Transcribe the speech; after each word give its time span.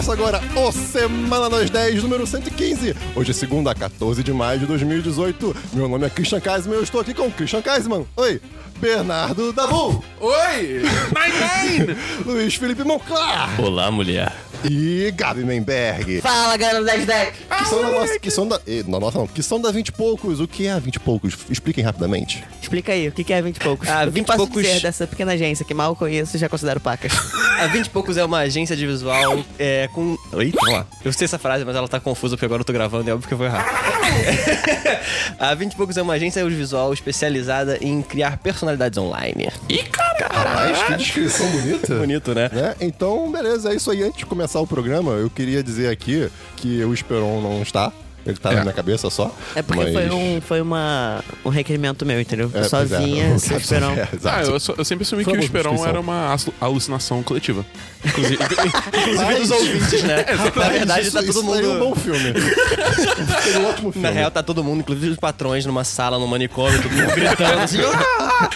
Começa 0.00 0.12
agora 0.14 0.40
o 0.56 0.72
Semana 0.72 1.50
das 1.50 1.68
10, 1.68 2.02
número 2.02 2.26
115. 2.26 2.96
Hoje 3.14 3.32
é 3.32 3.34
segunda, 3.34 3.74
14 3.74 4.22
de 4.22 4.32
maio 4.32 4.60
de 4.60 4.64
2018. 4.64 5.54
Meu 5.74 5.90
nome 5.90 6.06
é 6.06 6.08
Christian 6.08 6.40
Kaisman 6.40 6.76
e 6.76 6.78
eu 6.78 6.82
estou 6.82 7.02
aqui 7.02 7.12
com 7.12 7.26
o 7.26 7.30
Christian 7.30 7.60
Kaisman. 7.60 8.06
Oi. 8.16 8.40
Bernardo 8.80 9.52
Dabu. 9.52 10.02
Oi! 10.18 10.80
Nine 11.12 11.86
Nine! 11.86 11.96
Luiz 12.24 12.54
Felipe 12.54 12.82
Monclar. 12.82 13.60
Olá, 13.60 13.90
mulher. 13.90 14.32
E 14.64 15.10
Gabi 15.16 15.42
Menberg. 15.44 16.20
Fala, 16.20 16.56
galera 16.56 16.80
do 16.80 16.84
1010. 16.84 17.28
Que 17.58 17.64
são 17.68 17.82
da 17.82 17.90
nossa. 17.90 18.18
Que 18.18 18.30
são 18.30 18.48
da. 18.48 18.60
Na 18.86 19.00
nossa 19.00 19.18
não. 19.18 19.26
Que 19.26 19.42
são 19.42 19.60
da 19.60 19.70
20 19.70 19.88
e 19.88 19.92
poucos. 19.92 20.40
O 20.40 20.46
que 20.46 20.66
é 20.66 20.78
20 20.78 20.96
e 20.96 21.00
poucos? 21.00 21.36
Expliquem 21.48 21.82
rapidamente. 21.82 22.44
Explica 22.60 22.92
aí, 22.92 23.08
o 23.08 23.12
que 23.12 23.24
que 23.24 23.32
é 23.32 23.40
20 23.40 23.56
e 23.56 23.60
poucos? 23.60 23.88
O 23.88 23.92
que 23.92 24.10
20 24.10 24.18
e 24.18 24.26
posso 24.26 24.38
poucos- 24.38 24.62
dizer 24.62 24.80
dessa 24.80 25.06
pequena 25.06 25.32
agência 25.32 25.64
que 25.64 25.72
mal 25.72 25.96
conheço 25.96 26.36
e 26.36 26.38
já 26.40 26.48
considero 26.48 26.80
pacas? 26.80 27.12
A 27.60 27.66
20 27.66 27.86
e 27.86 27.90
poucos 27.90 28.16
é 28.16 28.24
uma 28.24 28.38
agência 28.38 28.74
de 28.74 28.86
visual 28.86 29.44
é, 29.58 29.86
com. 29.92 30.16
Oi, 30.32 30.50
vamos 30.54 30.72
lá. 30.72 30.86
Eu 31.04 31.12
sei 31.12 31.26
essa 31.26 31.38
frase, 31.38 31.62
mas 31.64 31.76
ela 31.76 31.86
tá 31.88 32.00
confusa 32.00 32.34
porque 32.36 32.46
agora 32.46 32.60
eu 32.62 32.64
tô 32.64 32.72
gravando 32.72 33.06
e 33.06 33.10
é 33.10 33.14
óbvio 33.14 33.28
que 33.28 33.34
eu 33.34 33.38
vou 33.38 33.46
errar. 33.46 33.66
a 35.38 35.54
20 35.54 35.72
e 35.72 35.76
poucos 35.76 35.96
é 35.96 36.02
uma 36.02 36.14
agência 36.14 36.42
audiovisual 36.42 36.92
especializada 36.92 37.78
em 37.82 38.00
criar 38.02 38.38
personalidades 38.38 38.98
online. 38.98 39.48
Ih, 39.68 39.82
cara! 39.84 40.10
Rapaz, 40.32 40.82
que 40.84 40.94
descrição 40.96 41.46
bonita. 41.50 41.94
Bonito, 41.96 42.34
né? 42.34 42.50
Né? 42.52 42.74
Então, 42.80 43.30
beleza, 43.30 43.72
é 43.72 43.74
isso 43.76 43.90
aí. 43.90 44.02
Antes 44.02 44.18
de 44.20 44.26
começar 44.26 44.49
o 44.58 44.66
programa, 44.66 45.12
eu 45.12 45.30
queria 45.30 45.62
dizer 45.62 45.88
aqui 45.88 46.28
que 46.56 46.82
o 46.82 46.92
Esperon 46.92 47.40
não 47.40 47.62
está. 47.62 47.92
Ele 48.26 48.36
tá 48.36 48.52
na 48.52 48.60
minha 48.62 48.72
cabeça 48.74 49.08
só. 49.10 49.34
É 49.54 49.62
porque 49.62 49.82
mas- 49.82 49.92
foi, 49.94 50.10
um, 50.10 50.40
foi 50.40 50.60
uma, 50.60 51.24
um 51.44 51.48
requerimento 51.48 52.04
meu, 52.04 52.20
entendeu? 52.20 52.50
É, 52.54 52.58
é, 52.60 52.84
vinha, 53.00 53.28
não 53.30 53.38
se 53.38 53.48
sabe 53.48 53.60
esperam. 53.62 53.94
se 53.96 54.00
é, 54.00 54.08
Ah, 54.30 54.42
eu, 54.42 54.58
eu 54.78 54.84
sempre 54.84 55.02
assumi 55.04 55.24
Foi 55.24 55.32
que 55.32 55.38
o 55.38 55.42
descrição. 55.42 55.86
era 55.86 55.98
uma 56.00 56.26
alu- 56.32 56.54
alucinação 56.60 57.22
coletiva. 57.22 57.64
Inclusive, 58.04 58.38
dos 59.40 59.50
ouvintes, 59.50 60.02
né? 60.02 60.24
Na 60.56 60.68
verdade, 60.68 61.02
isso, 61.06 61.12
tá 61.12 61.20
todo 61.20 61.30
isso 61.30 61.42
mundo. 61.42 61.64
é 61.64 61.68
um 61.68 61.78
bom 61.78 61.94
filme. 61.94 62.32
Foi 62.34 63.56
um 63.62 63.66
ótimo 63.68 63.92
filme. 63.92 64.06
Na 64.08 64.12
real, 64.14 64.30
tá 64.30 64.42
todo 64.42 64.62
mundo, 64.62 64.80
inclusive 64.80 65.12
os 65.12 65.18
patrões, 65.18 65.64
numa 65.66 65.84
sala, 65.84 66.18
no 66.18 66.26
manicômio, 66.26 66.80
todo 66.82 66.92
mundo 66.92 67.14
gritando 67.14 67.58
assim. 67.60 67.78
"Ah!" 67.82 68.48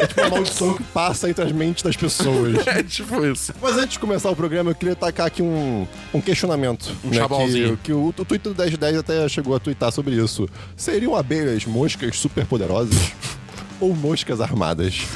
É 0.00 0.06
tipo 0.06 0.20
uma 0.20 0.30
maldição 0.30 0.74
que 0.74 0.82
passa 0.84 1.28
entre 1.30 1.44
as 1.44 1.52
mentes 1.52 1.82
das 1.82 1.96
pessoas. 1.96 2.66
É 2.66 2.82
tipo 2.82 3.24
isso. 3.26 3.52
Mas 3.60 3.76
antes 3.76 3.92
de 3.92 3.98
começar 3.98 4.30
o 4.30 4.36
programa, 4.36 4.70
eu 4.70 4.74
queria 4.74 4.89
tacar 4.96 5.26
aqui 5.26 5.42
um, 5.42 5.86
um 6.12 6.20
questionamento. 6.20 6.94
Um 7.04 7.08
né, 7.10 7.16
chabalzinho. 7.16 7.76
Que, 7.78 7.84
que 7.84 7.92
o, 7.92 8.08
o 8.08 8.12
Twitter 8.24 8.52
do 8.52 8.62
1010 8.62 8.98
até 8.98 9.28
chegou 9.28 9.54
a 9.54 9.60
twittar 9.60 9.90
sobre 9.92 10.14
isso. 10.14 10.48
Seriam 10.76 11.14
abelhas 11.16 11.64
moscas 11.66 12.18
superpoderosas? 12.18 13.12
ou 13.80 13.94
moscas 13.94 14.40
armadas? 14.40 14.94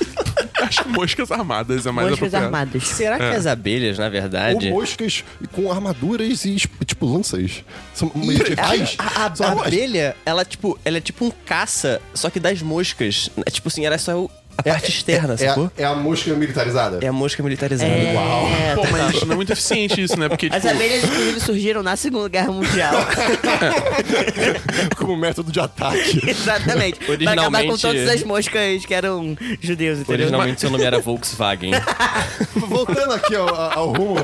Acho 0.63 0.85
que 0.85 0.89
moscas 0.89 1.31
armadas 1.31 1.85
é 1.85 1.91
mais 1.91 2.09
Moscas 2.09 2.33
apropriado. 2.33 2.45
armadas. 2.57 2.89
Será 2.89 3.19
que 3.19 3.25
as 3.25 3.47
abelhas, 3.47 3.99
na 3.99 4.07
ou 4.07 4.11
verdade. 4.11 4.71
moscas 4.71 5.23
com 5.53 5.71
armaduras 5.71 6.45
e, 6.47 6.57
tipo, 6.87 7.07
lanças? 7.07 7.63
São 7.93 8.11
medievais? 8.15 8.95
A, 8.99 9.05
a, 9.05 9.09
a 9.25 9.25
armas- 9.27 9.67
abelha, 9.67 10.17
ela, 10.25 10.43
tipo, 10.43 10.79
ela 10.83 10.97
é 10.97 11.01
tipo 11.03 11.27
um 11.27 11.31
caça, 11.31 12.01
só 12.15 12.31
que 12.31 12.41
das 12.41 12.63
moscas. 12.63 13.29
É, 13.45 13.51
tipo 13.51 13.69
assim, 13.69 13.85
ela 13.85 13.97
é 13.97 13.99
só 13.99 14.19
o- 14.19 14.31
a 14.57 14.63
parte 14.63 14.91
externa, 14.91 15.35
é, 15.35 15.37
sacou? 15.37 15.71
é 15.77 15.85
a 15.85 15.95
mosca 15.95 16.33
militarizada? 16.35 16.99
É 17.03 17.09
a 17.09 17.13
mosca 17.13 17.43
militarizada. 17.43 17.91
É, 17.91 18.75
Pô, 18.75 18.83
total. 18.83 18.93
mas 18.99 19.23
não 19.23 19.33
é 19.33 19.37
muito 19.37 19.53
eficiente 19.53 20.01
isso, 20.01 20.19
né? 20.19 20.29
Porque, 20.29 20.47
As 20.47 20.63
tipo, 20.63 20.69
abelhas, 20.75 21.05
inclusive, 21.05 21.41
surgiram 21.41 21.83
na 21.83 21.97
Segunda 21.97 22.29
Guerra 22.29 22.53
Mundial. 22.53 22.95
Como 24.97 25.17
método 25.17 25.51
de 25.53 25.61
ataque. 25.61 26.21
Exatamente. 26.29 26.99
Pra 26.99 27.15
acabar 27.33 27.65
com 27.65 27.73
Originalmente- 27.73 27.81
todas 27.83 28.09
as 28.09 28.23
moscas 28.23 28.87
que 28.87 28.95
eram 28.95 29.37
judeus, 29.61 30.01
entendeu? 30.01 30.27
Originalmente 30.27 30.61
seu 30.61 30.71
nome 30.71 30.85
era 30.85 30.99
Volkswagen. 31.01 31.73
Voltando 32.55 33.13
aqui 33.15 33.35
ao, 33.35 33.49
ao 33.55 33.93
rumo 33.93 34.17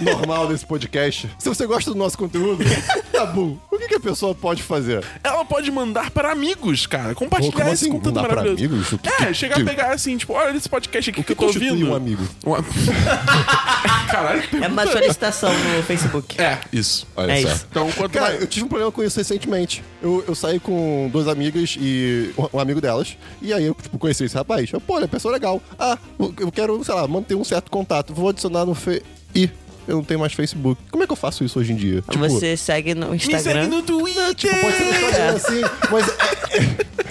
normal 0.00 0.48
desse 0.48 0.64
podcast, 0.66 1.28
se 1.38 1.48
você 1.48 1.66
gosta 1.66 1.90
do 1.90 1.96
nosso 1.96 2.16
conteúdo, 2.18 2.64
tá 3.12 3.26
bom. 3.26 3.56
O 3.70 3.78
que, 3.78 3.88
que 3.88 3.94
a 3.96 4.00
pessoa 4.00 4.34
pode 4.34 4.62
fazer? 4.62 5.04
ela 5.22 5.44
pode 5.44 5.70
mandar 5.70 6.10
para 6.10 6.30
amigos, 6.32 6.86
cara. 6.86 7.14
Compartilhar 7.14 7.52
Como 7.52 7.68
esse 7.72 7.84
assim, 7.84 7.92
conteúdo 7.92 8.14
mandar 8.16 8.28
pra 8.28 8.36
maravilhoso. 8.36 8.64
amigos? 8.74 8.92
O 8.92 8.98
que- 8.98 9.08
é, 9.08 9.26
que- 9.26 9.34
chegar 9.34 9.56
que- 9.56 9.62
a 9.62 9.64
pegar 9.74 9.92
assim, 9.92 10.16
tipo, 10.16 10.32
olha 10.32 10.56
esse 10.56 10.68
podcast 10.68 11.10
aqui 11.10 11.20
O 11.20 11.24
que, 11.24 11.34
que 11.34 11.44
eu 11.44 11.48
tô 11.52 11.54
ouvindo. 11.54 11.90
um 11.90 11.94
amigo? 11.94 12.22
Uma- 12.44 12.58
Caralho, 14.10 14.42
que 14.42 14.56
É 14.56 14.68
uma 14.68 14.86
solicitação 14.86 15.50
no 15.52 15.82
Facebook. 15.82 16.40
É, 16.40 16.58
isso. 16.72 17.06
Olha 17.16 17.32
É 17.32 17.42
só. 17.42 17.48
isso. 17.48 17.66
Então, 17.70 17.90
quanto 17.92 18.12
Cara, 18.12 18.28
mais... 18.30 18.40
eu 18.40 18.46
tive 18.46 18.64
um 18.66 18.68
problema 18.68 18.92
com 18.92 19.02
isso 19.02 19.18
recentemente. 19.18 19.82
Eu, 20.02 20.24
eu 20.28 20.34
saí 20.34 20.60
com 20.60 21.08
duas 21.12 21.28
amigas 21.28 21.76
e 21.80 22.32
um, 22.36 22.56
um 22.56 22.60
amigo 22.60 22.80
delas. 22.80 23.16
E 23.40 23.52
aí 23.52 23.64
eu 23.64 23.74
tipo, 23.74 23.98
conheci 23.98 24.24
esse 24.24 24.34
rapaz. 24.36 24.70
Eu, 24.72 24.80
pô, 24.80 24.96
ele 24.96 25.04
é 25.04 25.08
pessoa 25.08 25.32
legal. 25.32 25.62
Ah, 25.78 25.96
eu 26.38 26.52
quero, 26.52 26.82
sei 26.84 26.94
lá, 26.94 27.06
manter 27.08 27.34
um 27.34 27.44
certo 27.44 27.70
contato. 27.70 28.12
Vou 28.14 28.28
adicionar 28.28 28.64
no 28.66 28.74
Fe... 28.74 29.02
Ih, 29.34 29.50
eu 29.86 29.96
não 29.96 30.04
tenho 30.04 30.20
mais 30.20 30.32
Facebook. 30.32 30.80
Como 30.90 31.02
é 31.02 31.06
que 31.06 31.12
eu 31.12 31.16
faço 31.16 31.44
isso 31.44 31.58
hoje 31.58 31.72
em 31.72 31.76
dia? 31.76 32.02
Tipo, 32.02 32.18
Você 32.28 32.56
segue 32.56 32.94
no 32.94 33.10
Me 33.10 33.18
segue 33.18 33.34
Instagram. 33.34 33.66
no 33.68 33.82
Twitter! 33.82 34.34
Tipo, 34.34 34.60
pode 34.60 34.76
ser 34.76 34.84
no 34.84 34.90
Instagram 34.90 35.34
assim, 35.36 35.60
mas 35.90 36.08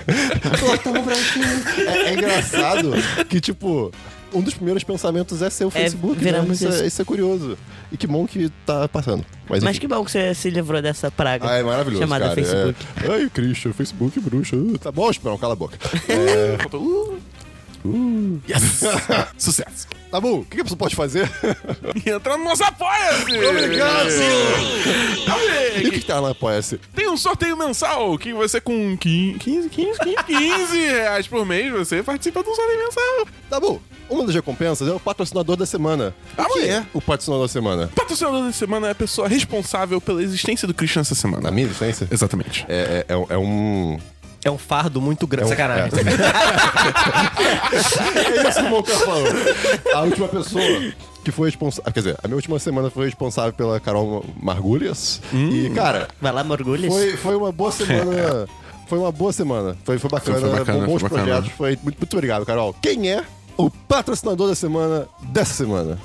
é, 0.07 2.07
é, 2.07 2.09
é 2.09 2.13
engraçado 2.13 2.91
que, 3.29 3.39
tipo, 3.39 3.91
um 4.33 4.41
dos 4.41 4.53
primeiros 4.53 4.83
pensamentos 4.83 5.41
é 5.41 5.49
ser 5.49 5.65
o 5.65 5.69
Facebook. 5.69 6.15
né? 6.15 6.23
viramos 6.23 6.61
isso, 6.61 6.67
é, 6.67 6.75
isso. 6.75 6.85
isso 6.85 7.01
é 7.01 7.05
curioso. 7.05 7.57
E 7.91 7.97
que 7.97 8.07
bom 8.07 8.25
que 8.25 8.49
tá 8.65 8.87
passando. 8.87 9.25
Mas, 9.49 9.63
Mas 9.63 9.77
que 9.77 9.87
bom 9.87 10.03
que 10.05 10.11
você 10.11 10.33
se 10.33 10.49
livrou 10.49 10.81
dessa 10.81 11.11
praga. 11.11 11.49
Ah, 11.49 11.57
é 11.57 11.63
maravilhoso, 11.63 12.01
Chamada 12.01 12.29
cara. 12.29 12.35
Facebook. 12.35 12.85
É... 13.03 13.11
Ai, 13.11 13.29
Christian, 13.33 13.73
Facebook, 13.73 14.19
bruxa. 14.19 14.55
Uh, 14.55 14.77
Tá 14.77 14.91
bom, 14.91 15.09
Esperão, 15.09 15.37
cala 15.37 15.53
a 15.53 15.57
boca. 15.57 15.77
É... 16.07 16.57
Uh, 17.83 18.39
yes! 18.47 18.81
Sucesso! 19.37 19.87
Tá 20.11 20.19
bom, 20.19 20.39
o 20.39 20.45
que 20.45 20.55
que 20.55 20.61
a 20.61 20.63
pessoa 20.63 20.77
pode 20.77 20.95
fazer? 20.95 21.29
Entra 22.05 22.37
no 22.37 22.43
nosso 22.43 22.63
Apoia-se! 22.63 23.45
Obrigado! 23.45 24.09
E 25.81 25.87
o 25.87 25.91
que 25.91 25.99
que 26.01 26.05
tá 26.05 26.19
na 26.19 26.31
Apoia-se? 26.31 26.77
Tem 26.93 27.09
um 27.09 27.15
sorteio 27.15 27.55
mensal 27.55 28.17
que 28.17 28.33
você 28.33 28.59
com 28.59 28.97
15, 28.97 29.39
15, 29.39 29.69
15, 29.69 29.97
15 30.27 30.77
reais 30.85 31.27
por 31.27 31.45
mês 31.45 31.71
você 31.71 32.03
participa 32.03 32.43
de 32.43 32.49
um 32.49 32.55
sorteio 32.55 32.79
mensal. 32.79 33.27
Tá 33.49 33.59
bom, 33.59 33.79
uma 34.09 34.25
das 34.25 34.35
recompensas 34.35 34.87
é 34.87 34.91
o 34.91 34.99
patrocinador 34.99 35.55
da 35.55 35.65
semana. 35.65 36.13
Ah, 36.37 36.43
o 36.43 36.53
que 36.53 36.59
ué? 36.59 36.67
é 36.67 36.85
o 36.93 37.01
patrocinador 37.01 37.47
da 37.47 37.51
semana? 37.51 37.85
O 37.85 37.95
patrocinador 37.95 38.43
da 38.43 38.51
semana 38.51 38.87
é 38.87 38.91
a 38.91 38.95
pessoa 38.95 39.29
responsável 39.29 40.01
pela 40.01 40.21
existência 40.21 40.67
do 40.67 40.73
Christian 40.73 41.01
essa 41.01 41.15
semana. 41.15 41.43
Na 41.43 41.51
minha 41.51 41.67
licença? 41.67 42.05
Exatamente. 42.11 42.65
É, 42.67 43.05
é, 43.07 43.33
é 43.33 43.37
um- 43.37 43.97
é 44.44 44.50
um... 44.52 44.56
É 44.56 44.57
fardo 44.57 45.02
muito 45.02 45.25
grande. 45.28 45.44
É 45.44 45.46
um- 45.47 45.50
Sacanagem. 45.50 45.90
É 47.74 48.50
isso 48.50 48.59
que 48.59 48.66
o 48.66 48.69
Monca 48.69 48.94
falou. 49.00 49.28
A 49.94 50.02
última 50.02 50.28
pessoa 50.28 50.63
que 51.24 51.31
foi 51.31 51.50
responsável... 51.50 51.91
Quer 51.94 52.00
dizer, 52.00 52.18
a 52.24 52.28
minha 52.28 52.35
última 52.35 52.59
semana 52.59 52.90
foi 52.90 53.06
responsável 53.06 53.53
pela 53.53 53.79
Carol 53.79 54.25
Margulhas. 54.41 55.22
E, 55.34 55.69
cara, 55.75 56.07
Vai 56.22 56.31
lá, 56.31 56.44
Morgulhos. 56.44 56.94
foi, 56.94 57.16
foi 57.18 57.35
uma 57.35 57.52
boa 57.52 57.72
semana... 57.72 58.47
Foi 58.88 59.00
uma 59.00 59.12
boa 59.12 59.31
semana. 59.31 59.78
Foi, 59.85 59.97
foi 59.97 60.09
bacana, 60.09 60.38
Foi- 60.40 60.50
foi 60.50 60.59
bacana, 60.59 60.85
bons 60.85 61.00
foi 61.00 61.09
bacana. 61.09 61.23
projetos. 61.28 61.52
Foi 61.58 61.79
muito, 61.81 61.97
muito 61.97 62.13
obrigado, 62.13 62.46
Carol. 62.46 62.75
Quem 62.81 63.09
é 63.09 63.23
o 63.56 63.69
patrocinador 63.69 64.50
da 64.50 64.56
semana 64.56 65.08
dessa 65.22 65.53
semana? 65.53 65.97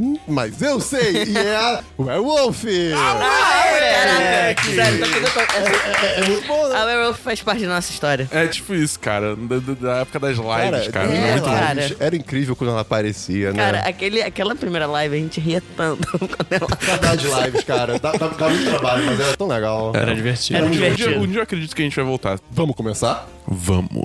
Hum, 0.00 0.16
Mas 0.26 0.62
eu 0.62 0.80
sei, 0.80 1.24
e 1.24 1.36
é 1.36 1.56
a 1.56 1.82
Werewolf! 1.98 2.64
Caraca, 2.94 4.62
sério, 4.74 4.98
tá 5.00 5.06
tudo... 5.06 6.06
É, 6.06 6.20
é 6.20 6.24
muito 6.26 6.46
bom, 6.46 6.68
né? 6.68 6.76
A 6.76 6.84
Werewolf 6.86 7.18
faz 7.20 7.42
parte 7.42 7.62
da 7.66 7.74
nossa 7.74 7.92
história. 7.92 8.26
É 8.30 8.46
tipo 8.46 8.74
isso, 8.74 8.98
cara. 8.98 9.36
Da, 9.36 9.58
da- 9.58 9.74
da 9.74 9.96
época 9.98 10.18
das 10.20 10.36
lives, 10.38 10.88
cara. 10.88 11.12
é, 11.12 11.16
é, 11.16 11.32
muito 11.32 11.44
bom. 11.44 11.50
cara. 11.50 11.96
Era 12.00 12.16
incrível 12.16 12.56
quando 12.56 12.70
ela 12.70 12.80
aparecia, 12.80 13.52
né? 13.52 13.58
Cara, 13.62 13.80
aquele, 13.80 14.22
aquela 14.22 14.54
primeira 14.54 14.86
live 14.86 15.16
a 15.16 15.18
gente 15.18 15.38
ria 15.40 15.62
tanto 15.76 16.06
quando 16.18 16.46
ela... 16.50 16.68
Saudade 16.80 17.22
de 17.22 17.28
lives, 17.42 17.64
cara. 17.64 17.98
Dá, 17.98 18.12
dá, 18.12 18.28
dá 18.28 18.48
muito 18.48 18.70
trabalho, 18.70 19.04
mas 19.04 19.20
era 19.20 19.36
tão 19.36 19.48
legal. 19.48 19.92
Era 19.94 20.14
divertido. 20.14 20.56
Era 20.58 20.66
Um 20.66 20.70
dia, 20.70 20.90
divertido. 20.90 21.20
um 21.22 21.26
dia 21.26 21.38
eu 21.38 21.42
acredito 21.42 21.76
que 21.76 21.82
a 21.82 21.84
gente 21.84 21.96
vai 21.96 22.04
voltar. 22.04 22.38
Vamos 22.50 22.74
começar? 22.74 23.28
Vamos. 23.46 24.04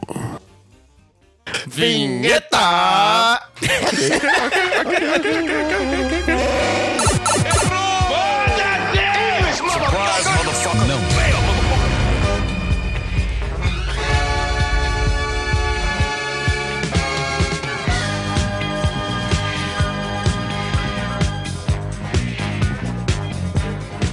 Vinheta! 1.68 3.40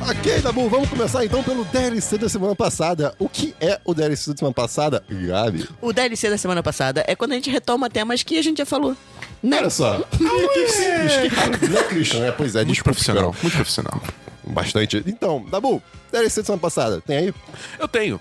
Ok, 0.09 0.41
Dabu, 0.41 0.69
vamos 0.69 0.89
começar 0.89 1.25
então 1.25 1.45
pelo 1.45 1.65
DLC 1.65 2.19
da 2.19 2.29
semana 2.29 2.57
passada. 2.57 3.15
O 3.21 3.29
que 3.29 3.55
é 3.61 3.81
o 3.85 3.95
DLC 3.95 4.33
da 4.33 4.37
semana 4.37 4.55
passada, 4.55 5.05
Gabi? 5.09 5.69
O 5.81 5.93
DLC 5.93 6.29
da 6.29 6.37
semana 6.37 6.63
passada 6.63 7.05
é 7.07 7.15
quando 7.15 7.33
a 7.33 7.35
gente 7.37 7.49
retoma 7.49 7.89
temas 7.89 8.23
que 8.23 8.37
a 8.37 8.43
gente 8.43 8.59
já 8.59 8.67
falou. 8.67 8.97
Né? 9.43 9.59
Olha 9.59 9.71
só. 9.71 10.01
Que 10.19 10.69
simples, 10.69 11.17
que 11.17 11.29
rápido, 11.29 11.69
né, 11.69 11.83
Christian? 11.85 12.25
É, 12.27 12.33
pois 12.33 12.55
é, 12.55 12.59
Muito 12.59 12.69
desculpa, 12.73 12.91
profissional. 12.93 13.35
Muito 13.43 13.55
profissional. 13.55 14.03
Bastante. 14.45 15.03
Então, 15.07 15.45
Dabu, 15.51 15.81
DLC 16.11 16.41
da 16.41 16.47
semana 16.47 16.61
passada, 16.61 17.01
tem 17.01 17.17
aí? 17.17 17.35
Eu 17.79 17.87
tenho. 17.87 18.21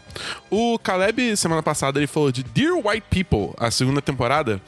O 0.51 0.77
Caleb, 0.79 1.35
semana 1.35 1.63
passada, 1.63 1.99
ele 1.99 2.07
falou 2.07 2.31
de 2.31 2.43
Dear 2.43 2.75
White 2.75 3.07
People, 3.09 3.55
a 3.57 3.71
segunda 3.71 4.01
temporada. 4.01 4.61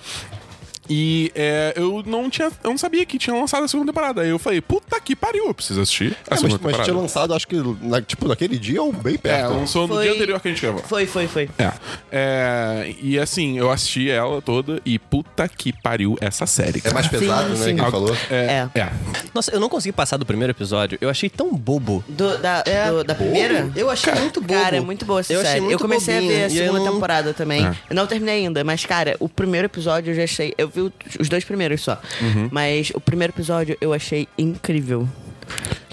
E 0.89 1.31
é, 1.35 1.73
eu 1.75 2.03
não 2.05 2.29
tinha. 2.29 2.47
Eu 2.63 2.69
não 2.71 2.77
sabia 2.77 3.05
que 3.05 3.17
tinha 3.17 3.35
lançado 3.35 3.63
a 3.63 3.67
segunda 3.67 3.91
temporada. 3.91 4.21
Aí 4.21 4.29
eu 4.29 4.39
falei, 4.39 4.59
puta 4.61 4.99
que 4.99 5.15
pariu, 5.15 5.47
eu 5.47 5.53
preciso 5.53 5.81
assistir 5.81 6.11
a 6.11 6.15
É, 6.15 6.15
mas, 6.31 6.39
segunda 6.39 6.53
mas 6.55 6.61
temporada. 6.61 6.83
tinha 6.83 6.95
lançado, 6.97 7.33
acho 7.33 7.47
que, 7.47 7.55
na- 7.81 8.01
tipo, 8.01 8.27
naquele 8.27 8.57
dia 8.57 8.81
ou 8.81 8.91
bem 8.91 9.15
É, 9.15 9.17
perto. 9.17 9.53
lançou 9.53 9.87
no 9.87 9.95
Foi- 9.95 10.03
dia 10.03 10.13
anterior 10.13 10.39
que 10.39 10.47
a 10.47 10.51
gente 10.51 10.61
gravou. 10.61 10.81
Foi, 10.83 11.05
foi, 11.05 11.27
foi. 11.27 11.49
É. 11.57 11.71
É, 12.11 12.93
E 13.01 13.19
assim, 13.19 13.57
eu 13.57 13.71
assisti 13.71 14.09
ela 14.09 14.41
toda 14.41 14.81
e 14.85 14.97
puta 14.99 15.47
que 15.47 15.73
pariu 15.81 16.17
essa 16.21 16.45
série. 16.45 16.79
É 16.79 16.81
cara. 16.81 16.93
mais 16.95 17.07
pesado, 17.07 17.49
né? 17.49 17.55
sim. 17.55 17.75
Que 17.75 17.81
ele 17.81 17.91
falou. 17.91 18.15
É. 18.29 18.69
É. 18.75 18.79
é. 18.79 18.89
Nossa, 19.33 19.51
eu 19.51 19.59
não 19.59 19.69
consegui 19.69 19.91
passar 19.91 20.17
do 20.17 20.25
primeiro 20.25 20.51
episódio. 20.51 20.97
Eu 21.01 21.09
achei 21.09 21.29
tão 21.29 21.53
bobo. 21.53 22.03
Do- 22.07 22.37
da, 22.37 22.61
do- 22.63 23.03
da 23.03 23.15
primeira? 23.15 23.71
Eu 23.75 23.89
achei 23.89 24.13
muito 24.15 24.39
bobo. 24.41 24.53
Cara, 24.53 24.77
é 24.77 24.79
muito 24.79 25.05
boa 25.05 25.19
essa 25.21 25.33
Eu 25.33 25.41
série. 25.41 25.71
Eu 25.71 25.79
comecei 25.79 26.15
bobinho, 26.15 26.31
a 26.33 26.35
ver 26.37 26.43
a 26.43 26.45
eu 26.47 26.49
segunda 26.65 26.79
não- 26.79 26.93
temporada 26.93 27.33
também. 27.33 27.65
É. 27.65 27.75
Eu 27.89 27.95
não 27.95 28.05
terminei 28.07 28.45
ainda, 28.45 28.63
mas, 28.63 28.85
cara, 28.85 29.15
o 29.19 29.27
primeiro 29.27 29.65
episódio 29.65 30.11
eu 30.11 30.15
já 30.15 30.23
achei. 30.23 30.53
Eu 30.57 30.69
vi 30.73 30.91
os 31.19 31.29
dois 31.29 31.43
primeiros 31.43 31.81
só. 31.81 32.01
Uhum. 32.21 32.49
Mas 32.51 32.91
o 32.93 32.99
primeiro 33.01 33.31
episódio 33.33 33.77
eu 33.81 33.93
achei 33.93 34.27
incrível. 34.37 35.07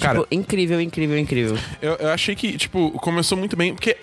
Cara, 0.00 0.20
tipo, 0.20 0.34
incrível, 0.34 0.80
incrível, 0.80 1.18
incrível. 1.18 1.58
Eu, 1.82 1.94
eu 1.96 2.08
achei 2.10 2.34
que, 2.34 2.56
tipo, 2.56 2.90
começou 2.92 3.36
muito 3.36 3.56
bem, 3.56 3.74
porque, 3.74 3.96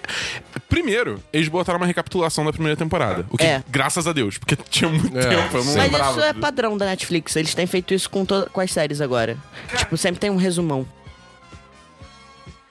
primeiro, 0.69 1.21
eles 1.33 1.47
botaram 1.47 1.79
uma 1.79 1.85
recapitulação 1.87 2.45
da 2.45 2.51
primeira 2.51 2.75
temporada. 2.75 3.25
O 3.29 3.37
que, 3.37 3.43
É. 3.45 3.63
graças 3.67 4.05
a 4.07 4.13
Deus, 4.13 4.37
porque 4.37 4.55
tinha 4.69 4.89
muito 4.89 5.17
É, 5.17 5.21
tempo, 5.25 5.57
eu 5.57 5.63
não. 5.63 5.73
Mas 5.75 5.91
isso 6.11 6.19
é 6.21 6.33
padrão 6.33 6.77
da 6.77 6.85
Netflix. 6.85 7.35
Eles 7.35 7.55
têm 7.55 7.65
feito 7.65 7.93
isso 7.93 8.09
com, 8.09 8.25
to- 8.25 8.47
com 8.51 8.61
as 8.61 8.71
séries 8.71 9.01
agora. 9.01 9.37
Tipo, 9.75 9.97
sempre 9.97 10.19
tem 10.19 10.29
um 10.29 10.35
resumão. 10.35 10.85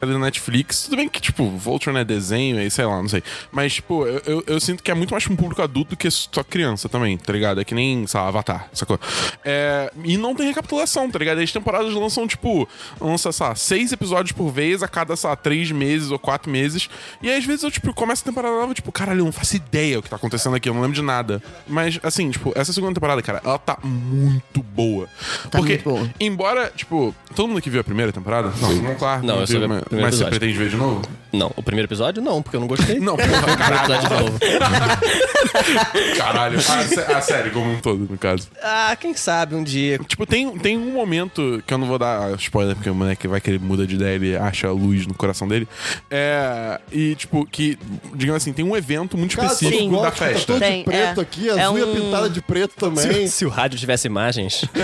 Ali 0.00 0.12
na 0.12 0.18
Netflix. 0.18 0.84
Tudo 0.84 0.96
bem 0.96 1.08
que, 1.08 1.20
tipo, 1.20 1.48
Voltron 1.50 1.96
é 1.96 2.04
desenho 2.04 2.60
e 2.60 2.70
sei 2.70 2.84
lá, 2.84 3.00
não 3.00 3.08
sei. 3.08 3.22
Mas, 3.50 3.74
tipo, 3.74 4.06
eu, 4.06 4.22
eu, 4.26 4.44
eu 4.46 4.60
sinto 4.60 4.82
que 4.82 4.90
é 4.90 4.94
muito 4.94 5.10
mais 5.10 5.24
pra 5.24 5.32
um 5.32 5.36
público 5.36 5.62
adulto 5.62 5.90
do 5.90 5.96
que 5.96 6.10
só 6.10 6.42
criança 6.42 6.88
também, 6.88 7.16
tá 7.16 7.32
ligado? 7.32 7.60
É 7.60 7.64
que 7.64 7.74
nem, 7.74 8.06
sei 8.06 8.20
lá, 8.20 8.28
Avatar, 8.28 8.68
sacou? 8.72 8.98
É, 9.44 9.90
e 10.04 10.16
não 10.16 10.34
tem 10.34 10.46
recapitulação, 10.48 11.10
tá 11.10 11.18
ligado? 11.18 11.40
As 11.40 11.52
temporadas 11.52 11.92
lançam, 11.94 12.26
tipo, 12.26 12.68
lança, 13.00 13.32
sei 13.32 13.46
lá, 13.46 13.54
seis 13.54 13.92
episódios 13.92 14.32
por 14.32 14.50
vez 14.50 14.82
a 14.82 14.88
cada, 14.88 15.16
sei 15.16 15.30
lá, 15.30 15.36
três 15.36 15.70
meses 15.70 16.10
ou 16.10 16.18
quatro 16.18 16.50
meses. 16.50 16.88
E 17.22 17.30
aí, 17.30 17.38
às 17.38 17.44
vezes 17.44 17.62
eu, 17.62 17.70
tipo, 17.70 17.92
começo 17.94 18.22
a 18.22 18.26
temporada 18.26 18.54
nova, 18.54 18.74
tipo, 18.74 18.92
caralho, 18.92 19.20
eu 19.20 19.24
não 19.24 19.32
faço 19.32 19.56
ideia 19.56 19.98
o 19.98 20.02
que 20.02 20.10
tá 20.10 20.16
acontecendo 20.16 20.56
aqui, 20.56 20.68
eu 20.68 20.74
não 20.74 20.82
lembro 20.82 20.94
de 20.94 21.02
nada. 21.02 21.42
Mas, 21.66 21.98
assim, 22.02 22.30
tipo, 22.30 22.52
essa 22.54 22.72
segunda 22.72 22.94
temporada, 22.94 23.22
cara, 23.22 23.40
ela 23.44 23.58
tá 23.58 23.78
muito 23.82 24.62
boa. 24.62 25.06
Tá 25.50 25.58
Porque, 25.58 25.74
muito 25.74 25.84
boa. 25.84 26.10
embora, 26.20 26.70
tipo, 26.74 27.14
todo 27.34 27.48
mundo 27.48 27.62
que 27.62 27.70
viu 27.70 27.80
a 27.80 27.84
primeira 27.84 28.12
temporada? 28.12 28.52
Não, 28.60 28.72
não 28.74 28.94
claro. 28.94 29.24
Não, 29.24 29.40
eu 29.40 29.46
só 29.46 29.52
vi 29.54 29.58
viu, 29.58 29.66
o 29.66 29.68
mas, 29.68 29.82
primeiro 29.88 30.06
mas 30.08 30.14
você 30.16 30.22
episódio. 30.24 30.38
pretende 30.40 30.58
ver 30.58 30.68
de 30.70 30.76
novo? 30.76 31.02
Não, 31.32 31.52
o 31.56 31.62
primeiro 31.62 31.86
episódio 31.86 32.22
não, 32.22 32.40
porque 32.42 32.56
eu 32.56 32.60
não 32.60 32.66
gostei. 32.68 32.98
Não, 33.00 33.16
porra, 33.16 33.28
Primeiro 33.28 33.56
caralho. 33.58 33.94
episódio 33.94 34.08
de 34.08 34.22
novo. 34.22 34.38
Caralho. 36.16 36.58
A, 36.58 36.60
sé- 36.62 37.12
a 37.12 37.20
série 37.20 37.50
como 37.50 37.70
um 37.72 37.78
todo, 37.80 38.06
no 38.10 38.16
caso. 38.18 38.48
Ah, 38.62 38.96
quem 38.98 39.14
sabe 39.14 39.54
um 39.54 39.62
dia. 39.62 39.98
Tipo, 40.06 40.24
tem, 40.26 40.56
tem 40.58 40.76
um 40.78 40.92
momento 40.92 41.62
que 41.66 41.72
eu 41.74 41.78
não 41.78 41.86
vou 41.86 41.98
dar 41.98 42.34
spoiler, 42.38 42.74
porque 42.74 42.88
o 42.90 42.94
moleque 42.94 43.26
vai 43.28 43.40
que 43.40 43.50
ele 43.50 43.58
muda 43.58 43.86
de 43.86 43.96
ideia, 43.96 44.14
ele 44.14 44.36
acha 44.36 44.68
a 44.68 44.72
luz 44.72 45.06
no 45.06 45.14
coração 45.14 45.46
dele. 45.46 45.68
É. 46.10 46.80
E, 46.92 47.14
tipo, 47.14 47.44
que, 47.46 47.78
digamos 48.14 48.42
assim, 48.42 48.52
tem 48.52 48.64
um 48.64 48.76
evento 48.76 49.16
muito 49.18 49.36
Cara, 49.36 49.48
específico 49.48 49.78
Sim. 49.78 49.90
da 49.90 49.96
gótico, 49.96 50.18
tá 50.18 50.24
festa. 50.26 50.46
todo 50.46 50.58
Tem, 50.58 50.78
de 50.78 50.84
preto 50.84 51.20
é. 51.20 51.22
aqui, 51.22 51.50
a 51.50 51.60
É 51.60 51.70
unha 51.70 51.86
um- 51.86 51.94
pintada 51.94 52.30
de 52.30 52.40
preto 52.40 52.74
também. 52.76 53.26
Se, 53.28 53.28
se 53.28 53.44
o 53.46 53.48
rádio 53.48 53.78
tivesse 53.78 54.06
imagens. 54.06 54.64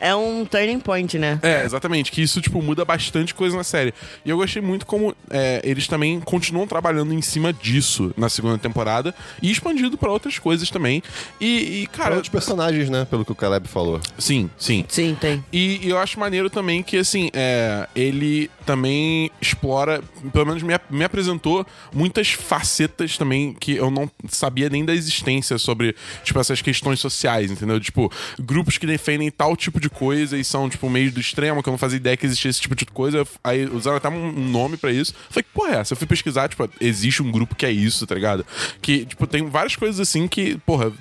É 0.00 0.14
um 0.16 0.44
turning 0.44 0.80
point, 0.80 1.16
né? 1.16 1.38
É, 1.42 1.64
exatamente. 1.64 2.10
Que 2.10 2.20
isso, 2.22 2.40
tipo, 2.40 2.60
muda 2.60 2.84
bastante 2.84 3.32
coisa 3.32 3.56
na 3.56 3.62
série. 3.72 3.94
E 4.24 4.30
eu 4.30 4.36
gostei 4.36 4.60
muito 4.60 4.84
como 4.84 5.14
é, 5.30 5.60
eles 5.64 5.88
também 5.88 6.20
continuam 6.20 6.66
trabalhando 6.66 7.12
em 7.14 7.22
cima 7.22 7.52
disso 7.52 8.12
na 8.16 8.28
segunda 8.28 8.58
temporada 8.58 9.14
e 9.40 9.50
expandido 9.50 9.96
pra 9.96 10.10
outras 10.10 10.38
coisas 10.38 10.68
também. 10.70 11.02
E, 11.40 11.82
e 11.82 11.88
Para 11.88 12.04
cara, 12.04 12.14
outros 12.16 12.30
personagens, 12.30 12.90
né? 12.90 13.06
Pelo 13.06 13.24
que 13.24 13.32
o 13.32 13.34
Caleb 13.34 13.66
falou. 13.66 14.00
sim, 14.18 14.50
sim. 14.58 14.84
Sim, 14.88 15.16
tem. 15.18 15.42
E, 15.52 15.80
e 15.86 15.88
eu 15.88 15.98
acho 15.98 16.20
maneiro 16.20 16.50
também 16.50 16.82
que, 16.82 16.98
assim, 16.98 17.30
é, 17.32 17.88
ele 17.96 18.50
também 18.66 19.30
explora, 19.40 20.02
pelo 20.32 20.46
menos 20.46 20.62
me, 20.62 20.74
me 20.90 21.04
apresentou 21.04 21.66
muitas 21.92 22.30
facetas 22.32 23.16
também 23.16 23.54
que 23.58 23.76
eu 23.76 23.90
não 23.90 24.10
sabia 24.28 24.68
nem 24.68 24.84
da 24.84 24.94
existência 24.94 25.56
sobre, 25.58 25.94
tipo, 26.22 26.38
essas 26.38 26.60
questões 26.60 27.00
sociais, 27.00 27.50
entendeu? 27.50 27.80
Tipo, 27.80 28.12
grupos 28.38 28.76
que 28.76 28.86
defendem 28.86 29.30
tal 29.30 29.56
tipo 29.56 29.80
de 29.80 29.88
coisa 29.88 30.36
e 30.36 30.44
são, 30.44 30.68
tipo, 30.68 30.88
meio 30.90 31.10
do 31.10 31.20
extremo, 31.20 31.62
que 31.62 31.68
eu 31.68 31.72
não 31.72 31.78
fazia 31.78 31.96
ideia 31.96 32.16
que 32.16 32.26
existia 32.26 32.50
esse 32.50 32.60
tipo 32.60 32.74
de 32.74 32.84
coisa. 32.86 33.26
Aí 33.42 33.61
usaram 33.72 33.96
até 33.96 34.08
um 34.08 34.32
nome 34.32 34.76
pra 34.76 34.90
isso. 34.92 35.14
Falei, 35.30 35.42
que 35.44 35.50
porra 35.52 35.76
é 35.76 35.78
essa? 35.80 35.92
Eu 35.92 35.96
fui 35.96 36.06
pesquisar, 36.06 36.48
tipo, 36.48 36.68
existe 36.80 37.22
um 37.22 37.30
grupo 37.30 37.54
que 37.54 37.66
é 37.66 37.70
isso, 37.70 38.06
tá 38.06 38.14
ligado? 38.14 38.44
Que, 38.80 39.04
tipo, 39.04 39.26
tem 39.26 39.46
várias 39.48 39.76
coisas 39.76 40.00
assim 40.00 40.26
que, 40.28 40.56
porra, 40.66 40.92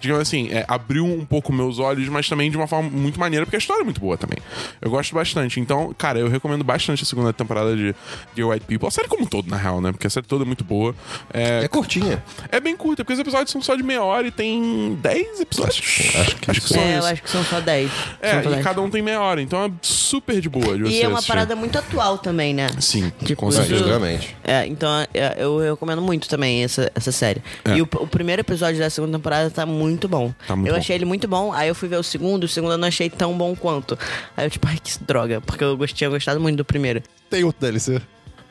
digamos 0.00 0.22
assim, 0.22 0.48
é, 0.50 0.64
abriu 0.68 1.04
um 1.04 1.24
pouco 1.24 1.52
meus 1.52 1.78
olhos, 1.78 2.08
mas 2.08 2.28
também 2.28 2.50
de 2.50 2.56
uma 2.56 2.66
forma 2.66 2.88
muito 2.90 3.18
maneira, 3.18 3.44
porque 3.46 3.56
a 3.56 3.58
história 3.58 3.82
é 3.82 3.84
muito 3.84 4.00
boa 4.00 4.16
também. 4.16 4.38
Eu 4.80 4.90
gosto 4.90 5.14
bastante. 5.14 5.60
Então, 5.60 5.94
cara, 5.96 6.18
eu 6.18 6.28
recomendo 6.28 6.64
bastante 6.64 7.02
a 7.02 7.06
segunda 7.06 7.32
temporada 7.32 7.76
de 7.76 7.94
The 8.34 8.44
White 8.44 8.66
People. 8.66 8.88
A 8.88 8.90
série 8.90 9.08
como 9.08 9.24
um 9.24 9.26
todo, 9.26 9.48
na 9.48 9.56
real, 9.56 9.80
né? 9.80 9.92
Porque 9.92 10.06
a 10.06 10.10
série 10.10 10.26
toda 10.26 10.44
é 10.44 10.46
muito 10.46 10.64
boa. 10.64 10.94
É, 11.32 11.64
É 11.64 11.68
curtinha. 11.68 12.22
é 12.50 12.60
bem 12.60 12.76
curta, 12.76 13.04
porque 13.04 13.14
os 13.14 13.18
episódios 13.20 13.50
são 13.50 13.60
só 13.62 13.74
de 13.74 13.82
meia 13.82 14.02
hora 14.02 14.26
e 14.26 14.30
tem 14.30 14.94
10 15.00 15.40
episódios. 15.40 15.78
Acho 16.20 16.36
que, 16.36 16.50
acho 16.50 16.60
que 16.60 16.68
são 16.68 16.80
É, 16.82 16.98
eu 16.98 17.04
acho 17.06 17.22
que 17.22 17.30
são 17.30 17.44
só 17.44 17.60
10. 17.60 17.90
É, 18.20 18.30
São 18.42 18.52
e 18.52 18.54
10. 18.54 18.64
cada 18.64 18.80
um 18.80 18.90
tem 18.90 19.02
meia 19.02 19.20
hora, 19.20 19.40
então 19.42 19.64
é 19.64 19.70
super 19.82 20.40
de 20.40 20.48
boa 20.48 20.76
de 20.76 20.82
você 20.84 20.90
E 20.92 21.02
é 21.02 21.08
uma 21.08 21.14
assistir. 21.18 21.28
parada 21.32 21.54
muito 21.56 21.78
atual 21.78 21.99
também, 22.18 22.52
né? 22.54 22.68
Sim, 22.80 23.12
Tipo, 23.24 23.42
com 23.42 23.48
isso- 23.48 23.62
certeza. 23.64 24.00
É, 24.44 24.66
então 24.66 24.88
é, 25.14 25.34
eu 25.38 25.58
recomendo 25.58 26.02
muito 26.02 26.28
também 26.28 26.62
essa, 26.64 26.90
essa 26.94 27.12
série. 27.12 27.42
É. 27.64 27.76
E 27.76 27.82
o, 27.82 27.84
o 27.92 28.06
primeiro 28.06 28.40
episódio 28.40 28.78
da 28.80 28.88
segunda 28.90 29.18
temporada 29.18 29.50
tá 29.50 29.64
muito 29.66 30.08
bom. 30.08 30.32
Tá 30.46 30.56
muito 30.56 30.68
eu 30.68 30.74
bom. 30.74 30.78
achei 30.80 30.96
ele 30.96 31.04
muito 31.04 31.28
bom, 31.28 31.52
aí 31.52 31.68
eu 31.68 31.74
fui 31.74 31.88
ver 31.88 31.96
o 31.96 32.02
segundo, 32.02 32.44
o 32.44 32.48
segundo 32.48 32.72
eu 32.72 32.78
não 32.78 32.88
achei 32.88 33.08
tão 33.10 33.36
bom 33.36 33.54
quanto. 33.54 33.98
Aí 34.36 34.46
eu, 34.46 34.50
tipo, 34.50 34.66
ai, 34.68 34.78
que 34.82 34.92
droga, 35.04 35.40
porque 35.40 35.62
eu 35.64 35.76
tinha 35.88 36.10
gostado 36.10 36.40
muito 36.40 36.56
do 36.56 36.64
primeiro. 36.64 37.02
Tem 37.28 37.44
outro 37.44 37.60
DLC? 37.60 38.00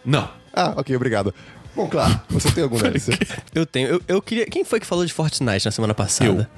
Não. 0.05 0.29
Ah, 0.53 0.73
ok, 0.77 0.95
obrigado. 0.95 1.33
Bom, 1.79 1.87
claro, 1.87 2.19
você 2.29 2.51
tem 2.51 2.61
algum 2.63 2.77
DLC? 2.77 3.13
Eu 3.55 3.65
tenho. 3.65 3.87
Eu, 3.87 4.01
eu 4.05 4.21
queria. 4.21 4.45
Quem 4.45 4.65
foi 4.65 4.81
que 4.81 4.85
falou 4.85 5.05
de 5.05 5.13
Fortnite 5.13 5.63
na 5.65 5.71
semana 5.71 5.93
passada? 5.93 6.49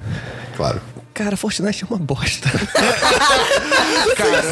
Claro. 0.56 0.80
Cara, 1.14 1.36
Fortnite 1.36 1.84
é 1.84 1.86
uma 1.86 1.98
bosta. 1.98 2.48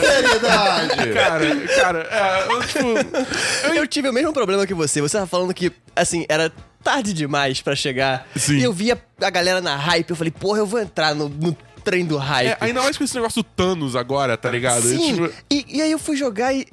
Seriedade! 0.01 1.13
Cara, 1.13 1.67
cara, 1.77 2.09
é, 2.11 2.47
eu, 2.53 2.61
tipo, 2.67 3.75
eu 3.75 3.87
tive 3.87 4.09
o 4.09 4.13
mesmo 4.13 4.33
problema 4.33 4.67
que 4.67 4.75
você. 4.75 5.01
Você 5.01 5.17
tava 5.17 5.27
falando 5.27 5.53
que, 5.53 5.73
assim, 5.97 6.25
era 6.29 6.53
tarde 6.85 7.13
demais 7.13 7.61
pra 7.61 7.75
chegar. 7.75 8.29
Sim. 8.37 8.59
E 8.59 8.63
eu 8.63 8.73
via 8.73 8.97
a 9.21 9.31
galera 9.31 9.61
na 9.61 9.77
hype. 9.77 10.11
Eu 10.11 10.17
falei, 10.17 10.31
porra, 10.31 10.59
eu 10.59 10.67
vou 10.67 10.81
entrar 10.81 11.15
no, 11.15 11.29
no 11.29 11.57
trem 11.83 12.05
do 12.05 12.17
hype. 12.17 12.49
é, 12.49 12.57
ainda 12.61 12.83
mais 12.83 12.97
com 12.97 13.03
esse 13.05 13.15
negócio 13.15 13.43
do 13.43 13.45
Thanos 13.57 13.97
agora, 13.97 14.37
tá 14.37 14.51
ligado? 14.51 14.83
Sim. 14.83 15.15
Tipo, 15.15 15.33
E, 15.51 15.67
e 15.69 15.83
aí 15.83 15.91
eu 15.91 15.99
fui 15.99 16.17
jogar 16.17 16.53
e. 16.55 16.67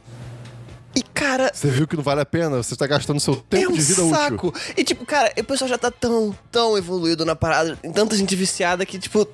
E, 0.98 1.04
cara. 1.14 1.52
Você 1.54 1.68
viu 1.70 1.88
que 1.88 1.96
não 1.96 2.04
vale 2.04 2.22
a 2.22 2.26
pena? 2.26 2.58
Você 2.58 2.74
está 2.74 2.88
gastando 2.88 3.20
seu 3.20 3.36
tempo 3.36 3.66
é 3.66 3.68
um 3.68 3.74
de 3.74 3.82
vida 3.82 4.02
útil. 4.04 4.16
saco. 4.16 4.54
E, 4.76 4.84
tipo, 4.84 5.06
cara, 5.06 5.32
o 5.38 5.44
pessoal 5.44 5.70
já 5.70 5.78
tá 5.78 5.92
tão, 5.92 6.36
tão 6.52 6.76
evoluído 6.78 7.24
na 7.24 7.36
parada, 7.36 7.76
tem 7.76 7.92
tanta 7.92 8.16
gente 8.16 8.36
viciada 8.36 8.84
que, 8.86 8.98
tipo, 8.98 9.28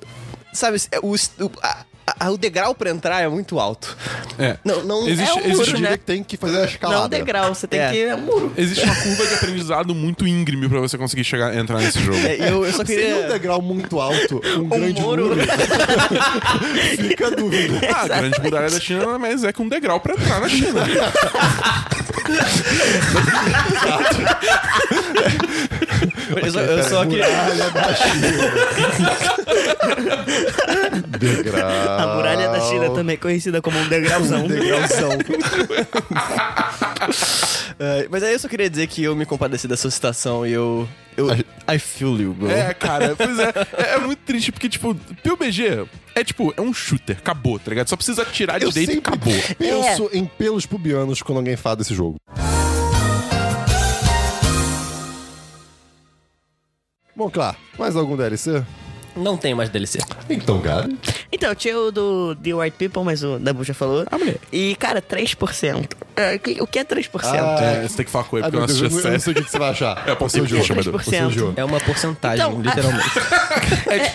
sabe, 0.52 0.76
o, 1.02 1.12
o, 1.14 1.50
a- 1.62 1.84
a- 2.06 2.30
o 2.30 2.36
degrau 2.38 2.74
pra 2.74 2.90
entrar 2.90 3.20
é 3.22 3.28
muito 3.28 3.58
alto. 3.58 3.96
é. 4.38 4.56
Não, 4.64 4.84
não 4.84 5.08
Existe- 5.08 5.30
é 5.30 5.34
um 5.34 5.38
existe- 5.52 5.70
muro, 5.72 5.78
né? 5.82 5.96
que 5.96 6.04
tem 6.04 6.22
que 6.22 6.36
fazer 6.36 6.56
a 6.56 6.60
Não 6.60 6.66
escalada. 6.66 7.08
degrau, 7.08 7.54
você 7.54 7.66
tem 7.66 7.80
É. 7.80 7.90
que. 7.90 8.02
É 8.02 8.16
muro. 8.16 8.52
Existe 8.56 8.84
uma 8.84 8.94
curva 8.94 9.26
de 9.26 9.34
aprendizado 9.34 9.94
muito 9.94 10.26
íngreme 10.26 10.68
pra 10.68 10.80
você 10.80 10.98
conseguir 10.98 11.24
chegar, 11.24 11.54
entrar 11.56 11.78
nesse 11.80 12.00
jogo. 12.00 12.18
É, 12.18 12.50
eu, 12.50 12.64
eu 12.64 12.72
só 12.72 12.84
Seria 12.84 13.16
um 13.16 13.20
queria. 13.20 13.32
degrau 13.32 13.62
muito 13.62 14.00
alto, 14.00 14.40
um, 14.58 14.68
grande 14.68 15.00
muro. 15.00 15.26
muro. 15.28 15.40
Fica 16.96 17.28
a 17.28 17.30
dúvida. 17.30 17.80
Ah, 17.94 18.02
a 18.02 18.08
grande 18.08 18.40
muralha 18.42 18.70
da 18.70 18.80
China 18.80 19.06
nada 19.06 19.18
mais 19.18 19.44
é 19.44 19.52
que 19.52 19.62
um 19.62 19.68
degrau 19.68 20.00
pra 20.00 20.14
entrar 20.14 20.40
na 20.40 20.48
China. 20.48 20.80
só, 26.50 26.60
eu 26.60 26.82
só 26.84 27.06
queria. 27.06 27.26
Muralha 27.26 27.70
da 27.70 27.94
China. 27.94 28.28
Degrau. 31.18 31.98
A 31.98 32.14
muralha 32.14 32.48
da 32.48 32.60
China 32.60 32.90
também 32.90 33.14
é 33.14 33.16
conhecida 33.16 33.62
como 33.62 33.78
um 33.78 33.88
degrauzão. 33.88 34.46
Degrauzão. 34.46 35.10
É, 37.78 38.06
mas 38.08 38.22
aí 38.22 38.32
eu 38.32 38.38
só 38.38 38.48
queria 38.48 38.70
dizer 38.70 38.86
que 38.86 39.02
eu 39.02 39.16
me 39.16 39.26
compadeci 39.26 39.66
dessa 39.66 39.90
situação 39.90 40.46
e 40.46 40.52
eu. 40.52 40.88
eu 41.16 41.28
I 41.32 41.78
feel 41.78 42.16
you, 42.20 42.32
bro. 42.32 42.50
É, 42.50 42.72
cara, 42.72 43.16
pois 43.16 43.38
é. 43.38 43.52
É, 43.76 43.94
é 43.94 43.98
muito 43.98 44.20
triste, 44.20 44.52
porque, 44.52 44.68
tipo, 44.68 44.94
PUBG 44.94 45.86
é 46.14 46.22
tipo, 46.22 46.54
é 46.56 46.60
um 46.60 46.72
shooter, 46.72 47.16
acabou, 47.18 47.58
tá 47.58 47.70
ligado? 47.70 47.88
Só 47.88 47.96
precisa 47.96 48.22
atirar 48.22 48.62
Eu 48.62 48.70
direito 48.70 48.94
e 48.94 48.98
acabou. 48.98 49.34
penso 49.58 50.08
em 50.12 50.24
pelos 50.24 50.66
pubianos 50.66 51.20
quando 51.20 51.38
alguém 51.38 51.56
fala 51.56 51.76
desse 51.76 51.94
jogo. 51.94 52.16
Bom, 57.16 57.30
claro, 57.30 57.56
mais 57.78 57.94
algum 57.96 58.16
DLC? 58.16 58.64
Não 59.16 59.36
tem 59.36 59.54
mais 59.54 59.70
DLC. 59.70 60.00
Então, 60.28 60.60
cara. 60.60 60.88
Então, 61.30 61.54
tinha 61.54 61.78
o 61.78 61.92
do 61.92 62.34
The 62.34 62.52
White 62.54 62.76
People, 62.76 63.04
mas 63.04 63.22
o 63.22 63.38
Dabu 63.38 63.62
já 63.62 63.72
falou. 63.72 64.04
Ah, 64.10 64.18
mulher. 64.18 64.38
E, 64.52 64.74
cara, 64.74 65.00
3%. 65.00 65.88
É, 66.16 66.40
o 66.60 66.66
que 66.66 66.78
é 66.78 66.84
3%? 66.84 67.08
Ah, 67.24 67.58
É, 67.60 67.88
você 67.88 67.96
tem 67.96 68.04
que 68.06 68.10
falar 68.10 68.24
com 68.24 68.36
ele, 68.38 68.44
porque 68.44 68.56
eu 68.56 68.60
não 68.60 68.64
assisti 68.66 68.82
eu 68.84 68.88
a 68.88 68.90
não 68.92 69.00
sei 69.02 69.18
série. 69.18 69.30
o 69.30 69.34
que 69.34 69.42
que 69.44 69.50
você 69.50 69.58
vai 69.58 69.70
achar. 69.70 70.04
É, 70.06 70.10
eu 70.12 70.16
mas- 70.20 70.32
Você 71.04 71.22
odiou. 71.24 71.52
É 71.56 71.64
uma 71.64 71.80
porcentagem, 71.80 72.44
Então, 72.46 72.60
literalmente. 72.62 73.10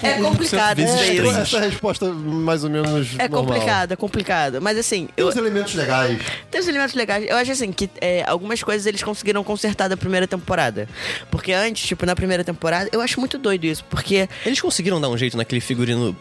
É, 0.03 0.09
é 0.09 0.21
complicado 0.21 0.77
vezes 0.77 0.93
isso 0.95 1.03
aí. 1.03 1.17
três. 1.17 1.37
Essa 1.37 1.57
é 1.57 1.59
a 1.59 1.63
resposta 1.63 2.05
mais 2.11 2.63
ou 2.63 2.69
menos 2.69 3.15
É 3.17 3.27
normal. 3.27 3.53
complicado, 3.53 3.91
é 3.91 3.95
complicado. 3.95 4.61
Mas 4.61 4.77
assim, 4.77 5.05
Tem 5.07 5.13
eu, 5.17 5.27
os 5.27 5.35
elementos 5.35 5.73
legais. 5.75 6.19
tem 6.49 6.61
os 6.61 6.67
elementos 6.67 6.95
legais. 6.95 7.25
Eu 7.27 7.35
acho 7.37 7.51
assim 7.51 7.71
que 7.71 7.89
é, 8.01 8.23
algumas 8.27 8.61
coisas 8.63 8.85
eles 8.85 9.03
conseguiram 9.03 9.43
consertar 9.43 9.87
da 9.87 9.97
primeira 9.97 10.27
temporada. 10.27 10.87
Porque 11.31 11.51
antes, 11.53 11.87
tipo, 11.87 12.05
na 12.05 12.15
primeira 12.15 12.43
temporada, 12.43 12.89
eu 12.91 13.01
acho 13.01 13.19
muito 13.19 13.37
doido 13.37 13.65
isso. 13.65 13.83
Porque 13.89 14.27
Eles 14.45 14.61
conseguiram 14.61 14.99
dar 15.01 15.09
um 15.09 15.17
jeito 15.17 15.35
naquele 15.37 15.61
figurino 15.61 16.15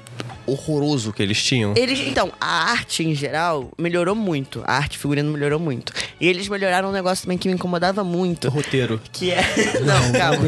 horroroso 0.47 1.13
que 1.13 1.23
eles 1.23 1.43
tinham. 1.43 1.75
eles. 1.77 1.99
Então, 2.01 2.33
a 2.41 2.71
arte 2.71 3.05
em 3.05 3.15
geral 3.15 3.71
melhorou 3.79 4.15
muito. 4.15 4.63
A 4.67 4.75
arte 4.77 4.97
figurino 4.99 5.31
melhorou 5.33 5.59
muito. 5.61 5.68
E 6.21 6.27
eles 6.29 6.49
melhoraram 6.49 6.89
um 6.89 6.93
negócio 6.93 7.25
também 7.25 7.39
que 7.39 7.49
me 7.49 7.55
incomodava 7.55 8.03
muito. 8.05 8.49
roteiro. 8.49 9.01
Que 9.13 9.31
é. 9.31 9.43
Não, 9.81 10.13
calma. 10.13 10.39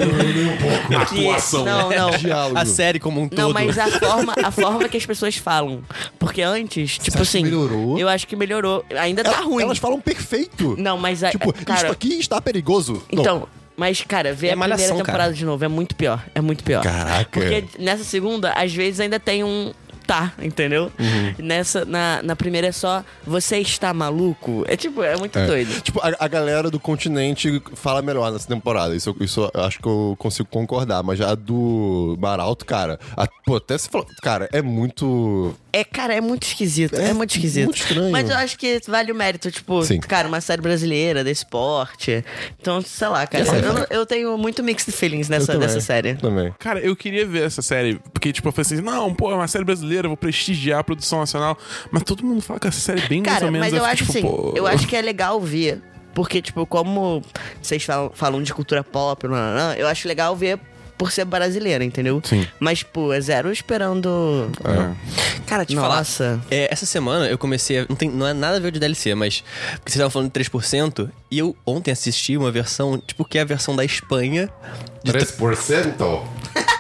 Que 1.09 1.27
é- 1.27 1.31
Atuação. 1.31 1.65
Não, 1.65 1.91
não. 1.91 2.11
Diálogo. 2.19 2.59
A 2.59 2.65
série 2.65 2.99
como 2.99 3.21
um 3.21 3.29
todo. 3.29 3.39
Não, 3.39 3.53
mas 3.53 3.79
a 3.79 3.87
forma, 3.89 4.35
a 4.43 4.50
forma 4.50 4.89
que 4.89 4.97
as 4.97 5.07
pessoas 5.07 5.37
falam. 5.37 5.83
Porque 6.19 6.43
antes, 6.43 6.93
tipo 6.99 7.09
acha 7.09 7.17
que 7.17 7.23
assim. 7.23 7.43
melhorou? 7.45 7.99
Eu 7.99 8.09
acho 8.09 8.27
que 8.27 8.35
melhorou. 8.37 8.85
Ainda 8.99 9.23
tá 9.23 9.31
Ela- 9.31 9.41
ruim. 9.43 9.62
Elas 9.62 9.79
falam 9.79 10.00
perfeito. 10.00 10.75
Não, 10.79 10.99
mas 10.99 11.23
a, 11.25 11.31
Tipo, 11.31 11.53
cara, 11.53 11.81
isto 11.81 11.93
aqui 11.93 12.19
está 12.19 12.41
perigoso. 12.41 13.03
Não. 13.12 13.23
Então, 13.23 13.49
mas, 13.77 14.03
cara, 14.03 14.35
ver 14.35 14.49
É 14.49 14.53
a 14.53 14.57
malhação, 14.57 14.85
primeira 14.87 15.05
temporada 15.07 15.29
cara. 15.31 15.37
de 15.39 15.45
novo 15.45 15.65
é 15.65 15.69
muito 15.69 15.95
pior. 15.95 16.23
É 16.35 16.41
muito 16.41 16.62
pior. 16.65 16.83
Caraca. 16.83 17.29
Porque 17.31 17.65
nessa 17.79 18.05
segunda, 18.05 18.53
às 18.53 18.73
vezes 18.75 19.00
ainda 19.00 19.19
tem 19.19 19.43
um. 19.45 19.73
Tá, 20.07 20.33
entendeu? 20.42 20.90
Uhum. 20.99 21.35
Nessa, 21.38 21.85
na, 21.85 22.21
na 22.23 22.35
primeira 22.35 22.66
é 22.66 22.73
só 22.73 23.04
você 23.25 23.59
está 23.59 23.95
maluco. 23.95 24.64
É 24.66 24.76
tipo, 24.76 25.02
é 25.04 25.16
muito 25.16 25.38
É. 25.38 25.47
doido. 25.47 25.80
Tipo, 25.83 26.00
a, 26.02 26.12
a 26.19 26.26
galera 26.26 26.69
do 26.71 26.80
continente 26.80 27.62
fala 27.75 28.02
melhor 28.02 28.33
nessa 28.33 28.49
temporada. 28.49 28.95
Isso, 28.97 29.14
isso 29.21 29.49
eu 29.54 29.62
acho 29.62 29.78
que 29.78 29.87
eu 29.87 30.16
consigo 30.19 30.49
concordar. 30.50 31.02
Mas 31.04 31.21
a 31.21 31.35
do 31.37 32.16
Maralto, 32.21 32.66
cara, 32.66 32.99
a- 33.16 33.28
pô, 33.45 33.57
até 33.57 33.78
se 33.78 33.88
falou. 33.88 34.07
Cara, 34.21 34.49
é 34.52 34.61
muito. 34.61 35.54
É, 35.73 35.85
cara, 35.85 36.15
é 36.15 36.21
muito 36.21 36.45
esquisito. 36.45 36.97
É, 36.97 37.11
É 37.11 37.12
muito 37.12 37.31
esquisito. 37.35 37.65
muito 37.67 37.79
estranho. 37.81 38.11
Mas 38.11 38.29
eu 38.29 38.37
acho 38.37 38.59
que 38.59 38.81
vale 38.89 39.12
o 39.12 39.15
mérito, 39.15 39.50
tipo, 39.50 39.83
Sim. 39.85 40.00
cara, 40.00 40.27
uma 40.27 40.41
série 40.41 40.61
brasileira, 40.61 41.23
de 41.23 41.31
esporte. 41.31 42.25
Então, 42.61 42.81
sei 42.83 43.09
lá, 43.09 43.27
cara. 43.27 43.45
É 43.45 43.49
Eu, 43.93 44.00
eu 44.00 44.07
tenho 44.07 44.37
muito 44.37 44.62
mixed 44.62 44.91
feelings 44.93 45.29
eu 45.31 45.39
nessa, 45.39 45.57
nessa 45.59 45.81
série. 45.81 46.15
Também. 46.15 46.53
Cara, 46.59 46.81
eu 46.81 46.97
queria 46.97 47.27
ver 47.27 47.45
essa 47.45 47.62
série, 47.62 48.00
porque, 48.12 48.33
tipo, 48.33 48.49
eu 48.49 48.53
falei 48.53 48.67
assim, 48.67 48.81
não, 48.83 49.15
pô, 49.15 49.31
é 49.31 49.35
uma 49.35 49.49
série 49.49 49.65
brasileira, 49.65 50.07
eu 50.07 50.11
vou 50.11 50.17
prestigiar 50.17 50.81
a 50.81 50.85
produção 50.85 51.21
nacional. 51.21 51.57
Mas 51.91 52.03
todo 52.03 52.25
mundo 52.25 52.41
fala 52.41 52.59
que 52.59 52.67
essa 52.69 52.81
série 52.81 53.00
é 53.03 53.09
bem 53.09 53.21
mais 53.23 53.33
Cara, 53.35 53.47
ou 53.47 53.53
menos. 53.53 53.67
mas 53.67 53.75
eu 53.75 53.81
fico, 53.81 53.93
acho 53.93 54.05
tipo, 54.07 54.11
assim, 54.19 54.23
pô, 54.23 54.53
eu 54.57 54.67
acho 54.67 54.87
que 54.87 54.97
é 54.97 55.03
legal 55.03 55.41
ver. 55.41 55.81
Porque, 56.12 56.43
tipo, 56.43 56.67
como 56.67 57.23
vocês 57.62 57.85
falam, 57.85 58.11
falam 58.12 58.43
de 58.43 58.53
cultura 58.53 58.83
pop, 58.83 59.29
não, 59.29 59.37
não, 59.37 59.55
não, 59.55 59.73
eu 59.75 59.87
acho 59.87 60.09
legal 60.09 60.35
ver 60.35 60.59
por 61.00 61.11
ser 61.11 61.25
brasileira, 61.25 61.83
entendeu? 61.83 62.21
Sim. 62.23 62.47
Mas, 62.59 62.83
pô, 62.83 63.11
é 63.11 63.19
zero 63.23 63.50
esperando. 63.50 64.50
É. 64.62 65.40
Cara, 65.47 65.64
te 65.64 65.75
falar. 65.75 65.97
Nossa. 65.97 66.38
É, 66.50 66.71
essa 66.71 66.85
semana 66.85 67.26
eu 67.26 67.38
comecei 67.38 67.78
a. 67.78 67.87
Não, 67.88 67.97
tem, 67.97 68.11
não 68.11 68.26
é 68.26 68.35
nada 68.35 68.59
a 68.59 68.61
ver 68.61 68.71
de 68.71 68.78
DLC, 68.78 69.14
mas. 69.14 69.42
Porque 69.76 69.90
vocês 69.90 69.95
estavam 69.97 70.11
falando 70.11 70.30
de 70.30 70.38
3%. 70.38 71.09
E 71.31 71.39
eu 71.39 71.57
ontem 71.65 71.93
assisti 71.93 72.37
uma 72.37 72.51
versão, 72.51 72.99
tipo, 72.99 73.25
que 73.25 73.39
é 73.39 73.43
a 73.43 73.45
versão 73.45 73.77
da 73.77 73.85
Espanha. 73.85 74.49
De 75.05 75.13
3%? 75.13 76.23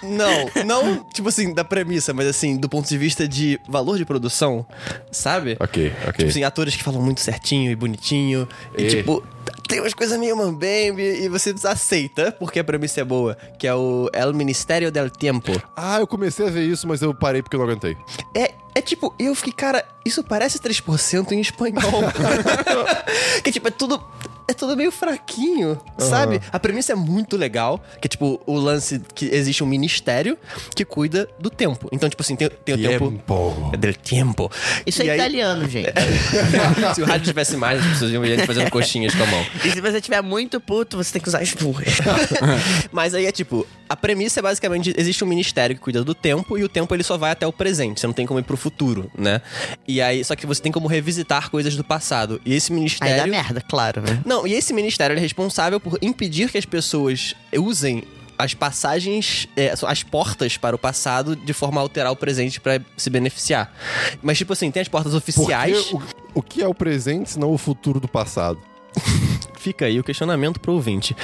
Não, 0.02 0.64
não, 0.64 1.04
tipo 1.12 1.28
assim, 1.28 1.52
da 1.54 1.64
premissa, 1.64 2.12
mas 2.12 2.26
assim, 2.26 2.56
do 2.56 2.68
ponto 2.68 2.88
de 2.88 2.98
vista 2.98 3.28
de 3.28 3.60
valor 3.68 3.96
de 3.98 4.04
produção, 4.04 4.66
sabe? 5.12 5.56
Ok, 5.60 5.92
ok. 6.02 6.12
Tipo 6.12 6.30
assim, 6.30 6.42
atores 6.42 6.74
que 6.74 6.82
falam 6.82 7.00
muito 7.02 7.20
certinho 7.20 7.70
e 7.70 7.76
bonitinho. 7.76 8.48
E, 8.76 8.82
E? 8.82 8.88
tipo, 8.88 9.22
tem 9.68 9.78
umas 9.80 9.94
coisas 9.94 10.18
meio 10.18 10.36
mambembe 10.36 11.02
e 11.02 11.28
você 11.28 11.54
aceita 11.64 12.32
porque 12.32 12.58
a 12.58 12.64
premissa 12.64 13.00
é 13.00 13.04
boa, 13.04 13.36
que 13.58 13.66
é 13.66 13.74
o 13.74 14.10
El 14.12 14.32
Ministério 14.32 14.90
del 14.90 15.10
Tiempo. 15.10 15.52
Ah, 15.76 16.00
eu 16.00 16.06
comecei 16.06 16.46
a 16.46 16.50
ver 16.50 16.64
isso, 16.64 16.88
mas 16.88 17.02
eu 17.02 17.14
parei 17.14 17.42
porque 17.42 17.54
eu 17.56 17.60
não 17.60 17.66
aguentei. 17.66 17.96
É, 18.34 18.52
é 18.74 18.80
tipo, 18.80 19.14
eu 19.18 19.34
fiquei, 19.34 19.52
cara, 19.52 19.84
isso 20.04 20.24
parece 20.24 20.58
3% 20.58 21.30
em 21.32 21.40
espanhol. 21.40 22.02
que 23.44 23.52
tipo, 23.52 23.68
é 23.68 23.70
tudo. 23.70 24.02
É 24.50 24.52
tudo 24.52 24.76
meio 24.76 24.90
fraquinho, 24.90 25.80
sabe? 25.96 26.40
A 26.52 26.58
premissa 26.58 26.90
é 26.92 26.96
muito 26.96 27.36
legal, 27.36 27.80
que 28.00 28.06
é 28.06 28.08
tipo 28.08 28.40
o 28.44 28.56
lance 28.58 29.00
que 29.14 29.26
existe 29.26 29.62
um 29.62 29.66
ministério 29.66 30.36
que 30.74 30.84
cuida 30.84 31.28
do 31.38 31.48
tempo. 31.48 31.88
Então, 31.92 32.10
tipo 32.10 32.20
assim, 32.20 32.34
tem, 32.34 32.48
tem 32.64 32.74
o 32.74 32.78
tempo. 32.78 33.10
Tempo. 33.12 33.70
É 33.72 33.76
del 33.76 33.94
tempo. 33.94 34.50
Isso 34.84 35.02
é 35.02 35.06
E 35.06 35.10
aí- 35.10 35.18
italiano, 35.18 35.66
gente. 35.70 35.92
Se 36.96 37.00
o 37.00 37.04
rádio 37.06 37.26
tivesse 37.26 37.56
mais, 37.56 37.80
as 37.80 37.86
pessoas 37.92 38.10
iam 38.10 38.20
ver 38.22 38.36
gente 38.36 38.46
fazendo 38.46 38.68
coxinhas 38.72 39.14
com 39.14 39.22
a 39.22 39.26
mão. 39.26 39.46
e 39.64 39.70
se 39.70 39.80
você 39.80 40.00
tiver 40.00 40.20
muito 40.20 40.60
puto, 40.60 40.96
você 40.96 41.12
tem 41.12 41.22
que 41.22 41.28
usar 41.28 41.40
as 41.42 41.52
burras. 41.54 41.98
Mas 42.90 43.14
aí 43.14 43.26
é 43.26 43.32
tipo, 43.32 43.64
a 43.88 43.96
premissa 43.96 44.40
é 44.40 44.42
basicamente, 44.42 44.92
existe 44.96 45.22
um 45.22 45.28
ministério 45.28 45.76
que 45.76 45.80
cuida 45.82 46.02
do 46.02 46.14
tempo 46.14 46.58
e 46.58 46.64
o 46.64 46.68
tempo 46.68 46.92
ele 46.94 47.02
só 47.04 47.16
vai 47.16 47.30
até 47.30 47.46
o 47.46 47.52
presente, 47.52 48.00
você 48.00 48.06
não 48.06 48.14
tem 48.14 48.26
como 48.26 48.40
ir 48.40 48.42
pro 48.42 48.56
futuro, 48.56 49.10
né? 49.16 49.40
E 49.86 50.00
aí, 50.00 50.24
só 50.24 50.34
que 50.34 50.46
você 50.46 50.60
tem 50.60 50.72
como 50.72 50.88
revisitar 50.88 51.50
coisas 51.50 51.76
do 51.76 51.84
passado. 51.84 52.40
E 52.44 52.54
esse 52.54 52.70
Aí 52.72 52.74
dá 52.74 52.80
ministério... 52.80 53.30
merda, 53.30 53.60
claro, 53.60 54.00
né? 54.02 54.20
Não, 54.24 54.39
e 54.46 54.54
esse 54.54 54.72
ministério 54.72 55.16
é 55.16 55.20
responsável 55.20 55.80
por 55.80 55.98
impedir 56.02 56.50
que 56.50 56.58
as 56.58 56.64
pessoas 56.64 57.34
usem 57.56 58.04
as 58.38 58.54
passagens, 58.54 59.46
é, 59.54 59.74
as 59.86 60.02
portas 60.02 60.56
para 60.56 60.74
o 60.74 60.78
passado 60.78 61.36
de 61.36 61.52
forma 61.52 61.78
a 61.80 61.82
alterar 61.82 62.10
o 62.10 62.16
presente 62.16 62.58
pra 62.58 62.80
se 62.96 63.10
beneficiar. 63.10 63.70
Mas, 64.22 64.38
tipo 64.38 64.52
assim, 64.52 64.70
tem 64.70 64.80
as 64.80 64.88
portas 64.88 65.12
Porque 65.12 65.30
oficiais. 65.30 65.92
o, 65.92 66.00
o 66.34 66.42
que 66.42 66.62
é 66.62 66.66
o 66.66 66.74
presente, 66.74 67.32
senão 67.32 67.52
o 67.52 67.58
futuro 67.58 68.00
do 68.00 68.08
passado? 68.08 68.58
Fica 69.60 69.84
aí 69.84 70.00
o 70.00 70.04
questionamento 70.04 70.58
pro 70.58 70.72
ouvinte. 70.72 71.14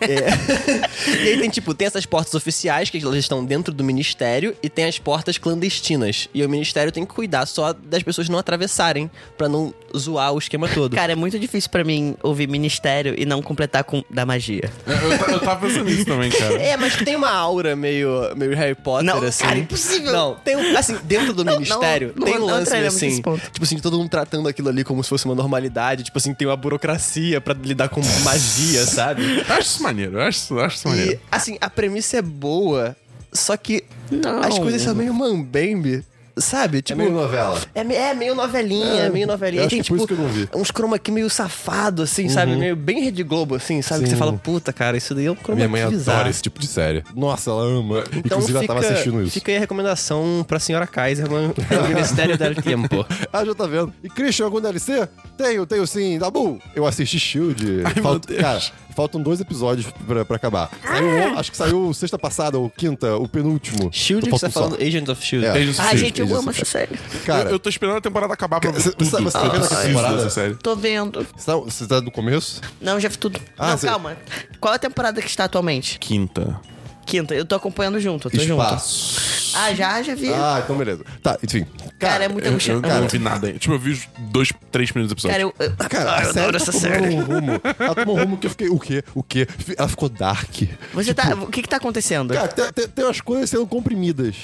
É. 0.00 1.16
e 1.24 1.28
aí 1.28 1.40
tem, 1.40 1.48
tipo, 1.48 1.72
tem 1.72 1.86
essas 1.86 2.04
portas 2.04 2.34
oficiais, 2.34 2.90
que 2.90 2.98
elas 2.98 3.16
estão 3.16 3.42
dentro 3.42 3.72
do 3.72 3.82
ministério, 3.82 4.54
e 4.62 4.68
tem 4.68 4.84
as 4.84 4.98
portas 4.98 5.38
clandestinas. 5.38 6.28
E 6.34 6.44
o 6.44 6.48
ministério 6.48 6.92
tem 6.92 7.06
que 7.06 7.14
cuidar 7.14 7.46
só 7.46 7.72
das 7.72 8.02
pessoas 8.02 8.28
não 8.28 8.38
atravessarem, 8.38 9.10
pra 9.38 9.48
não 9.48 9.72
zoar 9.96 10.32
o 10.32 10.38
esquema 10.38 10.68
todo. 10.68 10.94
Cara, 10.94 11.12
é 11.12 11.16
muito 11.16 11.38
difícil 11.38 11.70
pra 11.70 11.82
mim 11.82 12.14
ouvir 12.22 12.46
ministério 12.46 13.14
e 13.16 13.24
não 13.24 13.40
completar 13.40 13.82
com 13.82 14.04
da 14.10 14.26
magia. 14.26 14.70
Eu, 14.86 14.94
eu, 14.94 15.10
eu 15.34 15.40
tava 15.40 15.66
pensando 15.66 15.84
nisso 15.84 16.04
também, 16.04 16.30
cara. 16.30 16.62
É, 16.62 16.76
mas 16.76 16.96
tem 16.96 17.16
uma 17.16 17.30
aura 17.30 17.74
meio, 17.74 18.10
meio 18.36 18.54
Harry 18.54 18.74
Potter, 18.74 19.06
Não, 19.06 19.22
assim. 19.22 19.44
cara, 19.44 19.58
impossível. 19.58 20.12
Não, 20.12 20.34
tem 20.34 20.54
um, 20.54 20.76
assim, 20.76 20.98
dentro 21.04 21.32
do 21.32 21.44
Não, 21.44 21.54
ministério, 21.54 22.12
não, 22.14 22.26
tem 22.26 22.38
um 22.38 22.44
lance 22.44 22.76
assim, 22.76 23.22
tipo 23.22 23.62
assim, 23.62 23.78
todo 23.78 23.96
mundo 23.96 24.10
tratando 24.10 24.48
aquilo 24.48 24.68
ali 24.68 24.84
como 24.84 25.02
se 25.02 25.08
fosse 25.08 25.24
uma 25.24 25.34
normalidade, 25.34 26.04
tipo 26.04 26.18
assim, 26.18 26.34
tem 26.34 26.46
uma 26.46 26.56
burocracia 26.56 27.40
pra 27.40 27.54
lidar 27.54 27.85
com 27.88 28.00
magia, 28.24 28.84
sabe? 28.86 29.38
Eu 29.48 29.54
acho 29.54 29.68
isso 29.68 29.82
maneiro, 29.82 30.18
eu 30.18 30.22
acho, 30.22 30.54
eu 30.54 30.60
acho 30.60 30.76
isso 30.76 30.88
E, 30.88 30.90
maneiro. 30.90 31.20
assim, 31.30 31.56
a 31.60 31.68
premissa 31.70 32.18
é 32.18 32.22
boa, 32.22 32.96
só 33.32 33.56
que 33.56 33.84
Não. 34.10 34.40
as 34.42 34.58
coisas 34.58 34.82
são 34.82 34.94
meio 34.94 35.12
mambembe, 35.14 36.04
sabe? 36.38 36.78
É 36.78 36.82
Tipo, 36.82 36.98
meio 36.98 37.12
novela. 37.12 37.60
é, 37.74 37.80
é 37.80 38.14
meio 38.14 38.34
novelinha, 38.34 39.02
é, 39.02 39.06
É, 39.06 39.10
meio 39.10 39.26
novelinha. 39.26 39.62
eu 39.64 39.68
Tem, 39.68 39.80
acho 39.80 39.88
que 39.90 39.94
é 39.94 39.96
por 39.96 40.06
tipo, 40.06 40.14
isso 40.14 40.26
que 40.26 40.38
eu 40.38 40.44
não 40.46 40.52
vi. 40.60 40.60
uns 40.62 40.70
chroma 40.70 40.98
key 40.98 41.10
meio 41.10 41.28
safado, 41.30 42.02
assim, 42.02 42.28
sabe? 42.28 42.54
Meio 42.56 42.76
bem 42.76 43.02
Rede 43.02 43.22
Globo, 43.22 43.54
assim, 43.54 43.80
sabe? 43.82 44.02
Que 44.02 44.08
você 44.10 44.14
Sim. 44.14 44.18
fala, 44.18 44.32
puta, 44.34 44.72
cara, 44.72 44.96
isso 44.96 45.14
daí 45.14 45.26
é 45.26 45.30
um 45.30 45.36
chroma 45.36 45.56
Minha 45.56 45.68
mãe 45.68 45.82
adora 45.82 46.28
esse 46.28 46.42
tipo 46.42 46.58
de 46.60 46.66
série. 46.66 47.02
Nossa, 47.14 47.50
ela 47.50 47.62
ama. 47.62 48.00
Então 48.12 48.38
Inclusive, 48.38 48.58
fica, 48.60 48.72
ela 48.72 48.80
tava 48.80 48.80
assistindo 48.92 49.22
isso. 49.22 49.32
fica 49.32 49.50
aí 49.52 49.56
a 49.56 49.60
recomendação 49.60 50.44
pra 50.46 50.58
senhora 50.58 50.86
Kaiserman, 50.86 51.52
o 51.84 51.88
Ministério 51.88 52.36
del 52.36 52.54
Tempo. 52.54 53.04
Ah, 53.32 53.44
já 53.44 53.54
tá 53.54 53.66
vendo. 53.66 53.92
E 54.02 54.08
Christian, 54.08 54.46
algum 54.46 54.60
DLC? 54.60 55.06
Tenho, 55.36 55.66
tenho 55.66 55.86
sim. 55.86 56.18
Dabu, 56.18 56.58
eu 56.74 56.86
assisti 56.86 57.18
Shield. 57.18 57.82
Ai, 57.84 57.92
meu 57.94 58.02
Falta- 58.02 58.28
Deus. 58.28 58.40
Cara, 58.40 58.60
faltam 58.96 59.22
dois 59.22 59.40
episódios 59.40 59.86
pra, 60.06 60.24
pra 60.24 60.36
acabar. 60.36 60.70
Saiu, 60.82 61.06
um- 61.08 61.38
acho 61.38 61.50
que 61.50 61.56
saiu 61.56 61.94
sexta 61.94 62.18
passada, 62.18 62.58
ou 62.58 62.68
quinta, 62.70 63.14
o 63.16 63.28
penúltimo. 63.28 63.90
Shield, 63.92 64.24
que 64.24 64.30
Falta 64.30 64.48
você 64.48 64.52
tá 64.52 64.60
um 64.60 64.62
só. 64.64 64.68
falando 64.70 64.82
Agents 64.82 65.08
of 65.10 65.22
Shield. 65.24 65.46
É. 65.46 65.50
Agents 65.50 65.78
of 65.78 65.80
Ai, 65.82 65.96
Shield, 65.98 66.04
gente, 66.18 66.20
eu 66.32 66.36
amo 66.38 66.50
essa 66.50 66.64
série. 66.64 66.96
Cara, 67.26 67.48
eu, 67.50 67.52
eu 67.52 67.58
tô 67.58 67.68
esperando 67.68 67.98
a 67.98 68.00
temporada 68.00 68.32
acabar 68.32 68.58
pra 68.60 68.70
ver 68.70 68.80
Cê- 68.80 68.90
tudo. 68.92 69.04
você- 69.04 69.20
você 69.22 69.32
tá 69.38 69.42
vendo 69.44 69.54
Eu 69.56 69.60
essa 69.60 69.68
preciso 69.68 69.86
temporada? 69.88 70.16
dessa 70.16 70.30
série. 70.30 70.54
Tô 70.56 70.74
vendo. 70.74 71.26
você 71.36 71.46
tá, 71.46 71.56
você 71.56 71.86
tá 71.86 72.00
do 72.00 72.10
começo? 72.10 72.60
Não, 72.80 72.98
já 72.98 73.08
vi 73.08 73.18
tudo. 73.18 73.38
Ah, 73.58 73.70
não, 73.72 73.78
cê- 73.78 73.86
calma. 73.86 74.16
Qual 74.58 74.72
é 74.72 74.76
a 74.76 74.78
temporada 74.80 75.20
que 75.20 75.28
está 75.28 75.44
atualmente? 75.44 75.98
Quinta. 75.98 76.58
Quinta. 77.06 77.34
Eu 77.34 77.44
tô 77.44 77.54
acompanhando 77.54 77.98
junto, 78.00 78.26
eu 78.28 78.30
tô 78.32 78.38
junto. 78.44 78.60
Espaço. 78.62 79.54
Ah, 79.56 79.72
já, 79.72 80.02
já 80.02 80.14
vi. 80.14 80.30
Ah, 80.34 80.60
então 80.62 80.76
beleza. 80.76 81.04
Tá, 81.22 81.38
enfim. 81.42 81.64
Cara, 81.98 82.24
é 82.24 82.28
muito 82.28 82.44
Eu, 82.44 82.48
eu 82.48 82.52
angustiante. 82.54 82.86
não 82.88 83.08
vi 83.08 83.18
nada. 83.18 83.46
ainda. 83.46 83.58
Tipo, 83.58 83.74
eu 83.74 83.78
vi 83.78 84.02
dois, 84.18 84.52
três 84.70 84.90
primeiros 84.90 85.12
episódios. 85.12 85.32
Cara, 85.32 85.42
eu, 85.42 85.54
eu, 85.66 85.88
Cara, 85.88 86.10
Ah, 86.10 86.18
a 86.18 86.24
eu 86.24 86.32
série 86.34 86.38
adoro 86.48 86.58
tá 86.58 86.62
essa 86.70 86.72
tomando 86.72 86.92
série. 87.02 87.14
um 87.14 87.20
rumo. 87.22 87.52
Ela 87.78 87.94
tomou 87.94 88.16
um 88.16 88.20
rumo 88.20 88.36
que 88.36 88.46
eu 88.46 88.50
fiquei, 88.50 88.68
o 88.68 88.78
quê? 88.78 89.02
O 89.14 89.22
quê? 89.22 89.46
Ela 89.78 89.88
ficou 89.88 90.08
dark. 90.10 90.62
Você 90.92 91.14
tá. 91.14 91.34
O 91.34 91.46
que 91.46 91.62
que 91.62 91.68
tá 91.68 91.76
acontecendo? 91.76 92.34
Cara, 92.34 92.48
tem, 92.48 92.72
tem, 92.72 92.88
tem 92.88 93.04
umas 93.04 93.20
coisas 93.20 93.48
sendo 93.48 93.66
comprimidas. 93.66 94.34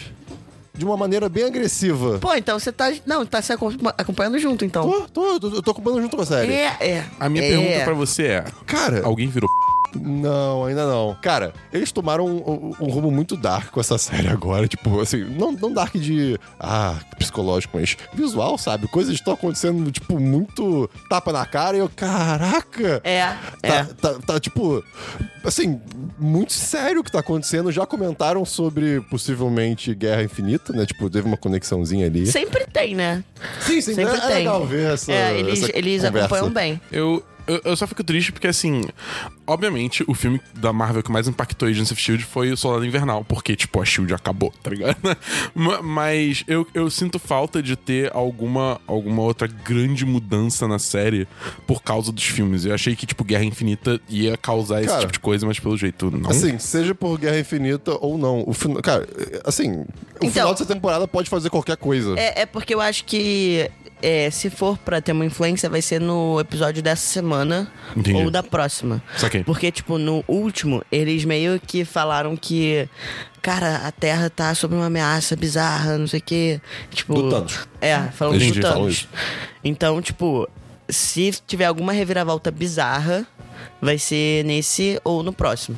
De 0.75 0.87
uma 0.87 0.97
maneira 0.97 1.29
bem 1.29 1.45
agressiva. 1.45 2.19
Pô, 2.19 2.33
então 2.35 2.59
você 2.59 2.73
tá. 2.73 2.91
Não, 3.05 3.27
tá 3.27 3.43
se 3.43 3.53
acompa- 3.53 3.95
acompanhando 3.99 4.39
junto, 4.39 4.65
então. 4.65 4.91
Tô, 4.91 5.01
tô, 5.09 5.41
tô, 5.41 5.57
eu 5.57 5.63
tô 5.63 5.71
acompanhando 5.73 6.01
junto 6.01 6.17
com 6.17 6.23
a 6.23 6.27
série. 6.27 6.51
É, 6.55 6.77
é. 6.81 7.05
A 7.21 7.29
minha 7.29 7.45
é. 7.45 7.49
pergunta 7.51 7.85
pra 7.85 7.93
você 7.93 8.23
é: 8.29 8.45
Cara, 8.65 9.03
alguém 9.05 9.29
virou 9.29 9.51
p? 9.51 9.55
Não, 10.01 10.65
ainda 10.65 10.87
não. 10.87 11.17
Cara, 11.23 11.53
eles 11.73 11.93
tomaram 11.93 12.25
um, 12.27 12.37
um- 12.39 12.75
um 12.87 12.91
rumo 12.91 13.11
muito 13.11 13.37
dark 13.37 13.71
com 13.71 13.81
essa 13.81 13.99
série 13.99 14.29
agora. 14.29 14.67
Tipo, 14.69 15.01
assim, 15.01 15.25
não, 15.25 15.53
não 15.53 15.73
dark 15.73 15.95
de. 15.97 16.39
Ah, 16.59 16.97
psicológico, 17.19 17.77
mas 17.79 17.97
visual, 18.15 18.57
sabe? 18.59 18.89
Coisas 18.89 19.15
estão 19.15 19.35
acontecendo, 19.35 19.91
tipo, 19.91 20.19
muito 20.19 20.89
tapa 21.09 21.33
na 21.33 21.45
cara 21.47 21.77
e 21.77 21.81
eu, 21.81 21.89
caraca! 21.89 23.01
É, 23.05 23.23
Tá, 23.61 23.69
é. 23.69 23.85
tá, 23.85 24.15
tá, 24.27 24.41
tipo, 24.41 24.83
assim, 25.45 25.81
muito 26.19 26.53
sério 26.53 27.01
o 27.01 27.05
que 27.05 27.13
tá 27.13 27.21
acontecendo. 27.21 27.71
Já 27.71 27.87
comentaram 27.87 28.45
sobre 28.45 29.01
possivelmente 29.03 29.95
Guerra 29.95 30.23
Infinita, 30.23 30.73
né? 30.73 30.85
Tipo, 30.87 31.09
teve 31.11 31.27
uma 31.27 31.37
conexãozinha 31.37 32.07
ali. 32.07 32.27
Sempre 32.27 32.67
tem, 32.67 32.95
né? 32.95 33.23
Sim, 33.61 33.81
sim, 33.81 33.95
Sempre 33.95 34.15
é, 34.15 34.19
é 34.19 34.27
tem. 34.27 34.35
legal 34.39 34.67
ver 34.67 34.93
essa. 34.95 35.13
é, 35.13 35.39
eles, 35.39 35.63
essa 35.63 35.73
eles 35.79 36.05
acompanham 36.05 36.51
bem. 36.51 36.81
Eu, 36.91 37.23
eu, 37.47 37.61
eu 37.65 37.77
só 37.77 37.87
fico 37.87 38.03
triste 38.05 38.33
porque, 38.33 38.47
assim, 38.47 38.83
obviamente, 39.47 40.05
o 40.07 40.15
filme 40.15 40.41
da 40.55 40.73
Marvel 40.73 41.03
que 41.03 41.11
mais 41.11 41.27
impactou 41.29 41.69
Agents 41.69 41.91
of 41.93 42.01
Shield 42.01 42.25
foi 42.25 42.53
o 42.53 42.57
Soldado 42.57 42.85
Invernal, 42.87 43.25
porque, 43.25 43.55
tipo, 43.57 43.81
a 43.81 43.85
Shield 43.85 44.13
acabou, 44.15 44.53
tá 44.63 44.71
ligado? 44.71 44.97
Ma- 45.55 45.83
Mas 45.83 46.45
eu, 46.47 46.67
eu 46.75 46.91
sinto 46.91 47.19
falta 47.19 47.63
de 47.63 47.77
ter 47.77 48.11
alguma, 48.15 48.81
alguma 48.87 49.23
outra 49.23 49.47
grande 49.47 50.05
mudança 50.05 50.67
na 50.69 50.79
série 50.79 51.27
por 51.67 51.83
causa 51.83 52.13
dos 52.13 52.25
filmes. 52.25 52.65
Eu 52.65 52.75
achei 52.75 52.95
que, 52.97 53.07
tipo, 53.07 53.25
Guerra 53.25 53.45
Infinita 53.45 54.01
ia 54.09 54.37
causar 54.37 54.81
esse 54.81 54.89
Cara, 54.89 55.01
tipo 55.01 55.13
de 55.13 55.21
coisa, 55.21 55.47
mas 55.47 55.59
pelo 55.59 55.77
jeito 55.77 56.11
não. 56.11 56.31
Assim, 56.31 56.59
seja 56.59 56.95
por 56.95 57.19
Guerra 57.19 57.39
Infinita 57.41 57.97
ou 58.01 58.17
não. 58.19 58.45
O 58.47 58.53
final, 58.53 58.81
cara, 58.83 59.07
assim, 59.45 59.71
o 59.81 59.87
Então- 60.17 60.31
final 60.31 60.53
dessa 60.53 60.67
temporada 60.67 61.07
pode 61.09 61.29
fazer 61.29 61.51
qualquer 61.51 61.77
coisa. 61.77 62.19
É, 62.19 62.43
é 62.43 62.47
porque 62.47 62.75
eu 62.75 62.81
acho 62.81 63.05
que 63.05 63.71
é, 64.01 64.31
se 64.31 64.51
for 64.51 64.77
pra 64.79 65.01
ter 65.01 65.13
uma 65.13 65.25
influência, 65.25 65.69
vai 65.71 65.81
ser 65.81 66.01
no 66.01 66.39
episódio 66.41 66.83
dessa 66.83 67.03
semana 67.07 67.32
Entendi. 67.97 68.23
ou 68.23 68.31
da 68.31 68.43
próxima. 68.43 69.03
Saquei. 69.17 69.43
Porque, 69.45 69.71
tipo, 69.71 69.99
no 69.99 70.25
último, 70.29 70.83
eles 70.91 71.25
meio 71.25 71.61
que 71.61 71.85
falaram 71.85 72.37
que. 72.37 72.89
Cara, 73.41 73.87
a 73.87 73.91
Terra 73.93 74.31
tá 74.31 74.55
sob 74.55 74.75
uma 74.75 74.87
ameaça 74.87 75.35
bizarra, 75.35 75.99
não 75.99 76.07
sei 76.07 76.21
o 76.21 76.23
quê. 76.23 76.61
Tipo. 76.91 77.15
Do 77.15 77.31
Thanos. 77.31 77.69
É, 77.81 77.99
falando 78.13 78.37
Entendi, 78.37 78.61
do 78.61 78.63
Thanos. 78.63 78.93
isso. 78.93 79.09
Então, 79.65 80.01
tipo, 80.01 80.49
se 80.89 81.33
tiver 81.47 81.65
alguma 81.65 81.93
reviravolta 81.93 82.51
bizarra, 82.51 83.27
vai 83.81 83.99
ser 83.99 84.45
nesse 84.45 85.01
ou 85.05 85.23
no 85.23 85.33
próximo. 85.33 85.77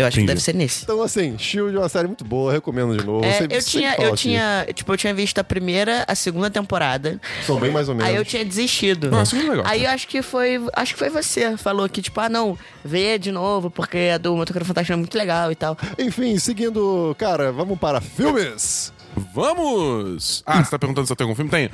Eu 0.00 0.06
acho 0.06 0.16
Entendi. 0.16 0.26
que 0.26 0.34
deve 0.34 0.40
ser 0.40 0.54
nesse. 0.54 0.84
Então, 0.84 1.02
assim, 1.02 1.36
Shield 1.38 1.76
é 1.76 1.78
uma 1.78 1.88
série 1.88 2.06
muito 2.06 2.24
boa, 2.24 2.52
recomendo 2.52 2.96
de 2.96 3.04
novo. 3.04 3.24
É, 3.24 3.32
Sempre- 3.32 3.56
eu 3.56 3.62
tinha, 3.62 3.94
eu 3.98 4.08
aqui. 4.08 4.16
tinha, 4.16 4.66
tipo, 4.74 4.92
eu 4.92 4.96
tinha 4.96 5.14
visto 5.14 5.38
a 5.38 5.44
primeira, 5.44 6.04
a 6.08 6.14
segunda 6.14 6.50
temporada. 6.50 7.20
São 7.46 7.58
bem 7.60 7.70
mais 7.70 7.88
ou 7.88 7.94
menos. 7.94 8.10
Aí 8.10 8.16
eu 8.16 8.24
tinha 8.24 8.44
desistido. 8.44 9.10
Ah, 9.14 9.22
isso 9.22 9.36
é 9.36 9.42
legal. 9.42 9.64
Aí 9.66 9.84
eu 9.84 9.90
acho 9.90 10.08
que 10.08 10.22
foi. 10.22 10.60
Acho 10.72 10.92
que 10.94 10.98
foi 10.98 11.10
você. 11.10 11.56
Falou 11.56 11.88
que, 11.88 12.00
tipo, 12.02 12.18
ah, 12.20 12.28
não, 12.28 12.58
vê 12.84 13.18
de 13.18 13.30
novo, 13.30 13.70
porque 13.70 14.10
a 14.14 14.18
do 14.18 14.34
Motoqueiro 14.36 14.64
Fantástico 14.64 14.92
é 14.92 14.96
muito 14.96 15.16
legal 15.16 15.50
e 15.52 15.54
tal. 15.54 15.76
Enfim, 15.98 16.38
seguindo, 16.38 17.14
cara, 17.18 17.52
vamos 17.52 17.78
para 17.78 18.00
filmes. 18.00 18.92
Vamos! 19.34 20.42
Ah, 20.46 20.62
você 20.64 20.70
tá 20.70 20.78
perguntando 20.78 21.06
se 21.06 21.12
eu 21.12 21.16
tenho 21.16 21.30
algum 21.30 21.36
filme? 21.36 21.50
Tenho. 21.50 21.70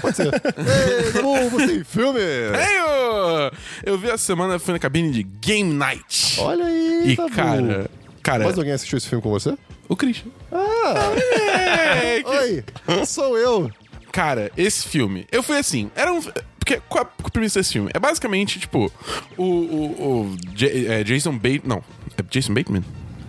Pode 0.00 0.16
ser. 0.16 0.26
Ei, 0.26 1.12
Dabu, 1.12 1.50
você 1.50 1.66
tem 1.68 1.84
filme? 1.84 2.18
Tenho! 2.20 3.50
Eu 3.84 3.98
vi 3.98 4.10
a 4.10 4.18
semana, 4.18 4.58
fui 4.58 4.72
na 4.72 4.78
cabine 4.78 5.10
de 5.10 5.22
Game 5.22 5.72
Night. 5.72 6.36
Olha 6.40 6.64
aí, 6.66 7.12
E, 7.12 7.16
Dabu. 7.16 7.30
cara, 7.34 7.90
cara, 8.22 8.44
Mais 8.44 8.58
alguém 8.58 8.72
assistiu 8.72 8.98
esse 8.98 9.08
filme 9.08 9.22
com 9.22 9.30
você? 9.30 9.56
o 9.88 9.94
Christian. 9.96 10.30
Ah, 10.50 11.12
É, 11.16 12.22
que- 12.22 12.28
oi, 12.28 13.06
sou 13.06 13.36
eu. 13.36 13.70
Cara, 14.12 14.50
esse 14.56 14.86
filme, 14.88 15.26
eu 15.32 15.42
fui 15.42 15.58
assim, 15.58 15.90
era 15.94 16.12
um. 16.12 16.20
Porque 16.58 16.80
qual 16.88 17.04
a 17.22 17.30
premissa 17.30 17.60
desse 17.60 17.72
filme? 17.74 17.90
É 17.92 17.98
basicamente, 17.98 18.58
tipo, 18.58 18.90
o, 19.36 19.42
o, 19.44 20.20
o 20.32 20.36
J- 20.54 20.86
é 20.86 21.04
Jason 21.04 21.32
Bateman. 21.32 21.60
Não, 21.64 21.84
é 22.16 22.22
Jason 22.30 22.54
Bateman? 22.54 22.82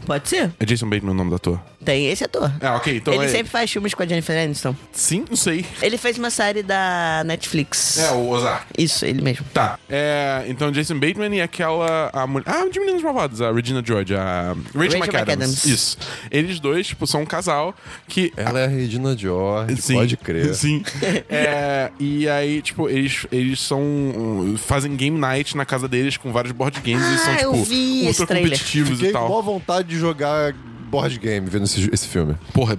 Pode 0.05 0.29
ser? 0.29 0.53
É 0.59 0.65
Jason 0.65 0.87
Bateman 0.87 1.11
o 1.11 1.15
nome 1.15 1.31
do 1.31 1.35
ator? 1.35 1.59
Tem 1.85 2.07
esse 2.09 2.23
ator. 2.23 2.51
Ah, 2.61 2.75
ok, 2.75 2.97
então 2.97 3.13
Ele 3.13 3.25
é. 3.25 3.27
sempre 3.29 3.51
faz 3.51 3.71
filmes 3.71 3.93
com 3.93 4.03
a 4.03 4.05
Jennifer 4.05 4.37
Aniston. 4.43 4.75
Sim, 4.91 5.23
não 5.29 5.35
sei. 5.37 5.63
Ele 5.81 5.97
fez 5.97 6.17
uma 6.17 6.29
série 6.29 6.63
da 6.63 7.23
Netflix. 7.25 7.97
É, 7.99 8.11
o 8.11 8.27
Ozark. 8.29 8.65
Isso, 8.77 9.05
ele 9.05 9.21
mesmo. 9.21 9.45
Tá. 9.53 9.77
É, 9.89 10.43
então 10.47 10.71
Jason 10.71 10.95
Bateman 10.99 11.35
e 11.35 11.41
aquela. 11.41 12.09
A 12.11 12.25
mulher. 12.27 12.45
Ah, 12.47 12.67
de 12.69 12.79
Meninos 12.79 13.03
Malvados, 13.03 13.41
a 13.41 13.51
Regina 13.51 13.83
George, 13.85 14.15
a 14.15 14.55
Rachel, 14.73 14.81
Rachel 14.81 14.99
McAdams. 14.99 15.19
McAdams. 15.21 15.65
Isso. 15.65 15.97
Eles 16.31 16.59
dois, 16.59 16.87
tipo, 16.87 17.05
são 17.07 17.21
um 17.21 17.25
casal 17.25 17.73
que. 18.07 18.33
Ela 18.35 18.61
é 18.61 18.65
a 18.65 18.67
Regina 18.69 19.15
George, 19.17 19.81
Sim, 19.81 19.93
pode 19.95 20.17
crer. 20.17 20.53
Sim. 20.55 20.83
É, 21.29 21.91
e 21.99 22.27
aí, 22.27 22.61
tipo, 22.61 22.89
eles, 22.89 23.25
eles 23.31 23.59
são. 23.59 24.55
fazem 24.57 24.95
game 24.95 25.17
night 25.19 25.55
na 25.55 25.65
casa 25.65 25.87
deles 25.87 26.17
com 26.17 26.31
vários 26.31 26.51
board 26.51 26.79
games 26.81 27.05
e 27.05 27.17
são, 27.19 27.33
Ah, 27.33 27.41
eu 27.41 27.51
tipo, 27.63 28.07
ultra 28.07 28.25
trailer. 28.27 28.49
competitivos 28.51 28.91
Fiquei 28.93 29.09
e 29.09 29.13
com 29.13 29.19
tal. 29.19 29.29
maior 29.29 29.41
vontade 29.41 29.87
de 29.87 29.97
jogar 29.97 30.53
board 30.85 31.17
game 31.19 31.49
vendo 31.49 31.65
esse, 31.65 31.89
esse 31.93 32.07
filme. 32.07 32.35
Porra, 32.53 32.77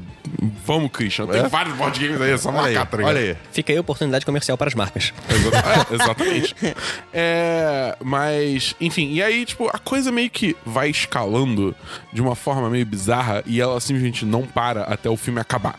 vamos, 0.64 0.90
Christian. 0.92 1.26
Tem 1.26 1.40
É? 1.40 1.48
vários 1.48 1.74
board 1.76 1.98
games 1.98 2.20
aí, 2.20 2.30
é 2.32 2.36
só 2.36 2.48
Olha 2.50 2.58
aí, 2.68 2.74
marcar, 2.74 2.86
tá 2.90 2.96
ligado? 2.96 3.10
olha 3.16 3.20
aí. 3.32 3.36
Fica 3.52 3.72
aí 3.72 3.76
a 3.78 3.80
oportunidade 3.80 4.24
comercial 4.24 4.56
para 4.56 4.68
as 4.68 4.74
marcas. 4.74 5.12
Exata- 5.28 5.64
é, 5.90 5.94
exatamente. 5.94 6.54
É, 7.12 7.96
mas, 8.02 8.74
enfim, 8.80 9.12
e 9.12 9.22
aí, 9.22 9.44
tipo, 9.44 9.68
a 9.68 9.78
coisa 9.78 10.10
meio 10.12 10.30
que 10.30 10.56
vai 10.64 10.90
escalando 10.90 11.74
de 12.12 12.20
uma 12.20 12.34
forma 12.34 12.68
meio 12.70 12.86
bizarra 12.86 13.42
e 13.46 13.60
ela 13.60 13.78
simplesmente 13.80 14.24
não 14.24 14.42
para 14.46 14.82
até 14.84 15.08
o 15.08 15.16
filme 15.16 15.40
acabar. 15.40 15.78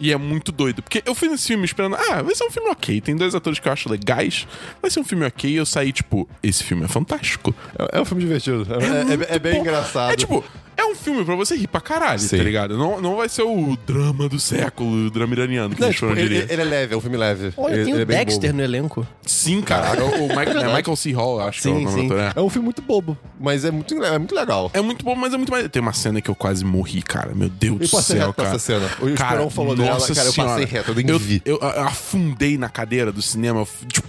E 0.00 0.12
é 0.12 0.16
muito 0.16 0.52
doido. 0.52 0.80
Porque 0.80 1.02
eu 1.04 1.12
fui 1.12 1.28
nesse 1.28 1.48
filme 1.48 1.64
esperando, 1.64 1.96
ah, 1.96 2.22
vai 2.22 2.32
ser 2.32 2.44
um 2.44 2.50
filme 2.52 2.70
ok. 2.70 3.00
Tem 3.00 3.16
dois 3.16 3.34
atores 3.34 3.58
que 3.58 3.66
eu 3.68 3.72
acho 3.72 3.88
legais. 3.90 4.46
Vai 4.80 4.92
ser 4.92 5.00
um 5.00 5.04
filme 5.04 5.26
ok. 5.26 5.50
E 5.50 5.56
eu 5.56 5.66
saí, 5.66 5.90
tipo, 5.92 6.28
esse 6.40 6.62
filme 6.62 6.84
é 6.84 6.88
fantástico. 6.88 7.52
É, 7.76 7.98
é 7.98 8.00
um 8.00 8.04
filme 8.04 8.22
divertido. 8.22 8.64
É, 8.70 9.32
é- 9.32 9.36
é 9.36 9.38
bem 9.40 9.54
bom. 9.54 9.60
engraçado. 9.62 10.12
É 10.12 10.16
tipo, 10.16 10.44
é 10.78 10.84
um 10.86 10.94
filme 10.94 11.24
pra 11.24 11.34
você 11.34 11.56
rir 11.56 11.66
pra 11.66 11.80
caralho, 11.80 12.20
Sim. 12.20 12.36
tá 12.38 12.42
ligado? 12.42 12.78
Não, 12.78 13.00
não 13.00 13.16
vai 13.16 13.28
ser 13.28 13.42
o 13.42 13.76
drama 13.86 14.28
do 14.28 14.38
século, 14.38 15.06
o 15.06 15.10
drama 15.10 15.34
iraniano, 15.34 15.74
que 15.74 15.80
Não, 15.80 15.88
a 15.88 15.90
gente 15.90 16.00
tipo, 16.00 16.12
ele, 16.12 16.22
diria. 16.22 16.46
ele 16.52 16.62
é 16.62 16.64
leve, 16.64 16.94
é 16.94 16.96
um 16.96 17.00
filme 17.00 17.16
leve. 17.16 17.52
Olha, 17.56 17.74
ele, 17.74 17.84
tem 17.84 17.92
ele 17.94 18.02
o 18.02 18.02
é 18.02 18.24
Dexter 18.24 18.50
bobo. 18.50 18.56
no 18.58 18.62
elenco. 18.64 19.06
Sim, 19.26 19.60
cara. 19.60 20.02
o 20.04 20.28
Michael, 20.28 20.60
é 20.60 20.76
Michael 20.76 20.96
C. 20.96 21.12
Hall, 21.12 21.40
acho 21.40 21.62
que 21.62 21.68
é 21.68 21.70
o 21.72 21.76
Sim, 21.78 21.84
nome 21.84 21.96
do 21.96 22.00
sim. 22.00 22.06
ator. 22.06 22.18
é. 22.20 22.32
É 22.36 22.40
um 22.40 22.48
filme 22.48 22.64
muito 22.64 22.80
bobo, 22.80 23.18
mas 23.40 23.64
é 23.64 23.70
muito, 23.70 24.02
é 24.04 24.18
muito 24.18 24.34
legal. 24.34 24.70
É 24.72 24.80
muito 24.80 25.04
bom, 25.04 25.14
mas 25.14 25.34
é 25.34 25.36
muito 25.36 25.50
mais. 25.50 25.68
Tem 25.68 25.82
uma 25.82 25.92
cena 25.92 26.20
que 26.20 26.30
eu 26.30 26.34
quase 26.34 26.64
morri, 26.64 27.02
cara. 27.02 27.34
Meu 27.34 27.48
Deus 27.48 27.80
Eu 27.80 27.86
do 27.86 27.90
passei 27.90 28.16
céu, 28.18 28.32
cara. 28.32 28.48
nessa 28.50 28.58
cena. 28.60 28.86
O 29.00 29.14
cara, 29.14 29.32
Esperão 29.32 29.50
falou 29.50 29.74
dela, 29.76 29.90
nossa 29.90 30.14
cara, 30.14 30.28
eu 30.28 30.32
senhora. 30.32 30.52
passei 30.52 30.66
reto, 30.66 30.90
eu 30.90 30.94
nem 30.94 31.08
eu, 31.08 31.18
vi. 31.18 31.42
Eu, 31.44 31.58
eu 31.60 31.82
afundei 31.82 32.56
na 32.56 32.68
cadeira 32.68 33.10
do 33.12 33.20
cinema, 33.20 33.66
tipo, 33.88 34.06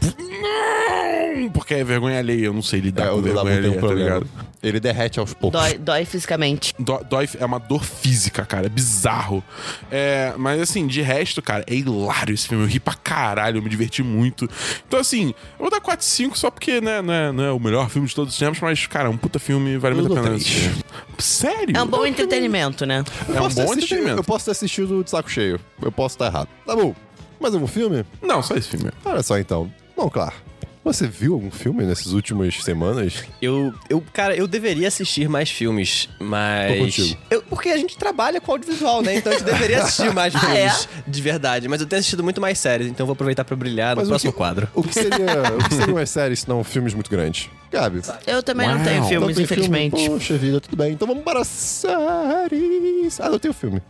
não! 0.89 1.49
Porque 1.51 1.73
é 1.73 1.83
vergonha 1.83 2.19
alheia, 2.19 2.45
eu 2.45 2.53
não 2.53 2.61
sei 2.61 2.79
lidar 2.79 3.05
É, 3.07 3.09
com 3.09 3.15
o 3.17 3.21
vergonha 3.21 3.43
um 3.45 3.57
alheia, 3.57 3.73
tá 3.73 3.79
problema. 3.79 4.03
ligado? 4.19 4.29
Ele 4.61 4.79
derrete 4.79 5.19
aos 5.21 5.33
poucos. 5.33 5.59
Dói, 5.59 5.77
dói 5.77 6.03
fisicamente. 6.05 6.73
Dó- 6.77 7.01
Dói, 7.09 7.29
é 7.39 7.45
uma 7.45 7.59
dor 7.59 7.83
física, 7.85 8.45
cara. 8.45 8.65
É 8.65 8.69
bizarro. 8.69 9.41
É, 9.89 10.33
mas 10.37 10.59
assim, 10.59 10.85
de 10.85 11.01
resto, 11.01 11.41
cara, 11.41 11.63
é 11.65 11.73
hilário 11.73 12.33
esse 12.33 12.45
filme. 12.47 12.65
Eu 12.65 12.67
ri 12.69 12.79
pra 12.79 12.93
caralho, 12.93 13.57
eu 13.59 13.61
me 13.61 13.69
diverti 13.69 14.03
muito. 14.03 14.49
Então, 14.85 14.99
assim, 14.99 15.27
eu 15.29 15.59
vou 15.59 15.69
dar 15.69 15.79
4 15.79 16.05
5 16.05 16.37
só 16.37 16.51
porque, 16.51 16.81
né, 16.81 17.01
não 17.01 17.13
é, 17.13 17.31
não 17.31 17.43
é 17.45 17.51
o 17.53 17.59
melhor 17.59 17.89
filme 17.89 18.05
de 18.07 18.13
todos 18.13 18.33
os 18.33 18.39
tempos, 18.39 18.59
mas, 18.59 18.85
cara, 18.87 19.07
é 19.07 19.09
um 19.11 19.17
puta 19.17 19.39
filme, 19.39 19.77
vale 19.77 19.95
muito 19.95 20.11
a 20.17 20.21
pena 20.21 20.35
assistir. 20.35 20.71
Sério? 21.17 21.77
É 21.77 21.81
um 21.81 21.87
bom 21.87 22.05
entretenimento, 22.05 22.85
né? 22.85 23.03
Eu 23.29 23.35
É 23.35 23.37
um 23.37 23.41
bom 23.41 23.45
assistido- 23.47 23.73
entretenimento. 23.77 24.17
Eu 24.19 24.23
posso 24.25 24.45
ter 24.45 24.51
assistido 24.51 25.03
de 25.03 25.09
saco 25.09 25.31
cheio. 25.31 25.59
Eu 25.81 25.91
posso 25.91 26.15
estar 26.15 26.25
errado. 26.27 26.49
Tá 26.65 26.75
bom. 26.75 26.93
Mais 27.39 27.53
algum 27.53 27.67
filme? 27.67 28.03
Não, 28.21 28.43
só 28.43 28.55
esse 28.55 28.67
filme. 28.67 28.91
Olha 29.05 29.23
só 29.23 29.37
então. 29.39 29.71
Bom, 29.95 30.09
claro. 30.09 30.33
Você 30.81 31.05
viu 31.05 31.33
algum 31.33 31.51
filme 31.51 31.83
nessas 31.83 32.13
últimas 32.13 32.55
semanas? 32.63 33.23
Eu, 33.41 33.73
eu, 33.89 34.01
cara, 34.13 34.33
eu 34.35 34.47
deveria 34.47 34.87
assistir 34.87 35.27
mais 35.27 35.49
filmes, 35.51 36.07
Tô 36.17 36.23
mas. 36.23 36.79
contigo. 36.79 37.19
Eu- 37.29 37.41
porque 37.43 37.69
a 37.69 37.77
gente 37.77 37.97
trabalha 37.97 38.39
com 38.39 38.53
audiovisual, 38.53 39.01
né? 39.01 39.15
Então 39.17 39.31
a 39.31 39.35
gente 39.35 39.45
deveria 39.45 39.83
assistir 39.83 40.11
mais 40.13 40.33
Ah, 40.33 40.39
filmes 40.39 40.87
de 41.05 41.21
verdade. 41.21 41.67
Mas 41.67 41.81
eu 41.81 41.85
tenho 41.87 41.99
assistido 41.99 42.23
muito 42.23 42.39
mais 42.39 42.57
séries, 42.57 42.87
então 42.87 43.03
eu 43.03 43.07
vou 43.07 43.13
aproveitar 43.13 43.43
pra 43.43 43.55
brilhar 43.57 43.95
no 43.95 43.97
Mas 44.01 44.07
o 44.07 44.09
próximo 44.11 44.31
que- 44.31 44.37
quadro. 44.37 44.69
O 44.73 44.81
que 44.81 44.93
seria, 44.93 45.09
o 45.59 45.69
que 45.69 45.75
seriam 45.75 45.97
as 45.97 46.09
séries 46.09 46.39
se 46.39 46.49
não 46.49 46.63
filmes 46.63 46.93
muito 46.93 47.09
grandes? 47.11 47.49
Gabi. 47.71 48.01
Eu 48.25 48.41
também 48.41 48.67
não 48.67 48.75
Uau. 48.75 48.83
tenho 48.85 49.01
Não 49.01 49.07
filmes, 49.09 49.35
tem 49.35 49.43
infelizmente. 49.43 49.95
Filme? 49.97 50.09
Poxa 50.17 50.37
vida, 50.37 50.61
tudo 50.61 50.75
bem. 50.77 50.93
Então 50.93 51.07
vamos 51.07 51.23
para 51.23 51.43
séries. 51.43 53.19
Ah, 53.19 53.29
não 53.29 53.37
tem 53.37 53.51
o 53.51 53.53
filme. 53.53 53.81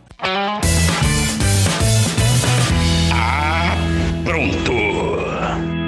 Pronto. 4.24 5.79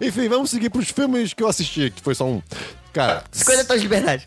Enfim, 0.00 0.28
vamos 0.28 0.50
seguir 0.50 0.70
pros 0.70 0.88
filmes 0.90 1.32
que 1.34 1.42
eu 1.42 1.48
assisti, 1.48 1.90
que 1.90 2.02
foi 2.02 2.14
só 2.14 2.26
um. 2.26 2.42
Cara, 2.92 3.24
50 3.30 3.64
tons 3.64 3.76
de 3.76 3.82
liberdade. 3.82 4.26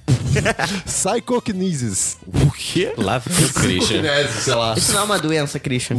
Psychokinesis. 0.86 2.18
O 2.28 2.52
quê? 2.52 2.94
Lá 2.98 3.18
vem 3.18 3.46
o 3.46 3.54
Christian. 3.54 4.02
Psychokinesis, 4.02 4.44
sei 4.44 4.54
lá. 4.56 4.74
Isso 4.78 4.94
não 4.94 5.00
é 5.00 5.04
uma 5.04 5.18
doença, 5.20 5.60
Christian. 5.60 5.98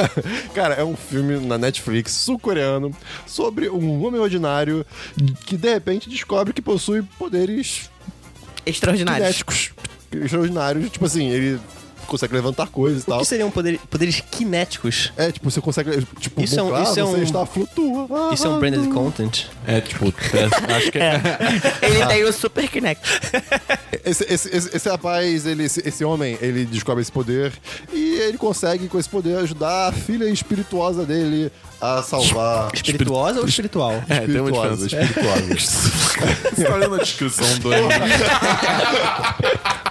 Cara, 0.54 0.74
é 0.74 0.84
um 0.84 0.94
filme 0.96 1.38
na 1.46 1.56
Netflix 1.56 2.12
sul-coreano 2.12 2.94
sobre 3.26 3.70
um 3.70 4.04
homem 4.04 4.20
ordinário 4.20 4.84
que 5.46 5.56
de 5.56 5.72
repente 5.72 6.08
descobre 6.10 6.52
que 6.52 6.60
possui 6.60 7.02
poderes 7.18 7.90
Extraordinário. 8.66 9.24
cinéticos 9.24 9.70
extraordinários. 10.12 10.90
Tipo 10.90 11.06
assim, 11.06 11.28
ele 11.28 11.58
consegue 12.06 12.34
levantar 12.34 12.68
coisas 12.68 13.02
e 13.02 13.04
O 13.04 13.08
tal. 13.08 13.18
que 13.20 13.26
seriam 13.26 13.50
poder- 13.50 13.78
poderes 13.90 14.20
kinéticos? 14.30 15.12
É, 15.16 15.30
tipo, 15.32 15.50
você 15.50 15.60
consegue. 15.60 16.06
Tipo, 16.20 16.40
Isso 16.42 16.58
é 16.58 16.62
um- 16.62 16.82
isso 16.82 16.98
é 16.98 17.02
você 17.02 17.16
um- 17.20 17.22
está 17.22 17.46
flutuando. 17.46 18.34
Isso 18.34 18.46
é 18.46 18.50
um 18.50 18.58
branded 18.58 18.88
content? 18.92 19.44
É, 19.66 19.80
tipo, 19.80 20.06
é, 20.08 20.74
acho 20.76 20.90
que 20.92 20.98
é. 20.98 21.20
Ele 21.82 22.06
tem 22.06 22.24
o 22.24 22.32
Super 22.32 22.68
Kinect. 22.68 23.02
Esse, 24.04 24.24
esse, 24.32 24.48
esse, 24.56 24.76
esse 24.76 24.88
rapaz, 24.88 25.46
ele, 25.46 25.64
esse, 25.64 25.86
esse 25.86 26.04
homem, 26.04 26.36
ele 26.40 26.64
descobre 26.64 27.02
esse 27.02 27.12
poder 27.12 27.52
e 27.92 28.14
ele 28.20 28.38
consegue, 28.38 28.88
com 28.88 28.98
esse 28.98 29.08
poder, 29.08 29.36
ajudar 29.38 29.88
a 29.88 29.92
filha 29.92 30.24
espirituosa 30.24 31.04
dele 31.04 31.50
a 31.82 32.00
salvar. 32.02 32.70
Espirituosa 32.72 33.40
ou 33.40 33.46
espiritual? 33.46 33.92
É, 34.08 34.20
tem 34.20 34.40
uma 34.40 34.50
espirituosa, 34.50 34.86
diferença. 34.86 35.10
espirituosa. 35.48 36.52
Você 36.54 36.64
tá 36.64 36.74
olhando 36.74 36.94
a 36.94 36.98
descrição 36.98 37.58
do 37.58 37.70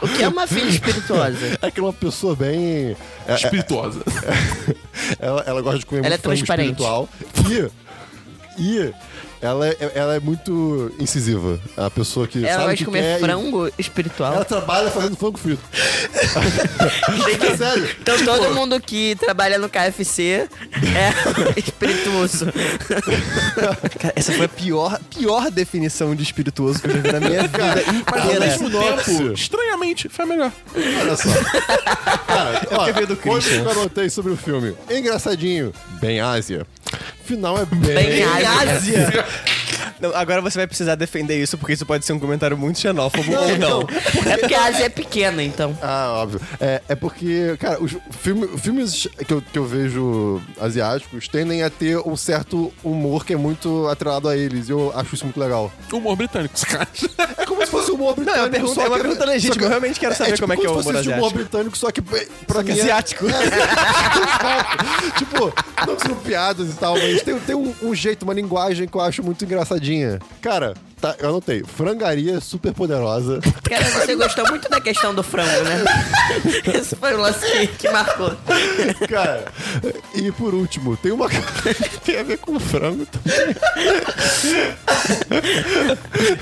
O 0.02 0.08
que 0.08 0.24
é 0.24 0.28
uma 0.28 0.48
filha 0.48 0.70
espirituosa? 0.70 1.60
É 1.62 1.70
que 1.70 1.80
é 1.80 1.84
uma 1.84 1.94
pessoa 1.94 2.36
bem. 2.36 2.96
é- 3.28 3.32
é- 3.32 3.36
espirituosa. 3.36 4.00
ela, 5.20 5.44
ela 5.46 5.62
gosta 5.62 5.80
de 5.80 5.86
comer 5.86 6.00
Ela 6.00 6.10
muito 6.10 6.20
é 6.20 6.24
transparente. 6.24 6.70
espiritual. 6.82 7.10
E. 7.50 8.62
E. 8.62 8.94
Ela 9.42 9.68
é, 9.70 9.92
ela 9.96 10.16
é 10.16 10.20
muito 10.20 10.92
incisiva. 11.00 11.60
É 11.76 11.82
uma 11.82 11.92
pessoa 11.92 12.28
que. 12.28 12.46
Ela 12.46 12.62
sabe 12.64 12.74
o 12.74 12.78
que 12.78 12.86
comer 12.86 13.02
quer 13.02 13.18
e- 13.18 13.20
frango 13.20 13.72
espiritual. 13.78 14.34
Ela 14.36 14.46
trabalha 14.46 14.92
fazendo 14.92 15.16
frango 15.18 15.38
frito. 15.38 15.62
é 17.52 17.58
sério. 17.58 17.90
Então 18.00 18.24
todo 18.24 18.54
mundo 18.54 18.80
que 18.80 19.16
trabalha 19.16 19.58
no 19.58 19.68
KFC 19.68 20.48
é 20.96 21.12
espirituoso. 21.60 22.46
Cara, 24.00 24.14
essa 24.16 24.32
foi 24.34 24.46
a 24.46 24.50
pior, 24.50 25.00
pior 25.10 25.50
definição 25.50 26.16
de 26.16 26.24
espirituoso 26.24 26.80
que 26.80 26.88
eu 26.88 26.92
já 26.94 27.00
vi 27.02 27.12
na 27.12 27.20
minha 27.20 27.42
vida 27.44 27.84
Mas 28.12 28.24
ao 28.24 28.40
mesmo 28.40 28.70
tempo, 28.70 29.34
estranhamente, 29.34 30.08
foi 30.10 30.26
melhor. 30.26 30.52
Olha 30.76 31.18
só. 31.18 31.30
Cara, 32.28 32.68
ó, 32.72 32.76
porque 32.78 32.92
veio 32.94 33.08
do 33.08 33.18
coisas 33.18 33.44
Christian. 33.46 33.64
que 33.64 33.68
eu 33.70 33.82
anotei 33.82 34.10
sobre 34.10 34.32
o 34.34 34.38
filme. 34.38 34.76
Engraçadinho. 34.90 35.74
Bem 36.00 36.20
Ásia. 36.20 36.66
Final 37.32 37.58
é 37.60 37.66
bem... 37.66 37.96
Bem 37.96 38.24
Ásia. 38.24 38.50
Ásia. 38.76 39.26
Não, 40.02 40.16
agora 40.16 40.42
você 40.42 40.58
vai 40.58 40.66
precisar 40.66 40.96
defender 40.96 41.40
isso, 41.40 41.58
porque 41.60 41.74
isso 41.74 41.86
pode 41.86 42.04
ser 42.06 42.14
um 42.14 42.20
comentário 42.20 42.58
muito 42.58 42.80
xenófobo 42.80 43.32
ou 43.36 43.58
não. 43.60 43.82
É 44.32 44.36
porque 44.36 44.56
a 44.56 44.66
Ásia 44.66 44.86
é 44.86 44.90
pequena, 44.90 45.44
então. 45.44 45.78
Ah, 45.80 46.14
óbvio. 46.24 46.42
É, 46.60 46.82
é 46.90 46.96
porque, 46.96 47.56
cara, 47.60 47.80
os 47.82 47.96
filme- 48.20 48.48
filmes 48.58 49.08
que 49.28 49.32
eu, 49.32 49.42
que 49.44 49.60
eu 49.60 49.64
vejo 49.66 50.42
asiáticos 50.60 51.28
tendem 51.28 51.62
a 51.62 51.70
ter 51.70 51.98
um 52.00 52.18
certo 52.18 52.74
humor 52.84 53.24
que 53.24 53.34
é 53.34 53.38
muito 53.38 53.88
atrelado 53.90 54.28
a 54.28 54.36
eles. 54.36 54.70
E 54.70 54.72
eu 54.72 54.92
acho 54.96 55.14
isso 55.14 55.24
muito 55.24 55.40
legal. 55.40 55.72
Humor 55.94 56.16
britânico, 56.16 56.58
sacanagem. 56.58 57.08
É 57.38 57.46
como 57.46 57.64
se 57.64 57.70
fosse 57.70 57.92
um 57.92 57.96
humor 57.96 58.16
Não, 58.18 58.24
britânico. 58.24 58.40
é 58.40 58.42
uma 58.42 58.50
pergunta, 58.50 58.74
só 58.74 58.82
é 58.82 58.88
uma 58.88 58.96
que- 58.98 59.02
pergunta 59.04 59.26
legítima. 59.26 59.54
só 59.54 59.60
que- 59.60 59.66
Eu 59.66 59.70
realmente 59.70 60.00
quero 60.00 60.16
saber 60.16 60.32
tipo 60.34 60.42
como 60.42 60.54
é 60.54 60.58
que 60.58 60.66
é 60.66 60.70
o 60.70 60.72
humor 60.72 60.82
esse 60.82 60.90
humor 60.90 61.00
asiático. 61.14 61.34
britânico, 61.38 61.78
só 61.78 61.92
que 61.92 62.02
pra 62.02 62.64
mim 62.64 62.72
é- 62.72 62.82
Asiático. 62.82 63.26
tipo, 65.18 65.54
não 65.86 65.96
que 65.96 66.08
são 66.08 66.16
piadas 66.16 66.70
e 66.70 66.74
tal, 66.74 66.96
mas 66.98 67.21
tem, 67.24 67.40
tem 67.40 67.56
um, 67.56 67.74
um 67.82 67.96
jeito, 67.96 68.24
uma 68.24 68.34
linguagem 68.34 68.88
que 68.88 68.96
eu 68.96 69.02
acho 69.02 69.24
muito 69.24 69.44
engraçadinha. 69.44 70.20
Cara, 70.42 70.74
tá, 71.02 71.16
eu 71.20 71.30
anotei. 71.30 71.64
Frangaria 71.64 72.40
super 72.40 72.72
poderosa. 72.74 73.40
Cara, 73.64 73.84
você 73.90 74.16
gostou 74.16 74.48
muito 74.48 74.70
da 74.70 74.80
questão 74.80 75.14
do 75.16 75.24
frango, 75.24 75.64
né? 75.64 75.84
Esse 76.80 76.96
foi 76.96 77.16
o 77.16 77.20
lance 77.20 77.46
que, 77.46 77.68
que 77.68 77.90
marcou. 77.90 78.32
Cara, 79.10 79.46
e 80.14 80.32
por 80.32 80.54
último, 80.54 80.96
tem 80.98 81.12
uma 81.12 81.28
coisa 81.28 81.74
que 81.90 82.00
tem 82.02 82.20
a 82.20 82.24
ver 82.24 82.38
com 82.38 82.60
frango 82.60 83.06
também. 83.08 83.56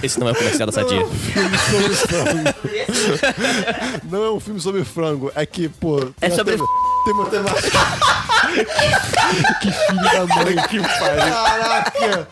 Esse 0.04 0.20
não 0.20 0.28
é 0.28 0.32
o 0.34 0.36
comercial 0.36 0.66
da 0.66 0.74
Sadia. 0.74 1.08
Filme 1.08 1.58
sobre 1.58 1.96
frango. 1.96 2.44
Não 4.12 4.24
é 4.24 4.32
um 4.32 4.40
filme 4.40 4.60
sobre 4.60 4.84
frango, 4.84 5.32
é 5.36 5.46
que, 5.46 5.70
pô. 5.70 6.00
tem 6.00 6.14
É 6.22 6.30
sobre 6.30 6.58
Tem 6.58 7.14
uma 7.14 7.30
temática. 7.30 7.80
que 9.62 9.72
filho 9.72 10.04
da 10.04 10.26
mãe. 10.36 10.56
Que 10.68 10.80
Caraca! 10.80 12.28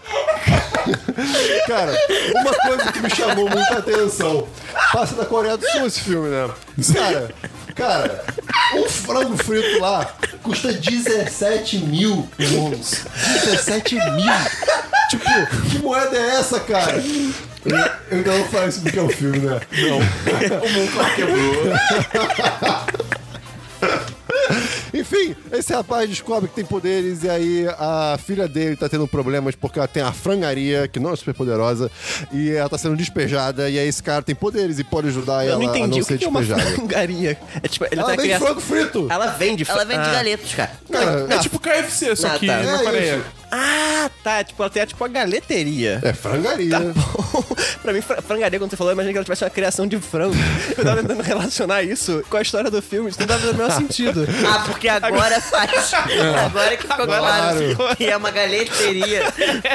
Cara, 1.68 1.94
uma 2.36 2.54
coisa 2.54 2.92
que 2.92 3.00
me 3.00 3.10
chamou 3.10 3.50
muita 3.50 3.78
atenção. 3.78 4.48
Passa 4.94 5.16
da 5.16 5.26
Coreia 5.26 5.58
do 5.58 5.68
Sul 5.70 5.88
esse 5.88 6.02
filme, 6.02 6.30
né? 6.30 6.50
Cara, 6.94 7.32
cara, 7.76 8.26
um 8.76 8.90
frango 8.90 9.38
frito 9.38 9.80
lá 9.80 10.16
custa 10.44 10.74
17 10.74 11.78
mil 11.80 12.28
wons. 12.40 13.06
17 13.46 13.96
mil! 13.96 14.34
Tipo, 15.10 15.70
que 15.70 15.80
moeda 15.80 16.18
é 16.18 16.36
essa, 16.36 16.60
cara? 16.60 17.02
Eu, 17.66 17.92
ainda 18.12 18.38
não 18.38 18.46
falo 18.46 18.70
isso 18.70 18.82
porque 18.82 19.00
é 19.00 19.02
um 19.02 19.10
filme, 19.10 19.40
né? 19.40 19.60
Não. 19.72 19.98
o 20.64 20.70
mundo 20.70 21.16
quebrou. 21.16 21.74
Enfim, 25.10 25.36
esse 25.54 25.74
rapaz 25.74 26.10
descobre 26.10 26.50
que 26.50 26.56
tem 26.56 26.66
poderes 26.66 27.24
e 27.24 27.30
aí 27.30 27.66
a 27.80 28.18
filha 28.26 28.48
dele 28.48 28.76
tá 28.76 28.90
tendo 28.90 29.08
problemas 29.08 29.56
porque 29.56 29.80
ela 29.80 29.88
tem 29.88 30.04
a 30.04 30.12
frangaria, 30.12 30.88
que 30.88 31.00
não 31.00 31.14
é 31.14 31.16
super 31.16 31.34
poderosa, 31.34 31.90
e 32.34 32.52
ela 32.52 32.68
tá 32.70 32.78
sendo 32.78 32.96
despejada, 32.98 33.70
e 33.70 33.80
aí 33.80 33.88
esse 33.88 34.04
cara 34.04 34.22
tem 34.22 34.36
poderes 34.36 34.80
e 34.80 34.84
pode 34.84 35.08
ajudar 35.08 35.46
Eu 35.46 35.52
ela 35.54 35.60
não 35.64 35.68
a 35.74 35.78
entendi. 35.78 35.96
não 35.96 36.00
O 36.00 36.04
ser 36.04 36.14
que 36.14 36.20
que 36.20 36.26
é 36.26 36.28
uma 36.28 36.42
despejada. 36.42 36.72
frangaria? 36.76 37.38
É 37.64 37.68
tipo, 37.68 37.86
ele 37.86 37.96
Ela 37.96 38.04
tá 38.04 38.10
vende 38.12 38.24
criando. 38.24 38.42
frango 38.42 38.62
frito! 38.62 39.08
Ela 39.10 39.28
vende 39.28 39.66
Ela 39.68 39.86
vende 39.86 40.00
ah. 40.02 40.12
galetos, 40.14 40.54
cara. 40.54 40.72
Cara, 40.92 41.28
É 41.34 41.38
tipo 41.40 41.60
KFC, 41.60 42.16
só 42.16 42.28
Ah, 42.28 42.40
que 42.40 42.48
tá. 42.48 42.58
na 42.64 42.76
É 42.82 42.84
Coreia. 42.84 43.22
Ah, 43.50 44.10
tá. 44.24 44.44
Tipo, 44.44 44.62
ela 44.62 44.70
tem 44.70 44.86
tipo 44.86 45.02
a 45.06 45.08
galeteria. 45.08 46.02
é 46.04 46.12
frangaria. 46.12 46.80
Bom, 46.94 47.44
pra 47.82 47.94
mim, 47.94 48.02
fra- 48.02 48.22
frangaria, 48.22 48.60
quando 48.60 48.72
você 48.72 48.76
falou, 48.76 48.92
eu 48.92 48.96
imaginei 48.96 49.14
que 49.14 49.18
ela 49.20 49.24
tivesse 49.24 49.44
uma 49.46 49.50
criação 49.50 49.88
de 49.88 49.98
frango. 50.00 50.36
Eu 50.78 50.84
tava 50.84 51.02
tentando 51.02 51.22
relacionar 51.24 51.82
isso 51.82 52.22
com 52.30 52.36
a 52.36 52.42
história 52.42 52.70
do 52.70 52.82
filme, 52.82 53.10
isso 53.10 53.18
não 53.20 53.26
dava 53.28 53.50
o 53.50 53.54
menor 53.54 53.72
sentido. 53.72 54.28
Ah, 54.46 54.64
porque 54.68 54.90
agora 55.02 55.40
faz. 55.42 55.94
Agora 56.46 56.78
que 56.78 56.84
ficou 56.88 57.06
claro 57.06 57.96
que 57.98 58.06
é 58.06 58.18
uma 58.18 58.32
galeteria. 58.32 59.24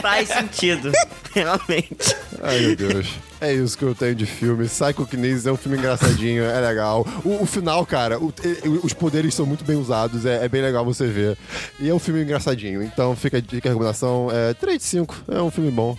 Faz 0.01 0.29
sentido. 0.29 0.91
Realmente. 1.35 2.17
Ai, 2.43 2.59
meu 2.61 2.77
Deus. 2.77 3.09
É 3.41 3.53
isso 3.53 3.77
que 3.77 3.85
eu 3.85 3.95
tenho 3.95 4.15
de 4.15 4.27
filme. 4.27 4.69
Psycho 4.69 5.07
Kinesis 5.07 5.47
é 5.47 5.53
um 5.53 5.57
filme 5.57 5.77
engraçadinho, 5.79 6.45
é 6.45 6.61
legal. 6.61 7.07
O, 7.25 7.43
o 7.43 7.47
final, 7.47 7.85
cara, 7.87 8.19
o- 8.19 8.33
e- 8.45 8.69
os 8.85 8.93
poderes 8.93 9.35
são 9.35 9.45
muito 9.47 9.65
bem 9.65 9.77
usados, 9.77 10.25
é, 10.27 10.45
é 10.45 10.49
bem 10.49 10.63
legal 10.63 10.85
você 10.85 11.07
ver. 11.07 11.37
E 11.81 11.89
é 11.89 11.95
um 11.95 11.99
filme 11.99 12.23
engraçadinho. 12.23 12.83
Então 12.83 13.17
fica 13.17 13.39
a 13.39 13.41
dica, 13.41 13.69
a 13.69 13.73
recomendação. 13.73 14.29
É 14.33 14.55
3 14.55 14.79
de 14.79 14.85
5, 14.85 15.25
é 15.29 15.43
um 15.43 15.51
filme 15.51 15.71
bom. 15.71 15.97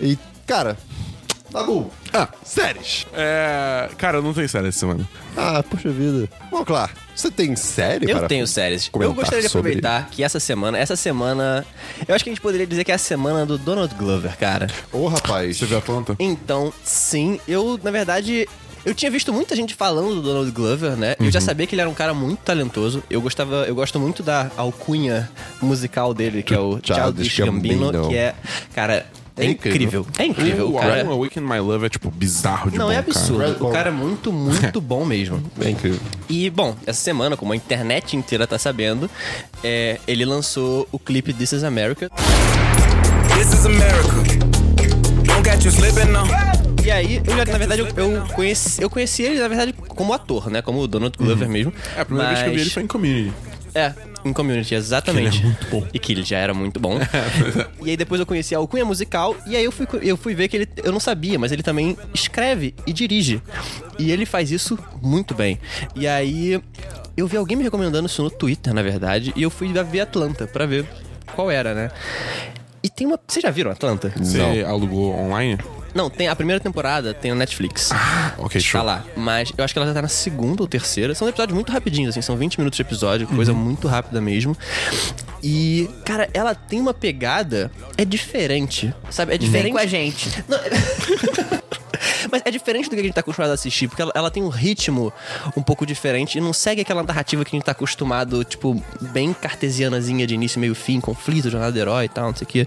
E, 0.00 0.16
cara, 0.46 0.76
Dabu, 1.56 1.90
Ah, 2.12 2.28
séries. 2.44 3.06
é. 3.14 3.88
Cara, 3.96 4.18
eu 4.18 4.22
não 4.22 4.34
tenho 4.34 4.46
série 4.48 4.68
essa 4.68 4.78
semana. 4.80 5.08
Ah, 5.36 5.62
puxa 5.62 5.88
vida. 5.88 6.28
Bom, 6.50 6.62
claro, 6.64 6.90
você 7.14 7.30
tem 7.30 7.56
série 7.56 8.10
Eu 8.10 8.18
para 8.18 8.28
tenho 8.28 8.46
séries. 8.46 8.90
Eu 8.92 9.14
gostaria 9.14 9.42
de 9.42 9.48
sobre? 9.48 9.70
aproveitar 9.72 10.08
que 10.10 10.22
essa 10.22 10.38
semana, 10.38 10.76
essa 10.78 10.96
semana, 10.96 11.64
eu 12.06 12.14
acho 12.14 12.22
que 12.22 12.28
a 12.30 12.32
gente 12.32 12.42
poderia 12.42 12.66
dizer 12.66 12.84
que 12.84 12.92
é 12.92 12.94
a 12.94 12.98
semana 12.98 13.46
do 13.46 13.56
Donald 13.56 13.94
Glover, 13.94 14.36
cara. 14.36 14.66
Ô, 14.92 15.08
rapaz. 15.08 15.56
Você 15.56 15.64
viu 15.66 15.78
Atlanta? 15.78 16.14
Então, 16.18 16.72
sim, 16.84 17.40
eu, 17.48 17.80
na 17.82 17.90
verdade, 17.90 18.46
eu 18.84 18.94
tinha 18.94 19.10
visto 19.10 19.32
muita 19.32 19.56
gente 19.56 19.74
falando 19.74 20.16
do 20.16 20.22
Donald 20.22 20.50
Glover, 20.50 20.90
né? 20.96 21.16
Eu 21.18 21.30
já 21.30 21.40
sabia 21.40 21.66
que 21.66 21.74
ele 21.74 21.80
era 21.80 21.88
um 21.90 21.94
cara 21.94 22.12
muito 22.12 22.40
talentoso. 22.40 23.02
Eu 23.08 23.20
gostava, 23.22 23.64
eu 23.66 23.74
gosto 23.74 23.98
muito 23.98 24.22
da 24.22 24.50
alcunha 24.58 25.30
musical 25.62 26.12
dele, 26.12 26.42
que 26.42 26.54
é 26.54 26.58
o 26.60 26.78
Childish 26.82 27.38
Gambino, 27.38 27.86
Gambino. 27.92 28.08
que 28.10 28.16
é, 28.16 28.34
cara, 28.74 29.06
é, 29.36 29.44
É 29.44 29.50
incrível. 29.50 29.76
incrível. 30.00 30.06
É 30.18 30.24
incrível, 30.26 30.68
o 30.70 30.78
cara. 30.78 31.00
álbum 31.00 31.12
Awaken 31.12 31.42
My 31.42 31.58
Love 31.58 31.86
é, 31.86 31.88
tipo, 31.88 32.10
bizarro 32.10 32.70
de 32.70 32.78
Não, 32.78 32.86
bom, 32.86 32.92
é 32.92 32.94
cara. 32.96 33.06
absurdo. 33.10 33.38
Red 33.44 33.56
O 33.60 33.70
cara 33.70 33.88
é 33.88 33.92
muito, 33.92 34.32
muito 34.32 34.80
bom 34.82 35.04
mesmo. 35.04 35.42
É 35.60 35.70
incrível. 35.70 36.00
E, 36.28 36.48
bom, 36.50 36.74
essa 36.86 37.00
semana, 37.00 37.36
como 37.36 37.52
a 37.52 37.56
internet 37.56 38.16
inteira 38.16 38.46
tá 38.46 38.58
sabendo, 38.58 39.10
é, 39.62 39.98
ele 40.06 40.24
lançou 40.24 40.88
o 40.90 40.98
clipe 40.98 41.32
This 41.32 41.52
Is 41.52 41.64
America. 41.64 42.10
This 43.36 43.52
is 43.52 43.66
America. 43.66 44.16
Don't 45.24 45.44
get 45.48 45.62
you 45.64 45.70
slipping 45.70 46.10
now. 46.10 46.26
E 46.84 46.90
aí, 46.90 47.20
eu 47.26 47.36
já, 47.36 47.44
na 47.44 47.58
verdade, 47.58 47.80
eu, 47.82 47.88
eu 47.96 48.22
conheci, 48.28 48.80
eu 48.80 48.88
conheci 48.88 49.22
ele, 49.22 49.40
na 49.40 49.48
verdade, 49.48 49.72
como 49.72 50.12
ator, 50.14 50.48
né? 50.50 50.62
Como 50.62 50.80
o 50.80 50.86
Donald 50.86 51.16
Glover 51.18 51.48
mesmo. 51.48 51.72
É, 51.96 52.00
a 52.00 52.04
primeira 52.04 52.30
vez 52.30 52.42
que 52.42 52.48
eu 52.48 52.54
vi 52.54 52.60
ele 52.60 52.70
foi 52.70 52.82
em 52.84 52.86
Community. 52.86 53.32
É, 53.76 53.92
em 54.24 54.32
Community, 54.32 54.74
exatamente. 54.74 55.38
Que 55.38 55.46
ele 55.46 55.46
é 55.46 55.50
muito 55.50 55.70
bom. 55.70 55.86
E 55.92 55.98
que 55.98 56.12
ele 56.12 56.22
já 56.22 56.38
era 56.38 56.54
muito 56.54 56.80
bom. 56.80 56.98
e 57.84 57.90
aí 57.90 57.96
depois 57.96 58.18
eu 58.18 58.26
conheci 58.26 58.54
a 58.54 58.58
Alcunha 58.58 58.86
Musical, 58.86 59.36
e 59.46 59.54
aí 59.54 59.64
eu 59.64 59.70
fui, 59.70 59.86
eu 60.00 60.16
fui 60.16 60.34
ver 60.34 60.48
que 60.48 60.56
ele, 60.56 60.68
eu 60.82 60.90
não 60.90 60.98
sabia, 60.98 61.38
mas 61.38 61.52
ele 61.52 61.62
também 61.62 61.94
escreve 62.14 62.74
e 62.86 62.92
dirige. 62.92 63.42
E 63.98 64.10
ele 64.10 64.24
faz 64.24 64.50
isso 64.50 64.78
muito 65.02 65.34
bem. 65.34 65.58
E 65.94 66.08
aí 66.08 66.58
eu 67.14 67.26
vi 67.26 67.36
alguém 67.36 67.54
me 67.54 67.62
recomendando 67.62 68.06
isso 68.06 68.22
no 68.22 68.30
Twitter, 68.30 68.72
na 68.72 68.82
verdade, 68.82 69.30
e 69.36 69.42
eu 69.42 69.50
fui 69.50 69.70
ver 69.84 70.00
Atlanta 70.00 70.46
pra 70.46 70.64
ver 70.64 70.86
qual 71.34 71.50
era, 71.50 71.74
né? 71.74 71.90
E 72.82 72.88
tem 72.88 73.06
uma. 73.06 73.18
Vocês 73.26 73.42
já 73.42 73.50
viram 73.50 73.70
Atlanta? 73.70 74.12
Você 74.16 74.64
alugou 74.66 75.12
online? 75.12 75.58
Não, 75.96 76.10
tem 76.10 76.28
a 76.28 76.36
primeira 76.36 76.60
temporada, 76.60 77.14
tem 77.14 77.30
no 77.30 77.36
Netflix. 77.38 77.90
Ok, 78.38 78.60
Tá 78.60 78.66
show. 78.66 78.82
lá. 78.82 79.02
Mas 79.16 79.50
eu 79.56 79.64
acho 79.64 79.72
que 79.72 79.78
ela 79.78 79.88
já 79.88 79.94
tá 79.94 80.02
na 80.02 80.08
segunda 80.08 80.62
ou 80.62 80.68
terceira. 80.68 81.14
São 81.14 81.26
episódios 81.26 81.54
muito 81.54 81.72
rapidinhos, 81.72 82.10
assim, 82.10 82.20
são 82.22 82.36
20 82.36 82.58
minutos 82.58 82.76
de 82.76 82.82
episódio, 82.82 83.26
coisa 83.26 83.52
Uhum. 83.52 83.58
muito 83.58 83.88
rápida 83.88 84.20
mesmo. 84.20 84.54
E, 85.42 85.88
cara, 86.04 86.28
ela 86.34 86.54
tem 86.54 86.80
uma 86.80 86.92
pegada. 86.92 87.70
É 87.96 88.04
diferente. 88.04 88.92
Sabe? 89.10 89.34
É 89.34 89.38
Vem 89.38 89.46
diferente. 89.48 89.72
com 89.72 89.78
a 89.78 89.86
gente. 89.86 90.28
Mas 92.30 92.42
é 92.44 92.50
diferente 92.50 92.88
do 92.88 92.94
que 92.94 93.00
a 93.00 93.04
gente 93.04 93.14
tá 93.14 93.20
acostumado 93.20 93.50
a 93.50 93.54
assistir, 93.54 93.88
porque 93.88 94.02
ela, 94.02 94.12
ela 94.14 94.30
tem 94.30 94.42
um 94.42 94.48
ritmo 94.48 95.12
um 95.56 95.62
pouco 95.62 95.84
diferente 95.86 96.38
e 96.38 96.40
não 96.40 96.52
segue 96.52 96.80
aquela 96.82 97.02
narrativa 97.02 97.44
que 97.44 97.54
a 97.54 97.56
gente 97.56 97.64
tá 97.64 97.72
acostumado, 97.72 98.44
tipo, 98.44 98.82
bem 99.12 99.32
cartesianazinha 99.32 100.26
de 100.26 100.34
início, 100.34 100.60
meio 100.60 100.74
fim, 100.74 101.00
conflito, 101.00 101.50
jornada 101.50 101.72
do 101.72 101.78
herói 101.78 102.04
e 102.04 102.08
tal, 102.08 102.28
não 102.28 102.34
sei 102.36 102.44
o 102.44 102.48
quê. 102.48 102.66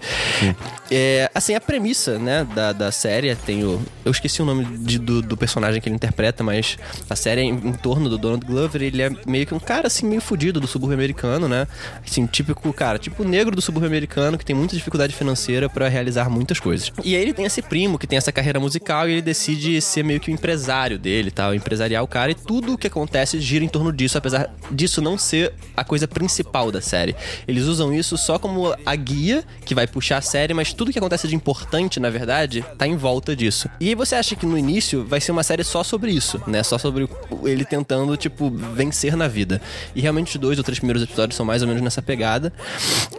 É, 0.91 1.29
assim, 1.33 1.53
a 1.55 1.61
premissa, 1.61 2.17
né, 2.17 2.47
da, 2.55 2.73
da 2.73 2.91
série 2.91 3.33
tem 3.35 3.63
o. 3.63 3.81
Eu 4.03 4.11
esqueci 4.11 4.41
o 4.41 4.45
nome 4.45 4.65
de- 4.77 4.97
do, 4.99 5.21
do 5.21 5.37
personagem 5.37 5.79
que 5.81 5.87
ele 5.87 5.95
interpreta, 5.95 6.43
mas 6.43 6.77
a 7.09 7.15
série 7.15 7.41
é 7.41 7.43
em, 7.43 7.53
em 7.53 7.73
torno 7.73 8.09
do 8.09 8.17
Donald 8.17 8.45
Glover. 8.45 8.81
Ele 8.81 9.01
é 9.01 9.09
meio 9.25 9.45
que 9.45 9.53
um 9.53 9.59
cara, 9.59 9.87
assim, 9.87 10.05
meio 10.07 10.21
fudido 10.21 10.59
do 10.59 10.67
subúrbio 10.67 10.95
americano, 10.97 11.47
né? 11.47 11.67
Assim, 12.05 12.25
típico, 12.25 12.71
cara, 12.73 12.97
tipo 12.97 13.23
negro 13.23 13.55
do 13.55 13.61
subúrbio 13.61 13.87
americano 13.87 14.37
que 14.37 14.45
tem 14.45 14.55
muita 14.55 14.75
dificuldade 14.75 15.13
financeira 15.15 15.69
pra 15.69 15.87
realizar 15.87 16.29
muitas 16.29 16.59
coisas. 16.59 16.91
E 17.03 17.15
aí 17.15 17.21
ele 17.21 17.33
tem 17.33 17.45
esse 17.45 17.61
primo 17.61 17.97
que 17.99 18.07
tem 18.07 18.17
essa 18.17 18.31
carreira 18.31 18.59
musical 18.59 19.07
e 19.07 19.13
ele 19.13 19.21
decide 19.21 19.38
ser 19.81 20.03
meio 20.03 20.19
que 20.19 20.29
o 20.29 20.33
empresário 20.33 20.97
dele, 20.99 21.31
tal, 21.31 21.53
empresariar 21.55 22.03
o 22.03 22.07
cara 22.07 22.31
e 22.31 22.35
tudo 22.35 22.73
o 22.73 22.77
que 22.77 22.87
acontece 22.87 23.39
gira 23.39 23.63
em 23.63 23.67
torno 23.67 23.91
disso, 23.93 24.17
apesar 24.17 24.53
disso 24.71 25.01
não 25.01 25.17
ser 25.17 25.53
a 25.75 25.83
coisa 25.83 26.07
principal 26.07 26.71
da 26.71 26.81
série. 26.81 27.15
Eles 27.47 27.63
usam 27.63 27.93
isso 27.93 28.17
só 28.17 28.37
como 28.37 28.75
a 28.85 28.95
guia 28.95 29.43
que 29.65 29.73
vai 29.73 29.87
puxar 29.87 30.17
a 30.17 30.21
série, 30.21 30.53
mas 30.53 30.73
tudo 30.73 30.91
que 30.91 30.99
acontece 30.99 31.27
de 31.27 31.35
importante, 31.35 31.99
na 31.99 32.09
verdade, 32.09 32.63
tá 32.77 32.85
em 32.87 32.95
volta 32.95 33.35
disso. 33.35 33.69
E 33.79 33.89
aí 33.89 33.95
você 33.95 34.15
acha 34.15 34.35
que 34.35 34.45
no 34.45 34.57
início 34.57 35.05
vai 35.05 35.21
ser 35.21 35.31
uma 35.31 35.43
série 35.43 35.63
só 35.63 35.83
sobre 35.83 36.11
isso, 36.11 36.41
né? 36.45 36.61
Só 36.63 36.77
sobre 36.77 37.03
o- 37.29 37.47
ele 37.47 37.63
tentando, 37.65 38.15
tipo, 38.17 38.49
vencer 38.49 39.15
na 39.15 39.27
vida. 39.27 39.61
E 39.95 40.01
realmente 40.01 40.35
os 40.35 40.41
dois 40.41 40.57
ou 40.57 40.63
três 40.63 40.79
primeiros 40.79 41.01
episódios 41.03 41.35
são 41.35 41.45
mais 41.45 41.61
ou 41.61 41.67
menos 41.67 41.81
nessa 41.81 42.01
pegada. 42.01 42.51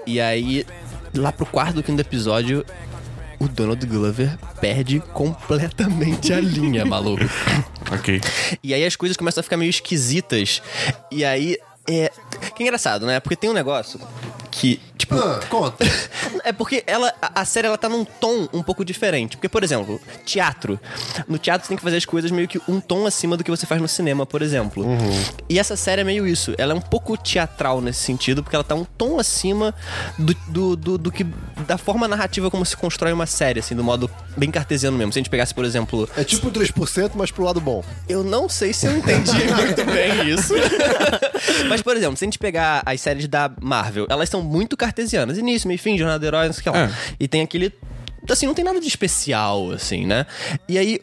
E 0.06 0.20
aí, 0.20 0.66
lá 1.14 1.33
pro 1.33 1.46
quarto 1.46 1.83
quinto 1.83 2.00
episódio, 2.00 2.64
o 3.40 3.48
Donald 3.48 3.85
Glover 3.87 4.38
perde 4.61 5.00
completamente 5.12 6.33
a 6.33 6.40
linha, 6.40 6.85
maluco. 6.87 7.24
Ok. 7.90 8.20
E 8.62 8.74
aí 8.74 8.85
as 8.85 8.94
coisas 8.94 9.16
começam 9.16 9.40
a 9.40 9.42
ficar 9.42 9.57
meio 9.57 9.70
esquisitas. 9.70 10.62
E 11.11 11.24
aí 11.24 11.57
é. 11.88 12.12
Que 12.55 12.62
engraçado, 12.62 13.07
né? 13.07 13.18
Porque 13.18 13.35
tem 13.35 13.50
um 13.50 13.55
negócio 13.55 13.98
que, 14.50 14.80
tipo. 14.96 15.14
Ah, 15.14 15.40
conta. 15.48 15.84
É 16.42 16.52
porque 16.52 16.82
ela, 16.86 17.12
a 17.20 17.44
série 17.44 17.66
ela 17.66 17.76
tá 17.76 17.86
num 17.88 18.02
tom 18.04 18.48
um 18.52 18.62
pouco 18.62 18.82
diferente. 18.84 19.36
Porque, 19.36 19.48
por 19.48 19.62
exemplo, 19.62 20.00
teatro. 20.24 20.80
No 21.28 21.36
teatro 21.38 21.64
você 21.64 21.68
tem 21.68 21.76
que 21.76 21.82
fazer 21.82 21.98
as 21.98 22.04
coisas 22.06 22.30
meio 22.30 22.48
que 22.48 22.58
um 22.66 22.80
tom 22.80 23.06
acima 23.06 23.36
do 23.36 23.44
que 23.44 23.50
você 23.50 23.66
faz 23.66 23.80
no 23.80 23.86
cinema, 23.88 24.24
por 24.24 24.40
exemplo. 24.40 24.84
E 25.48 25.58
essa 25.58 25.76
série 25.76 26.00
é 26.00 26.04
meio 26.04 26.26
isso. 26.26 26.54
Ela 26.56 26.72
é 26.72 26.76
um 26.76 26.80
pouco 26.80 27.16
teatral 27.16 27.80
nesse 27.82 28.00
sentido, 28.00 28.42
porque 28.42 28.56
ela 28.56 28.64
tá 28.64 28.74
um 28.74 28.84
tom 28.84 29.18
acima 29.18 29.74
do, 30.18 30.34
do, 30.48 30.76
do, 30.76 30.98
do 30.98 31.12
que. 31.12 31.24
da 31.66 31.76
forma 31.76 32.08
narrativa 32.08 32.50
como 32.50 32.64
se 32.64 32.76
constrói 32.76 33.12
uma 33.12 33.26
série, 33.26 33.60
assim, 33.60 33.74
do 33.76 33.84
modo 33.84 34.10
bem 34.36 34.50
cartesiano 34.50 34.96
mesmo. 34.96 35.12
Se 35.12 35.18
a 35.18 35.20
gente 35.20 35.30
pegasse, 35.30 35.54
por 35.54 35.64
exemplo, 35.66 36.08
É 36.16 36.24
tipo 36.24 36.50
3%, 36.50 37.10
mas 37.14 37.30
pro 37.30 37.44
lado 37.44 37.60
bom. 37.60 37.84
eu 38.08 38.24
não 38.24 38.48
sei 38.48 38.72
se 38.72 38.86
eu 38.86 38.96
entendi 38.96 39.32
muito 39.54 39.84
bem 39.84 40.30
isso. 40.30 40.54
Mas, 41.68 41.82
por 41.82 41.96
exemplo, 41.96 42.16
se 42.16 42.24
a 42.24 42.26
gente 42.26 42.38
pegar 42.38 42.82
as 42.84 43.00
séries 43.00 43.26
da 43.28 43.50
Marvel, 43.60 44.06
elas 44.08 44.28
são 44.28 44.39
muito 44.42 44.76
cartesianas. 44.76 45.38
Início, 45.38 45.68
meio 45.68 45.79
fim, 45.79 45.96
jornada 45.96 46.18
do 46.18 46.26
herói, 46.26 46.46
não 46.46 46.53
sei 46.53 46.61
o 46.61 46.62
que 46.64 46.70
lá. 46.70 46.85
É. 46.85 46.90
E 47.18 47.29
tem 47.29 47.42
aquele. 47.42 47.72
Assim, 48.29 48.46
não 48.46 48.55
tem 48.55 48.64
nada 48.64 48.81
de 48.81 48.87
especial, 48.87 49.70
assim, 49.70 50.07
né? 50.07 50.26
E 50.68 50.79
aí, 50.79 51.00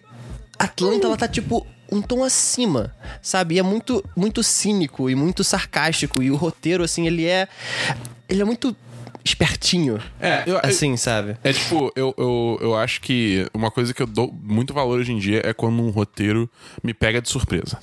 Atlanta, 0.57 1.07
ela 1.07 1.17
tá 1.17 1.27
tipo. 1.27 1.65
Um 1.89 2.01
tom 2.01 2.21
acima, 2.21 2.93
sabe? 3.21 3.55
E 3.55 3.59
é 3.59 3.63
muito, 3.63 4.03
muito 4.13 4.43
cínico 4.43 5.09
e 5.09 5.15
muito 5.15 5.41
sarcástico. 5.41 6.21
E 6.21 6.29
o 6.29 6.35
roteiro, 6.35 6.83
assim, 6.83 7.07
ele 7.07 7.25
é. 7.25 7.47
Ele 8.27 8.41
é 8.41 8.45
muito 8.45 8.75
espertinho. 9.27 9.99
É, 10.19 10.43
eu- 10.45 10.59
Assim, 10.63 10.95
sabe? 10.97 11.37
É 11.43 11.53
tipo, 11.53 11.91
eu, 11.95 12.13
eu, 12.17 12.57
eu 12.61 12.75
acho 12.75 13.01
que 13.01 13.47
uma 13.53 13.69
coisa 13.69 13.93
que 13.93 14.01
eu 14.01 14.07
dou 14.07 14.31
muito 14.43 14.73
valor 14.73 14.99
hoje 14.99 15.11
em 15.11 15.19
dia 15.19 15.41
é 15.45 15.53
quando 15.53 15.81
um 15.81 15.89
roteiro 15.89 16.49
me 16.83 16.93
pega 16.93 17.21
de 17.21 17.29
surpresa. 17.29 17.77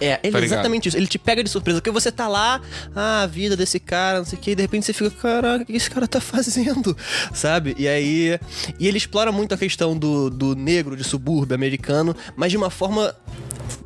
É, 0.00 0.20
ele 0.22 0.32
Tá 0.32 0.38
é 0.38 0.40
ligado? 0.42 0.44
exatamente 0.44 0.88
isso. 0.88 0.96
Ele 0.96 1.06
te 1.06 1.18
pega 1.18 1.42
de 1.42 1.50
surpresa, 1.50 1.80
porque 1.80 1.90
você 1.90 2.12
tá 2.12 2.28
lá, 2.28 2.60
ah, 2.94 3.22
a 3.22 3.26
vida 3.26 3.56
desse 3.56 3.80
cara, 3.80 4.18
não 4.18 4.24
sei 4.24 4.38
o 4.38 4.42
que, 4.42 4.50
e 4.52 4.54
de 4.54 4.62
repente 4.62 4.86
você 4.86 4.92
fica, 4.92 5.10
caraca, 5.10 5.62
o 5.62 5.66
que 5.66 5.72
esse 5.72 5.90
cara 5.90 6.06
tá 6.06 6.20
fazendo? 6.20 6.96
Sabe? 7.34 7.74
E 7.78 7.88
aí. 7.88 8.38
E 8.78 8.86
ele 8.86 8.98
explora 8.98 9.32
muito 9.32 9.54
a 9.54 9.58
questão 9.58 9.96
do, 9.96 10.30
do 10.30 10.54
negro 10.54 10.96
de 10.96 11.02
subúrbio 11.04 11.54
americano, 11.54 12.14
mas 12.36 12.50
de 12.52 12.56
uma 12.56 12.70
forma 12.70 13.14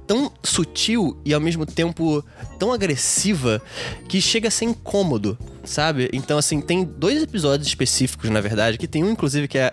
tão 0.06 0.30
sutil 0.42 1.16
e 1.24 1.32
ao 1.32 1.40
mesmo 1.40 1.64
tempo 1.64 2.24
tão 2.58 2.72
agressiva 2.72 3.62
que 4.08 4.20
chega 4.20 4.48
a 4.48 4.50
ser 4.50 4.64
incômodo, 4.66 5.38
sabe? 5.64 6.08
Então, 6.12 6.38
assim, 6.38 6.60
tem 6.60 6.84
dois 6.84 7.22
episódios 7.22 7.66
específicos, 7.68 8.28
na 8.30 8.40
verdade, 8.40 8.78
que 8.78 8.86
tem 8.88 9.02
um, 9.04 9.10
inclusive, 9.10 9.48
que 9.48 9.58
é. 9.58 9.72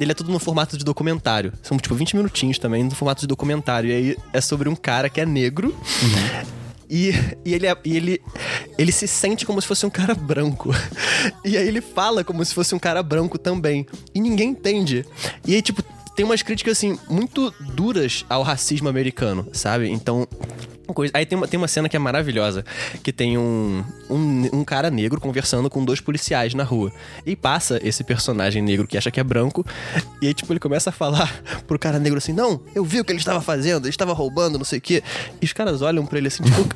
Ele 0.00 0.10
é 0.12 0.14
tudo 0.14 0.32
no 0.32 0.38
formato 0.38 0.76
de 0.76 0.84
documentário. 0.84 1.52
São, 1.62 1.76
tipo, 1.78 1.94
20 1.94 2.16
minutinhos 2.16 2.58
também 2.58 2.82
no 2.84 2.90
formato 2.92 3.20
de 3.20 3.26
documentário. 3.26 3.90
E 3.90 3.92
aí 3.94 4.16
é 4.32 4.40
sobre 4.40 4.68
um 4.68 4.76
cara 4.76 5.08
que 5.08 5.20
é 5.20 5.26
negro. 5.26 5.74
E, 6.88 7.10
e, 7.44 7.52
ele, 7.52 7.66
é- 7.66 7.76
e 7.84 7.96
ele, 7.96 8.22
ele 8.78 8.92
se 8.92 9.08
sente 9.08 9.44
como 9.44 9.60
se 9.60 9.66
fosse 9.66 9.84
um 9.84 9.90
cara 9.90 10.14
branco. 10.14 10.70
E 11.44 11.56
aí 11.56 11.66
ele 11.66 11.80
fala 11.80 12.22
como 12.22 12.44
se 12.44 12.54
fosse 12.54 12.72
um 12.74 12.78
cara 12.78 13.02
branco 13.02 13.36
também. 13.38 13.84
E 14.14 14.20
ninguém 14.20 14.50
entende. 14.50 15.04
E 15.44 15.54
aí, 15.56 15.62
tipo, 15.62 15.82
tem 16.16 16.24
umas 16.24 16.42
críticas, 16.42 16.78
assim, 16.78 16.98
muito 17.08 17.52
duras 17.60 18.24
ao 18.28 18.42
racismo 18.42 18.88
americano, 18.88 19.46
sabe? 19.52 19.88
Então. 19.90 20.26
coisa- 20.94 21.12
Aí 21.14 21.26
tem 21.26 21.36
uma, 21.36 21.46
tem 21.46 21.58
uma 21.58 21.68
cena 21.68 21.88
que 21.88 21.96
é 21.96 21.98
maravilhosa, 21.98 22.64
que 23.02 23.12
tem 23.12 23.36
um, 23.36 23.84
um, 24.08 24.60
um 24.60 24.64
cara 24.64 24.88
negro 24.90 25.20
conversando 25.20 25.68
com 25.68 25.84
dois 25.84 26.00
policiais 26.00 26.54
na 26.54 26.64
rua. 26.64 26.90
E 27.26 27.36
passa 27.36 27.78
esse 27.82 28.02
personagem 28.02 28.62
negro 28.62 28.86
que 28.86 28.96
acha 28.96 29.10
que 29.10 29.20
é 29.20 29.24
branco, 29.24 29.64
e 30.22 30.26
aí, 30.28 30.32
tipo, 30.34 30.52
ele 30.52 30.60
começa 30.60 30.90
a 30.90 30.92
falar 30.92 31.42
pro 31.68 31.78
cara 31.78 31.98
negro 31.98 32.18
assim: 32.18 32.32
Não, 32.32 32.60
eu 32.74 32.84
vi 32.84 32.98
o 33.00 33.04
que 33.04 33.12
ele 33.12 33.18
estava 33.18 33.40
fazendo, 33.42 33.84
ele 33.84 33.90
estava 33.90 34.12
roubando, 34.14 34.56
não 34.58 34.64
sei 34.64 34.78
o 34.78 34.82
quê. 34.82 35.02
E 35.40 35.44
os 35.44 35.52
caras 35.52 35.82
olham 35.82 36.06
pra 36.06 36.18
ele 36.18 36.28
assim, 36.28 36.42
tipo. 36.42 36.66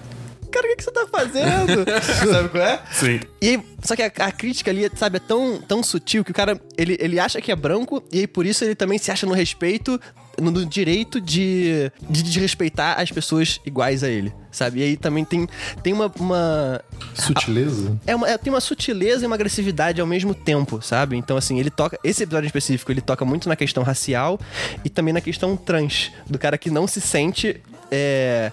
Cara, 0.51 0.67
o 0.67 0.71
que, 0.71 0.77
que 0.77 0.85
você 0.85 0.91
tá 0.91 1.07
fazendo? 1.11 1.85
Sabe 2.31 2.49
qual 2.49 2.63
é? 2.63 2.81
Sim. 2.93 3.21
E 3.41 3.49
aí, 3.51 3.63
só 3.83 3.95
que 3.97 4.03
a, 4.03 4.07
a 4.07 4.33
crítica 4.33 4.71
ali, 4.71 4.91
sabe, 4.97 5.17
é 5.17 5.21
tão, 5.21 5.61
tão 5.61 5.83
sutil 5.83 6.25
que 6.25 6.31
o 6.31 6.35
cara, 6.35 6.61
ele, 6.77 6.97
ele 7.01 7.19
acha 7.19 7.41
que 7.41 7.51
é 7.51 7.57
branco 7.57 8.03
e 8.13 8.21
aí 8.21 8.27
por 8.27 8.45
isso 8.45 8.65
ele 8.65 8.75
também 8.75 8.99
se 8.99 9.11
acha 9.11 9.27
no 9.27 9.33
respeito, 9.33 9.99
no, 10.41 10.51
no 10.51 10.67
direito 10.67 11.21
de, 11.21 11.91
de 12.09 12.23
desrespeitar 12.23 13.01
as 13.01 13.11
pessoas 13.11 13.61
iguais 13.65 14.03
a 14.05 14.09
ele, 14.09 14.33
sabe? 14.51 14.81
E 14.81 14.83
aí 14.83 14.97
também 14.97 15.25
tem, 15.25 15.49
tem 15.83 15.93
uma, 15.93 16.13
uma 16.19 16.81
Sutileza? 17.15 17.99
é 18.07 18.15
uma, 18.15 18.29
é- 18.29 18.39
tem 18.39 18.53
uma 18.53 18.61
sutileza 18.61 19.25
e 19.25 19.27
uma 19.27 19.37
agressividade 19.37 20.01
ao 20.01 20.07
mesmo 20.07 20.35
tempo, 20.35 20.81
sabe? 20.83 21.17
Então, 21.17 21.37
assim, 21.37 21.59
ele 21.59 21.71
toca. 21.71 21.99
Esse 22.05 22.23
episódio 22.25 22.47
em 22.47 22.49
específico, 22.49 22.91
ele 22.93 23.01
toca 23.01 23.25
muito 23.25 23.49
na 23.49 23.57
questão 23.57 23.83
racial 23.83 24.39
e 24.85 24.91
também 24.91 25.13
na 25.15 25.21
questão 25.21 25.57
trans. 25.57 26.11
Do 26.27 26.39
cara 26.39 26.57
que 26.59 26.71
não 26.71 26.87
se 26.87 27.01
sente. 27.01 27.61
É, 27.91 28.53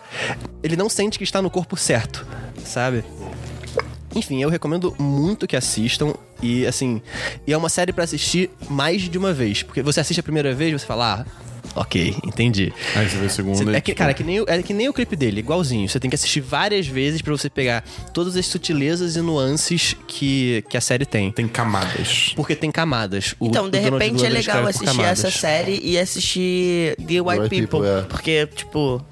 ele 0.64 0.76
não 0.76 0.90
sente 0.90 1.18
que 1.18 1.24
está 1.24 1.42
no 1.42 1.50
corpo 1.50 1.78
certo, 1.78 2.26
sabe? 2.64 3.04
Enfim, 4.16 4.42
eu 4.42 4.50
recomendo 4.50 4.96
muito 4.98 5.48
que 5.48 5.56
assistam. 5.56 6.14
E, 6.42 6.66
assim, 6.66 7.02
e 7.46 7.54
é 7.54 7.58
uma 7.58 7.70
série 7.70 7.92
pra 7.92 8.04
assistir 8.04 8.50
mais 8.70 9.04
de 9.04 9.18
uma 9.18 9.34
vez. 9.34 9.64
Porque 9.64 9.82
você 9.82 10.00
assiste 10.00 10.20
a 10.20 10.24
primeira 10.24 10.54
vez 10.54 10.74
você 10.74 10.86
fala, 10.86 11.22
ah, 11.22 11.26
ok, 11.78 12.16
entendi. 12.26 12.74
Aí 12.96 13.08
você 13.10 13.18
vê 13.18 13.26
a 13.26 13.30
segunda. 13.30 13.58
Você- 13.58 13.72
e, 13.72 13.76
é 13.76 13.82
que, 13.82 13.92
tipo, 13.92 13.98
cara, 14.00 14.12
é 14.12 14.14
que, 14.14 14.24
nem, 14.24 14.42
o- 14.42 14.46
é 14.48 14.62
que 14.62 14.74
nem 14.74 14.90
o 14.90 14.94
clipe 14.94 15.16
dele, 15.16 15.40
igualzinho. 15.40 15.88
Você 15.88 16.00
tem 16.00 16.10
que 16.10 16.16
assistir 16.16 16.42
várias 16.42 16.88
vezes 16.88 17.22
pra 17.22 17.32
você 17.32 17.50
pegar 17.50 17.84
todas 18.14 18.36
as 18.36 18.46
sutilezas 18.46 19.16
e 19.16 19.22
nuances 19.22 19.96
que, 20.08 20.64
que 20.70 20.76
a 20.78 20.82
série 20.82 21.06
tem. 21.06 21.32
Tem 21.32 21.48
camadas. 21.48 22.34
Porque 22.36 22.56
tem 22.56 22.72
camadas. 22.72 23.36
O- 23.40 23.48
Então, 23.48 23.66
o 23.66 23.70
de 23.72 23.80
repente 23.80 24.04
é 24.06 24.10
Glover 24.10 24.32
legal 24.34 24.66
assistir 24.68 25.02
essa 25.02 25.32
série 25.32 25.80
e 25.84 25.98
assistir 25.98 26.96
The 26.98 27.22
White, 27.22 27.42
White 27.42 27.50
People. 27.50 27.80
People, 27.80 27.88
é. 27.88 28.02
Porque, 28.04 28.48
tipo. 28.48 29.04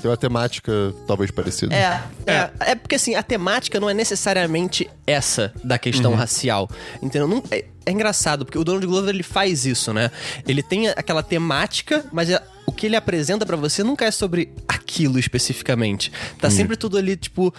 Tem 0.00 0.10
uma 0.10 0.16
temática 0.16 0.72
talvez 1.06 1.30
parecida. 1.30 1.74
É. 1.74 2.00
É, 2.26 2.50
é 2.60 2.74
porque 2.74 2.94
assim, 2.94 3.14
a 3.14 3.22
temática 3.22 3.80
não 3.80 3.90
é 3.90 3.94
necessariamente 3.94 4.88
essa 5.06 5.52
da 5.64 5.78
questão 5.78 6.14
racial. 6.14 6.68
Entendeu? 7.02 7.26
Não- 7.26 7.42
é, 7.50 7.64
é 7.84 7.90
engraçado, 7.90 8.44
porque 8.44 8.58
o 8.58 8.64
Donald 8.64 8.86
Glover 8.86 9.12
ele 9.14 9.22
faz 9.22 9.66
isso, 9.66 9.92
né? 9.92 10.10
Ele 10.46 10.62
tem 10.62 10.88
aquela 10.88 11.22
temática, 11.22 12.04
mas 12.12 12.30
é- 12.30 12.42
o 12.68 12.72
que 12.72 12.84
ele 12.84 12.96
apresenta 12.96 13.46
pra 13.46 13.56
você 13.56 13.82
nunca 13.82 14.04
é 14.04 14.10
sobre 14.10 14.52
aquilo 14.68 15.18
especificamente. 15.18 16.12
Tá 16.38 16.50
sempre 16.50 16.76
tudo 16.76 16.98
ali, 16.98 17.16
tipo, 17.16 17.52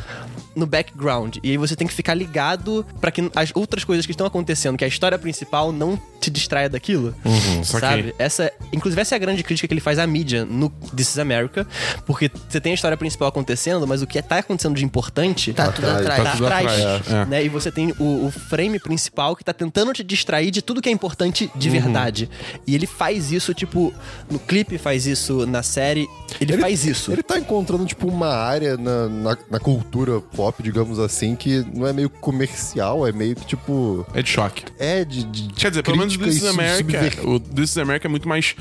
no 0.56 0.67
background. 0.67 1.38
E 1.41 1.50
aí 1.50 1.58
você 1.58 1.76
tem 1.76 1.88
que 1.88 1.93
ficar 1.95 2.13
ligado 2.13 2.86
pra 3.02 3.10
que 3.10 3.28
as 3.36 3.52
outras 3.56 3.84
coisas 3.84 4.06
que 4.06 4.12
estão 4.12 4.28
acontecendo, 4.28 4.78
que 4.78 4.84
é 4.84 4.86
a 4.86 4.88
história 4.88 5.17
principal, 5.17 5.72
não 5.72 6.00
te 6.19 6.30
distraia 6.30 6.69
daquilo. 6.69 7.15
saquei. 7.63 7.89
sabe? 7.89 8.15
Essa, 8.19 8.52
inclusive, 8.72 9.02
essa 9.02 9.15
é 9.15 9.17
a 9.17 9.19
grande 9.19 9.43
crítica 9.43 9.67
que 9.67 9.74
ele 9.74 9.82
faz 9.82 9.98
à 9.98 10.06
mídia 10.06 10.45
no 10.45 10.69
This 10.95 11.10
is 11.10 11.17
America, 11.17 11.65
porque 12.06 12.30
você 12.48 12.62
tem 12.62 12.74
a 12.74 12.76
história 12.76 12.95
principal 12.95 13.30
acontecendo, 13.30 13.88
mas 13.88 14.04
o 14.04 14.08
que 14.08 14.22
tá 14.22 14.38
acontecendo 14.38 14.76
de 14.76 14.86
importante 14.86 15.54
Tá 15.54 15.72
tudo 15.72 15.89
Atrás. 15.89 16.24
Tá 16.24 16.32
tudo 16.34 16.45
atrás. 16.45 17.08
É. 17.10 17.26
né? 17.26 17.43
E 17.43 17.50
você 17.50 17.72
tem 17.72 17.95
o, 17.98 18.28
o 18.28 18.32
frame 18.32 18.80
principal 18.80 19.36
que 19.36 19.43
tá 19.43 19.54
tentando 19.54 19.91
te 19.91 20.04
distrair 20.04 20.52
de 20.52 20.62
tudo 20.62 20.82
que 20.82 20.89
é 20.89 20.91
importante 20.91 21.50
de 21.56 21.69
verdade. 21.69 22.30
E 22.67 22.76
ele 22.76 22.86
faz 22.86 23.32
isso, 23.32 23.56
tipo, 23.56 23.91
no 24.30 24.38
clipe 24.38 24.78
faz 24.78 24.98
isso, 25.05 25.45
na 25.45 25.62
série, 25.63 26.07
ele, 26.39 26.57
faz 26.57 26.85
isso. 26.85 27.12
Ele 27.12 27.23
tá 27.23 27.38
encontrando, 27.39 27.85
tipo, 27.85 28.07
uma 28.07 28.27
área 28.33 28.77
na, 28.77 29.07
na, 29.09 29.38
na 29.51 29.59
cultura 29.59 30.19
pop, 30.19 30.62
digamos 30.62 30.99
assim, 30.99 31.35
que 31.35 31.65
não 31.73 31.85
é 31.88 31.93
meio 31.93 32.09
comercial, 32.09 33.07
é 33.07 33.12
meio 33.12 33.35
que, 33.35 33.45
tipo... 33.45 34.05
É 34.13 34.21
de 34.21 34.29
choque. 34.29 34.63
É 34.77 35.03
de, 35.05 35.23
de 35.23 35.53
Quer 35.53 35.69
dizer, 35.71 35.83
pelo 35.83 35.97
menos 35.97 36.15
This 36.17 36.38
is 36.38 36.45
America. 36.45 37.03
subver- 37.12 37.27
O 37.27 37.39
This 37.39 37.71
is 37.71 37.77
America 37.77 38.07
é 38.07 38.09
muito 38.09 38.27
mais 38.27 38.55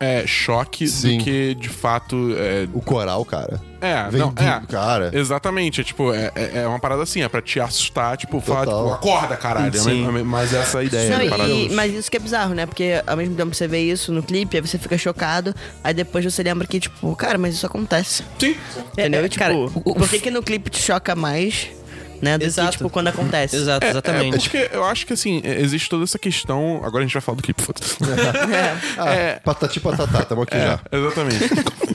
é, 0.00 0.26
choque 0.26 0.86
Sim. 0.88 1.18
do 1.18 1.24
que, 1.24 1.54
de 1.54 1.68
fato. 1.68 2.34
É, 2.36 2.66
O 2.72 2.80
coral, 2.80 3.24
cara. 3.24 3.60
É 3.82 4.08
Vem 4.10 4.20
não, 4.20 4.28
é. 4.36 4.60
cara. 4.70 5.10
Exatamente. 5.12 5.80
É 5.80 5.84
tipo, 5.84 6.12
é, 6.12 6.30
é 6.34 6.50
é 6.62 6.66
uma 6.66 6.78
parada 6.78 7.02
assim, 7.02 7.22
é 7.22 7.28
pra 7.28 7.42
te 7.42 7.58
assustar, 7.60 8.16
tipo, 8.16 8.40
falar, 8.40 8.64
Total. 8.64 8.82
tipo, 8.84 8.94
acorda, 8.94 9.36
caralho. 9.36 9.78
Sim. 9.78 10.06
Mas, 10.10 10.22
mas 10.24 10.54
essa 10.54 10.78
é 10.78 10.80
a 10.80 10.84
ideia 10.84 11.18
Não, 11.18 11.24
da 11.24 11.30
parada. 11.30 11.50
e- 11.50 11.68
mas 11.70 11.92
isso 11.94 12.10
que 12.10 12.16
é 12.16 12.20
bizarro, 12.20 12.54
né? 12.54 12.64
Porque 12.66 13.02
ao 13.06 13.16
mesmo 13.16 13.34
tempo 13.34 13.50
que 13.50 13.56
você 13.56 13.66
vê 13.68 13.80
isso 13.80 14.12
no 14.12 14.22
clipe, 14.22 14.56
aí 14.56 14.60
você 14.60 14.78
fica 14.78 14.96
chocado, 14.96 15.54
aí 15.82 15.92
depois 15.92 16.24
você 16.24 16.42
lembra 16.42 16.66
que, 16.66 16.78
tipo, 16.80 17.14
cara, 17.16 17.36
mas 17.38 17.54
isso 17.54 17.66
acontece. 17.66 18.22
Sim. 18.38 18.56
Entendeu? 18.92 19.24
é, 19.24 19.28
tipo, 19.28 19.38
cara, 19.44 19.54
o- 19.54 19.66
o- 19.84 19.94
por 19.94 20.08
que, 20.08 20.18
que 20.20 20.30
no 20.30 20.42
clipe 20.42 20.70
te 20.70 20.80
choca 20.80 21.14
mais, 21.14 21.68
né? 22.20 22.38
Do 22.38 22.44
Exato. 22.44 22.70
que, 22.70 22.76
tipo, 22.78 22.88
quando 22.90 23.08
acontece. 23.08 23.56
Exato, 23.56 23.84
É, 23.84 23.90
exatamente. 23.90 24.36
É, 24.36 24.40
porque 24.40 24.70
eu 24.76 24.84
acho 24.84 25.04
que 25.06 25.12
assim, 25.12 25.40
é, 25.44 25.60
existe 25.60 25.88
toda 25.88 26.04
essa 26.04 26.18
questão. 26.18 26.76
Agora 26.84 26.98
a 26.98 27.06
gente 27.06 27.12
vai 27.14 27.20
falar 27.22 27.36
do 27.36 27.42
clipe, 27.42 27.60
foda-se. 27.62 27.96
Ah, 28.96 29.12
É. 29.12 29.40
patati 29.44 29.80
patatá, 29.80 30.22
tamo 30.24 30.42
aqui 30.42 30.56
já. 30.56 30.78
É, 30.90 30.96
exatamente. 30.98 31.38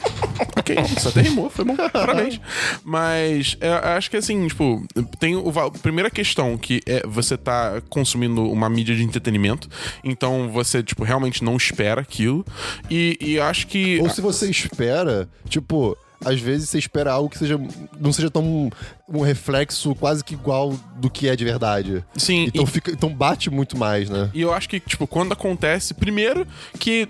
ok, 0.57 0.75
isso 0.97 1.09
até 1.09 1.21
rimou, 1.21 1.49
foi 1.49 1.65
bom, 1.65 1.75
parabéns. 1.91 2.39
Mas 2.83 3.57
é, 3.59 3.67
eu 3.69 3.95
acho 3.97 4.09
que 4.09 4.17
assim, 4.17 4.47
tipo, 4.47 4.85
tem 5.19 5.35
o, 5.35 5.51
primeira 5.81 6.09
questão 6.09 6.57
que 6.57 6.81
é 6.85 7.05
você 7.05 7.37
tá 7.37 7.81
consumindo 7.89 8.49
uma 8.49 8.69
mídia 8.69 8.95
de 8.95 9.03
entretenimento, 9.03 9.69
então 10.03 10.49
você, 10.49 10.83
tipo, 10.83 11.03
realmente 11.03 11.43
não 11.43 11.55
espera 11.55 12.01
aquilo. 12.01 12.45
E, 12.89 13.17
e 13.21 13.39
acho 13.39 13.67
que. 13.67 13.99
Ou 13.99 14.09
se 14.09 14.21
você 14.21 14.49
espera, 14.49 15.27
tipo, 15.49 15.97
às 16.23 16.39
vezes 16.39 16.69
você 16.69 16.79
espera 16.79 17.11
algo 17.11 17.29
que 17.29 17.37
seja 17.37 17.59
não 17.99 18.11
seja 18.11 18.29
tão 18.29 18.69
um 19.09 19.21
reflexo 19.21 19.95
quase 19.95 20.21
que 20.23 20.33
igual 20.33 20.73
do 20.97 21.09
que 21.09 21.29
é 21.29 21.35
de 21.35 21.45
verdade. 21.45 22.03
Sim, 22.17 22.45
Então, 22.47 22.63
e- 22.63 22.67
fica, 22.67 22.91
então 22.91 23.07
bate 23.13 23.49
muito 23.49 23.77
mais, 23.77 24.09
né? 24.09 24.29
E 24.33 24.41
eu 24.41 24.53
acho 24.53 24.67
que, 24.67 24.79
tipo, 24.79 25.07
quando 25.07 25.31
acontece, 25.31 25.93
primeiro 25.93 26.45
que 26.77 27.07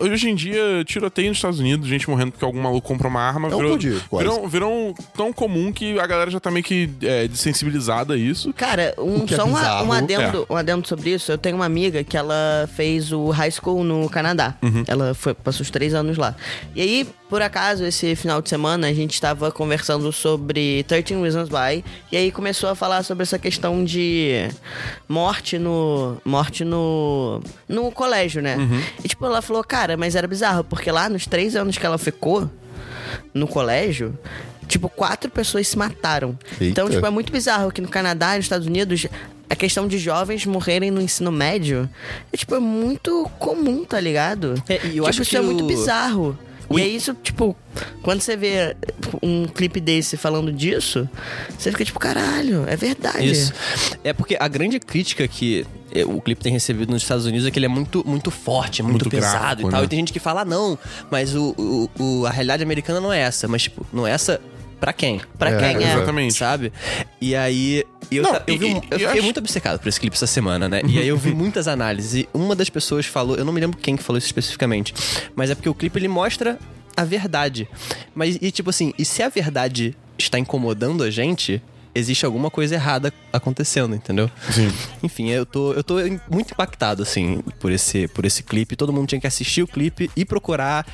hoje 0.00 0.30
em 0.30 0.34
dia, 0.34 0.84
tiroteio 0.84 1.28
nos 1.28 1.38
Estados 1.38 1.58
Unidos, 1.58 1.88
gente 1.88 2.08
morrendo 2.08 2.32
porque 2.32 2.44
algum 2.44 2.62
maluco 2.62 2.86
compra 2.86 3.08
uma 3.08 3.20
arma, 3.20 3.48
É 3.48 3.54
um 3.54 3.58
virou, 3.58 3.76
dia, 3.78 4.00
quase. 4.08 4.28
virou, 4.28 4.48
virou 4.48 4.94
tão 5.16 5.32
comum 5.32 5.72
que 5.72 5.98
a 5.98 6.06
galera 6.06 6.30
já 6.30 6.38
tá 6.38 6.50
meio 6.50 6.64
que 6.64 6.88
é, 7.02 7.26
desensibilizada 7.26 8.14
a 8.14 8.16
isso. 8.16 8.52
Cara, 8.52 8.94
um, 8.98 9.24
é 9.24 9.36
só 9.36 9.44
uma- 9.44 9.82
um, 9.82 9.92
adendo, 9.92 10.46
um 10.48 10.56
adendo 10.56 10.86
sobre 10.86 11.10
isso. 11.10 11.32
Eu 11.32 11.38
tenho 11.38 11.56
uma 11.56 11.66
amiga 11.66 12.04
que 12.04 12.16
ela 12.16 12.68
fez 12.76 13.10
o 13.12 13.30
high 13.30 13.50
school 13.50 13.82
no 13.82 14.08
Canadá. 14.08 14.54
Ela 14.86 15.14
foi, 15.14 15.34
passou 15.34 15.62
os 15.62 15.70
três 15.70 15.94
anos 15.94 16.16
lá. 16.16 16.36
E 16.76 16.80
aí, 16.80 17.08
por 17.28 17.42
acaso, 17.42 17.84
esse 17.84 18.14
final 18.14 18.40
de 18.40 18.48
semana, 18.48 18.86
a 18.86 18.92
gente 18.92 19.20
tava 19.20 19.50
conversando 19.50 20.12
sobre 20.12 20.84
13 20.84 21.14
Reasons 21.24 21.48
Why. 21.48 21.84
E 22.12 22.16
aí 22.16 22.30
começou 22.30 22.70
a 22.70 22.74
falar 22.74 23.02
sobre 23.02 23.22
essa 23.22 23.38
questão 23.38 23.84
de 23.84 24.48
morte 25.08 25.58
no. 25.58 26.16
Morte 26.24 26.64
no. 26.64 27.40
no 27.68 27.90
colégio, 27.90 28.40
né? 28.40 28.56
E 29.02 29.08
tipo, 29.08 29.24
ela 29.26 29.42
falou, 29.42 29.62
cara, 29.64 29.96
mas 29.96 30.14
era 30.14 30.26
bizarro, 30.26 30.64
porque 30.64 30.90
lá 30.90 31.08
nos 31.08 31.26
três 31.26 31.56
anos 31.56 31.76
que 31.76 31.84
ela 31.84 31.98
ficou 31.98 32.50
no 33.32 33.46
colégio, 33.46 34.16
tipo, 34.66 34.88
quatro 34.88 35.30
pessoas 35.30 35.68
se 35.68 35.78
mataram. 35.78 36.38
Então, 36.60 36.86
Eita. 36.86 36.96
tipo, 36.96 37.06
é 37.06 37.10
muito 37.10 37.32
bizarro 37.32 37.70
que 37.70 37.80
no 37.80 37.88
Canadá 37.88 38.34
e 38.34 38.36
nos 38.36 38.46
Estados 38.46 38.66
Unidos 38.66 39.06
a 39.48 39.54
questão 39.54 39.86
de 39.86 39.98
jovens 39.98 40.46
morrerem 40.46 40.90
no 40.90 41.00
ensino 41.00 41.30
médio 41.30 41.88
é, 42.32 42.36
tipo, 42.36 42.54
é 42.54 42.58
muito 42.58 43.30
comum, 43.38 43.84
tá 43.84 44.00
ligado? 44.00 44.54
É, 44.68 44.74
e 44.74 44.86
eu 44.86 44.90
tipo, 44.90 45.06
acho 45.08 45.22
isso 45.22 45.30
que 45.30 45.36
é 45.36 45.42
muito 45.42 45.64
bizarro. 45.64 46.38
E 46.70 46.80
é 46.80 46.86
isso, 46.86 47.14
tipo, 47.22 47.56
quando 48.02 48.20
você 48.20 48.36
vê 48.36 48.76
um 49.22 49.46
clipe 49.46 49.80
desse 49.80 50.16
falando 50.16 50.52
disso, 50.52 51.08
você 51.58 51.70
fica 51.70 51.84
tipo, 51.84 51.98
caralho, 51.98 52.64
é 52.68 52.76
verdade. 52.76 53.30
Isso. 53.30 53.52
É 54.02 54.12
porque 54.12 54.36
a 54.38 54.48
grande 54.48 54.78
crítica 54.80 55.26
que 55.28 55.66
eh, 55.92 56.04
o 56.04 56.20
clipe 56.20 56.42
tem 56.42 56.52
recebido 56.52 56.90
nos 56.92 57.02
Estados 57.02 57.26
Unidos 57.26 57.46
é 57.46 57.50
que 57.50 57.58
ele 57.58 57.66
é 57.66 57.68
muito, 57.68 58.02
muito 58.06 58.30
forte, 58.30 58.82
muito, 58.82 58.94
Muito 59.04 59.10
pesado 59.10 59.38
gráfico, 59.62 59.68
e 59.68 59.70
tal. 59.70 59.80
né? 59.80 59.86
E 59.86 59.88
tem 59.88 59.98
gente 59.98 60.12
que 60.12 60.20
fala, 60.20 60.40
ah, 60.42 60.44
não, 60.44 60.78
mas 61.10 61.34
o, 61.34 61.54
o- 61.58 61.90
o- 62.02 62.26
a 62.26 62.30
realidade 62.30 62.62
americana 62.62 63.00
não 63.00 63.12
é 63.12 63.20
essa. 63.20 63.46
Mas, 63.46 63.62
tipo, 63.64 63.86
não 63.92 64.06
é 64.06 64.10
essa 64.12 64.40
pra 64.80 64.92
quem? 64.92 65.20
Pra 65.38 65.50
É, 65.50 65.58
quem 65.74 65.84
é. 65.86 65.94
Exatamente. 65.94 66.34
Sabe? 66.34 66.72
E 67.20 67.34
aí. 67.36 67.84
Eu, 68.10 68.22
Não, 68.22 68.34
eu, 68.46 68.58
vi 68.58 68.66
e- 68.66 68.74
um- 68.74 68.76
e- 68.78 68.80
eu 68.90 68.96
e 68.96 68.98
fiquei 69.00 69.06
acho- 69.06 69.22
muito 69.22 69.38
obcecado 69.38 69.78
por 69.78 69.88
esse 69.88 69.98
clipe 70.00 70.14
essa 70.16 70.26
semana, 70.26 70.68
né? 70.68 70.80
E 70.86 70.98
aí 70.98 71.08
eu 71.08 71.16
vi 71.16 71.32
muitas 71.34 71.66
análises. 71.68 72.14
E 72.14 72.28
uma 72.34 72.54
das 72.56 72.68
pessoas 72.70 73.06
falou, 73.06 73.36
eu 73.36 73.44
não 73.44 73.52
me 73.52 73.60
lembro 73.60 73.76
quem 73.78 73.96
que 73.96 74.02
falou 74.02 74.18
isso 74.18 74.26
especificamente, 74.28 74.94
mas 75.34 75.50
é 75.50 75.54
porque 75.54 75.68
o 75.68 75.74
clipe 75.74 75.98
ele 75.98 76.08
mostra 76.08 76.58
a 76.96 77.04
verdade. 77.04 77.68
Mas, 78.14 78.38
e 78.40 78.50
tipo 78.50 78.70
assim, 78.70 78.92
e 78.98 79.04
se 79.04 79.22
a 79.22 79.28
verdade 79.28 79.96
está 80.16 80.38
incomodando 80.38 81.02
a 81.02 81.10
gente, 81.10 81.60
existe 81.92 82.24
alguma 82.24 82.50
coisa 82.50 82.74
errada 82.74 83.12
acontecendo, 83.32 83.94
entendeu? 83.96 84.30
Sim. 84.50 84.70
Enfim, 85.02 85.30
eu 85.30 85.44
tô, 85.46 85.72
eu 85.72 85.82
tô 85.82 85.94
muito 86.30 86.52
impactado, 86.52 87.02
assim, 87.02 87.40
por 87.58 87.70
esse, 87.72 88.06
por 88.08 88.24
esse 88.24 88.42
clipe. 88.42 88.76
Todo 88.76 88.92
mundo 88.92 89.08
tinha 89.08 89.20
que 89.20 89.26
assistir 89.26 89.62
o 89.62 89.66
clipe 89.66 90.10
e 90.16 90.24
procurar 90.24 90.86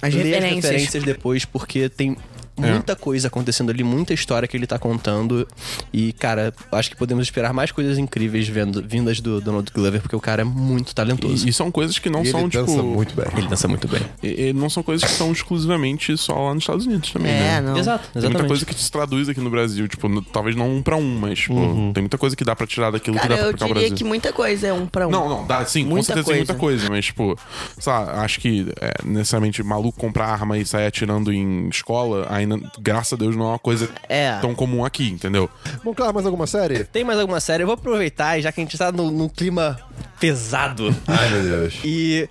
As 0.00 0.14
ler 0.14 0.22
referências. 0.24 0.64
as 0.64 0.70
referências 0.70 1.02
depois, 1.04 1.44
porque 1.44 1.88
tem 1.90 2.16
É. 2.62 2.70
muita 2.70 2.94
coisa 2.94 3.26
acontecendo 3.28 3.70
ali, 3.70 3.82
muita 3.82 4.14
história 4.14 4.46
que 4.46 4.56
ele 4.56 4.66
tá 4.66 4.78
contando. 4.78 5.46
E, 5.92 6.12
cara, 6.12 6.52
acho 6.72 6.90
que 6.90 6.96
podemos 6.96 7.24
esperar 7.26 7.52
mais 7.52 7.72
coisas 7.72 7.98
incríveis 7.98 8.46
vendo, 8.48 8.82
vindas 8.86 9.20
do 9.20 9.40
Donald 9.40 9.70
Glover, 9.74 10.00
porque 10.00 10.14
o 10.14 10.20
cara 10.20 10.42
é 10.42 10.44
muito 10.44 10.94
talentoso. 10.94 11.46
E, 11.46 11.50
e 11.50 11.52
são 11.52 11.70
coisas 11.70 11.98
que 11.98 12.08
não 12.08 12.22
E 12.22 12.26
são, 12.30 12.40
ele 12.42 12.50
tipo. 12.50 12.64
dança 12.66 12.82
muito 12.82 13.14
bem. 13.14 13.26
Ele 13.36 13.48
dança 13.48 13.66
muito 13.68 13.88
bem. 13.88 14.00
e- 14.22 14.48
e 14.48 14.52
não 14.52 14.70
são 14.70 14.82
coisas 14.82 15.08
que 15.08 15.16
são 15.16 15.32
exclusivamente 15.32 16.16
só 16.16 16.46
lá 16.48 16.54
nos 16.54 16.62
Estados 16.62 16.86
Unidos 16.86 17.10
também, 17.12 17.32
É, 17.32 17.38
né? 17.38 17.60
não. 17.60 17.76
Exato, 17.76 18.04
Tem 18.04 18.10
muita 18.14 18.28
exatamente. 18.28 18.48
coisa 18.48 18.66
que 18.66 18.74
se 18.74 18.90
traduz 18.90 19.28
aqui 19.28 19.40
no 19.40 19.50
Brasil, 19.50 19.88
tipo, 19.88 20.08
no- 20.08 20.22
talvez 20.22 20.54
não 20.56 20.76
um 20.76 20.82
pra 20.82 20.96
um, 20.96 21.18
mas, 21.18 21.38
tipo, 21.40 21.54
tem 21.94 22.02
muita 22.02 22.18
coisa 22.18 22.36
que 22.36 22.44
dá 22.44 22.54
pra 22.54 22.66
tirar 22.66 22.90
daquilo 22.90 23.16
que 23.16 23.22
Cara, 23.22 23.34
dá 23.34 23.36
pra 23.36 23.44
eu 23.46 23.50
aplicar 23.50 23.64
ao 23.64 23.68
diria 23.68 23.80
Brasil. 23.88 23.96
que 23.96 24.04
muita 24.04 24.32
coisa 24.32 24.66
é 24.68 24.72
um 24.72 24.86
pra 24.86 25.06
um. 25.08 25.10
Não, 25.10 25.28
não, 25.28 25.46
dá, 25.46 25.64
sim, 25.64 25.84
com 25.84 25.90
Muita 25.90 26.06
certeza 26.06 26.26
tem 26.28 26.36
muita 26.36 26.54
coisa. 26.54 26.64
coisa, 26.86 26.90
mas, 26.90 27.04
tipo, 27.06 27.36
sei 27.78 27.92
lá, 27.92 28.22
acho 28.22 28.40
que 28.40 28.66
é, 28.80 28.94
necessariamente 29.04 29.62
maluco 29.62 29.98
comprar 29.98 30.26
arma 30.28 30.58
e 30.58 30.64
sair 30.66 30.86
atirando 30.86 31.32
em 31.32 31.68
escola, 31.68 32.26
ainda, 32.30 32.43
graças 32.80 33.12
a 33.12 33.16
Deus, 33.16 33.34
não 33.36 33.46
é 33.46 33.48
uma 33.50 33.58
coisa 33.58 33.88
É. 34.08 34.38
tão 34.40 34.54
comum 34.54 34.84
aqui, 34.84 35.08
entendeu? 35.10 35.48
Bom, 35.84 35.94
claro, 35.94 36.14
mais 36.14 36.26
alguma 36.26 36.46
série? 36.46 36.84
Tem 36.84 37.04
mais 37.04 37.18
alguma 37.18 37.40
série? 37.40 37.62
Eu 37.62 37.66
vou 37.66 37.74
aproveitar, 37.74 38.40
já 38.40 38.50
que 38.52 38.60
a 38.60 38.64
gente 38.64 38.76
tá 38.78 38.90
no, 38.92 39.10
num 39.10 39.28
clima 39.28 39.78
pesado. 40.20 40.94
Ai, 41.06 41.28
meu 41.30 41.42
Deus. 41.42 41.74
E 41.84 42.28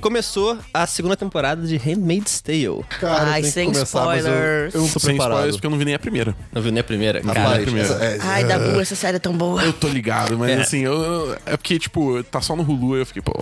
começou 0.00 0.58
a 0.72 0.86
segunda 0.86 1.16
temporada 1.16 1.66
de 1.66 1.76
Handmaid's 1.76 2.40
Tale. 2.40 2.82
Cara, 3.00 3.30
Ai, 3.30 3.42
sem 3.44 3.72
começar, 3.72 4.04
mas 4.06 4.24
eu, 4.24 4.32
spoilers. 4.32 4.74
eu 4.74 4.80
não 4.80 4.88
tô 4.88 4.98
Sem 4.98 5.10
preparado. 5.10 5.32
spoilers, 5.34 5.56
porque 5.56 5.66
eu 5.66 5.70
não 5.70 5.78
vi 5.78 5.84
nem 5.84 5.94
a 5.94 5.98
primeira. 5.98 6.34
Não 6.52 6.60
viu 6.62 6.72
nem 6.72 6.80
a 6.80 6.84
primeira? 6.84 7.20
Rapaz, 7.20 7.36
Cara, 7.46 7.62
primeira. 7.62 7.88
essa- 7.88 8.04
é- 8.04 8.18
Ai, 8.20 8.44
Dabu, 8.44 8.80
essa 8.80 8.94
série 8.96 9.16
é 9.16 9.20
tão 9.20 9.32
boa. 9.36 9.62
Eu 9.62 9.72
tô 9.72 9.88
ligado, 9.88 10.38
mas 10.38 10.50
É. 10.50 10.60
assim, 10.60 10.80
eu, 10.80 11.36
é 11.46 11.56
porque, 11.56 11.78
tipo, 11.78 12.22
tá 12.24 12.40
só 12.40 12.56
no 12.56 12.62
Hulu 12.62 12.96
e 12.96 13.00
eu 13.00 13.06
fiquei, 13.06 13.22
pô. 13.22 13.32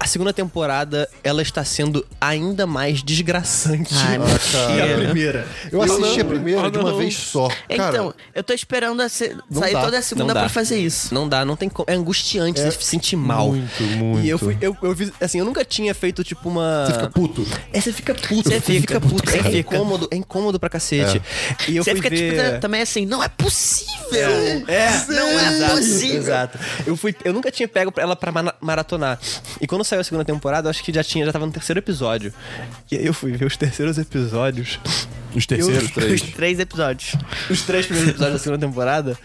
a 0.00 0.06
segunda 0.06 0.32
temporada, 0.32 1.08
ela 1.24 1.42
está 1.42 1.64
sendo 1.64 2.06
ainda 2.20 2.66
mais 2.66 3.02
desgraçante 3.02 3.92
Ai, 3.96 4.18
que 4.18 4.80
a 4.80 4.96
primeira. 4.96 5.27
Eu 5.70 5.82
assisti 5.82 6.20
a 6.20 6.24
primeira 6.24 6.70
de 6.70 6.78
uma 6.78 6.96
vez 6.96 7.16
só. 7.16 7.48
Cara, 7.48 7.90
Então, 7.90 8.14
eu 8.34 8.42
tô 8.42 8.52
esperando 8.52 9.00
a 9.02 9.08
se- 9.08 9.36
sair 9.52 9.72
dá. 9.72 9.82
toda 9.82 9.98
a 9.98 10.02
segunda 10.02 10.32
pra 10.34 10.48
fazer 10.48 10.78
isso. 10.78 11.12
Não 11.14 11.28
dá, 11.28 11.44
não 11.44 11.56
tem 11.56 11.68
como. 11.68 11.86
É 11.88 11.94
angustiante, 11.94 12.60
você 12.60 12.70
se 12.70 12.84
sentir 12.84 13.16
mal. 13.16 13.48
muito, 13.48 13.82
muito. 13.82 14.24
E 14.24 14.28
eu 14.28 14.38
fui, 14.38 14.56
eu, 14.60 14.76
eu 14.82 14.94
vi, 14.94 15.12
assim, 15.20 15.38
eu 15.38 15.44
nunca 15.44 15.64
tinha 15.64 15.94
feito, 15.94 16.22
tipo, 16.24 16.48
uma. 16.48 16.86
você 16.86 16.92
fica 16.92 17.10
puto. 17.10 17.46
É, 17.72 17.80
você 17.80 17.92
fica 17.92 18.14
puto. 18.14 18.48
Você 18.48 18.60
fica 18.60 19.00
puto, 19.00 19.30
você 19.30 19.38
É 19.38 19.42
fica. 19.42 19.58
incômodo, 19.76 20.08
é 20.10 20.16
incômodo 20.16 20.58
pra 20.60 20.68
cacete. 20.68 21.20
E 21.68 21.76
eu 21.76 21.84
Você 21.84 21.90
fui 21.92 22.02
fica, 22.02 22.14
tipo, 22.14 22.30
ver... 22.36 22.52
ta- 22.54 22.58
também 22.58 22.80
assim, 22.82 23.04
não 23.06 23.22
é 23.22 23.28
possível! 23.28 24.30
É, 24.68 25.04
não 25.08 25.28
é 25.28 25.52
exato, 25.56 25.76
possível! 25.76 26.18
Exato. 26.18 26.58
Eu, 26.86 26.96
fui, 26.96 27.14
eu 27.24 27.32
nunca 27.32 27.50
tinha 27.50 27.68
pego 27.68 27.92
ela 27.96 28.16
pra 28.16 28.32
maratonar. 28.60 29.18
E 29.60 29.66
quando 29.66 29.84
saiu 29.84 30.00
a 30.00 30.04
segunda 30.04 30.24
temporada, 30.24 30.66
eu 30.66 30.70
acho 30.70 30.82
que 30.82 30.92
já 30.92 31.02
tinha, 31.04 31.24
já 31.26 31.32
tava 31.32 31.46
no 31.46 31.52
terceiro 31.52 31.78
episódio. 31.78 32.32
E 32.90 32.96
aí 32.96 33.06
eu 33.06 33.14
fui 33.14 33.32
ver 33.32 33.44
os 33.44 33.56
terceiros 33.56 33.98
episódios. 33.98 34.78
Os 35.34 35.46
terceiros 35.46 35.84
Eu- 35.84 35.90
três. 35.90 36.22
Três 36.22 36.58
episódios. 36.58 37.14
Os 37.50 37.62
três 37.62 37.86
primeiros 37.86 38.10
episódios 38.12 38.38
da 38.38 38.42
segunda 38.42 38.66
temporada. 38.66 39.18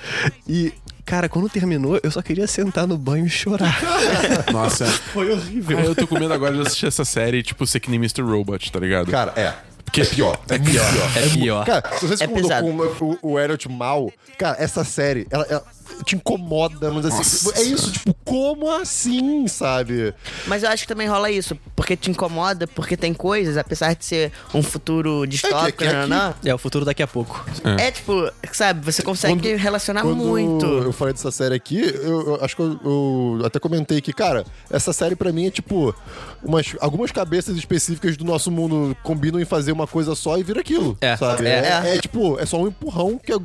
E, 0.48 0.74
cara, 1.06 1.28
quando 1.30 1.50
terminou, 1.50 2.00
eu 2.04 2.12
só 2.12 2.22
queria 2.22 2.46
sentar 2.48 2.86
no 2.88 2.98
banho 2.98 3.26
e 3.26 3.30
chorar. 3.30 3.80
Nossa. 4.52 4.86
Foi 4.86 5.32
horrível. 5.32 5.78
Aí 5.80 5.86
eu 5.86 5.96
tô 5.96 6.06
com 6.08 6.20
medo 6.20 6.34
agora 6.34 6.54
de 6.56 6.62
assistir 6.62 6.88
essa 6.88 7.06
série, 7.06 7.42
tipo, 7.44 7.66
ser 7.66 7.80
que 7.80 7.90
nem 7.90 7.98
Mr. 8.00 8.22
Robot, 8.22 8.72
tá 8.72 8.80
ligado? 8.80 9.10
Cara, 9.12 9.34
é. 9.36 9.54
Porque 9.86 10.02
é 10.02 10.06
pior. 10.06 10.40
É 10.50 10.58
pior. 10.58 10.86
É 11.16 11.30
pior. 11.30 11.66
Cara, 11.66 11.98
se 12.00 12.08
você 12.08 12.18
se 12.18 12.24
É 12.24 12.26
incomodou 12.26 12.50
pesado. 12.50 12.96
com 12.98 13.18
o, 13.22 13.34
o 13.34 13.40
Elliot 13.40 13.70
mal, 13.70 14.12
cara, 14.40 14.56
essa 14.60 14.84
série, 14.84 15.28
ela, 15.30 15.46
ela 15.50 15.64
te 16.06 16.16
incomoda, 16.16 16.92
mas 16.92 17.06
assim, 17.06 17.18
Nossa. 17.18 17.60
é 17.60 17.64
isso, 17.64 17.92
tipo, 17.92 18.14
como 18.26 18.70
assim, 18.72 19.48
sabe? 19.48 20.14
Mas 20.48 20.64
eu 20.64 20.70
acho 20.70 20.84
que 20.84 20.88
também 20.88 21.08
rola 21.08 21.30
isso, 21.32 21.58
porque 21.76 21.96
te 21.96 22.10
incomoda, 22.12 22.68
porque 22.68 22.96
tem 22.98 23.14
coisas, 23.14 23.58
apesar 23.58 23.96
de 23.96 24.06
ser 24.06 24.32
um 24.54 24.62
futuro 24.64 25.26
distópico, 25.28 25.80
que 25.80 25.84
aqui- 25.86 25.94
né, 25.94 26.06
não, 26.08 26.34
É 26.44 26.54
o 26.54 26.58
futuro 26.58 26.84
daqui 26.86 27.04
a 27.04 27.08
pouco. 27.08 27.46
é 27.78 27.92
tipo, 27.92 28.30
sabe, 28.52 28.84
você 28.86 29.02
consegue 29.02 29.50
Quando- 29.50 29.58
relacionar 29.58 30.02
Quando 30.02 30.16
muito. 30.24 30.66
eu 30.66 30.92
falei 30.94 31.14
dessa 31.14 31.32
série 31.32 31.56
aqui, 31.56 31.80
eu, 31.82 32.28
eu 32.36 32.40
acho 32.44 32.56
que 32.56 32.62
eu, 32.62 32.80
eu 32.84 33.42
até 33.46 33.60
comentei 33.60 34.02
que, 34.02 34.14
cara, 34.14 34.46
essa 34.70 34.92
série 34.94 35.16
pra 35.16 35.32
mim 35.32 35.48
é 35.48 35.52
tipo. 35.52 35.94
Umas, 36.44 36.76
algumas 36.82 37.10
cabeças 37.10 37.56
específicas 37.56 38.18
do 38.18 38.26
nosso 38.26 38.52
mundo 38.52 38.96
combinam 39.02 39.40
em 39.40 39.46
fazer 39.46 39.72
uma 39.72 39.88
coisa 39.88 40.14
só 40.14 40.38
e 40.38 40.44
vira 40.44 40.60
aquilo. 40.60 40.98
É, 41.00 41.16
sabe? 41.16 41.46
é. 41.48 41.82
É, 41.86 41.96
é 41.96 41.98
tipo, 42.02 42.38
é 42.38 42.46
só 42.46 42.58
um 42.62 42.68
empurrão 42.68 43.18
que 43.18 43.32
é, 43.32 43.36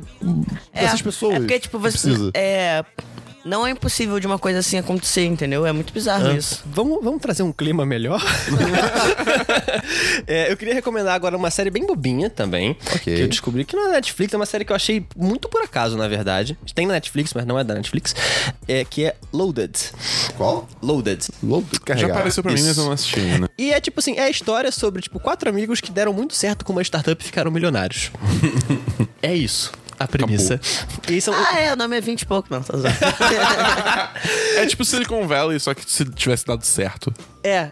É, 0.73 0.83
essas 0.83 1.01
pessoas. 1.01 1.35
É 1.35 1.39
porque, 1.39 1.59
tipo, 1.59 1.79
você. 1.79 2.09
É. 2.39 2.85
não 3.45 3.65
é 3.65 3.71
impossível 3.71 4.19
de 4.19 4.27
uma 4.27 4.37
coisa 4.39 4.59
assim 4.59 4.77
acontecer, 4.77 5.25
entendeu? 5.25 5.65
É 5.65 5.71
muito 5.71 5.91
bizarro 5.93 6.31
isso. 6.35 6.63
Vamos, 6.67 7.03
vamos 7.03 7.21
trazer 7.21 7.43
um 7.43 7.51
clima 7.51 7.85
melhor? 7.85 8.21
É, 10.27 10.51
eu 10.51 10.57
queria 10.57 10.73
recomendar 10.73 11.15
agora 11.15 11.35
uma 11.35 11.49
série 11.49 11.71
bem 11.71 11.85
bobinha 11.85 12.29
também. 12.29 12.77
Ok. 12.93 13.15
Que 13.15 13.21
eu 13.21 13.27
descobri 13.27 13.65
que 13.65 13.75
não 13.75 13.85
é 13.85 13.87
da 13.87 13.93
Netflix, 13.93 14.33
é 14.33 14.37
uma 14.37 14.45
série 14.45 14.63
que 14.63 14.71
eu 14.71 14.75
achei 14.75 15.03
muito 15.15 15.49
por 15.49 15.63
acaso, 15.63 15.97
na 15.97 16.07
verdade. 16.07 16.57
Tem 16.75 16.85
na 16.85 16.93
Netflix, 16.93 17.33
mas 17.33 17.45
não 17.45 17.57
é 17.57 17.63
da 17.63 17.73
Netflix. 17.73 18.13
É, 18.67 18.85
que 18.85 19.05
é 19.05 19.15
Loaded. 19.33 19.73
Qual? 20.37 20.67
Loaded. 20.81 21.25
Load 21.41 21.65
Já 21.71 21.79
carregar. 21.79 22.11
apareceu 22.17 22.43
pra 22.43 22.51
mim, 22.51 22.59
Isso. 22.59 22.67
mas 22.67 22.77
eu 22.77 22.85
não 22.85 22.91
assisti 22.91 23.19
ainda. 23.19 23.49
E 23.57 23.71
é 23.71 23.79
tipo 23.81 23.99
assim, 23.99 24.17
é 24.17 24.23
a 24.23 24.29
história 24.29 24.71
sobre, 24.71 25.01
tipo, 25.01 25.19
quatro 25.19 25.49
amigos 25.49 25.81
que 25.81 25.91
deram 25.91 26.13
muito 26.13 26.35
certo 26.35 26.63
com 26.63 26.73
uma 26.73 26.81
startup 26.83 27.19
e 27.21 27.25
ficaram 27.25 27.49
milionários. 27.49 28.11
é 29.23 29.33
isso. 29.33 29.71
A 29.99 30.07
premissa. 30.07 30.59
E 31.09 31.19
são, 31.19 31.33
Ah, 31.33 31.59
é, 31.59 31.73
o 31.73 31.75
nome 31.75 31.97
é 31.97 32.01
20 32.01 32.21
e 32.21 32.25
pouco, 32.25 32.47
não, 32.49 32.61
tá. 32.63 32.73
É 34.55 34.65
tipo 34.65 34.83
Silicon 34.85 35.27
Valley, 35.27 35.59
só 35.59 35.73
que 35.73 35.89
se 35.89 36.05
tivesse 36.05 36.45
dado 36.45 36.63
certo. 36.65 37.13
É. 37.43 37.71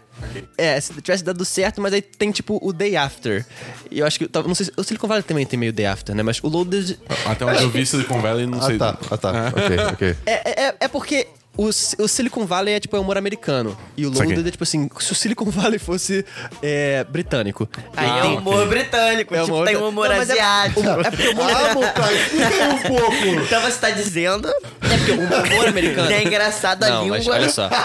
É, 0.56 0.80
se 0.80 0.92
tivesse 1.00 1.22
dado 1.24 1.44
certo, 1.44 1.80
mas 1.80 1.92
aí 1.92 2.00
tem 2.02 2.30
tipo 2.30 2.58
o 2.62 2.72
Day 2.72 2.96
After. 2.96 3.44
E 3.90 3.98
eu 4.00 4.06
acho 4.06 4.18
que. 4.18 4.26
tá- 4.28 4.42
Não 4.42 4.54
sei 4.54 4.66
se. 4.66 4.72
O 4.76 4.82
Silicon 4.82 5.06
Valley 5.06 5.22
também 5.22 5.44
tem 5.46 5.58
meio 5.58 5.72
Day 5.72 5.86
After, 5.86 6.14
né? 6.14 6.22
Mas 6.22 6.38
o 6.42 6.48
Loaded. 6.48 6.98
Até 7.26 7.44
onde 7.44 7.62
eu 7.62 7.70
vi 7.70 7.84
Silicon 7.86 8.20
Valley, 8.20 8.46
não 8.46 8.58
Ah, 8.58 8.62
sei. 8.66 8.78
tá. 8.78 8.98
Ah, 9.10 9.16
tá. 9.16 9.48
Ok, 9.48 9.78
ok. 9.92 10.16
É, 10.26 10.64
é, 10.68 10.74
é 10.80 10.88
porque. 10.88 11.26
O, 11.58 11.64
o 11.64 12.06
Silicon 12.08 12.46
Valley 12.46 12.74
é 12.74 12.80
tipo 12.80 12.96
é 12.96 13.00
humor 13.00 13.18
americano. 13.18 13.76
E 13.96 14.06
o. 14.06 14.10
Loaded 14.10 14.46
é 14.46 14.50
tipo 14.52 14.62
assim, 14.62 14.88
se 15.00 15.10
o 15.10 15.14
Silicon 15.14 15.46
Valley 15.50 15.78
fosse 15.80 16.24
é, 16.62 17.02
britânico. 17.04 17.68
Aí 17.96 18.08
é 18.18 18.22
tem- 18.22 18.38
humor 18.38 18.66
britânico, 18.68 19.34
É 19.34 19.40
tipo, 19.42 19.52
humor- 19.52 19.66
tem 19.66 19.76
um 19.76 19.88
humor 19.88 20.08
Não, 20.08 20.14
é- 20.14 20.20
asiático. 20.20 20.80
É 20.88 21.10
porque 21.10 21.28
o 21.28 21.32
humor, 21.32 21.50
Ah, 21.50 21.58
aí 22.06 22.72
um 22.72 22.78
pouco. 22.82 23.08
Então 23.48 23.60
você 23.62 23.78
tá 23.78 23.90
dizendo 23.90 24.48
é 24.48 24.96
porque 24.98 25.10
o 25.12 25.20
humor 25.20 25.66
americano. 25.68 26.10
é 26.12 26.22
engraçado 26.22 26.84
a 26.84 26.88
Não, 26.90 27.02
língua. 27.02 27.18
mas 27.18 27.26
olha 27.28 27.48
só. 27.50 27.68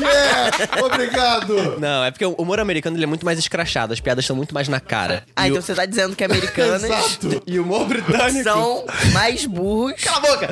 Yeah, 0.00 0.50
obrigado. 0.84 1.78
Não, 1.80 2.04
é 2.04 2.10
porque 2.10 2.24
o 2.24 2.32
humor 2.34 2.60
americano 2.60 2.96
ele 2.96 3.04
é 3.04 3.06
muito 3.06 3.24
mais 3.24 3.38
escrachado, 3.38 3.92
as 3.92 4.00
piadas 4.00 4.22
estão 4.24 4.36
muito 4.36 4.54
mais 4.54 4.68
na 4.68 4.78
cara. 4.80 5.24
Ah, 5.34 5.46
e, 5.46 5.50
então 5.50 5.60
o, 5.60 5.62
você 5.62 5.74
tá 5.74 5.84
dizendo 5.84 6.14
que 6.14 6.22
americanos 6.22 6.84
Exato. 6.84 7.42
e 7.46 7.58
o 7.58 7.62
humor 7.64 7.84
britânico. 7.86 8.44
são 8.44 8.84
mais 9.12 9.44
burros. 9.46 9.94
Cala 10.02 10.18
a 10.18 10.20
boca! 10.20 10.48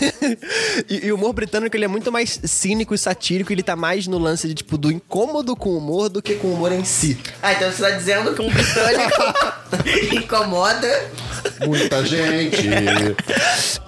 e, 0.88 1.06
e 1.06 1.12
o 1.12 1.16
humor 1.16 1.32
britânico 1.32 1.76
ele 1.76 1.84
é 1.84 1.88
muito 1.88 2.10
mais 2.10 2.40
cínico 2.44 2.94
e 2.94 2.98
satírico, 2.98 3.52
ele 3.52 3.62
tá 3.62 3.76
mais 3.76 4.06
no 4.06 4.18
lance 4.18 4.46
de 4.48 4.54
tipo 4.54 4.76
do 4.78 4.90
incômodo 4.90 5.54
com 5.56 5.70
o 5.70 5.78
humor 5.78 6.08
do 6.08 6.20
que 6.22 6.34
com 6.34 6.48
o 6.48 6.54
humor 6.54 6.72
em 6.72 6.84
si. 6.84 7.18
Ah, 7.42 7.52
então 7.52 7.70
você 7.70 7.82
tá 7.82 7.90
dizendo 7.90 8.34
que 8.34 8.42
um 8.42 8.50
britânico 8.50 9.22
incomoda. 10.16 11.10
Muita 11.66 12.04
gente. 12.04 12.68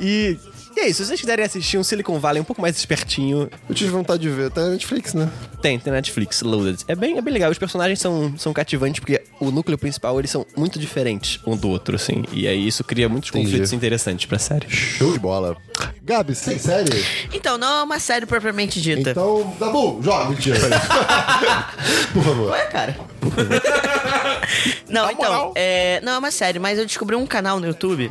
E, 0.01 0.37
e 0.77 0.81
é 0.81 0.89
isso, 0.89 1.03
se 1.03 1.09
vocês 1.09 1.21
quiserem 1.21 1.45
assistir 1.45 1.79
um 1.79 1.85
Silicon 1.85 2.19
Valley 2.19 2.41
um 2.41 2.45
pouco 2.45 2.61
mais 2.61 2.77
espertinho, 2.77 3.49
Eu 3.69 3.75
tive 3.75 3.91
vontade 3.91 4.23
de 4.23 4.29
ver. 4.31 4.51
Tá 4.51 4.63
na 4.63 4.71
Netflix, 4.71 5.15
né? 5.15 5.31
tem, 5.61 5.79
tem 5.79 5.91
na 5.93 5.99
Netflix, 5.99 6.43
Loaded. 6.43 6.83
É 6.89 6.95
bem, 6.97 7.17
é 7.19 7.21
bem 7.21 7.33
legal, 7.33 7.51
os 7.51 7.59
personagens 7.59 8.01
são, 8.01 8.35
são 8.37 8.53
cativantes 8.53 9.01
porque 9.01 9.23
o 9.39 9.51
núcleo 9.51 9.79
principal 9.79 10.19
eles 10.19 10.31
são 10.31 10.45
muito 10.57 10.79
diferentes 10.79 11.39
um 11.47 11.57
do 11.57 11.69
outro, 11.69 11.95
assim. 11.95 12.25
E 12.33 12.49
aí 12.49 12.67
isso 12.67 12.83
cria 12.83 13.09
muitos 13.09 13.31
Entendi. 13.31 13.45
conflitos 13.47 13.73
interessantes 13.73 14.27
pra 14.27 14.39
série. 14.39 14.69
Show 14.69 15.13
de 15.13 15.19
bola. 15.19 15.57
Gabi, 16.05 16.35
você 16.35 16.51
tem 16.51 16.59
série? 16.59 17.05
Então, 17.33 17.57
não 17.57 17.79
é 17.79 17.83
uma 17.85 17.99
série 18.01 18.27
propriamente 18.27 18.81
dita. 18.81 19.11
Então, 19.11 19.55
Dabu, 19.59 20.01
joga. 20.03 20.31
Mentira. 20.31 20.59
Por 22.13 22.23
favor. 22.25 22.51
Ué, 22.51 22.67
cara? 22.67 22.97
não, 24.89 25.07
Na 25.07 25.13
então, 25.13 25.31
moral. 25.33 25.53
é, 25.55 26.01
não 26.03 26.13
é 26.13 26.19
uma 26.19 26.31
série, 26.31 26.59
mas 26.59 26.79
eu 26.79 26.85
descobri 26.85 27.15
um 27.17 27.27
canal 27.27 27.61
no 27.61 27.67
YouTube 27.67 28.11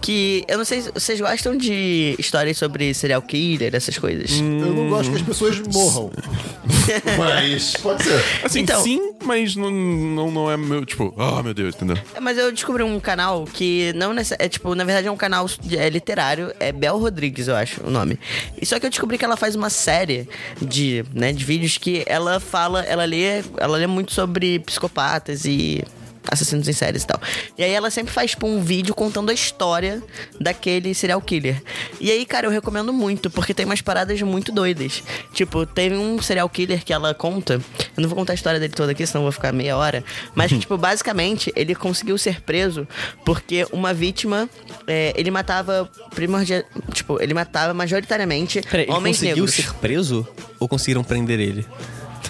que 0.00 0.44
eu 0.46 0.58
não 0.58 0.64
sei 0.64 0.82
se 0.82 0.90
vocês 0.92 1.20
gostam 1.20 1.56
de 1.56 2.14
histórias 2.18 2.58
sobre 2.58 2.92
serial 2.94 3.22
killer, 3.22 3.74
essas 3.74 3.98
coisas. 3.98 4.30
Eu 4.38 4.42
não 4.44 4.88
gosto 4.90 5.10
que 5.10 5.16
as 5.16 5.22
pessoas 5.22 5.58
morram. 5.60 6.10
Mas 7.18 7.74
pode 7.76 8.02
ser. 8.02 8.22
Assim, 8.44 8.60
Então- 8.60 8.82
sim, 8.82 9.12
mas 9.22 9.54
não, 9.54 9.70
não, 9.70 10.30
não 10.30 10.50
é 10.50 10.56
meu, 10.56 10.84
tipo, 10.84 11.14
ah, 11.16 11.42
meu 11.42 11.54
Deus, 11.54 11.74
entendeu? 11.74 11.96
Mas 12.20 12.36
eu 12.38 12.50
descobri 12.50 12.82
um 12.82 12.98
canal 12.98 13.44
que 13.44 13.92
não 13.94 14.12
necess... 14.12 14.36
é 14.40 14.48
tipo, 14.48 14.74
na 14.74 14.82
verdade 14.82 15.06
é 15.06 15.10
um 15.10 15.16
canal 15.16 15.46
é, 15.70 15.88
literário, 15.88 16.52
é 16.58 16.72
Bel 16.72 16.98
Rodrigues, 17.00 17.48
eu 17.48 17.56
acho 17.56 17.82
o 17.84 17.90
nome. 17.90 18.18
E 18.60 18.64
só 18.64 18.78
que 18.78 18.86
eu 18.86 18.90
descobri 18.90 19.18
que 19.18 19.24
ela 19.24 19.36
faz 19.36 19.54
uma 19.54 19.70
série 19.70 20.28
de, 20.60 21.04
né, 21.14 21.32
de 21.32 21.44
vídeos 21.44 21.78
que 21.78 22.04
ela 22.06 22.38
fala, 22.40 22.82
ela 22.82 23.04
lê, 23.04 23.42
ela 23.56 23.76
lê 23.76 23.86
muito 23.86 24.12
sobre 24.12 24.58
psicopatas 24.60 25.44
e 25.44 25.82
assassinos 26.28 26.68
em 26.68 26.72
séries 26.72 27.02
e 27.02 27.06
tal. 27.06 27.20
E 27.56 27.62
aí 27.64 27.72
ela 27.72 27.90
sempre 27.90 28.12
faz 28.12 28.32
tipo 28.32 28.46
um 28.46 28.60
vídeo 28.62 28.94
contando 28.94 29.30
a 29.30 29.32
história 29.32 30.02
daquele 30.40 30.94
serial 30.94 31.20
killer. 31.20 31.62
E 32.00 32.10
aí, 32.10 32.24
cara, 32.26 32.46
eu 32.46 32.50
recomendo 32.50 32.92
muito, 32.92 33.30
porque 33.30 33.54
tem 33.54 33.66
umas 33.66 33.80
paradas 33.80 34.20
muito 34.22 34.52
doidas. 34.52 35.02
Tipo, 35.32 35.64
teve 35.66 35.96
um 35.96 36.20
serial 36.20 36.48
killer 36.48 36.84
que 36.84 36.92
ela 36.92 37.14
conta. 37.14 37.54
Eu 37.54 38.00
não 38.02 38.08
vou 38.08 38.16
contar 38.16 38.32
a 38.32 38.34
história 38.34 38.60
dele 38.60 38.72
toda 38.72 38.92
aqui, 38.92 39.06
senão 39.06 39.20
eu 39.20 39.24
vou 39.24 39.32
ficar 39.32 39.52
meia 39.52 39.76
hora. 39.76 40.04
Mas, 40.34 40.50
tipo, 40.58 40.76
basicamente, 40.76 41.52
ele 41.56 41.74
conseguiu 41.74 42.16
ser 42.18 42.40
preso 42.42 42.86
porque 43.24 43.66
uma 43.72 43.92
vítima. 43.94 44.48
é, 44.86 45.12
ele 45.16 45.30
matava 45.30 45.90
primordial. 46.14 46.62
Tipo, 46.92 47.20
ele 47.22 47.34
matava 47.34 47.72
majoritariamente 47.74 48.60
Peraí, 48.62 48.84
ele 48.84 48.92
homens 48.92 49.16
conseguiu 49.18 49.44
negros. 49.44 49.54
ser 49.54 49.74
preso 49.74 50.26
ou 50.58 50.68
conseguiram 50.68 51.02
prender 51.04 51.40
ele? 51.40 51.66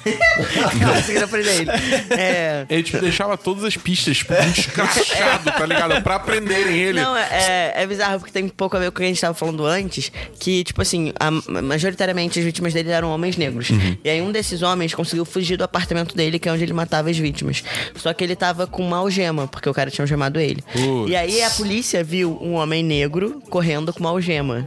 Não 0.80 0.94
conseguiram 0.94 1.28
prender 1.28 1.60
ele. 1.60 1.70
É. 2.10 2.66
Ele, 2.68 2.82
tipo, 2.82 2.98
deixava 2.98 3.36
todas 3.36 3.64
as 3.64 3.76
pistas, 3.76 4.18
tipo, 4.18 4.32
um 4.34 4.50
escrachado, 4.50 5.50
tá 5.50 5.66
ligado? 5.66 6.02
Pra 6.02 6.18
prenderem 6.18 6.76
ele. 6.76 7.00
Não, 7.00 7.16
é, 7.16 7.72
é 7.76 7.86
bizarro 7.86 8.18
porque 8.18 8.32
tem 8.32 8.44
um 8.44 8.48
pouco 8.48 8.76
a 8.76 8.80
ver 8.80 8.90
com 8.90 8.96
o 8.96 8.98
que 8.98 9.04
a 9.04 9.06
gente 9.08 9.20
tava 9.20 9.34
falando 9.34 9.64
antes. 9.66 10.10
Que, 10.38 10.64
tipo 10.64 10.80
assim, 10.82 11.12
a- 11.18 11.30
majoritariamente 11.62 12.38
as 12.38 12.44
vítimas 12.44 12.72
dele 12.72 12.90
eram 12.90 13.10
homens 13.10 13.36
negros. 13.36 13.70
Uhum. 13.70 13.96
E 14.02 14.08
aí 14.10 14.20
um 14.22 14.32
desses 14.32 14.62
homens 14.62 14.94
conseguiu 14.94 15.24
fugir 15.24 15.56
do 15.56 15.64
apartamento 15.64 16.14
dele, 16.16 16.38
que 16.38 16.48
é 16.48 16.52
onde 16.52 16.62
ele 16.62 16.72
matava 16.72 17.10
as 17.10 17.18
vítimas. 17.18 17.62
Só 17.96 18.12
que 18.12 18.24
ele 18.24 18.36
tava 18.36 18.66
com 18.66 18.82
uma 18.86 18.98
algema, 18.98 19.46
porque 19.46 19.68
o 19.68 19.74
cara 19.74 19.90
tinha 19.90 20.02
algemado 20.02 20.40
ele. 20.40 20.62
Putz. 20.72 21.10
E 21.10 21.16
aí 21.16 21.42
a 21.42 21.50
polícia 21.50 22.02
viu 22.02 22.38
um 22.40 22.54
homem 22.54 22.82
negro 22.82 23.42
correndo 23.50 23.92
com 23.92 24.00
uma 24.00 24.10
algema. 24.10 24.66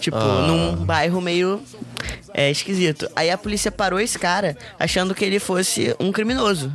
Tipo, 0.00 0.16
num 0.18 0.76
bairro 0.76 1.20
meio. 1.20 1.62
É 2.36 2.50
esquisito. 2.50 3.08
Aí 3.14 3.30
a 3.30 3.38
polícia 3.38 3.70
parou 3.70 4.00
esse 4.00 4.18
cara 4.18 4.56
achando 4.78 5.14
que 5.14 5.24
ele 5.24 5.38
fosse 5.38 5.94
um 6.00 6.10
criminoso. 6.12 6.72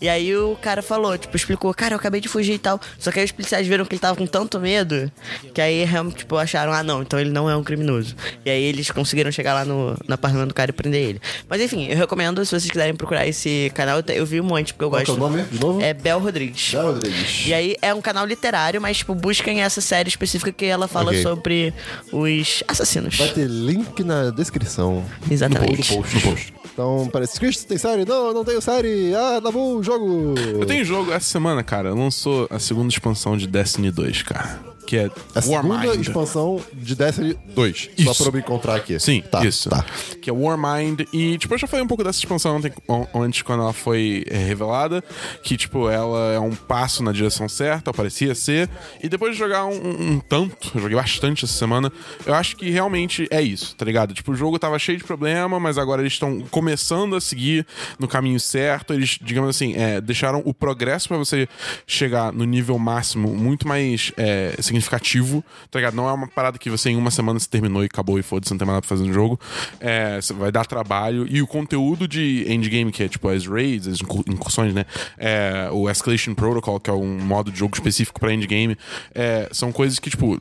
E 0.00 0.08
aí 0.08 0.34
o 0.36 0.56
cara 0.60 0.82
falou, 0.82 1.16
tipo, 1.18 1.36
explicou, 1.36 1.72
cara, 1.74 1.94
eu 1.94 1.98
acabei 1.98 2.20
de 2.20 2.28
fugir 2.28 2.54
e 2.54 2.58
tal. 2.58 2.80
Só 2.98 3.10
que 3.10 3.18
aí 3.18 3.24
os 3.24 3.32
policiais 3.32 3.66
viram 3.66 3.84
que 3.84 3.94
ele 3.94 4.00
tava 4.00 4.16
com 4.16 4.26
tanto 4.26 4.58
medo 4.60 5.10
que 5.54 5.60
aí, 5.60 5.84
realmente, 5.84 6.16
tipo, 6.18 6.36
acharam, 6.36 6.72
ah, 6.72 6.82
não, 6.82 7.02
então 7.02 7.18
ele 7.18 7.30
não 7.30 7.48
é 7.48 7.56
um 7.56 7.62
criminoso. 7.64 8.14
E 8.44 8.50
aí 8.50 8.62
eles 8.62 8.90
conseguiram 8.90 9.30
chegar 9.32 9.54
lá 9.54 9.64
no, 9.64 9.96
no 10.06 10.14
apartamento 10.14 10.48
do 10.48 10.54
cara 10.54 10.70
e 10.70 10.74
prender 10.74 11.00
ele. 11.02 11.20
Mas 11.48 11.60
enfim, 11.60 11.86
eu 11.88 11.96
recomendo, 11.96 12.44
se 12.44 12.50
vocês 12.50 12.70
quiserem 12.70 12.94
procurar 12.94 13.26
esse 13.26 13.70
canal, 13.74 13.98
eu 13.98 14.02
te- 14.02 14.12
eu 14.14 14.24
vi 14.26 14.40
um 14.40 14.44
monte, 14.44 14.72
porque 14.74 14.84
eu 14.84 14.90
Qual 14.90 15.02
que 15.02 15.10
é 15.10 15.14
gosto. 15.14 15.24
o 15.24 15.28
nome, 15.30 15.42
de 15.50 15.60
novo? 15.60 15.80
É 15.82 15.92
Bel 15.94 16.18
Rodrigues. 16.18 16.60
Já, 16.70 16.82
Rodrigues. 16.82 17.46
E 17.46 17.52
aí 17.54 17.76
é 17.82 17.92
um 17.94 18.00
canal 18.00 18.24
literário, 18.26 18.80
mas 18.80 18.98
tipo, 18.98 19.14
busquem 19.14 19.62
essa 19.62 19.80
série 19.80 20.08
específica 20.08 20.50
que 20.52 20.64
ela 20.64 20.86
fala 20.88 21.10
Ok. 21.10 21.22
sobre 21.22 21.74
os 22.12 22.62
assassinos. 22.68 23.16
Vai 23.16 23.28
ter 23.28 23.46
link 23.48 24.02
na 24.04 24.30
descrição. 24.30 25.04
Exatamente. 25.30 25.90
No 25.90 25.96
post. 26.02 26.14
No 26.14 26.20
post. 26.22 26.54
Então, 26.72 27.08
parece. 27.12 27.38
Chris, 27.38 27.64
tem 27.64 27.76
série? 27.76 28.04
Não, 28.04 28.32
não 28.32 28.44
tenho 28.44 28.60
série. 28.62 29.14
Ah, 29.14 29.40
Dabu, 29.40 29.82
jogo. 29.82 30.34
Eu 30.38 30.66
tenho 30.66 30.84
jogo 30.84 31.12
essa 31.12 31.26
semana, 31.26 31.62
cara. 31.62 31.94
Lançou 31.94 32.46
a 32.50 32.58
segunda 32.58 32.88
expansão 32.88 33.36
de 33.36 33.46
Destiny 33.46 33.90
2, 33.90 34.22
cara. 34.22 34.71
Que 34.86 34.96
é 34.96 35.10
A 35.34 35.40
segunda 35.40 35.68
Warmind. 35.76 36.00
expansão 36.00 36.60
de 36.72 36.94
Destiny 36.94 37.38
2. 37.54 37.90
Só 38.04 38.10
Isso. 38.10 38.22
pra 38.22 38.28
eu 38.30 38.32
me 38.34 38.38
encontrar 38.40 38.74
aqui. 38.76 38.98
Sim, 38.98 39.22
tá, 39.22 39.44
isso. 39.44 39.70
Tá. 39.70 39.84
Que 40.20 40.28
é 40.28 40.32
Warmind. 40.32 41.00
E, 41.12 41.38
tipo, 41.38 41.54
eu 41.54 41.58
já 41.58 41.66
falei 41.66 41.84
um 41.84 41.88
pouco 41.88 42.02
dessa 42.04 42.18
expansão 42.18 42.56
ontem, 42.56 42.72
on- 42.88 43.06
antes, 43.14 43.42
quando 43.42 43.62
ela 43.62 43.72
foi 43.72 44.24
é, 44.28 44.36
revelada. 44.38 45.02
Que, 45.42 45.56
tipo, 45.56 45.88
ela 45.88 46.32
é 46.32 46.38
um 46.38 46.54
passo 46.54 47.02
na 47.02 47.12
direção 47.12 47.48
certa, 47.48 47.92
parecia 47.92 48.34
ser. 48.34 48.68
E 49.02 49.08
depois 49.08 49.32
de 49.32 49.38
jogar 49.38 49.64
um, 49.66 49.72
um- 49.74 50.12
um 50.12 50.20
tanto, 50.20 50.72
eu 50.74 50.80
joguei 50.80 50.96
bastante 50.96 51.44
essa 51.44 51.54
semana, 51.54 51.90
eu 52.26 52.34
acho 52.34 52.56
que 52.56 52.68
realmente 52.70 53.26
é 53.30 53.40
isso, 53.40 53.74
tá 53.76 53.84
ligado? 53.84 54.12
Tipo, 54.14 54.32
o 54.32 54.34
jogo 54.34 54.58
tava 54.58 54.78
cheio 54.78 54.98
de 54.98 55.04
problema, 55.04 55.58
mas 55.60 55.78
agora 55.78 56.02
eles 56.02 56.12
estão 56.14 56.40
começando 56.50 57.16
a 57.16 57.20
seguir 57.20 57.66
no 57.98 58.06
caminho 58.08 58.38
certo. 58.40 58.92
Eles, 58.92 59.18
digamos 59.22 59.48
assim, 59.50 59.74
é, 59.76 60.00
deixaram 60.00 60.42
o 60.44 60.52
progresso 60.52 61.08
pra 61.08 61.16
você 61.16 61.48
chegar 61.86 62.32
no 62.32 62.44
nível 62.44 62.78
máximo 62.78 63.28
muito 63.34 63.66
mais 63.66 64.12
é, 64.16 64.54
significativo, 64.72 65.44
tá 65.70 65.78
ligado? 65.78 65.94
Não 65.94 66.08
é 66.08 66.12
uma 66.12 66.26
parada 66.26 66.58
que 66.58 66.70
você 66.70 66.90
em 66.90 66.96
uma 66.96 67.10
semana 67.10 67.38
se 67.38 67.48
terminou 67.48 67.82
e 67.82 67.86
acabou 67.86 68.18
e 68.18 68.22
foda-se, 68.22 68.50
não 68.52 68.58
tem 68.58 68.66
mais 68.66 68.76
nada 68.76 68.82
pra 68.86 68.88
fazer 68.88 69.06
no 69.06 69.12
jogo. 69.12 69.38
É, 69.80 70.18
vai 70.34 70.50
dar 70.50 70.64
trabalho. 70.66 71.26
E 71.28 71.42
o 71.42 71.46
conteúdo 71.46 72.08
de 72.08 72.44
endgame, 72.48 72.90
que 72.90 73.02
é 73.02 73.08
tipo 73.08 73.28
as 73.28 73.46
raids, 73.46 73.86
as 73.86 74.00
incur- 74.00 74.24
incursões, 74.26 74.74
né? 74.74 74.84
É, 75.18 75.68
o 75.70 75.88
Escalation 75.90 76.34
Protocol, 76.34 76.80
que 76.80 76.88
é 76.90 76.92
um 76.92 77.18
modo 77.20 77.52
de 77.52 77.58
jogo 77.58 77.74
específico 77.74 78.18
pra 78.18 78.32
endgame, 78.32 78.76
é, 79.14 79.48
são 79.52 79.70
coisas 79.70 79.98
que, 79.98 80.08
tipo, 80.10 80.40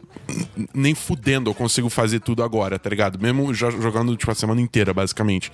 nem 0.73 0.95
fudendo 0.95 1.49
eu 1.49 1.53
consigo 1.53 1.89
fazer 1.89 2.19
tudo 2.21 2.43
agora, 2.43 2.79
tá 2.79 2.89
ligado? 2.89 3.19
Mesmo 3.21 3.53
jo- 3.53 3.81
jogando, 3.81 4.15
tipo, 4.15 4.31
a 4.31 4.35
semana 4.35 4.61
inteira, 4.61 4.93
basicamente. 4.93 5.51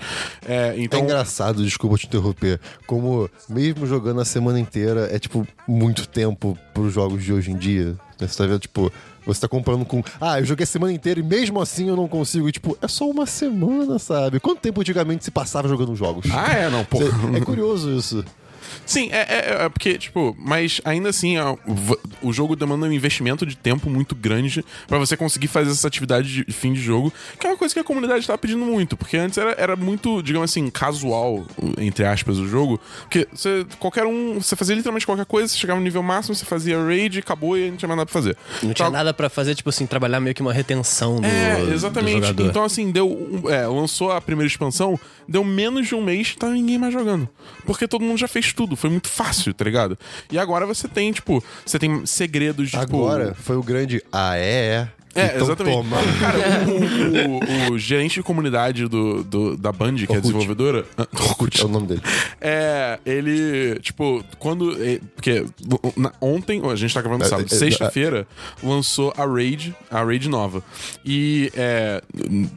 É, 0.47 0.69
É 0.69 0.75
então. 0.78 1.01
engraçado, 1.01 1.63
desculpa 1.63 1.97
te 1.97 2.05
interromper. 2.07 2.59
Como, 2.86 3.30
mesmo 3.49 3.86
jogando 3.88 4.21
a 4.21 4.25
semana 4.25 4.59
inteira, 4.59 5.09
é 5.11 5.17
tipo 5.19 5.47
muito 5.67 6.07
tempo 6.07 6.57
pros 6.73 6.93
jogos 6.93 7.23
de 7.23 7.34
hoje 7.34 7.51
em 7.51 7.57
dia. 7.57 7.95
Você 8.20 8.38
tá 8.38 8.45
vendo, 8.45 8.59
tipo, 8.59 8.91
Você 9.26 9.41
tá 9.41 9.47
comprando 9.47 9.86
com. 9.86 10.01
Ah, 10.20 10.39
eu 10.39 10.45
joguei 10.45 10.63
a 10.63 10.68
semana 10.68 10.93
inteira 10.93 11.20
e 11.20 11.24
mesmo 11.24 11.61
assim 11.61 11.89
eu 11.89 11.95
não 11.95 12.07
consigo. 12.07 12.47
E, 12.47 12.51
tipo, 12.51 12.78
é 12.82 12.88
só 12.88 13.09
uma 13.09 13.26
semana, 13.26 13.99
sabe? 13.99 14.39
Quanto 14.39 14.59
tempo 14.59 14.82
antigamente 14.82 15.26
se 15.26 15.32
passava 15.32 15.68
jogando 15.68 15.95
jogos? 15.95 16.26
Ah, 16.32 16.53
é, 16.53 16.70
não, 16.70 16.86
pô. 16.86 16.99
É 17.36 17.41
curioso 17.41 17.91
isso. 17.91 18.24
Sim, 18.86 19.09
é, 19.11 19.18
é- 19.20 19.65
é 19.65 19.70
porque, 19.70 19.97
tipo, 19.97 20.36
mas 20.39 20.80
ainda 20.86 21.09
assim, 21.09 21.38
ó, 21.38 21.55
o 22.22 22.32
jogo 22.34 22.55
demanda 22.55 22.86
um 22.86 22.91
investimento 22.91 23.45
de 23.45 23.55
tempo 23.55 23.89
muito 23.89 24.15
grande 24.15 24.63
pra 24.88 24.97
você 24.97 25.15
conseguir 25.18 25.47
fazer 25.47 25.72
essa 25.72 25.88
atividade 25.88 26.43
de 26.45 26.53
fim 26.53 26.74
de 26.74 26.82
jogo, 26.82 27.11
que 27.39 27.45
é 27.45 27.49
uma 27.49 27.57
coisa 27.57 27.74
que 27.74 27.80
a 27.80 27.84
comunidade 27.84 28.26
tá 28.26 28.38
pedindo 28.38 28.65
muito, 28.65 28.95
porque 28.97 29.18
antes 29.18 29.38
era, 29.38 29.55
era 29.57 29.76
muito, 29.76 30.22
digamos 30.22 30.49
assim, 30.51 30.70
casual, 30.70 31.45
entre 31.78 32.05
aspas, 32.05 32.38
o 32.38 32.47
jogo, 32.47 32.80
porque 33.01 33.28
você, 33.34 33.65
qualquer 33.80 34.05
um, 34.05 34.36
você 34.41 34.55
fazia 34.55 34.76
literalmente 34.76 35.05
qualquer 35.05 35.26
coisa, 35.26 35.47
você 35.47 35.57
chegava 35.57 35.80
no 35.80 35.84
nível 35.84 36.01
máximo, 36.03 36.36
você 36.36 36.45
fazia 36.45 36.82
raid, 36.84 37.20
acabou 37.20 37.57
e 37.57 37.70
não 37.70 37.78
tinha 37.78 37.88
mais 37.88 37.97
nada 37.97 38.05
pra 38.05 38.13
fazer. 38.13 38.38
Não 38.63 38.74
tinha 38.74 38.88
Então, 38.88 38.91
nada 38.91 39.13
pra 39.13 39.30
fazer, 39.30 39.55
tipo 39.55 39.70
assim, 39.70 39.86
trabalhar 39.86 40.20
meio 40.20 40.34
que 40.36 40.41
uma 40.41 40.53
retenção 40.53 41.18
do, 41.20 41.26
é, 41.28 41.65
do 41.65 41.74
exatamente. 41.74 42.13
jogador. 42.22 42.45
Então, 42.49 42.63
assim, 42.63 42.91
deu. 42.91 43.07
um- 43.07 43.49
é, 43.49 43.65
lançou 43.68 44.11
a 44.11 44.22
primeira 44.22 44.47
expansão, 44.47 44.99
deu 45.28 45.43
menos 45.43 45.88
de 45.88 45.95
um 45.95 46.01
mês, 46.03 46.36
tá 46.36 46.49
ninguém 46.49 46.78
mais 46.78 46.93
jogando. 46.93 47.28
Porque 47.65 47.88
todo 47.88 48.01
mundo 48.03 48.18
já 48.18 48.28
fez 48.28 48.53
tudo, 48.58 48.76
foi 48.76 48.89
muito 48.89 49.08
fácil, 49.08 49.53
tá 49.53 49.64
ligado? 49.64 49.97
E 50.32 50.39
agora 50.39 50.66
você 50.66 50.88
tem, 50.88 51.12
tipo, 51.12 51.43
você 51.64 51.78
tem 51.78 52.03
segredos 52.08 52.72
de. 52.72 52.72
tipo, 52.72 52.82
Agora 52.82 53.36
foi 53.36 53.55
o 53.55 53.62
grande. 53.62 54.03
Ah, 54.12 54.36
é? 54.36 54.89
É, 55.18 55.26
Então 55.36 55.41
exatamente. 55.43 55.76
Toma. 55.76 55.97
Cara, 56.20 56.39
o, 56.68 57.72
o- 57.72 57.74
o 57.74 57.80
gerente 57.80 58.15
de 58.15 58.24
comunidade 58.24 58.88
do, 58.88 59.24
do- 59.24 59.57
da 59.57 59.72
Band, 59.72 59.95
que 59.95 60.03
é 60.03 60.05
a 60.05 60.09
Orkut. 60.18 60.22
desenvolvedora. 60.22 60.86
É 61.59 61.63
o 61.65 61.68
nome 61.68 61.88
dele. 61.88 62.01
É, 62.39 62.99
ele, 63.05 63.80
tipo, 63.82 64.24
quando. 64.39 64.72
é, 64.84 64.99
Porque 65.15 65.45
na- 65.95 66.13
ontem, 66.22 66.61
a 66.70 66.76
gente 66.76 66.93
tá 66.93 67.01
gravando 67.01 67.24
É, 67.24 67.28
sábado, 67.28 67.47
é, 67.51 67.55
é, 67.55 67.57
sexta-feira, 67.57 68.28
lançou 68.63 69.13
a 69.18 69.26
Raid, 69.26 69.76
a 69.89 70.03
Raid 70.03 70.30
nova. 70.30 70.63
E 71.05 71.51
é, 71.55 72.01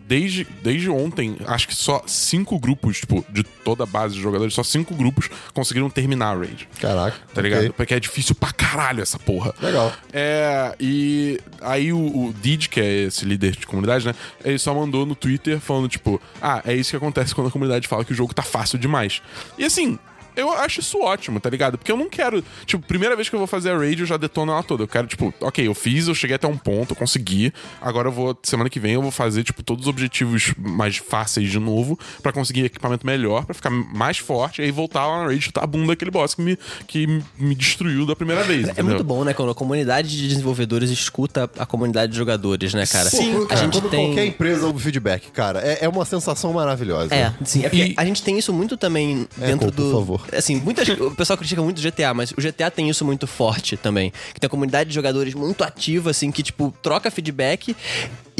desde, 0.06 0.46
desde 0.62 0.88
ontem, 0.90 1.36
acho 1.46 1.66
que 1.68 1.74
só 1.74 2.02
cinco 2.06 2.58
grupos, 2.58 3.00
tipo, 3.00 3.24
de 3.30 3.42
toda 3.42 3.84
a 3.84 3.86
base 3.86 4.14
de 4.14 4.20
jogadores, 4.20 4.54
só 4.54 4.62
cinco 4.62 4.94
grupos 4.94 5.28
conseguiram 5.54 5.88
terminar 5.90 6.34
a 6.34 6.38
Raid. 6.38 6.68
Caraca. 6.80 7.16
Tá 7.34 7.40
ligado? 7.42 7.60
ok. 7.60 7.72
Porque 7.76 7.94
é 7.94 8.00
difícil 8.00 8.34
pra 8.34 8.52
caralho 8.52 9.02
essa 9.02 9.18
porra. 9.18 9.54
Legal. 9.60 9.92
É, 10.12 10.74
e 10.80 11.38
aí 11.60 11.92
o, 11.92 11.98
o 11.98 12.34
Que 12.58 12.80
é 12.80 12.92
esse 13.04 13.24
líder 13.24 13.52
de 13.52 13.66
comunidade, 13.66 14.06
né? 14.06 14.14
Ele 14.44 14.58
só 14.58 14.74
mandou 14.74 15.04
no 15.06 15.14
Twitter 15.14 15.60
falando, 15.60 15.88
tipo, 15.88 16.20
ah, 16.40 16.62
é 16.64 16.74
isso 16.74 16.90
que 16.90 16.96
acontece 16.96 17.34
quando 17.34 17.48
a 17.48 17.50
comunidade 17.50 17.88
fala 17.88 18.04
que 18.04 18.12
o 18.12 18.16
jogo 18.16 18.34
tá 18.34 18.42
fácil 18.42 18.78
demais. 18.78 19.22
E 19.58 19.64
assim. 19.64 19.98
Eu 20.36 20.50
acho 20.52 20.80
isso 20.80 20.98
ótimo, 21.00 21.40
tá 21.40 21.50
ligado? 21.50 21.76
Porque 21.78 21.90
eu 21.92 21.96
não 21.96 22.08
quero. 22.08 22.42
Tipo, 22.66 22.86
primeira 22.86 23.14
vez 23.16 23.28
que 23.28 23.34
eu 23.34 23.38
vou 23.38 23.46
fazer 23.46 23.70
a 23.70 23.78
raid, 23.78 24.00
eu 24.00 24.06
já 24.06 24.16
detono 24.16 24.52
ela 24.52 24.62
toda. 24.62 24.82
Eu 24.84 24.88
quero, 24.88 25.06
tipo, 25.06 25.32
ok, 25.40 25.66
eu 25.66 25.74
fiz, 25.74 26.08
eu 26.08 26.14
cheguei 26.14 26.36
até 26.36 26.46
um 26.46 26.56
ponto, 26.56 26.92
eu 26.92 26.96
consegui. 26.96 27.52
Agora 27.80 28.08
eu 28.08 28.12
vou, 28.12 28.38
semana 28.42 28.68
que 28.70 28.80
vem, 28.80 28.92
eu 28.94 29.02
vou 29.02 29.10
fazer, 29.10 29.42
tipo, 29.44 29.62
todos 29.62 29.84
os 29.84 29.88
objetivos 29.88 30.54
mais 30.58 30.96
fáceis 30.96 31.50
de 31.50 31.58
novo, 31.58 31.98
pra 32.22 32.32
conseguir 32.32 32.64
equipamento 32.64 33.06
melhor, 33.06 33.44
pra 33.44 33.54
ficar 33.54 33.70
mais 33.70 34.18
forte, 34.18 34.60
e 34.60 34.64
aí 34.64 34.70
voltar 34.70 35.06
lá 35.06 35.18
na 35.20 35.24
raid 35.26 35.38
e 35.38 35.42
chutar 35.42 35.64
a 35.64 35.66
bunda 35.66 35.88
daquele 35.88 36.10
boss 36.10 36.34
que 36.34 36.42
me, 36.42 36.58
que 36.86 37.06
me 37.38 37.54
destruiu 37.54 38.06
da 38.06 38.14
primeira 38.16 38.42
vez. 38.44 38.68
É 38.68 38.72
entendeu? 38.72 38.84
muito 38.86 39.04
bom, 39.04 39.24
né? 39.24 39.32
Quando 39.32 39.50
a 39.50 39.54
comunidade 39.54 40.08
de 40.16 40.28
desenvolvedores 40.28 40.90
escuta 40.90 41.50
a 41.58 41.66
comunidade 41.66 42.12
de 42.12 42.18
jogadores, 42.18 42.74
né, 42.74 42.86
cara? 42.86 43.08
Sim, 43.10 43.46
a 43.48 43.56
gente 43.56 43.80
quando 43.80 43.90
tem. 43.90 44.06
qualquer 44.06 44.26
empresa 44.26 44.66
ouve 44.66 44.82
feedback, 44.82 45.30
cara, 45.30 45.60
é, 45.60 45.78
é 45.84 45.88
uma 45.88 46.04
sensação 46.04 46.52
maravilhosa. 46.52 47.14
É. 47.14 47.32
Sim, 47.44 47.60
é 47.64 47.68
porque 47.68 47.84
E- 47.84 47.94
a 47.96 48.04
gente 48.04 48.22
tem 48.22 48.38
isso 48.38 48.52
muito 48.52 48.76
também 48.76 49.26
dentro 49.36 49.70
por 49.72 49.74
do. 49.74 49.92
favor. 49.92 50.26
Assim, 50.36 50.56
muitas, 50.56 50.88
o 50.88 51.10
pessoal 51.12 51.36
critica 51.36 51.62
muito 51.62 51.78
o 51.78 51.82
GTA, 51.82 52.14
mas 52.14 52.30
o 52.32 52.36
GTA 52.36 52.70
tem 52.70 52.88
isso 52.88 53.04
muito 53.04 53.26
forte 53.26 53.76
também. 53.76 54.12
Que 54.32 54.40
tem 54.40 54.46
a 54.46 54.50
comunidade 54.50 54.88
de 54.88 54.94
jogadores 54.94 55.34
muito 55.34 55.64
ativa, 55.64 56.10
assim, 56.10 56.30
que, 56.30 56.42
tipo, 56.42 56.74
troca 56.82 57.10
feedback 57.10 57.76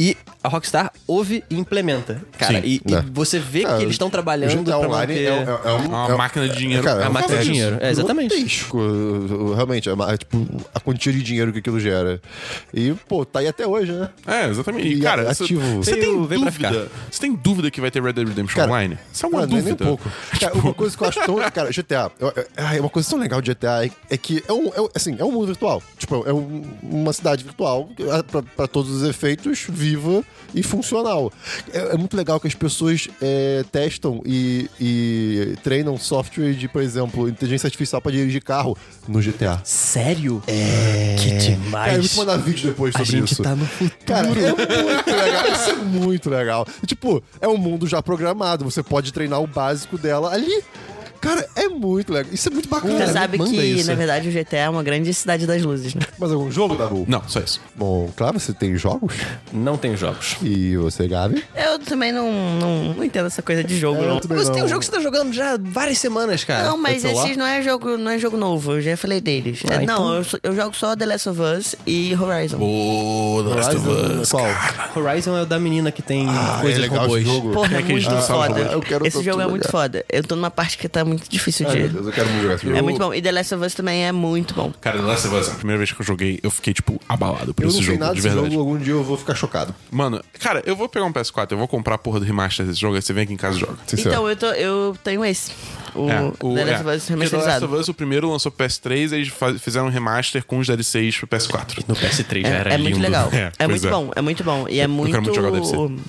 e 0.03 0.17
a 0.43 0.47
Rockstar 0.49 0.91
ouve 1.05 1.43
e 1.47 1.55
implementa. 1.55 2.19
Cara, 2.35 2.59
Sim. 2.59 2.61
e, 2.65 2.81
e 2.87 2.95
É. 2.95 3.03
você 3.13 3.37
vê 3.37 3.63
que 3.63 3.71
eles 3.83 3.91
estão 3.91 4.09
trabalhando 4.09 4.63
pra 4.63 4.79
Online 4.79 5.13
manter... 5.13 5.25
é, 5.27 5.27
é, 5.27 5.69
é 5.69 5.73
um- 5.73 5.85
uma 5.87 6.07
é- 6.09 6.15
máquina 6.17 6.49
de 6.49 6.57
dinheiro. 6.57 6.83
Cara, 6.83 7.01
É 7.01 7.03
uma 7.03 7.19
máquina 7.19 7.37
de 7.37 7.43
dinheiro. 7.45 7.77
É, 7.79 7.91
exatamente. 7.91 8.35
Realmente, 9.55 9.89
é, 9.89 9.93
uma- 9.93 10.11
é 10.11 10.17
tipo 10.17 10.43
a 10.73 10.79
quantia 10.79 11.13
de 11.13 11.21
dinheiro 11.21 11.53
que 11.53 11.59
aquilo 11.59 11.79
gera. 11.79 12.19
E, 12.73 12.93
pô, 13.07 13.23
tá 13.25 13.39
aí 13.39 13.47
até 13.47 13.67
hoje, 13.67 13.91
né? 13.91 14.09
É, 14.25 14.47
exatamente. 14.49 14.87
E, 14.87 14.93
E 14.97 15.01
cara, 15.01 15.29
ativo. 15.31 15.83
você 15.83 15.95
tem 15.95 16.27
pra 16.27 16.35
dúvida. 16.37 16.87
Você 17.11 17.19
tem 17.21 17.35
dúvida 17.35 17.69
que 17.69 17.79
vai 17.79 17.91
ter 17.91 18.01
Red 18.01 18.13
Dead 18.13 18.27
Redemption 18.27 18.55
Cara, 18.55 18.71
Online? 18.71 18.97
Isso 19.13 19.25
é 19.25 19.29
uma 19.29 19.41
Ah, 19.41 19.43
é 19.43 19.47
dúvida. 19.47 19.65
nem 19.65 19.73
um 19.73 19.77
pouco. 19.97 20.11
Cara, 20.39 20.53
uma 20.55 20.73
coisa 20.73 20.97
que 20.97 21.03
eu 21.03 21.07
acho 21.07 21.19
tão. 21.25 21.35
Cara, 21.51 21.69
GTA. 21.71 22.11
ai, 22.57 22.79
uma 22.79 22.89
coisa 22.89 23.07
tão 23.09 23.19
legal 23.19 23.39
de 23.41 23.51
GTA 23.51 23.85
é, 23.85 23.91
é 24.09 24.17
que 24.17 24.43
é 24.47 24.51
um, 24.53 24.67
é 24.67 24.89
assim, 24.95 25.15
é 25.19 25.23
um 25.23 25.31
mundo 25.31 25.47
virtual. 25.47 25.83
Tipo, 25.97 26.23
é 26.27 26.33
um- 26.33 26.63
uma 26.81 27.13
cidade 27.13 27.43
virtual, 27.43 27.89
é, 27.99 28.23
pra, 28.23 28.41
pra 28.41 28.67
todos 28.67 28.89
os 28.91 29.03
efeitos, 29.07 29.67
viva 29.91 30.23
e 30.53 30.63
funcional. 30.63 31.31
É, 31.73 31.93
é 31.93 31.97
muito 31.97 32.15
legal 32.15 32.39
que 32.39 32.47
as 32.47 32.55
pessoas 32.55 33.07
é, 33.21 33.63
testam 33.71 34.21
e, 34.25 34.69
e 34.79 35.55
treinam 35.63 35.97
software 35.97 36.53
de, 36.53 36.67
por 36.67 36.81
exemplo, 36.81 37.27
inteligência 37.27 37.67
artificial 37.67 38.01
pra 38.01 38.11
dirigir 38.11 38.43
carro 38.43 38.77
no 39.07 39.21
GTA. 39.21 39.61
Sério? 39.63 40.41
É. 40.47 41.15
Que 41.19 41.31
demais. 41.37 41.71
Cara, 41.71 41.93
eu 41.93 42.01
vou 42.01 42.09
te 42.09 42.17
mandar 42.17 42.37
vídeo 42.37 42.69
depois 42.69 42.95
a 42.95 42.99
sobre 42.99 43.11
gente 43.19 43.33
isso. 43.33 43.43
tá 43.43 43.55
no 43.55 43.65
futuro. 43.65 43.97
Cara, 44.05 44.27
é 44.27 44.31
muito 44.31 45.09
legal. 45.09 45.47
Isso 45.51 45.69
é 45.69 45.75
muito 45.75 46.29
legal. 46.29 46.67
E, 46.83 46.87
tipo, 46.87 47.23
é 47.39 47.47
um 47.47 47.57
mundo 47.57 47.87
já 47.87 48.01
programado. 48.01 48.65
Você 48.65 48.83
pode 48.83 49.11
treinar 49.13 49.41
o 49.41 49.47
básico 49.47 49.97
dela 49.97 50.33
ali. 50.33 50.63
Cara, 51.21 51.47
é 51.55 51.67
muito 51.69 52.11
legal. 52.11 52.31
Isso 52.33 52.49
é 52.49 52.51
muito 52.51 52.67
bacana. 52.67 53.05
Você 53.05 53.13
sabe 53.13 53.37
manda 53.37 53.51
que, 53.51 53.57
isso. 53.57 53.87
na 53.87 53.95
verdade, 53.95 54.27
o 54.27 54.31
GTA 54.31 54.57
é 54.57 54.69
uma 54.69 54.81
grande 54.83 55.13
cidade 55.13 55.45
das 55.45 55.61
luzes, 55.61 55.93
né? 55.93 56.01
Mas 56.17 56.31
algum 56.31 56.49
jogo, 56.51 56.75
Dabu? 56.75 57.05
Não, 57.07 57.21
só 57.27 57.39
isso. 57.39 57.61
Bom, 57.75 58.09
claro, 58.15 58.39
você 58.39 58.51
tem 58.53 58.75
jogos. 58.75 59.13
Não 59.53 59.77
tem 59.77 59.95
jogos. 59.95 60.37
E 60.41 60.75
você, 60.77 61.07
Gabi? 61.07 61.43
Eu 61.55 61.77
também 61.79 62.11
não, 62.11 62.31
não, 62.59 62.93
não 62.95 63.03
entendo 63.03 63.27
essa 63.27 63.41
coisa 63.41 63.63
de 63.63 63.77
jogo, 63.77 64.01
É, 64.03 64.07
não. 64.07 64.19
Mas 64.29 64.47
não. 64.47 64.55
tem 64.55 64.63
um 64.63 64.67
jogo 64.67 64.79
que 64.79 64.85
você 64.87 64.91
tá 64.91 64.99
jogando 64.99 65.31
já 65.31 65.53
há 65.53 65.57
várias 65.61 65.99
semanas, 65.99 66.43
cara. 66.43 66.63
Não, 66.67 66.77
mas 66.77 67.05
É 67.05 67.11
esses 67.13 67.37
não 67.37 67.45
é 67.45 67.61
jogo, 67.61 67.97
não 67.97 68.11
é 68.11 68.17
jogo 68.17 68.35
novo, 68.35 68.73
eu 68.73 68.81
já 68.81 68.97
falei 68.97 69.21
deles. 69.21 69.61
Ah, 69.69 69.75
É, 69.75 69.83
então- 69.83 69.99
Não, 70.03 70.15
eu, 70.15 70.25
eu 70.43 70.55
jogo 70.55 70.75
só 70.75 70.95
The 70.95 71.05
Last 71.05 71.29
of 71.29 71.39
Us 71.39 71.75
e 71.85 72.15
Horizon. 72.15 72.57
Ô, 72.59 73.43
The 73.47 73.55
Last 73.55 73.75
of 73.75 73.87
Horizon, 73.87 74.21
Us. 74.21 74.29
qual? 74.31 74.45
Horizon 74.95 75.37
é 75.37 75.41
o 75.43 75.45
da 75.45 75.59
menina 75.59 75.91
que 75.91 76.01
tem 76.01 76.27
Ah, 76.27 76.57
coisas 76.61 76.79
é 76.79 76.81
legal 76.81 77.01
robôs. 77.01 77.21
esse 77.21 77.31
jogo. 77.31 77.51
Porra, 77.51 77.75
É 77.77 77.79
é, 77.79 77.83
muito 77.83 78.03
sabe 78.09 78.27
foda. 78.27 78.59
jogar. 78.59 78.73
Eu 78.73 78.81
quero 78.81 79.05
Esse 79.07 79.23
jogo 79.23 79.41
é 79.41 79.47
muito 79.47 79.67
foda. 79.69 80.03
Eu 80.09 80.23
tô 80.23 80.35
numa 80.35 80.49
parte 80.49 80.77
que 80.77 80.87
tá 80.89 81.03
muito 81.11 81.29
difícil 81.29 81.67
Ai, 81.67 81.73
de. 81.75 81.79
meu 81.83 81.89
Deus, 81.89 82.05
eu 82.07 82.11
quero 82.13 82.29
muito 82.29 82.41
jogar 82.43 82.55
esse 82.55 82.65
jogo. 82.65 82.77
É 82.77 82.81
muito 82.81 82.99
bom. 82.99 83.13
E 83.13 83.21
The 83.21 83.31
Last 83.31 83.55
of 83.55 83.65
Us 83.65 83.73
também 83.73 84.05
é 84.05 84.11
muito 84.11 84.53
bom. 84.53 84.73
Cara, 84.81 84.97
The 84.99 85.05
Last 85.05 85.27
of 85.27 85.35
Us, 85.35 85.49
a 85.49 85.55
primeira 85.55 85.77
vez 85.77 85.91
que 85.91 86.01
eu 86.01 86.05
joguei, 86.05 86.39
eu 86.41 86.49
fiquei, 86.51 86.73
tipo, 86.73 86.99
abalado 87.07 87.53
por 87.53 87.63
Eu 87.63 87.69
esse 87.69 87.77
não 87.77 87.83
sei 87.83 87.93
jogo, 87.93 87.99
nada 88.05 88.15
de 88.15 88.21
verdade. 88.21 88.47
jogo, 88.47 88.59
algum 88.59 88.77
dia 88.77 88.93
eu 88.93 89.03
vou 89.03 89.17
ficar 89.17 89.35
chocado. 89.35 89.75
Mano, 89.91 90.21
cara, 90.39 90.61
eu 90.65 90.75
vou 90.75 90.87
pegar 90.89 91.05
um 91.05 91.13
PS4, 91.13 91.51
eu 91.51 91.57
vou 91.57 91.67
comprar 91.67 91.95
a 91.95 91.97
porra 91.97 92.19
do 92.19 92.25
remaster 92.25 92.65
desse 92.65 92.79
jogo, 92.79 92.95
aí 92.95 93.01
você 93.01 93.13
vem 93.13 93.23
aqui 93.23 93.33
em 93.33 93.37
casa 93.37 93.57
e 93.57 93.59
joga. 93.59 93.77
Então, 93.93 94.27
eu, 94.29 94.35
tô, 94.35 94.47
eu 94.47 94.97
tenho 95.03 95.23
esse. 95.25 95.51
O, 95.93 96.09
É, 96.09 96.15
The 96.15 96.21
Last 96.21 96.39
é. 96.41 96.51
of 96.55 96.55
Us 96.55 96.63
Porque 96.63 96.79
The 96.79 96.87
Last 96.87 97.09
remasterizado. 97.11 97.65
of 97.65 97.75
Us, 97.75 97.87
o 97.89 97.93
primeiro 97.93 98.29
lançou 98.31 98.49
pro 98.51 98.65
PS3, 98.65 99.11
aí 99.13 99.19
eles 99.21 99.33
fizeram 99.61 99.87
um 99.87 99.89
remaster 99.89 100.43
com 100.45 100.57
os 100.59 100.67
DLCs 100.67 101.17
pro 101.17 101.27
PS4. 101.27 101.83
No 101.85 101.95
PS3 101.95 102.41
já 102.43 102.47
era 102.47 102.69
É, 102.69 102.73
é 102.73 102.77
lindo. 102.77 102.89
muito 102.91 103.01
legal. 103.01 103.29
É, 103.33 103.51
É, 103.59 103.67
muito 103.67 103.87
é. 103.87 103.91
bom, 103.91 104.11
é 104.15 104.21
muito 104.21 104.43
bom. 104.43 104.65
E 104.69 104.79
é 104.79 104.85
Eu 104.85 104.89
muito. 104.89 105.11
quero 105.11 105.23
muito 105.23 105.35
jogar 105.35 105.49
o 105.49 105.51
DLC. 105.51 106.01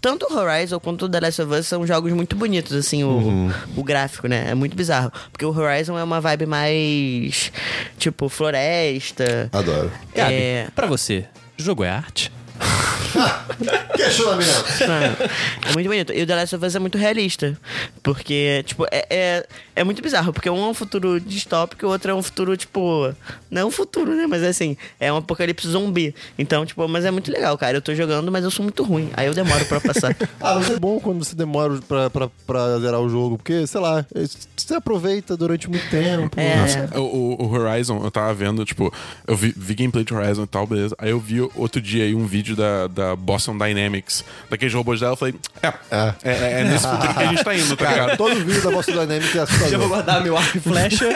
Tanto 0.00 0.26
o 0.32 0.36
Horizon 0.38 0.78
quanto 0.80 1.04
o 1.04 1.08
The 1.08 1.20
Last 1.20 1.42
of 1.42 1.52
Us 1.52 1.66
são 1.66 1.86
jogos 1.86 2.12
muito 2.12 2.34
bonitos, 2.36 2.72
assim, 2.72 3.04
o, 3.04 3.08
Uhum. 3.08 3.52
o 3.76 3.82
gráfico, 3.84 4.26
né? 4.26 4.45
É 4.50 4.54
muito 4.54 4.76
bizarro. 4.76 5.12
Porque 5.32 5.44
o 5.44 5.56
Horizon 5.56 5.98
é 5.98 6.02
uma 6.04 6.20
vibe 6.20 6.46
mais. 6.46 7.50
Tipo, 7.98 8.28
floresta. 8.28 9.48
Adoro. 9.52 9.90
Gabi, 10.14 10.34
É. 10.34 10.68
pra 10.74 10.86
você, 10.86 11.24
jogo 11.56 11.84
é 11.84 11.90
arte? 11.90 12.32
Questionamento. 13.96 14.64
É 15.68 15.72
muito 15.72 15.86
bonito. 15.88 16.12
E 16.12 16.22
o 16.22 16.26
The 16.26 16.34
Last 16.34 16.56
of 16.56 16.64
Us 16.66 16.74
é 16.74 16.78
muito 16.78 16.98
realista. 16.98 17.56
Porque, 18.02 18.62
tipo, 18.66 18.84
é, 18.90 19.06
é, 19.10 19.46
é 19.76 19.84
muito 19.84 20.02
bizarro. 20.02 20.32
Porque 20.32 20.50
um 20.50 20.56
é 20.66 20.68
um 20.68 20.74
futuro 20.74 21.20
distópico 21.20 21.84
e 21.84 21.86
o 21.86 21.90
outro 21.90 22.10
é 22.10 22.14
um 22.14 22.22
futuro, 22.22 22.56
tipo. 22.56 23.14
Não 23.50 23.62
é 23.62 23.64
um 23.64 23.70
futuro, 23.70 24.14
né? 24.14 24.26
Mas 24.26 24.42
assim, 24.42 24.76
é 24.98 25.12
um 25.12 25.18
apocalipse 25.18 25.68
zumbi. 25.68 26.14
Então, 26.38 26.66
tipo, 26.66 26.88
mas 26.88 27.04
é 27.04 27.10
muito 27.10 27.30
legal, 27.30 27.56
cara. 27.56 27.76
Eu 27.76 27.82
tô 27.82 27.94
jogando, 27.94 28.32
mas 28.32 28.42
eu 28.44 28.50
sou 28.50 28.62
muito 28.64 28.82
ruim. 28.82 29.10
Aí 29.14 29.26
eu 29.26 29.34
demoro 29.34 29.64
pra 29.66 29.80
passar. 29.80 30.16
Ah, 30.40 30.54
mas 30.56 30.70
é 30.70 30.78
bom 30.78 30.98
quando 31.00 31.24
você 31.24 31.34
demora 31.34 31.78
pra, 31.88 32.08
pra, 32.10 32.28
pra 32.46 32.78
zerar 32.78 33.00
o 33.00 33.08
jogo, 33.08 33.36
porque, 33.36 33.66
sei 33.66 33.80
lá, 33.80 34.04
você 34.56 34.74
aproveita 34.74 35.36
durante 35.36 35.68
muito 35.68 35.88
tempo. 35.90 36.38
É. 36.40 36.88
O, 36.98 37.02
o- 37.02 37.42
o 37.46 37.52
Horizon, 37.52 38.00
eu 38.04 38.10
tava 38.10 38.32
vendo, 38.34 38.64
tipo, 38.64 38.92
eu 39.26 39.36
vi, 39.36 39.52
vi 39.56 39.74
gameplay 39.74 40.04
de 40.04 40.14
Horizon 40.14 40.44
e 40.44 40.46
tal, 40.46 40.66
beleza. 40.66 40.94
Aí 40.98 41.10
eu 41.10 41.18
vi 41.20 41.40
outro 41.54 41.80
dia 41.80 42.04
aí 42.04 42.14
um 42.14 42.26
vídeo 42.26 42.54
da, 42.56 42.86
da 42.86 43.16
Boston 43.16 43.56
Dynamics, 43.58 44.24
daqueles 44.48 44.72
robôs 44.74 45.00
dela, 45.00 45.12
eu 45.12 45.16
falei, 45.16 45.34
é, 45.62 45.66
É. 45.68 45.74
é, 45.90 46.14
é, 46.32 46.60
é 46.60 46.64
nesse 46.64 46.86
futuro 46.86 47.14
que 47.14 47.22
a 47.22 47.26
gente 47.26 47.44
tá 47.44 47.54
indo, 47.54 47.76
tá 47.76 47.84
Cara, 47.84 48.00
ligado? 48.02 48.16
todo 48.18 48.34
vídeo 48.44 48.62
da 48.62 48.70
Boston 48.70 48.92
Dynamics 49.06 49.34
é 49.36 49.40
Já 49.70 49.78
vou 49.78 49.86
assustador. 49.86 49.88
guardar 49.88 50.22
meu 50.22 50.36
arco 50.36 50.56
e 50.56 50.60
flecha. 50.60 51.06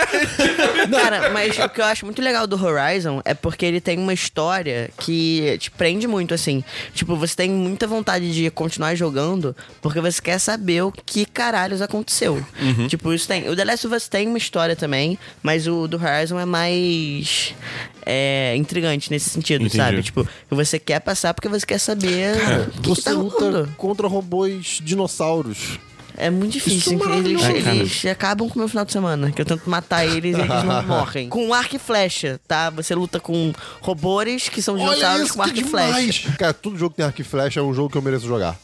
Cara, 0.90 1.30
mas 1.30 1.58
o 1.58 1.68
que 1.68 1.80
eu 1.80 1.84
acho 1.84 2.04
muito 2.04 2.20
legal 2.22 2.46
do 2.46 2.56
Horizon 2.62 3.20
é 3.24 3.34
porque 3.34 3.64
ele 3.66 3.80
tem 3.80 3.98
uma 3.98 4.12
história 4.12 4.90
que 4.98 5.56
te 5.58 5.70
prende 5.70 6.06
muito, 6.06 6.34
assim. 6.34 6.62
Tipo, 6.94 7.16
você 7.16 7.34
tem 7.36 7.50
muita 7.50 7.86
vontade 7.86 8.32
de 8.32 8.50
continuar 8.50 8.94
jogando 8.94 9.54
porque 9.80 10.00
você 10.00 10.20
quer 10.20 10.38
saber 10.38 10.82
o 10.82 10.92
que 10.92 11.24
caralhos 11.24 11.80
aconteceu. 11.82 12.44
Tipo, 12.88 13.12
isso 13.12 13.26
tem. 13.28 13.48
O 13.48 13.56
The 13.56 13.64
Last 13.64 13.86
of 13.86 13.96
Us 13.96 14.08
tem 14.08 14.26
uma 14.28 14.38
história 14.38 14.74
também, 14.76 15.18
mas 15.42 15.66
o 15.66 15.86
do 15.86 15.96
Horizon 15.96 16.38
é 16.38 16.44
mais. 16.44 17.54
é, 18.06 18.54
intrigante 18.56 19.10
nesse 19.10 19.30
sentido, 19.30 19.62
Entendi. 19.62 19.76
sabe? 19.76 20.02
Tipo, 20.02 20.24
que 20.24 20.54
você 20.54 20.78
quer 20.78 21.00
passar 21.00 21.34
porque 21.34 21.48
você 21.48 21.64
quer 21.66 21.78
saber 21.78 22.34
o 22.36 22.70
que, 22.70 22.80
que 22.80 22.88
Você 22.88 23.02
tá 23.02 23.12
luta 23.12 23.44
rolando. 23.44 23.74
contra 23.76 24.06
robôs 24.08 24.78
dinossauros. 24.82 25.78
É 26.20 26.30
muito 26.30 26.52
difícil. 26.52 26.96
Isso 26.98 27.08
é 27.08 27.16
eles, 27.16 27.40
maravilhoso. 27.40 27.70
eles 27.70 28.06
acabam 28.06 28.48
com 28.48 28.54
o 28.56 28.58
meu 28.58 28.68
final 28.68 28.84
de 28.84 28.92
semana. 28.92 29.30
Que 29.32 29.40
eu 29.40 29.46
tento 29.46 29.68
matar 29.68 30.04
eles 30.04 30.36
e 30.36 30.40
eles 30.40 30.64
não 30.64 30.82
morrem. 30.86 31.28
Com 31.28 31.54
arco 31.54 31.76
e 31.76 31.78
flecha, 31.78 32.38
tá? 32.46 32.68
Você 32.70 32.94
luta 32.94 33.18
com 33.18 33.52
robôs 33.80 34.48
que 34.48 34.60
são 34.60 34.76
dinossauros 34.76 35.30
com 35.30 35.42
arco 35.42 35.58
e 35.58 35.64
flecha. 35.64 36.30
Cara, 36.38 36.52
todo 36.52 36.76
jogo 36.76 36.90
que 36.90 36.96
tem 36.98 37.06
arco 37.06 37.20
e 37.20 37.24
flecha 37.24 37.60
é 37.60 37.62
um 37.62 37.72
jogo 37.72 37.90
que 37.90 37.96
eu 37.96 38.02
mereço 38.02 38.26
jogar. 38.26 38.58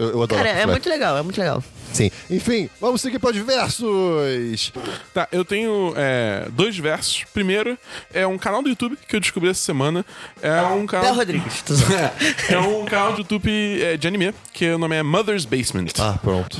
Eu, 0.00 0.12
eu 0.12 0.22
adoro 0.22 0.42
Cara, 0.42 0.48
é 0.48 0.64
muito 0.64 0.88
legal, 0.88 1.18
é 1.18 1.22
muito 1.22 1.38
legal. 1.38 1.62
Sim. 1.92 2.10
Enfim, 2.30 2.70
vamos 2.80 3.02
seguir 3.02 3.18
para 3.18 3.32
diversos. 3.32 4.72
Tá, 5.12 5.28
eu 5.30 5.44
tenho 5.44 5.92
é, 5.94 6.48
dois 6.52 6.78
versos. 6.78 7.24
Primeiro, 7.34 7.76
é 8.14 8.26
um 8.26 8.38
canal 8.38 8.62
do 8.62 8.70
YouTube 8.70 8.96
que 9.06 9.14
eu 9.14 9.20
descobri 9.20 9.50
essa 9.50 9.60
semana. 9.60 10.02
É 10.40 10.62
um 10.62 10.78
Del 10.78 10.86
canal. 10.86 11.14
Rodrigues. 11.14 11.64
É, 12.48 12.54
é 12.54 12.58
um 12.58 12.84
canal 12.86 13.12
de 13.12 13.18
YouTube 13.18 13.82
é, 13.82 13.96
de 13.96 14.08
anime, 14.08 14.32
que 14.54 14.70
o 14.70 14.78
nome 14.78 14.96
é 14.96 15.02
Mother's 15.02 15.44
Basement. 15.44 15.88
Ah, 15.98 16.18
pronto. 16.22 16.56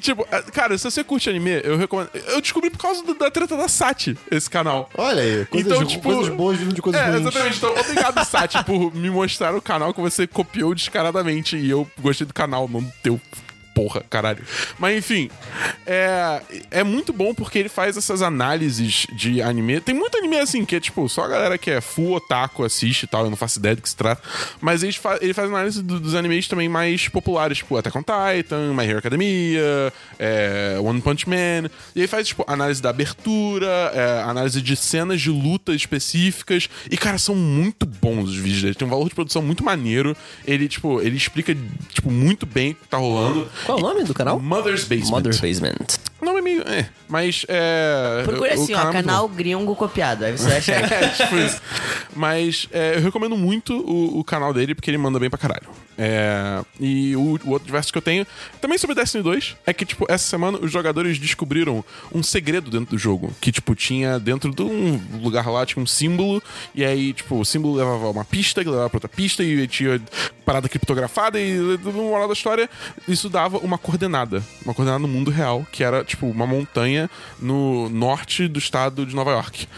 Tipo, 0.00 0.26
é, 0.30 0.42
cara, 0.42 0.78
se 0.78 0.84
você 0.88 1.02
curte 1.02 1.28
anime, 1.28 1.60
eu 1.64 1.76
recomendo. 1.76 2.10
Eu 2.28 2.40
descobri 2.40 2.70
por 2.70 2.78
causa 2.78 3.02
da 3.14 3.30
treta 3.30 3.56
da 3.56 3.66
Sati, 3.68 4.16
esse 4.30 4.48
canal. 4.48 4.88
Olha 4.96 5.22
aí, 5.22 5.44
coisas, 5.46 5.72
Então, 5.72 5.84
tipo, 5.86 6.02
coisas 6.04 6.28
boas 6.34 6.56
vindo 6.58 6.72
de 6.74 6.80
coisas 6.80 7.00
É, 7.00 7.06
ruins. 7.06 7.20
exatamente. 7.20 7.56
Então, 7.56 7.70
obrigado, 7.76 8.22
Sati, 8.26 8.62
por 8.64 8.94
me 8.94 9.10
mostrar 9.10 9.54
o 9.56 9.60
canal 9.62 9.92
que 9.92 10.00
você 10.00 10.26
copiou 10.26 10.74
descaradamente. 10.74 11.56
E 11.56 11.68
eu 11.68 11.88
gostei 12.00 12.26
do 12.26 12.32
canal, 12.32 12.68
não 12.68 12.82
teu. 13.02 13.20
Porra, 13.78 14.02
caralho. 14.10 14.42
Mas 14.76 14.98
enfim, 14.98 15.30
é, 15.86 16.42
é 16.68 16.82
muito 16.82 17.12
bom 17.12 17.32
porque 17.32 17.60
ele 17.60 17.68
faz 17.68 17.96
essas 17.96 18.22
análises 18.22 19.06
de 19.12 19.40
anime. 19.40 19.80
Tem 19.80 19.94
muito 19.94 20.18
anime 20.18 20.36
assim, 20.40 20.64
que 20.64 20.74
é 20.74 20.80
tipo, 20.80 21.08
só 21.08 21.22
a 21.22 21.28
galera 21.28 21.56
que 21.56 21.70
é 21.70 21.80
full 21.80 22.14
otaku 22.14 22.64
assiste 22.64 23.04
e 23.04 23.06
tal, 23.06 23.22
eu 23.22 23.30
não 23.30 23.36
faço 23.36 23.60
ideia 23.60 23.76
do 23.76 23.82
que 23.82 23.88
se 23.88 23.94
trata. 23.94 24.20
Mas 24.60 24.82
ele, 24.82 24.92
fa 24.94 25.16
ele 25.20 25.32
faz 25.32 25.48
análise 25.48 25.80
do- 25.80 26.00
dos 26.00 26.16
animes 26.16 26.48
também 26.48 26.68
mais 26.68 27.06
populares, 27.06 27.58
tipo 27.58 27.76
Attack 27.76 27.96
on 27.96 28.02
Titan, 28.02 28.74
My 28.74 28.84
Hero 28.84 28.98
Academia, 28.98 29.92
é, 30.18 30.76
One 30.82 31.00
Punch 31.00 31.28
Man. 31.28 31.70
E 31.94 32.00
aí 32.00 32.08
faz, 32.08 32.26
tipo, 32.26 32.44
análise 32.48 32.82
da 32.82 32.90
abertura, 32.90 33.68
é, 33.94 34.22
análise 34.22 34.60
de 34.60 34.74
cenas 34.74 35.20
de 35.20 35.30
luta 35.30 35.72
específicas. 35.72 36.68
E, 36.90 36.96
cara, 36.96 37.16
são 37.16 37.36
muito 37.36 37.86
bons 37.86 38.30
os 38.30 38.36
vídeos 38.36 38.62
dele. 38.62 38.74
Tem 38.74 38.88
um 38.88 38.90
valor 38.90 39.08
de 39.08 39.14
produção 39.14 39.40
muito 39.40 39.62
maneiro. 39.62 40.16
Ele, 40.44 40.68
tipo, 40.68 41.00
ele 41.00 41.16
explica, 41.16 41.56
tipo, 41.92 42.10
muito 42.10 42.44
bem 42.44 42.72
o 42.72 42.74
que 42.74 42.88
tá 42.88 42.96
rolando. 42.96 43.48
Qual 43.68 43.76
é 43.76 43.82
o 43.82 43.84
nome 43.84 44.02
do 44.02 44.14
canal? 44.14 44.40
Mother's 44.40 44.84
Basement. 44.84 45.10
Mother's 45.10 45.40
Basement. 45.42 45.98
O 46.20 46.24
nome 46.24 46.38
é 46.38 46.42
meio. 46.42 46.62
É, 46.62 46.88
mas 47.08 47.44
é. 47.48 48.22
Procura 48.24 48.54
assim, 48.54 48.74
ó, 48.74 48.78
canal 48.78 48.90
é 48.90 49.02
canal 49.02 49.28
gringo 49.28 49.76
copiado. 49.76 50.24
Aí 50.24 50.32
você 50.36 50.52
acha 50.52 50.74
aí. 50.76 50.82
É, 50.82 51.08
tipo 51.08 51.36
isso. 51.36 51.60
Mas 52.14 52.68
é, 52.72 52.96
eu 52.96 53.00
recomendo 53.00 53.36
muito 53.36 53.74
o, 53.74 54.18
o 54.18 54.24
canal 54.24 54.52
dele 54.52 54.74
porque 54.74 54.90
ele 54.90 54.98
manda 54.98 55.18
bem 55.18 55.30
pra 55.30 55.38
caralho. 55.38 55.68
É, 56.00 56.62
e 56.78 57.16
o, 57.16 57.40
o 57.44 57.50
outro 57.50 57.72
verso 57.72 57.90
que 57.90 57.98
eu 57.98 58.02
tenho, 58.02 58.24
também 58.60 58.78
sobre 58.78 58.94
Destiny 58.94 59.22
2, 59.24 59.56
é 59.66 59.72
que, 59.72 59.84
tipo, 59.84 60.06
essa 60.08 60.24
semana 60.28 60.56
os 60.58 60.70
jogadores 60.70 61.18
descobriram 61.18 61.84
um 62.14 62.22
segredo 62.22 62.70
dentro 62.70 62.90
do 62.90 62.98
jogo. 62.98 63.34
Que, 63.40 63.50
tipo, 63.50 63.74
tinha 63.74 64.20
dentro 64.20 64.54
de 64.54 64.62
um 64.62 65.00
lugar 65.20 65.50
lá, 65.50 65.66
tinha 65.66 65.82
um 65.82 65.86
símbolo, 65.86 66.40
e 66.72 66.84
aí, 66.84 67.12
tipo, 67.12 67.40
o 67.40 67.44
símbolo 67.44 67.74
levava 67.74 68.10
uma 68.10 68.24
pista, 68.24 68.62
que 68.62 68.70
levava 68.70 68.88
pra 68.88 68.98
outra 68.98 69.08
pista, 69.08 69.42
e 69.42 69.66
tinha 69.66 70.00
parada 70.44 70.68
criptografada, 70.68 71.40
e 71.40 71.58
no 71.58 71.92
moral 71.92 72.28
da 72.28 72.32
história, 72.32 72.70
isso 73.08 73.28
dava 73.28 73.58
uma 73.58 73.76
coordenada. 73.76 74.40
Uma 74.64 74.72
coordenada 74.72 75.02
no 75.02 75.08
mundo 75.08 75.32
real, 75.32 75.66
que 75.72 75.82
era, 75.82 76.04
tipo, 76.08 76.26
uma 76.26 76.46
montanha 76.46 77.08
no 77.40 77.88
norte 77.88 78.48
do 78.48 78.58
estado 78.58 79.06
de 79.06 79.14
Nova 79.14 79.30
York. 79.30 79.68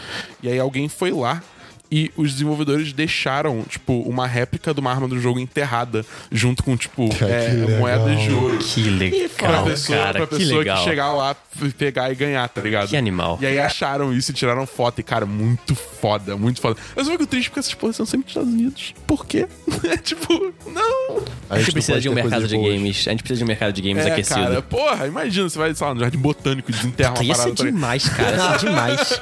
E 0.41 0.49
aí 0.49 0.59
alguém 0.59 0.89
foi 0.89 1.11
lá 1.11 1.43
e 1.91 2.09
os 2.15 2.31
desenvolvedores 2.31 2.93
deixaram, 2.93 3.63
tipo, 3.63 3.99
uma 4.01 4.25
réplica 4.25 4.73
de 4.73 4.79
uma 4.79 4.89
arma 4.91 5.07
do 5.07 5.19
jogo 5.19 5.39
enterrada, 5.39 6.05
junto 6.31 6.63
com, 6.63 6.77
tipo, 6.77 7.09
é, 7.23 7.49
que 7.65 7.71
moedas 7.73 8.19
de 8.21 8.31
ouro. 8.31 8.57
Que 8.59 9.29
Pra 9.37 9.49
legal, 9.49 9.65
pessoa, 9.65 9.97
cara. 9.97 10.13
pra 10.19 10.27
que 10.27 10.35
pessoa 10.37 10.63
que, 10.63 10.69
legal. 10.69 10.83
chegar 10.83 11.11
lá, 11.13 11.35
pegar 11.77 12.11
e 12.11 12.15
ganhar, 12.15 12.47
tá 12.47 12.61
ligado? 12.61 12.87
Que 12.89 12.95
animal. 12.97 13.37
E 13.41 13.45
aí 13.45 13.59
acharam 13.59 14.13
isso 14.13 14.31
e 14.31 14.33
tiraram 14.33 14.65
foto. 14.65 14.99
E, 14.99 15.03
cara, 15.03 15.25
muito 15.25 15.75
foda, 15.75 16.37
muito 16.37 16.61
foda. 16.61 16.79
Eu 16.95 17.03
só 17.03 17.11
fico 17.11 17.25
triste 17.27 17.49
porque 17.49 17.59
essas 17.59 17.73
porras 17.73 17.95
são 17.95 18.05
sempre 18.05 18.25
nos 18.25 18.31
Estados 18.31 18.53
Unidos. 18.53 18.93
Por 19.05 19.25
quê? 19.25 19.47
É 19.89 19.97
tipo, 20.01 20.53
não. 20.67 21.23
A 21.49 21.57
gente 21.57 21.67
não 21.67 21.73
precisa 21.73 21.99
de 21.99 22.07
um 22.07 22.13
mercado 22.13 22.47
de 22.47 22.55
boas. 22.55 22.73
games. 22.73 23.07
A 23.07 23.11
gente 23.11 23.23
precisa 23.23 23.37
de 23.39 23.43
um 23.43 23.47
mercado 23.47 23.73
de 23.73 23.81
games 23.81 24.05
É, 24.05 24.11
aquecido. 24.11 24.39
cara, 24.39 24.61
porra, 24.61 25.07
imagina, 25.07 25.49
você 25.49 25.57
vai, 25.57 25.73
sei 25.75 25.87
lá, 25.87 25.93
no 25.93 25.99
Jardim 25.99 26.17
Botânico 26.19 26.69
e 26.71 26.73
desenterra 26.73 27.09
uma 27.15 27.17
parada. 27.25 27.49
ser 27.49 27.55
pra- 27.55 27.65
demais, 27.65 28.07
cara. 28.09 28.37
Ia 28.37 28.59
ser 28.59 28.65
demais. 28.69 29.21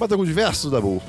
Mas 0.00 0.12
algum 0.12 0.24
diverso, 0.24 0.70
Dabu? 0.70 1.02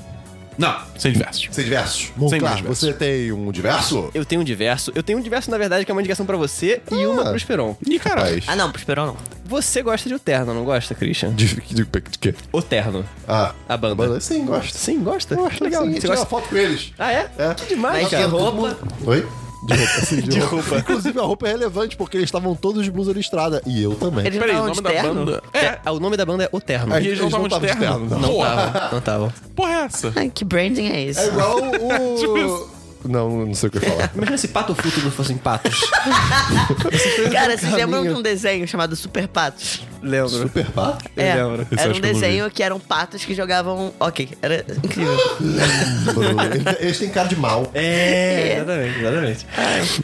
Não, 0.59 0.75
sem 0.97 1.13
diversos. 1.13 1.47
Sem 1.51 1.63
diversos. 1.63 2.11
Bom, 2.17 2.27
Sem 2.27 2.37
claro, 2.39 2.57
diversos. 2.57 2.79
você 2.89 2.93
tem 2.93 3.31
um 3.31 3.49
diverso? 3.49 4.11
Eu 4.13 4.25
tenho 4.25 4.41
um 4.41 4.43
diverso. 4.43 4.91
Eu 4.93 5.01
tenho 5.01 5.17
um 5.17 5.21
diverso, 5.21 5.49
na 5.49 5.57
verdade, 5.57 5.85
que 5.85 5.91
é 5.91 5.93
uma 5.95 6.01
indicação 6.01 6.25
pra 6.25 6.35
você 6.35 6.81
e 6.91 7.05
uma 7.07 7.23
pro 7.23 7.37
Esperon. 7.37 7.77
Ih, 7.87 7.97
caralho. 7.97 8.43
Ah, 8.45 8.57
não, 8.57 8.69
pro 8.69 8.77
Esperão 8.77 9.05
não. 9.07 9.17
Você 9.45 9.81
gosta 9.81 10.09
de 10.09 10.13
O 10.13 10.19
Terno, 10.19 10.53
não 10.53 10.65
gosta, 10.65 10.93
Christian? 10.93 11.33
De, 11.33 11.47
de, 11.55 11.85
de, 11.85 11.85
quê? 12.19 12.35
O 12.51 12.61
Terno. 12.61 13.05
Ah, 13.25 13.53
A 13.69 13.77
banda. 13.77 13.95
banda? 13.95 14.19
Sim, 14.19 14.45
gosto. 14.45 14.77
Sim, 14.77 15.01
gosta? 15.01 15.33
Gosto, 15.33 15.63
Legal. 15.63 15.85
Sim, 15.85 15.99
Você 16.01 16.07
gosta? 16.07 16.25
foto 16.25 16.49
com 16.49 16.57
eles. 16.57 16.91
Ah, 16.99 17.11
é? 17.13 17.31
É. 17.37 17.53
Que 17.55 17.65
demais, 17.67 18.01
Mas 18.03 18.11
cara. 18.11 18.27
roupa. 18.27 18.77
Oi? 19.05 19.25
De 19.63 19.73
roupa, 19.75 20.05
sim, 20.05 20.15
de, 20.21 20.27
De 20.29 20.39
roupa. 20.39 20.55
roupa. 20.55 20.77
Inclusive, 20.79 21.19
a 21.19 21.23
roupa 21.23 21.47
é 21.47 21.51
relevante 21.51 21.97
porque 21.97 22.17
eles 22.17 22.27
estavam 22.27 22.55
todos 22.55 22.83
de 22.83 22.91
blusa 22.91 23.11
listrada. 23.11 23.61
E 23.65 23.81
eu 23.83 23.93
também. 23.95 24.25
Eles 24.25 24.39
Peraí, 24.39 24.55
o 24.55 24.65
nome 24.67 24.81
da 24.81 24.89
terno? 24.89 25.25
banda. 25.25 25.43
É, 25.53 25.79
É, 25.85 25.91
o 25.91 25.99
nome 25.99 26.15
da 26.17 26.25
banda 26.25 26.43
é 26.45 26.49
O 26.51 26.61
Terno. 26.61 26.93
É, 26.95 27.01
e 27.01 27.07
eles 27.07 27.19
não 27.19 27.27
eles 27.27 27.37
não 27.37 27.45
estavam 27.47 27.67
de 27.67 27.75
terno. 27.77 28.19
Não 28.19 28.29
Porra, 28.29 28.49
estavam, 28.67 28.89
não 28.91 28.97
estavam. 28.99 29.33
porra 29.55 29.71
é 29.71 29.81
essa? 29.83 30.13
Ai, 30.15 30.29
que 30.33 30.45
branding 30.45 30.87
é 30.87 31.01
esse? 31.03 31.19
É 31.19 31.27
igual 31.27 31.57
Tipo 32.19 32.39
o... 32.39 32.78
não, 33.05 33.45
não 33.45 33.53
sei 33.53 33.67
o 33.67 33.71
que 33.71 33.77
eu 33.77 33.81
ia 33.83 33.89
falar. 33.91 34.11
Imagina 34.15 34.37
se 34.37 34.47
Pato 34.49 34.75
Futuro 34.75 35.09
fossem 35.11 35.37
patos. 35.37 35.79
Cara, 37.31 37.57
vocês 37.57 37.71
lembram 37.73 38.03
de 38.03 38.09
um 38.09 38.21
desenho 38.21 38.67
chamado 38.67 38.95
Super 38.95 39.27
Patos? 39.27 39.81
Lembro. 40.01 40.29
Super 40.29 40.65
pato? 40.71 41.05
É, 41.17 41.39
Eu 41.39 41.49
lembro. 41.51 41.67
Esse 41.71 41.73
eu 41.73 41.79
era 41.79 41.89
acho 41.91 41.99
um 41.99 42.01
que 42.01 42.07
eu 42.07 42.13
não 42.13 42.19
desenho 42.21 42.51
que 42.51 42.63
eram 42.63 42.79
patos 42.79 43.25
que 43.25 43.33
jogavam. 43.35 43.93
Ok, 43.99 44.29
era 44.41 44.65
incrível. 44.83 45.17
Eles- 45.39 46.79
Eles 46.79 46.99
têm 46.99 47.09
cara 47.09 47.27
de 47.27 47.35
mal. 47.35 47.69
É, 47.73 48.55
exatamente, 48.57 48.99
exatamente. 48.99 49.47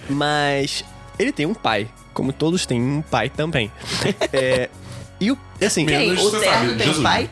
Mas 0.09 0.83
ele 1.17 1.31
tem 1.31 1.45
um 1.45 1.53
pai, 1.53 1.87
como 2.13 2.33
todos 2.33 2.65
têm 2.65 2.81
um 2.81 3.01
pai 3.01 3.29
também. 3.29 3.71
É, 4.33 4.69
e 5.25 5.31
o, 5.31 5.37
assim, 5.65 5.87
Quem? 5.87 6.09
Menos, 6.09 6.23
O 6.23 6.31
Terno 6.39 6.45
sabe, 6.45 6.67
tem 6.75 6.87
Jesus. 6.87 7.03
pai? 7.03 7.29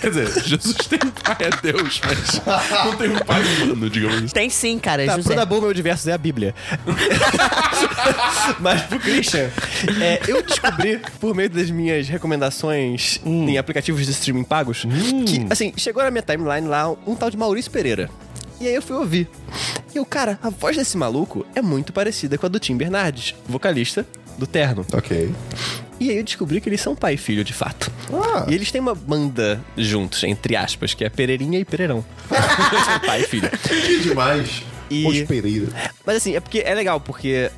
Quer 0.00 0.08
dizer, 0.10 0.28
Jesus 0.46 0.76
tem 0.76 0.98
pai, 0.98 1.36
é 1.40 1.72
Deus, 1.72 2.00
mas 2.04 2.42
não 2.84 2.96
tem 2.96 3.10
um 3.10 3.18
pai 3.18 3.42
humano, 3.42 3.90
digamos 3.90 4.16
assim. 4.18 4.28
Tem 4.28 4.48
sim, 4.48 4.78
cara. 4.78 5.04
Tá, 5.04 5.16
José. 5.16 5.28
pro 5.28 5.34
Dabu, 5.36 5.60
meu 5.60 5.74
diverso 5.74 6.08
é 6.08 6.12
a 6.12 6.18
Bíblia. 6.18 6.54
Mas 8.60 8.82
pro 8.82 9.00
Christian, 9.00 9.50
é, 10.00 10.20
eu 10.28 10.42
descobri, 10.42 11.00
por 11.20 11.34
meio 11.34 11.50
das 11.50 11.70
minhas 11.70 12.08
recomendações 12.08 13.20
em 13.24 13.58
aplicativos 13.58 14.04
de 14.06 14.12
streaming 14.12 14.44
pagos, 14.44 14.84
que, 15.26 15.46
assim, 15.50 15.72
chegou 15.76 16.02
na 16.02 16.10
minha 16.10 16.22
timeline 16.22 16.66
lá 16.68 16.88
um 17.06 17.14
tal 17.16 17.30
de 17.30 17.36
Maurício 17.36 17.70
Pereira. 17.70 18.08
E 18.60 18.66
aí 18.66 18.74
eu 18.74 18.80
fui 18.82 18.96
ouvir. 18.96 19.28
E 19.94 19.98
eu, 19.98 20.04
cara, 20.06 20.38
a 20.42 20.48
voz 20.48 20.76
desse 20.76 20.96
maluco 20.96 21.44
é 21.54 21.60
muito 21.60 21.92
parecida 21.92 22.38
com 22.38 22.46
a 22.46 22.48
do 22.48 22.58
Tim 22.58 22.76
Bernardes, 22.76 23.34
vocalista 23.48 24.06
do 24.38 24.46
Terno. 24.46 24.86
Ok. 24.92 25.32
E 25.98 26.10
aí 26.10 26.18
eu 26.18 26.24
descobri 26.24 26.60
que 26.60 26.68
eles 26.68 26.80
são 26.80 26.94
pai 26.94 27.14
e 27.14 27.16
filho, 27.16 27.42
de 27.42 27.52
fato. 27.54 27.90
Ah. 28.12 28.44
E 28.48 28.54
eles 28.54 28.70
têm 28.70 28.80
uma 28.80 28.94
banda 28.94 29.60
juntos, 29.78 30.22
entre 30.24 30.54
aspas, 30.54 30.92
que 30.92 31.04
é 31.04 31.08
Pereirinha 31.08 31.58
e 31.58 31.64
Pereirão. 31.64 32.04
Pai 33.06 33.22
e 33.22 33.24
filho. 33.24 33.48
Que 33.50 34.00
demais. 34.00 34.62
E- 34.90 35.06
Os 35.06 35.22
Pereira. 35.22 35.68
Mas 36.04 36.16
assim, 36.16 36.36
é 36.36 36.40
porque 36.40 36.58
é 36.64 36.74
legal, 36.74 37.00
porque 37.00 37.50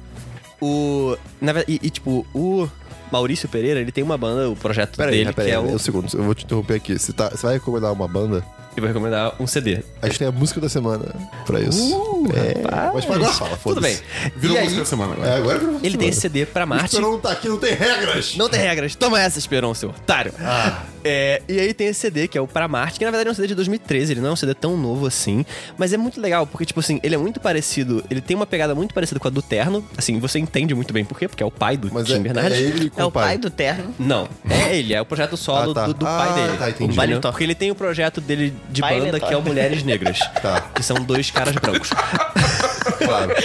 o. 0.61 1.17
Na 1.41 1.53
verdade, 1.53 1.81
e, 1.83 1.87
e, 1.87 1.91
tipo, 1.91 2.25
o 2.35 2.69
Maurício 3.11 3.49
Pereira, 3.49 3.81
ele 3.81 3.91
tem 3.93 4.05
uma 4.05 4.17
banda, 4.17 4.49
o 4.49 4.57
projeto 4.57 4.97
Peraí, 4.97 5.19
dele, 5.19 5.33
peraí, 5.33 5.51
que 5.51 5.57
é 5.57 5.59
um 5.61 5.75
o. 5.75 5.79
segundo. 5.79 6.09
Eu 6.17 6.23
vou 6.23 6.35
te 6.35 6.45
interromper 6.45 6.75
aqui. 6.75 6.99
Você, 6.99 7.13
tá, 7.13 7.31
você 7.31 7.43
vai 7.45 7.55
recomendar 7.55 7.93
uma 7.93 8.07
banda? 8.09 8.45
Eu 8.79 8.83
vou 8.83 8.89
recomendar 8.89 9.35
um 9.41 9.47
CD. 9.47 9.83
A 10.01 10.07
gente 10.07 10.19
tem 10.19 10.29
a 10.29 10.33
música 10.33 10.61
da 10.61 10.69
semana 10.69 11.05
pra 11.45 11.61
isso. 11.61 11.97
Uh, 11.97 12.29
é, 12.35 12.63
rapaz. 12.63 13.05
mas 13.07 13.17
agora 13.17 13.33
fala, 13.33 13.59
Tudo 13.63 13.81
bem. 13.81 13.97
foda-se. 13.97 14.33
Virou 14.37 14.57
e 14.57 14.61
música 14.61 14.75
aí, 14.77 14.81
da 14.81 14.85
semana 14.85 15.13
agora. 15.15 15.29
É, 15.29 15.37
agora 15.37 15.59
virou 15.59 15.81
ele 15.83 15.97
tem 15.99 16.09
esse 16.09 16.21
CD 16.21 16.47
pra 16.47 16.65
O 16.65 16.69
Marte. 16.69 16.87
Esperão 16.87 17.13
não 17.13 17.19
tá 17.21 17.33
aqui, 17.33 17.49
não 17.49 17.59
tem 17.59 17.75
regras. 17.75 18.37
Não 18.37 18.49
tem 18.49 18.61
regras. 18.61 18.95
Toma 18.95 19.21
essa, 19.21 19.39
Esperon, 19.39 19.75
seu 19.75 19.91
otário. 19.91 20.33
Ah. 20.41 20.83
É, 21.05 21.41
e 21.49 21.59
aí 21.61 21.73
tem 21.75 21.87
esse 21.89 22.01
CD, 22.01 22.27
que 22.29 22.37
é 22.37 22.41
o 22.41 22.47
Pra 22.47 22.67
Marte, 22.69 22.99
que 22.99 23.05
na 23.05 23.11
verdade 23.11 23.29
é 23.29 23.33
um 23.33 23.35
CD 23.35 23.49
de 23.49 23.55
2013, 23.55 24.13
ele 24.13 24.21
não 24.21 24.31
é 24.31 24.33
um 24.33 24.37
CD 24.37 24.55
tão 24.55 24.77
novo 24.77 25.07
assim, 25.07 25.45
mas 25.77 25.93
é 25.93 25.97
muito 25.97 26.21
legal, 26.21 26.47
porque, 26.47 26.65
tipo 26.67 26.81
assim, 26.81 27.01
ele 27.03 27.15
é 27.15 27.19
muito 27.19 27.41
parecido, 27.41 28.05
ele 28.11 28.21
tem 28.21 28.35
uma 28.37 28.47
pegada 28.47 28.75
muito 28.75 28.93
parecida 28.95 29.19
com 29.21 29.29
a 29.29 29.31
do 29.31 29.41
Terno, 29.43 29.85
assim, 29.97 30.19
você 30.19 30.39
entende 30.39 30.75
muito 30.75 30.93
bem 30.93 31.05
por 31.05 31.19
quê, 31.19 31.29
porque 31.29 31.43
é 31.43 31.47
o 31.47 31.51
pai 31.51 31.77
do 31.77 31.93
Mas 31.93 32.07
Tim 32.07 32.15
é, 32.15 32.19
Bernardes. 32.19 32.59
é 32.59 32.61
ele 32.61 32.91
com 32.91 33.01
É 33.01 33.05
o 33.05 33.11
pai 33.11 33.39
do 33.39 33.49
Terno. 33.51 33.95
Não, 33.99 34.29
é 34.49 34.77
ele, 34.77 34.93
é 34.95 35.01
o 35.01 35.07
projeto 35.07 35.37
solo 35.37 35.71
Ah, 35.73 35.75
tá. 35.75 35.87
do, 35.87 35.95
do 35.95 36.07
Ah, 36.07 36.19
pai 36.19 36.35
dele. 36.47 36.59
tá, 36.59 36.71
entendi. 36.71 36.97
Entendeu? 36.97 37.21
Porque 37.21 37.45
ele 37.45 37.55
tem 37.55 37.71
o 37.71 37.75
projeto 37.75 38.21
dele 38.21 38.55
de 38.71 38.81
Baile 38.81 39.07
banda, 39.07 39.21
que 39.21 39.33
é 39.33 39.37
o 39.37 39.43
Mulheres 39.43 39.83
Negras. 39.83 40.19
Tá. 40.43 40.61
Que 40.75 40.83
são 40.83 40.97
dois 40.97 41.31
caras 41.31 41.55
brancos. 41.55 41.91
Claro. 41.91 43.33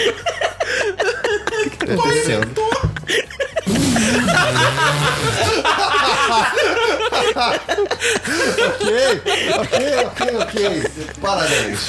Acontecendo. 1.81 2.47
Ok, 8.63 9.21
ok, 9.59 9.77
ok, 10.05 10.21
ok. 10.41 11.13
Parabéns. 11.21 11.87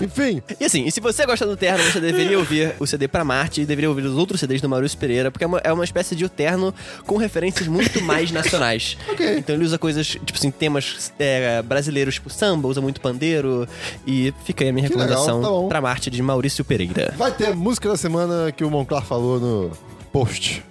Enfim, 0.00 0.40
E 0.60 0.64
assim, 0.64 0.84
e 0.86 0.92
se 0.92 1.00
você 1.00 1.26
gosta 1.26 1.44
do 1.44 1.56
Terno, 1.56 1.82
você 1.84 2.00
deveria 2.00 2.38
ouvir 2.38 2.74
o 2.78 2.86
CD 2.86 3.08
pra 3.08 3.24
Marte 3.24 3.62
e 3.62 3.66
deveria 3.66 3.88
ouvir 3.88 4.02
os 4.04 4.16
outros 4.16 4.38
CDs 4.40 4.60
do 4.60 4.68
Maurício 4.68 4.96
Pereira, 4.98 5.30
porque 5.30 5.42
é 5.44 5.46
uma, 5.46 5.58
é 5.58 5.72
uma 5.72 5.84
espécie 5.84 6.14
de 6.14 6.24
o 6.24 6.28
Terno 6.28 6.72
com 7.06 7.16
referências 7.16 7.66
muito 7.66 8.00
mais 8.02 8.30
nacionais. 8.30 8.96
Ok. 9.08 9.38
Então 9.38 9.54
ele 9.56 9.64
usa 9.64 9.78
coisas, 9.78 10.06
tipo 10.06 10.34
assim, 10.34 10.50
temas 10.50 11.12
é, 11.18 11.60
brasileiros, 11.62 12.14
tipo 12.14 12.30
samba, 12.30 12.68
usa 12.68 12.80
muito 12.80 13.00
pandeiro. 13.00 13.66
E 14.06 14.32
fica 14.44 14.62
aí 14.64 14.70
a 14.70 14.72
minha 14.72 14.86
Que 14.88 14.94
legal, 14.96 15.08
recomendação 15.08 15.42
tá 15.42 15.48
bom. 15.48 15.68
pra 15.68 15.80
Marte 15.80 16.10
de 16.10 16.22
Maurício 16.22 16.64
Pereira. 16.64 17.14
vai 17.16 17.32
ter 17.32 17.54
música 17.56 17.88
da 17.88 17.96
semana 17.96 18.52
que 18.52 18.62
o 18.62 18.70
Monclar 18.70 19.02
falou 19.04 19.40
no 19.40 19.70
post. 20.12 20.67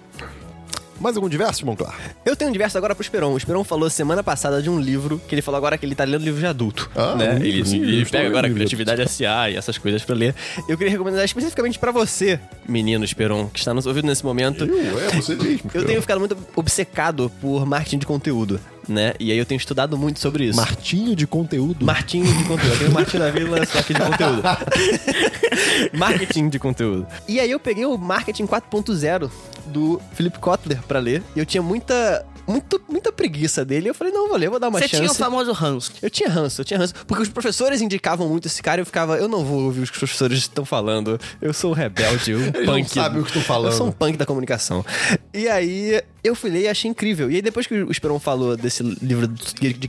Mais 1.00 1.16
algum 1.16 1.28
diverso, 1.28 1.64
Monclar? 1.64 1.96
Eu 2.24 2.34
tenho 2.34 2.50
um 2.50 2.52
diverso 2.52 2.76
agora 2.76 2.94
pro 2.94 3.02
Esperon. 3.02 3.32
O 3.32 3.36
Esperon 3.36 3.62
falou 3.62 3.88
semana 3.88 4.22
passada 4.22 4.60
de 4.60 4.68
um 4.68 4.80
livro, 4.80 5.20
que 5.28 5.34
ele 5.34 5.42
falou 5.42 5.58
agora 5.58 5.78
que 5.78 5.86
ele 5.86 5.94
tá 5.94 6.04
lendo 6.04 6.24
livro 6.24 6.40
de 6.40 6.46
adulto. 6.46 6.90
Ah, 6.94 7.14
né? 7.14 7.34
livro, 7.34 7.46
Ele, 7.46 7.64
sim, 7.64 7.80
ele 7.80 8.04
pega 8.04 8.28
agora 8.28 8.50
Criatividade 8.50 9.08
SA 9.08 9.50
e 9.50 9.56
essas 9.56 9.78
coisas 9.78 10.04
pra 10.04 10.14
ler. 10.14 10.34
Eu 10.68 10.76
queria 10.76 10.90
recomendar 10.90 11.24
especificamente 11.24 11.78
pra 11.78 11.92
você, 11.92 12.40
menino 12.68 13.04
Esperon, 13.04 13.48
que 13.48 13.58
está 13.58 13.72
nos 13.72 13.86
ouvindo 13.86 14.06
nesse 14.06 14.24
momento. 14.24 14.64
Eu, 14.64 14.98
é 15.00 15.08
você 15.10 15.34
mesmo. 15.34 15.70
Eu 15.72 15.84
tenho 15.84 16.00
ficado 16.00 16.18
muito 16.18 16.36
obcecado 16.56 17.30
por 17.40 17.64
marketing 17.64 17.98
de 17.98 18.06
conteúdo, 18.06 18.60
né? 18.88 19.14
E 19.20 19.30
aí 19.30 19.38
eu 19.38 19.46
tenho 19.46 19.58
estudado 19.58 19.96
muito 19.96 20.18
sobre 20.18 20.44
isso. 20.44 20.56
Martinho 20.56 21.14
de 21.14 21.26
conteúdo. 21.26 21.84
Martinho 21.84 22.26
de 22.26 22.44
conteúdo. 22.44 22.72
Eu 22.72 22.78
tenho 22.78 22.92
Martinho 22.92 23.22
da 23.22 23.30
Vila, 23.30 23.66
só 23.66 23.82
que 23.82 23.94
de 23.94 24.00
conteúdo. 24.00 24.42
marketing 25.96 26.48
de 26.48 26.58
conteúdo. 26.58 27.06
E 27.26 27.38
aí 27.38 27.50
eu 27.50 27.60
peguei 27.60 27.84
o 27.84 27.96
Marketing 27.96 28.46
4.0 28.46 29.30
do 29.68 30.00
Philip 30.14 30.38
Kotler 30.38 30.82
pra 30.82 30.98
ler. 30.98 31.22
E 31.36 31.38
eu 31.38 31.46
tinha 31.46 31.62
muita, 31.62 32.24
muito, 32.46 32.80
muita 32.88 33.12
preguiça 33.12 33.64
dele. 33.64 33.88
Eu 33.90 33.94
falei, 33.94 34.12
não, 34.12 34.28
vou 34.28 34.36
ler, 34.36 34.50
vou 34.50 34.58
dar 34.58 34.68
uma 34.68 34.78
Você 34.78 34.88
chance. 34.88 35.02
tinha 35.02 35.10
o 35.12 35.14
famoso 35.14 35.52
ranço. 35.52 35.92
Eu 36.02 36.10
tinha 36.10 36.28
ranço, 36.28 36.60
eu 36.60 36.64
tinha 36.64 36.78
ranço. 36.78 36.94
Porque 37.06 37.22
os 37.22 37.28
professores 37.28 37.80
indicavam 37.80 38.28
muito 38.28 38.46
esse 38.46 38.62
cara 38.62 38.80
e 38.80 38.82
eu 38.82 38.86
ficava, 38.86 39.16
eu 39.18 39.28
não 39.28 39.44
vou 39.44 39.60
ouvir 39.64 39.80
o 39.80 39.84
que 39.84 39.92
os 39.92 39.98
professores 39.98 40.38
estão 40.38 40.64
falando. 40.64 41.20
Eu 41.40 41.52
sou 41.52 41.70
um 41.70 41.74
rebelde, 41.74 42.34
um 42.34 42.40
Eles 42.40 42.66
não 42.66 42.74
punk. 42.74 42.90
sabem 42.90 43.20
o 43.20 43.22
que 43.24 43.30
estão 43.30 43.42
falando. 43.42 43.72
Eu 43.72 43.76
sou 43.78 43.86
um 43.86 43.92
punk 43.92 44.16
da 44.16 44.26
comunicação. 44.26 44.84
E 45.32 45.48
aí 45.48 46.02
eu 46.28 46.34
fui 46.34 46.50
ler 46.50 46.62
e 46.62 46.68
achei 46.68 46.90
incrível. 46.90 47.30
E 47.30 47.36
aí 47.36 47.42
depois 47.42 47.66
que 47.66 47.74
o 47.74 47.90
Esperon 47.90 48.18
falou 48.18 48.56
desse 48.56 48.82
livro 48.82 49.26
de, 49.28 49.54
de, 49.54 49.72
de- 49.74 49.88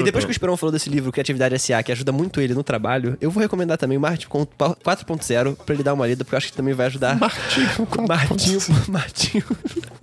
E 0.00 0.04
depois 0.04 0.24
que 0.24 0.30
o 0.30 0.32
Esperon 0.32 0.56
falou 0.56 0.72
desse 0.72 0.88
livro, 0.88 1.10
Criatividade 1.12 1.54
S.A., 1.54 1.82
que 1.82 1.92
ajuda 1.92 2.12
muito 2.12 2.40
ele 2.40 2.54
no 2.54 2.62
trabalho, 2.62 3.16
eu 3.20 3.30
vou 3.30 3.40
recomendar 3.42 3.76
também 3.78 3.96
o 3.98 4.00
Martin 4.00 4.26
4.0 4.28 5.56
pra 5.56 5.74
ele 5.74 5.82
dar 5.82 5.94
uma 5.94 6.06
lida, 6.06 6.24
porque 6.24 6.34
eu 6.34 6.38
acho 6.38 6.48
que 6.48 6.52
também 6.56 6.74
vai 6.74 6.86
ajudar. 6.86 7.18
Martinho 7.18 8.60
4.0. 8.60 8.88
Martinho 8.88 9.44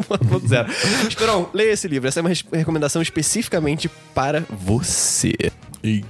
4.0. 0.09 1.07
Esperon, 1.09 1.49
leia 1.53 1.71
esse 1.71 1.87
livro. 1.87 2.07
Essa 2.07 2.19
é 2.19 2.21
uma 2.21 2.31
recomendação 2.53 3.01
especificamente 3.01 3.89
para 4.13 4.43
você. 4.49 5.33
Eita. 5.85 6.07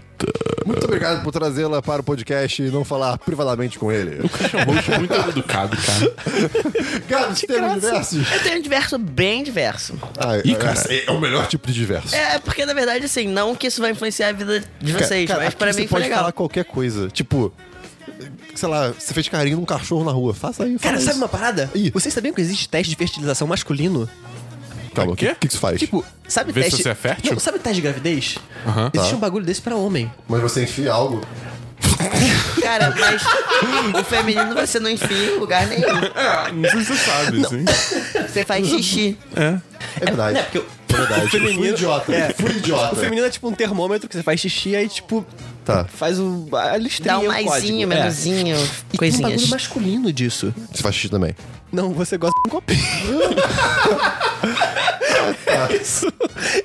Muito 0.65 0.83
obrigado 0.85 1.21
por 1.23 1.31
trazê-la 1.31 1.81
para 1.81 2.01
o 2.01 2.03
podcast 2.03 2.61
e 2.63 2.71
não 2.71 2.83
falar 2.83 3.17
privadamente 3.19 3.77
com 3.77 3.91
ele. 3.91 4.17
É 4.17 4.61
um 4.63 4.73
host 4.73 4.89
muito 4.97 5.13
educado, 5.13 5.77
cara. 5.77 6.13
Cara, 7.07 7.35
você 7.35 7.45
tem 7.45 7.73
diversos? 7.75 8.31
Eu 8.31 8.39
tenho 8.41 8.57
um 8.57 8.61
diverso 8.61 8.97
bem 8.97 9.43
diverso. 9.43 9.93
Ah, 10.17 10.37
Ih, 10.43 10.53
é, 10.53 10.55
cara. 10.55 10.79
é 11.07 11.11
o 11.11 11.19
melhor 11.19 11.45
tipo 11.47 11.67
de 11.67 11.73
diverso. 11.73 12.15
É, 12.15 12.39
porque 12.39 12.65
na 12.65 12.73
verdade, 12.73 13.05
assim, 13.05 13.27
não 13.27 13.53
que 13.55 13.67
isso 13.67 13.81
vai 13.81 13.91
influenciar 13.91 14.29
a 14.29 14.31
vida 14.31 14.63
de 14.79 14.93
vocês, 14.93 15.27
cara, 15.27 15.39
mas 15.41 15.49
aqui 15.49 15.57
pra 15.57 15.71
você 15.73 15.81
mim 15.81 15.87
foi 15.87 15.97
pode 15.99 16.03
legal. 16.05 16.19
falar 16.19 16.31
qualquer 16.31 16.65
coisa. 16.65 17.09
Tipo, 17.09 17.53
sei 18.55 18.69
lá, 18.69 18.91
você 18.97 19.13
fez 19.13 19.27
carinho 19.27 19.57
num 19.57 19.65
cachorro 19.65 20.03
na 20.03 20.11
rua. 20.11 20.33
Faça 20.33 20.63
aí, 20.63 20.79
Cara, 20.79 20.97
sabe 20.97 21.09
isso. 21.11 21.17
uma 21.19 21.27
parada? 21.29 21.69
Ih. 21.75 21.91
Vocês 21.91 22.13
sabiam 22.13 22.33
que 22.33 22.41
existe 22.41 22.67
teste 22.69 22.89
de 22.89 22.95
fertilização 22.95 23.47
masculino? 23.47 24.09
Calma, 24.95 25.13
o 25.13 25.15
Quê? 25.15 25.27
que, 25.29 25.35
que 25.35 25.47
isso 25.47 25.59
faz? 25.59 25.79
Tipo, 25.79 26.03
sabe 26.27 26.51
Vê 26.51 26.63
se 26.63 26.69
teste... 26.69 26.83
você 26.83 26.89
é 26.89 26.95
fértil? 26.95 27.31
Não, 27.33 27.39
sabe 27.39 27.59
teste 27.59 27.75
de 27.75 27.81
gravidez? 27.81 28.37
Aham. 28.65 28.91
Existe 28.93 29.11
Tá. 29.11 29.17
um 29.17 29.19
bagulho 29.19 29.45
desse 29.45 29.61
pra 29.61 29.75
homem. 29.75 30.11
Mas 30.27 30.41
você 30.41 30.63
enfia 30.63 30.91
algo. 30.91 31.21
Cara, 32.61 32.93
mas 32.97 33.21
o 33.99 34.03
feminino 34.03 34.55
você 34.55 34.79
não 34.79 34.89
enfia 34.89 35.35
em 35.35 35.39
lugar 35.39 35.67
nenhum. 35.67 35.83
Não 36.53 36.69
sei 36.71 36.79
se 36.81 36.85
você 36.85 36.97
sabe, 36.97 37.45
assim. 37.45 37.65
Você 38.27 38.43
faz 38.45 38.67
xixi. 38.67 39.17
É. 39.35 39.59
É 40.01 40.05
verdade. 40.05 40.33
Né, 40.35 40.43
porque 40.43 40.59
o- 40.59 40.65
É 40.89 40.97
verdade. 40.97 41.25
o 41.25 41.29
feminino- 41.29 41.59
Fui 41.59 41.69
idiota. 41.69 42.13
É. 42.13 42.33
Fui 42.33 42.51
idiota. 42.51 42.93
O 42.93 42.97
feminino 42.97 43.27
é 43.27 43.29
tipo 43.29 43.47
um 43.47 43.51
termômetro 43.53 44.07
que 44.09 44.15
você 44.15 44.23
faz 44.23 44.39
xixi 44.39 44.69
e 44.69 44.75
aí, 44.75 44.87
tipo, 44.89 45.25
Tá. 45.63 45.85
faz 45.85 46.19
o, 46.19 46.47
a 46.53 46.77
listrinha, 46.77 47.13
Dá 47.15 47.19
um 47.19 47.23
o 47.23 47.27
maisinho, 47.27 47.87
código. 47.87 47.93
É. 47.93 48.11
E 48.93 48.97
tem 48.97 49.09
um 49.09 49.11
bagulho 49.13 49.21
coisinhas. 49.31 49.49
masculino 49.49 50.11
disso. 50.13 50.53
Você 50.73 50.81
faz 50.81 50.95
xixi 50.95 51.09
também. 51.09 51.35
Não, 51.71 51.93
você 51.93 52.17
gosta 52.17 52.35
de 52.43 52.49
um 52.49 52.51
copinho. 52.51 52.79
isso. 55.81 56.11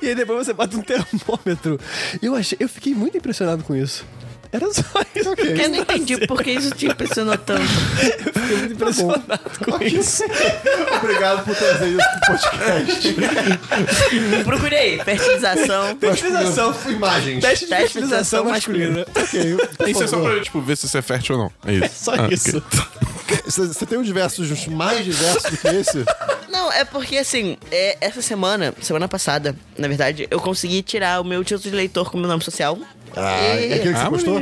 E 0.03 0.09
aí 0.09 0.15
depois 0.15 0.47
você 0.47 0.53
bota 0.53 0.77
um 0.77 0.83
termômetro. 0.83 1.79
Eu 2.23 2.35
achei, 2.35 2.57
eu 2.61 2.69
fiquei 2.69 2.95
muito 2.95 3.17
impressionado 3.17 3.65
com 3.65 3.75
isso. 3.75 4.05
Era 4.53 4.73
só 4.73 4.83
isso. 5.15 5.31
Eu 5.39 5.69
não 5.69 5.77
entendi 5.79 6.27
por 6.27 6.43
que 6.43 6.51
isso 6.51 6.71
te 6.73 6.87
impressionou 6.87 7.39
tanto. 7.39 7.63
Eu 7.63 8.33
fiquei 8.43 8.57
muito 8.57 8.73
impressionado 8.75 9.41
com 9.65 9.85
isso. 9.85 10.25
Obrigado 11.03 11.45
por 11.45 11.55
trazer 11.55 11.89
isso 11.91 12.07
pro 12.27 12.39
podcast. 12.39 13.15
Procurei. 14.45 14.99
Fertilização. 15.05 15.97
Fertilização. 16.01 16.75
Imagens. 16.89 17.41
Teste 17.45 17.67
de 17.67 17.77
fertilização 17.77 18.45
de 18.45 18.51
masculina. 18.51 19.07
Ok, 19.15 19.57
Isso 19.89 20.03
é 20.03 20.07
só 20.07 20.21
pra, 20.21 20.41
tipo, 20.41 20.61
ver 20.61 20.77
se 20.77 20.89
você 20.89 20.99
é 20.99 21.03
fértil 21.03 21.37
ou 21.37 21.43
não. 21.45 21.53
É 21.73 21.75
isso. 21.87 22.05
Só 22.05 22.13
Ah, 22.15 22.29
isso. 22.31 22.63
Você 23.47 23.87
tem 23.87 23.99
um 23.99 24.03
diversos 24.03 24.67
mais 24.67 25.05
diversos 25.05 25.51
do 25.51 25.57
que 25.57 25.69
esse? 25.69 26.05
Não, 26.49 26.73
é 26.73 26.85
porque 26.85 27.17
assim, 27.19 27.57
é, 27.71 27.97
essa 28.01 28.21
semana, 28.21 28.75
semana 28.83 29.07
passada, 29.07 29.55
na 29.79 29.87
verdade, 29.87 30.27
eu 30.31 30.41
consegui 30.41 30.83
tirar 30.83 31.21
o 31.21 31.25
meu 31.25 31.45
título 31.45 31.71
de 31.71 31.77
leitor 31.77 32.11
com 32.11 32.19
meu 32.19 32.29
nome 32.29 32.43
social. 32.43 32.77
Ah, 33.17 33.41
E- 33.57 33.73
é 33.73 33.75
aquele 33.75 33.93
que 33.95 33.99
você 34.01 34.07
Ah, 34.07 34.11
postou? 34.11 34.41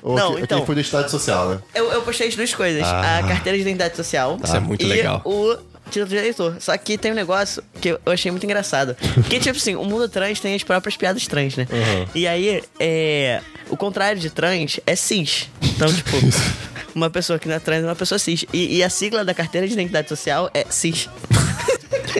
Ou 0.00 0.14
Não, 0.16 0.26
aquele, 0.28 0.44
então. 0.44 0.58
aquele 0.58 0.60
que 0.60 0.66
foi 0.66 0.74
identidade 0.74 1.10
social, 1.10 1.48
né? 1.50 1.58
Eu, 1.74 1.90
eu 1.92 2.02
postei 2.02 2.28
as 2.28 2.36
duas 2.36 2.54
coisas: 2.54 2.82
a 2.84 3.22
carteira 3.26 3.56
de 3.58 3.62
identidade 3.62 3.96
social. 3.96 4.38
Isso 4.42 4.56
é 4.56 4.60
muito 4.60 4.84
e 4.84 4.88
legal. 4.88 5.20
o 5.24 5.56
título 5.90 6.06
de 6.06 6.16
eleitor. 6.16 6.56
Só 6.60 6.76
que 6.76 6.96
tem 6.96 7.10
um 7.12 7.14
negócio 7.14 7.62
que 7.80 7.88
eu 7.90 8.00
achei 8.06 8.30
muito 8.30 8.44
engraçado. 8.44 8.94
Porque, 9.14 9.40
tipo 9.40 9.56
assim, 9.58 9.74
o 9.74 9.84
mundo 9.84 10.08
trans 10.08 10.38
tem 10.38 10.54
as 10.54 10.62
próprias 10.62 10.96
piadas 10.96 11.26
trans, 11.26 11.56
né? 11.56 11.66
E 12.14 12.26
aí, 12.28 12.62
é. 12.78 13.40
O 13.70 13.76
contrário 13.76 14.20
de 14.20 14.30
trans 14.30 14.78
é 14.86 14.94
cis. 14.94 15.48
Então, 15.62 15.92
tipo. 15.92 16.16
Uma 16.94 17.10
pessoa 17.10 17.38
que 17.38 17.46
não 17.46 17.54
é 17.54 17.58
trans 17.60 17.82
é 17.84 17.86
uma 17.86 17.94
pessoa 17.94 18.18
cis. 18.18 18.44
E, 18.52 18.78
e 18.78 18.82
a 18.82 18.90
sigla 18.90 19.24
da 19.24 19.32
carteira 19.32 19.66
de 19.68 19.72
identidade 19.72 20.08
social 20.08 20.50
é 20.54 20.64
cis. 20.68 21.08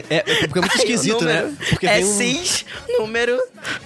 É, 0.09 0.21
porque 0.47 0.59
é 0.59 0.61
muito 0.61 0.77
esquisito, 0.77 1.23
né? 1.25 1.41
número 1.41 1.57
Porque 1.69 1.87
é 1.87 1.99
um... 1.99 2.17
cis, 2.17 2.65
número 2.97 3.39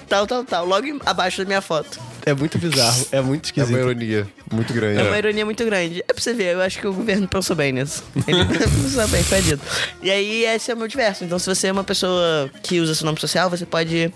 tal, 0.08 0.26
tal, 0.28 0.44
tal. 0.44 0.66
Logo 0.66 0.88
abaixo 1.06 1.40
da 1.40 1.46
minha 1.46 1.62
foto. 1.62 2.00
É 2.26 2.34
muito 2.34 2.58
bizarro, 2.58 3.06
é 3.12 3.22
muito 3.22 3.46
É 3.46 3.48
esquisito. 3.48 3.70
uma 3.70 3.80
ironia 3.80 4.28
muito 4.52 4.74
grande. 4.74 5.00
É 5.00 5.04
uma 5.04 5.18
ironia 5.18 5.46
muito 5.46 5.64
grande. 5.66 6.00
É 6.08 6.14
pra 6.14 6.22
você 6.22 6.34
ver, 6.34 6.54
eu 6.54 6.62
acho 6.62 6.80
que 6.80 6.88
o 6.88 6.94
governo 6.94 7.28
pensou 7.28 7.56
bem 7.56 7.72
nisso. 7.74 8.04
Ele 8.28 8.46
pensou 8.46 9.08
bem, 9.10 9.24
foi 9.24 9.42
dito. 9.42 9.62
E 10.02 10.10
aí, 10.10 10.46
esse 10.46 10.72
é 10.72 10.74
o 10.74 10.78
meu 10.78 10.88
diverso. 10.88 11.24
Então, 11.24 11.38
se 11.38 11.48
você 11.48 11.68
é 11.68 11.72
uma 11.72 11.84
pessoa 11.84 12.50
que 12.62 12.80
usa 12.80 12.96
seu 12.96 13.06
nome 13.06 13.20
social, 13.20 13.50
você 13.50 13.66
pode 13.66 14.14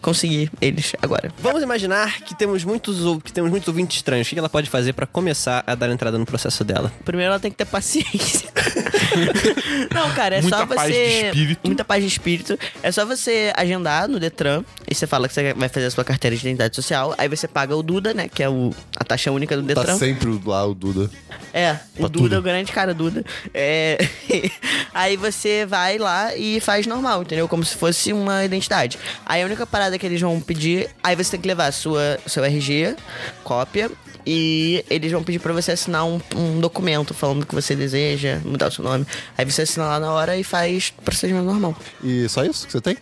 conseguir 0.00 0.50
eles 0.60 0.92
agora. 1.02 1.30
Vamos 1.38 1.62
imaginar 1.62 2.20
que 2.22 2.34
temos 2.34 2.64
muitos, 2.64 2.96
que 3.22 3.32
temos 3.32 3.50
muitos 3.50 3.68
ouvintes 3.68 3.96
estranhos. 3.98 4.26
O 4.26 4.30
que 4.30 4.38
ela 4.38 4.48
pode 4.48 4.70
fazer 4.70 4.92
pra 4.94 5.06
começar 5.06 5.62
a 5.66 5.74
dar 5.74 5.90
entrada 5.90 6.18
no 6.18 6.24
processo 6.26 6.64
dela? 6.64 6.90
Primeiro, 7.04 7.30
ela 7.32 7.40
tem 7.40 7.50
que 7.50 7.56
ter 7.56 7.66
paciência. 7.66 8.48
Não, 9.92 10.10
cara, 10.14 10.36
é 10.36 10.42
Muita 10.42 10.58
só 10.58 10.66
você. 10.66 10.74
paz 10.74 10.92
de 10.94 11.00
espírito. 11.26 11.60
Muita 11.66 11.84
paz 11.84 12.02
de 12.02 12.08
espírito. 12.08 12.58
É 12.82 12.90
só 12.92 13.04
você 13.04 13.52
agendar 13.56 14.08
no 14.08 14.18
Detran. 14.18 14.64
E 14.88 14.94
você 14.94 15.06
fala 15.06 15.28
que 15.28 15.34
você 15.34 15.52
vai 15.54 15.68
fazer 15.68 15.86
a 15.86 15.90
sua 15.90 16.04
carteira 16.04 16.36
de 16.36 16.42
identidade 16.42 16.74
social. 16.74 17.14
Aí 17.18 17.28
você 17.28 17.46
paga 17.50 17.76
o 17.76 17.82
Duda, 17.82 18.14
né? 18.14 18.28
Que 18.28 18.42
é 18.42 18.48
o, 18.48 18.70
a 18.96 19.04
taxa 19.04 19.30
única 19.30 19.56
do 19.56 19.62
Detran. 19.62 19.84
Tá 19.84 19.98
sempre 19.98 20.40
lá 20.44 20.66
o 20.66 20.74
Duda. 20.74 21.10
É, 21.52 21.72
o 21.72 21.98
Pra 21.98 22.08
Duda, 22.08 22.28
tudo. 22.28 22.38
o 22.38 22.42
grande 22.42 22.72
cara 22.72 22.94
Duda. 22.94 23.24
É... 23.52 23.98
aí 24.94 25.16
você 25.16 25.66
vai 25.66 25.98
lá 25.98 26.34
e 26.36 26.60
faz 26.60 26.86
normal, 26.86 27.22
entendeu? 27.22 27.48
Como 27.48 27.64
se 27.64 27.76
fosse 27.76 28.12
uma 28.12 28.44
identidade. 28.44 28.98
Aí 29.26 29.42
a 29.42 29.46
única 29.46 29.66
parada 29.66 29.98
que 29.98 30.06
eles 30.06 30.20
vão 30.20 30.40
pedir, 30.40 30.88
aí 31.02 31.16
você 31.16 31.32
tem 31.32 31.40
que 31.40 31.48
levar 31.48 31.66
a 31.66 31.72
sua, 31.72 32.18
seu 32.26 32.44
RG, 32.44 32.96
cópia, 33.42 33.90
e 34.26 34.84
eles 34.88 35.10
vão 35.10 35.22
pedir 35.22 35.38
pra 35.38 35.52
você 35.52 35.72
assinar 35.72 36.04
um, 36.04 36.20
um 36.36 36.60
documento 36.60 37.14
falando 37.14 37.46
que 37.46 37.54
você 37.54 37.74
deseja 37.74 38.40
mudar 38.44 38.68
o 38.68 38.70
seu 38.70 38.84
nome. 38.84 39.06
Aí 39.36 39.44
você 39.44 39.62
assina 39.62 39.86
lá 39.86 40.00
na 40.00 40.12
hora 40.12 40.36
e 40.36 40.44
faz 40.44 40.90
procedimento 41.04 41.46
normal. 41.46 41.74
E 42.02 42.28
só 42.28 42.44
isso 42.44 42.66
que 42.66 42.72
você 42.72 42.80
tem? 42.80 42.96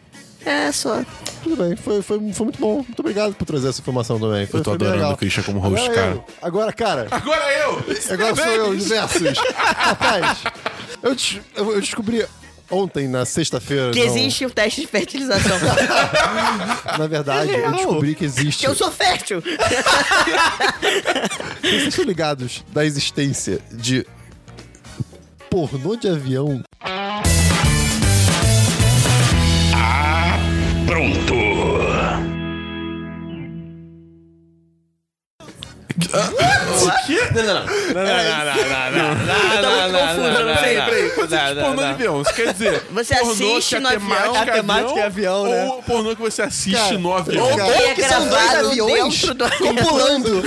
É, 0.48 0.72
só. 0.72 1.02
Tudo 1.42 1.56
bem, 1.62 1.76
foi, 1.76 2.00
foi, 2.00 2.18
foi 2.32 2.44
muito 2.46 2.58
bom. 2.58 2.76
Muito 2.76 3.00
obrigado 3.00 3.34
por 3.34 3.44
trazer 3.44 3.68
essa 3.68 3.80
informação 3.80 4.18
também. 4.18 4.46
Foi, 4.46 4.60
Eu 4.60 4.64
tô 4.64 4.70
foi 4.70 4.74
adorando 4.76 4.96
legal. 4.96 5.12
o 5.12 5.16
Christian 5.16 5.42
como 5.42 5.58
host, 5.60 5.78
agora 5.84 5.94
cara. 5.94 6.10
eu. 6.12 6.24
Agora, 6.40 6.72
cara, 6.72 7.06
Agora 7.10 7.52
eu! 7.52 7.84
agora 8.14 8.34
sou 8.36 8.46
eu, 8.46 8.76
diversos. 8.76 9.38
Rapaz, 9.54 10.38
eu, 11.02 11.14
des- 11.14 11.40
eu- 11.54 11.80
descobri 11.80 12.24
ontem, 12.70 13.06
na 13.08 13.24
sexta-feira. 13.26 13.90
Que 13.90 13.98
não- 14.00 14.06
existe 14.06 14.46
o 14.46 14.50
teste 14.50 14.80
de 14.82 14.86
fertilização. 14.86 15.58
Na 16.98 17.06
verdade, 17.06 17.52
eu 17.52 17.72
descobri 17.72 18.14
que 18.14 18.24
existe. 18.24 18.60
que 18.60 18.66
eu 18.66 18.74
sou 18.74 18.90
fértil. 18.90 19.42
Vocês 21.60 21.82
estão 21.88 22.04
ligados 22.04 22.64
da 22.72 22.84
existência 22.84 23.60
de 23.72 24.06
pornô 25.50 25.96
de 25.96 26.08
avião? 26.08 26.62
pronto. 30.88 31.47
Não, 35.98 37.42
não, 37.42 37.54
não. 37.54 37.66
Não, 37.88 38.04
não, 38.04 38.14
não, 38.14 38.44
não, 38.44 38.78
não, 38.78 39.12
não, 39.18 39.88
não, 39.88 39.92
não, 39.92 40.32
não 40.32 40.46
não, 40.46 40.54
Peraí, 40.54 41.10
quando 41.10 41.28
você 41.28 41.36
não, 41.36 41.44
diz 41.46 41.56
não, 41.56 41.62
pornô 41.62 41.74
de 41.74 41.82
não. 41.82 41.90
avião, 41.90 42.22
isso 42.22 42.34
quer 42.34 42.52
dizer 42.52 42.82
Você 42.92 43.14
pornô 43.16 43.32
assiste 43.32 43.68
que 43.68 43.76
a 43.76 43.80
no 43.80 43.88
avião? 43.88 44.00
temática 44.08 44.38
A 44.38 44.54
temática 44.54 45.00
é 45.00 45.04
avião, 45.06 45.44
né? 45.46 45.64
Ou 45.64 45.82
pornô 45.82 46.14
que 46.14 46.22
você 46.22 46.42
assiste 46.42 46.76
Cara, 46.76 46.98
no 46.98 47.14
avião. 47.14 47.44
Ou 47.44 47.94
que 47.94 48.02
são 48.04 48.28
dois 48.28 48.54
aviões 48.54 49.22
dentro 49.22 49.34
do 49.34 49.48
pulando. 49.84 50.42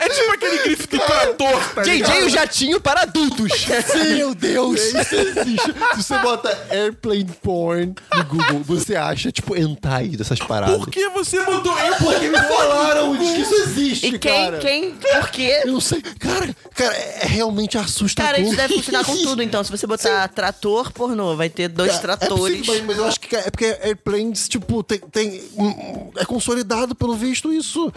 É 0.00 0.08
tipo 0.08 0.32
aquele 0.32 0.58
grifo 0.64 0.86
do 0.88 0.98
trator, 0.98 1.74
tá 1.74 1.82
ligado? 1.82 2.12
JJ 2.12 2.24
o 2.24 2.28
jatinho 2.28 2.80
para 2.80 3.02
adultos. 3.02 3.66
Meu 4.14 4.34
Deus! 4.34 4.80
Isso 4.80 5.14
existe. 5.14 5.74
Se 5.94 6.02
você 6.02 6.18
bota 6.18 6.66
airplane 6.70 7.28
porn 7.42 7.94
no 8.14 8.24
Google, 8.24 8.60
você 8.64 8.96
acha, 8.96 9.32
tipo, 9.32 9.56
hentai 9.56 10.08
dessas 10.08 10.38
paradas. 10.40 10.76
Por 10.76 10.90
que 10.90 11.08
você 11.10 11.40
mudou 11.40 11.78
eu? 11.78 11.94
Porque 11.96 12.28
me 12.28 12.38
falaram 12.38 13.16
que 13.16 13.40
isso 13.40 13.54
existe, 13.54 14.03
E 14.06 14.18
quem, 14.18 14.44
cara. 14.44 14.58
quem, 14.58 14.90
por 14.92 15.30
quê? 15.30 15.62
Eu 15.64 15.72
não 15.72 15.80
sei. 15.80 16.00
Cara, 16.02 16.56
cara, 16.74 16.94
é 16.94 17.26
realmente 17.26 17.78
assustador. 17.78 18.32
Cara, 18.32 18.42
isso 18.42 18.56
deve 18.56 18.74
funcionar 18.74 19.04
com 19.04 19.16
tudo, 19.22 19.42
então. 19.42 19.62
Se 19.64 19.70
você 19.70 19.86
botar 19.86 20.28
trator 20.28 20.92
pornô, 20.92 21.36
vai 21.36 21.48
ter 21.48 21.68
dois 21.68 21.94
É 21.94 21.98
tratores. 21.98 22.58
possível, 22.66 22.84
mas, 22.86 22.98
eu 22.98 23.04
acho 23.06 23.20
que 23.20 23.34
é 23.34 23.50
porque 23.50 23.76
Airplanes, 23.82 24.48
tipo, 24.48 24.82
tem. 24.82 24.98
tem 24.98 25.42
hum, 25.56 26.10
é 26.16 26.24
consolidado 26.24 26.94
pelo 26.94 27.14
visto 27.14 27.52
isso. 27.52 27.92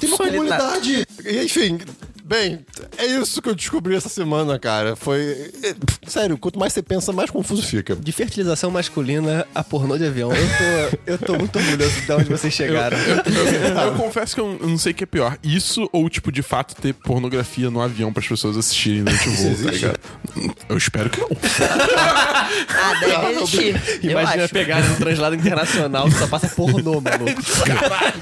Tem 0.00 0.08
uma 0.08 0.18
comunidade. 0.18 1.06
E, 1.24 1.44
Enfim, 1.44 1.78
bem, 2.24 2.64
é 2.96 3.06
isso 3.06 3.42
que 3.42 3.48
eu 3.48 3.54
descobri 3.54 3.94
essa 3.94 4.08
semana, 4.08 4.58
cara. 4.58 4.94
Foi. 4.96 5.50
é, 5.62 5.74
sério, 6.06 6.38
quanto 6.38 6.58
mais 6.58 6.72
você 6.72 6.82
pensa, 6.82 7.12
mais 7.12 7.30
confuso 7.30 7.62
fica. 7.62 7.96
De 7.96 8.12
fertilização 8.12 8.70
masculina 8.70 9.46
a 9.54 9.62
pornô 9.64 9.98
de 9.98 10.06
avião. 10.06 10.30
Eu 10.32 10.48
tô, 10.48 10.98
eu 11.12 11.18
tô 11.18 11.38
muito 11.38 11.58
orgulhoso 11.58 12.00
de 12.00 12.12
onde 12.12 12.24
vocês 12.30 12.52
chegaram. 12.54 12.96
Eu 12.96 13.94
confesso 13.96 14.34
que 14.34 14.40
eu 14.40 14.52
eu 14.60 14.68
não 14.68 14.78
sei 14.78 14.92
o 14.92 14.94
que 14.94 15.04
é 15.04 15.06
pior. 15.06 15.38
Isso 15.42 15.88
ou, 15.92 16.08
tipo, 16.08 16.30
de 16.30 16.42
fato, 16.42 16.74
ter 16.74 16.92
pornografia 16.94 17.70
no 17.70 17.80
avião 17.80 18.12
pras 18.12 18.26
pessoas 18.26 18.56
assistirem 18.56 19.04
durante 19.04 19.28
o 19.28 19.32
voo, 19.32 19.64
tá 19.64 19.70
ligado? 19.70 20.00
Eu 20.68 20.76
espero 20.76 21.10
que 21.10 21.20
não. 21.20 21.28
Ah, 21.28 22.94
deve 23.00 23.26
existir. 23.32 24.00
Eu 24.02 24.10
Imagina 24.12 24.44
acho. 24.44 24.52
pegar 24.52 24.78
um 24.78 24.94
translado 24.96 25.34
internacional 25.34 26.04
que 26.08 26.18
só 26.18 26.26
passa 26.26 26.48
pornô, 26.48 27.00
maluco. 27.00 27.42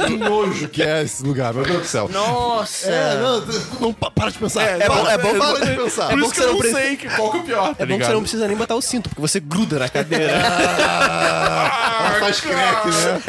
Que 0.06 0.16
nojo 0.16 0.68
que 0.68 0.82
é 0.82 1.02
esse 1.02 1.22
lugar, 1.22 1.52
meu 1.54 1.64
Deus 1.64 1.80
do 1.80 1.86
céu. 1.86 2.08
Nossa! 2.12 2.88
É, 2.88 3.20
não, 3.20 3.46
não, 3.80 3.89
pa- 3.92 4.10
para 4.10 4.30
de 4.30 4.38
pensar. 4.38 4.62
É, 4.62 4.78
para, 4.78 4.94
bom- 4.94 5.08
é 5.08 5.18
bom- 5.18 5.38
para 5.38 5.66
de 5.66 5.76
pensar. 5.76 6.08
Por 6.08 6.18
bom 6.18 6.26
isso 6.26 6.34
que 6.34 6.40
que 6.40 6.46
eu 6.46 6.56
você 6.56 6.68
não 6.68 6.72
não 6.72 6.78
sei 6.80 6.96
que- 6.96 7.08
qual 7.10 7.30
que 7.30 7.36
é 7.36 7.40
o 7.40 7.44
pior, 7.44 7.74
tá 7.74 7.82
É 7.82 7.86
bom 7.86 7.98
que 7.98 8.04
você 8.04 8.12
não 8.12 8.20
precisa 8.22 8.46
nem 8.48 8.56
botar 8.56 8.74
o 8.76 8.82
cinto, 8.82 9.08
porque 9.08 9.20
você 9.20 9.40
gruda 9.40 9.78
na 9.78 9.88
cadeira. 9.88 10.32
Ah, 10.42 12.06
ela 12.10 12.20
faz 12.20 12.40
crack, 12.40 12.88
né? 12.88 13.22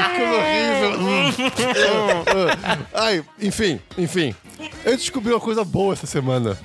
Ah, 0.00 0.10
que 0.14 0.22
horrível. 0.22 1.96
Ai, 2.94 3.24
enfim, 3.40 3.80
enfim. 3.96 4.34
Eu 4.84 4.96
descobri 4.96 5.32
uma 5.32 5.40
coisa 5.40 5.64
boa 5.64 5.92
essa 5.94 6.06
semana. 6.06 6.58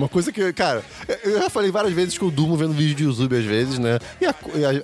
Uma 0.00 0.08
coisa 0.08 0.32
que, 0.32 0.50
cara, 0.54 0.82
eu 1.22 1.38
já 1.42 1.50
falei 1.50 1.70
várias 1.70 1.92
vezes 1.92 2.16
que 2.16 2.24
eu 2.24 2.30
durmo 2.30 2.56
vendo 2.56 2.72
vídeo 2.72 2.94
de 2.94 3.04
YouTube 3.04 3.36
às 3.36 3.44
vezes, 3.44 3.78
né? 3.78 3.98
E, 4.20 4.24
a- 4.26 4.34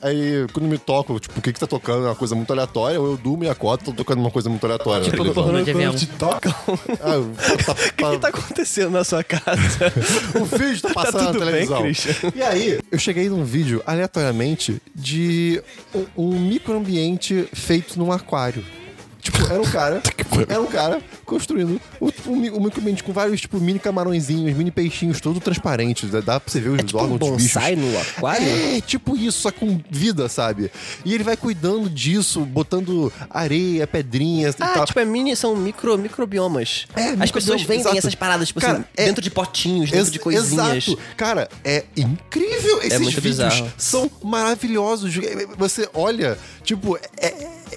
aí- 0.03 0.47
quando 0.53 0.67
me 0.67 0.77
toco, 0.77 1.19
tipo, 1.19 1.39
o 1.39 1.43
que 1.43 1.53
que 1.55 1.59
tá 1.59 1.67
tocando 1.67 2.05
é 2.05 2.09
uma 2.11 2.15
coisa 2.15 2.35
muito 2.35 2.53
aleatória, 2.53 3.01
ou 3.01 3.13
eu 3.13 3.17
durmo 3.17 3.43
e 3.45 3.49
acordo, 3.49 3.85
tô 3.85 3.93
tocando 3.93 4.19
uma 4.21 4.31
coisa 4.31 4.51
muito 4.51 4.63
aleatória. 4.65 5.05
Tipo 5.11 5.25
no 5.25 5.33
pornô 5.33 5.63
de 5.63 5.71
avião. 5.71 5.95
te 5.95 6.07
tocam. 6.07 6.53
Ah, 7.01 7.17
tá- 7.65 7.73
O 7.73 7.77
que, 7.77 8.11
que 8.11 8.19
tá 8.19 8.29
acontecendo 8.29 8.91
na 8.91 9.05
sua 9.05 9.25
casa? 9.25 9.93
o 10.39 10.45
vídeo 10.45 10.83
tá 10.83 10.91
passando 10.93 11.33
tudo 11.33 11.39
na 11.45 11.51
bem, 11.53 11.67
televisão. 11.67 11.83
Christian? 11.83 12.33
e 12.35 12.43
aí, 12.43 12.79
eu 12.93 12.99
cheguei 12.99 13.29
num 13.31 13.43
vídeo, 13.45 13.83
aleatoriamente, 13.87 14.81
de 14.95 15.63
um, 15.95 16.05
um 16.17 16.39
microambiente 16.39 17.49
feito 17.55 17.99
num 17.99 18.13
aquário. 18.13 18.63
Tipo, 19.27 19.45
era 19.53 19.61
um 19.61 19.65
cara. 19.71 20.03
era 20.49 20.61
um 20.61 20.67
cara 20.67 21.03
construindo 21.25 21.81
um, 22.01 22.07
um, 22.29 22.57
um 22.59 22.61
microambiente 22.65 23.03
com 23.03 23.13
vários, 23.13 23.41
tipo, 23.41 23.59
mini 23.59 23.79
camarõezinhos, 23.81 24.57
mini 24.57 24.71
peixinhos, 24.71 25.21
todo 25.21 25.41
transparentes. 25.41 26.11
Dá, 26.11 26.21
dá 26.21 26.39
pra 26.41 26.49
você 26.53 26.61
ver 26.61 26.69
os 26.71 26.85
tipo 26.85 26.97
um 26.99 27.03
órgãos 27.03 27.19
bichos. 27.37 27.53
bonsai 27.55 27.75
no 27.75 27.99
aquário? 27.99 28.47
É, 28.47 28.81
tipo 28.81 29.17
isso, 29.17 29.41
só 29.41 29.51
com 29.51 29.81
vida, 29.91 30.29
sabe? 30.29 30.71
E 31.05 31.13
ele 31.13 31.25
vai 31.25 31.37
cuidando 31.37 31.91
disso, 31.91 32.41
botando 32.45 33.13
areia, 33.29 33.85
pedrinhas 33.87 34.55
e 34.55 34.63
Ah, 34.63 34.69
tal. 34.69 34.87
tipo, 34.87 35.01
é 35.01 35.05
mini, 35.05 35.35
são 35.35 35.57
micro, 35.57 35.99
microbiomas. 35.99 36.87
É, 36.95 37.11
As 37.19 37.33
pessoas 37.33 37.63
vendem 37.63 37.81
exato. 37.81 37.99
essas 37.99 38.15
paradas, 38.15 38.47
tipo 38.49 38.61
Cara, 38.61 38.75
assim, 38.79 38.85
é- 38.97 39.07
dentro 39.07 39.23
de 39.23 39.31
potinhos, 39.31 39.91
dentro 39.91 40.13
de 40.13 40.19
coisinhas. 40.21 40.87
Exato. 40.87 40.99
Cara, 41.17 41.49
é 41.65 41.85
incrível. 41.97 42.79
Esses 42.83 43.01
muito 43.01 43.21
vídeos 43.21 43.37
bizarro. 43.49 43.73
são 43.77 44.09
maravilhosos. 44.23 45.13
Você 45.59 45.89
olha, 45.95 46.39
tipo, 46.63 46.97
é, 47.17 47.35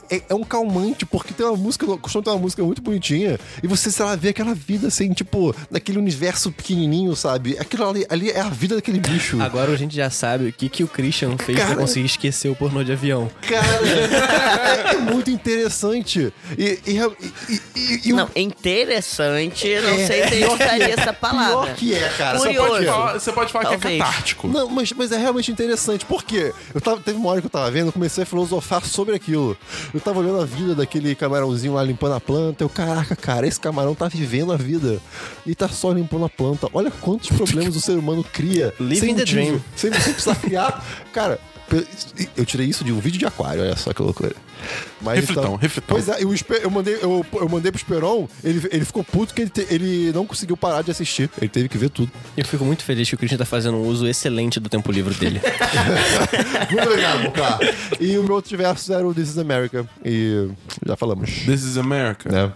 é, 0.10 0.22
é 0.30 0.34
um 0.36 0.44
calmante, 0.44 1.06
porque 1.06 1.34
tem 1.34 1.46
uma 1.46 1.56
música, 1.58 1.86
costuma 1.98 2.24
ter 2.24 2.30
uma 2.32 2.40
música 2.40 2.64
muito 2.64 2.82
bonitinha, 2.82 3.40
e 3.64 3.68
você, 3.68 3.92
sei 3.92 4.06
lá, 4.06 4.16
vê 4.16 4.30
aquela 4.30 4.54
vida 4.54 4.88
assim, 4.88 5.12
tipo, 5.14 5.56
naquele 5.70 5.98
universo 5.98 6.52
pequenininho, 6.52 7.16
sabe? 7.16 7.58
Aquilo 7.60 7.90
ali, 7.90 8.06
ali 8.10 8.30
é 8.32 8.40
a 8.40 8.50
vida 8.50 8.76
daquele 8.76 9.00
bicho. 9.00 9.42
Agora 9.42 9.72
a 9.72 9.76
gente 9.76 9.96
já 9.96 10.10
sabe 10.10 10.48
o 10.50 10.54
que, 10.54 10.70
que 10.70 10.84
o 10.84 10.88
Christian 10.88 11.38
fez 11.38 11.58
Cara- 11.58 11.72
pra 11.72 11.82
conseguir 11.82 12.06
esquecer 12.06 12.50
o 12.50 12.56
pornô 12.56 12.84
de 12.84 12.92
avião. 12.92 13.30
Cara, 13.42 13.68
é, 13.88 14.96
é 14.96 14.98
muito 14.98 15.30
interessante. 15.30 16.34
E, 16.58 16.80
e, 16.86 16.98
e, 16.98 17.62
e- 17.76 18.02
e 18.10 18.14
o- 18.14 18.16
Não, 18.16 18.30
interessante, 18.36 19.68
não 19.82 19.90
É, 19.92 20.08
sei 20.08 20.28
se 20.28 20.42
eu 20.42 20.54
usaria 20.54 20.94
essa 20.94 21.14
palavra. 21.14 21.74
Pior 21.74 21.76
que 21.76 21.94
é, 21.96 22.10
cara. 22.18 22.38
Curioso. 22.40 22.70
por 22.70 22.80
quê? 22.80 22.86
Fala- 22.86 23.20
Você 23.20 23.32
pode 23.32 23.52
falar 23.52 23.78
que 23.78 23.88
é 23.88 24.00
catártico. 24.00 24.48
Não, 24.48 24.70
mas, 24.70 24.92
mas 24.94 25.12
é 25.12 25.18
realmente 25.18 25.52
interessante, 25.52 26.06
porque 26.06 26.54
eu 26.74 26.82
tava, 26.82 27.00
teve 27.02 27.18
uma 27.18 27.30
hora 27.30 27.42
que 27.42 27.48
eu 27.48 27.52
tava 27.52 27.70
vendo, 27.72 27.88
eu 27.88 27.94
comecei 27.94 28.24
a 28.24 28.26
filosofar 28.26 28.84
sobre 28.86 29.16
aquilo. 29.16 29.58
Eu 29.94 30.00
tava 30.00 30.20
olhando 30.20 30.42
a 30.42 30.46
vida 30.46 30.76
daquele 30.76 31.16
camarãozinho 31.16 31.74
lá 31.74 31.84
limpando 31.84 32.14
a 32.14 32.20
planta, 32.20 32.64
eu, 32.64 32.70
caraca, 32.70 33.16
cara, 33.16 33.48
esse 33.48 33.60
camarão 33.60 33.96
tá 33.96 34.08
vivendo 34.08 34.52
a 34.52 34.58
vida. 34.58 35.00
E 35.46 35.56
tá 35.56 35.68
só 35.68 35.92
limpando 35.92 36.26
a 36.26 36.30
planta. 36.30 36.68
Olha 36.74 36.92
quantos 36.92 37.30
problemas 37.30 37.76
o 37.76 37.82
ser 37.82 37.98
humano 37.98 38.24
cria. 38.24 38.74
Living 38.80 39.00
sem 39.00 39.16
the 39.16 39.22
motivo, 39.22 39.42
dream. 39.42 39.62
Sem, 39.76 39.94
sem 39.94 40.14
precisar 40.14 40.36
criar. 40.36 40.86
Cara, 41.14 41.40
eu 42.36 42.46
tirei 42.46 42.68
isso 42.68 42.84
de 42.84 42.92
um 42.92 43.00
vídeo 43.00 43.20
de 43.20 43.26
aquário, 43.26 43.62
olha 43.62 43.76
só 43.76 43.94
que 43.94 44.02
loucura. 44.02 44.36
Mas, 45.02 45.20
Reflitão, 45.22 45.56
reflitão. 45.56 45.96
Pois 45.96 46.10
é, 46.10 46.22
eu, 46.24 46.34
eu 46.62 46.70
mandei, 46.70 46.96
eu, 47.02 47.26
eu 47.34 47.50
mandei 47.50 47.72
pro 47.72 47.80
Esperon, 47.80 48.28
ele, 48.44 48.68
ele 48.72 48.86
ficou 48.86 49.04
puto 49.04 49.34
que 49.34 49.42
ele, 49.42 49.50
te- 49.50 49.68
ele 49.70 50.12
não 50.14 50.26
conseguiu 50.26 50.58
parar 50.58 50.82
de 50.82 50.92
assistir. 50.92 51.30
Ele 51.38 51.50
teve 51.50 51.70
que 51.70 51.78
ver 51.78 51.90
tudo. 51.90 52.12
Eu 52.36 52.46
fico 52.46 52.64
muito 52.66 52.84
feliz 52.84 53.08
que 53.08 53.16
o 53.16 53.18
Christian 53.18 53.38
tá 53.38 53.46
fazendo 53.46 53.78
um 53.78 53.88
uso 53.88 54.08
excelente 54.08 54.60
do 54.60 54.70
tempo 54.70 54.92
livre 54.92 55.14
dele. 55.16 55.40
Muito 56.72 56.88
obrigado, 56.90 57.24
Boca. 57.24 57.60
E 58.00 58.18
o 58.18 58.24
meu 58.24 58.36
outro 58.36 58.58
verso 58.58 58.94
era 58.94 59.08
o 59.08 59.14
This 59.14 59.30
is 59.30 59.38
America. 59.38 59.88
E 60.04 60.50
já 60.86 60.96
falamos. 60.96 61.30
This 61.46 61.64
is 61.64 61.78
America. 61.78 62.30
Né? 62.32 62.52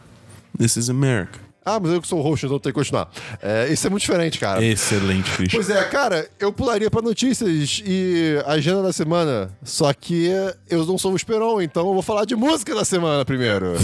This 0.58 0.76
is 0.78 0.90
America. 0.90 1.40
Ah, 1.66 1.80
mas 1.80 1.92
eu 1.92 2.02
que 2.02 2.08
sou 2.08 2.20
o 2.20 2.22
host, 2.22 2.46
então 2.46 2.60
tenho 2.60 2.74
que 2.74 2.80
continuar. 2.80 3.10
É, 3.42 3.68
isso 3.72 3.88
é 3.88 3.90
muito 3.90 4.02
diferente, 4.02 4.38
cara. 4.40 4.64
Excelente, 4.64 5.32
Christian. 5.32 5.58
Pois 5.60 5.70
é, 5.70 5.84
cara, 5.86 6.28
eu 6.40 6.52
pularia 6.52 6.92
pra 6.92 7.02
notícias 7.02 7.82
e 7.86 8.38
agenda 8.46 8.82
da 8.84 8.92
semana. 8.92 9.50
Só 9.64 9.92
que 9.94 10.28
eu 10.70 10.86
não 10.86 10.98
sou 10.98 11.14
o 11.14 11.16
Esperon, 11.16 11.62
então 11.62 11.88
eu 11.88 11.94
vou 11.94 12.02
falar 12.02 12.26
de 12.26 12.36
música 12.36 12.76
da 12.76 12.84
semana 12.84 13.24
primeiro. 13.24 13.76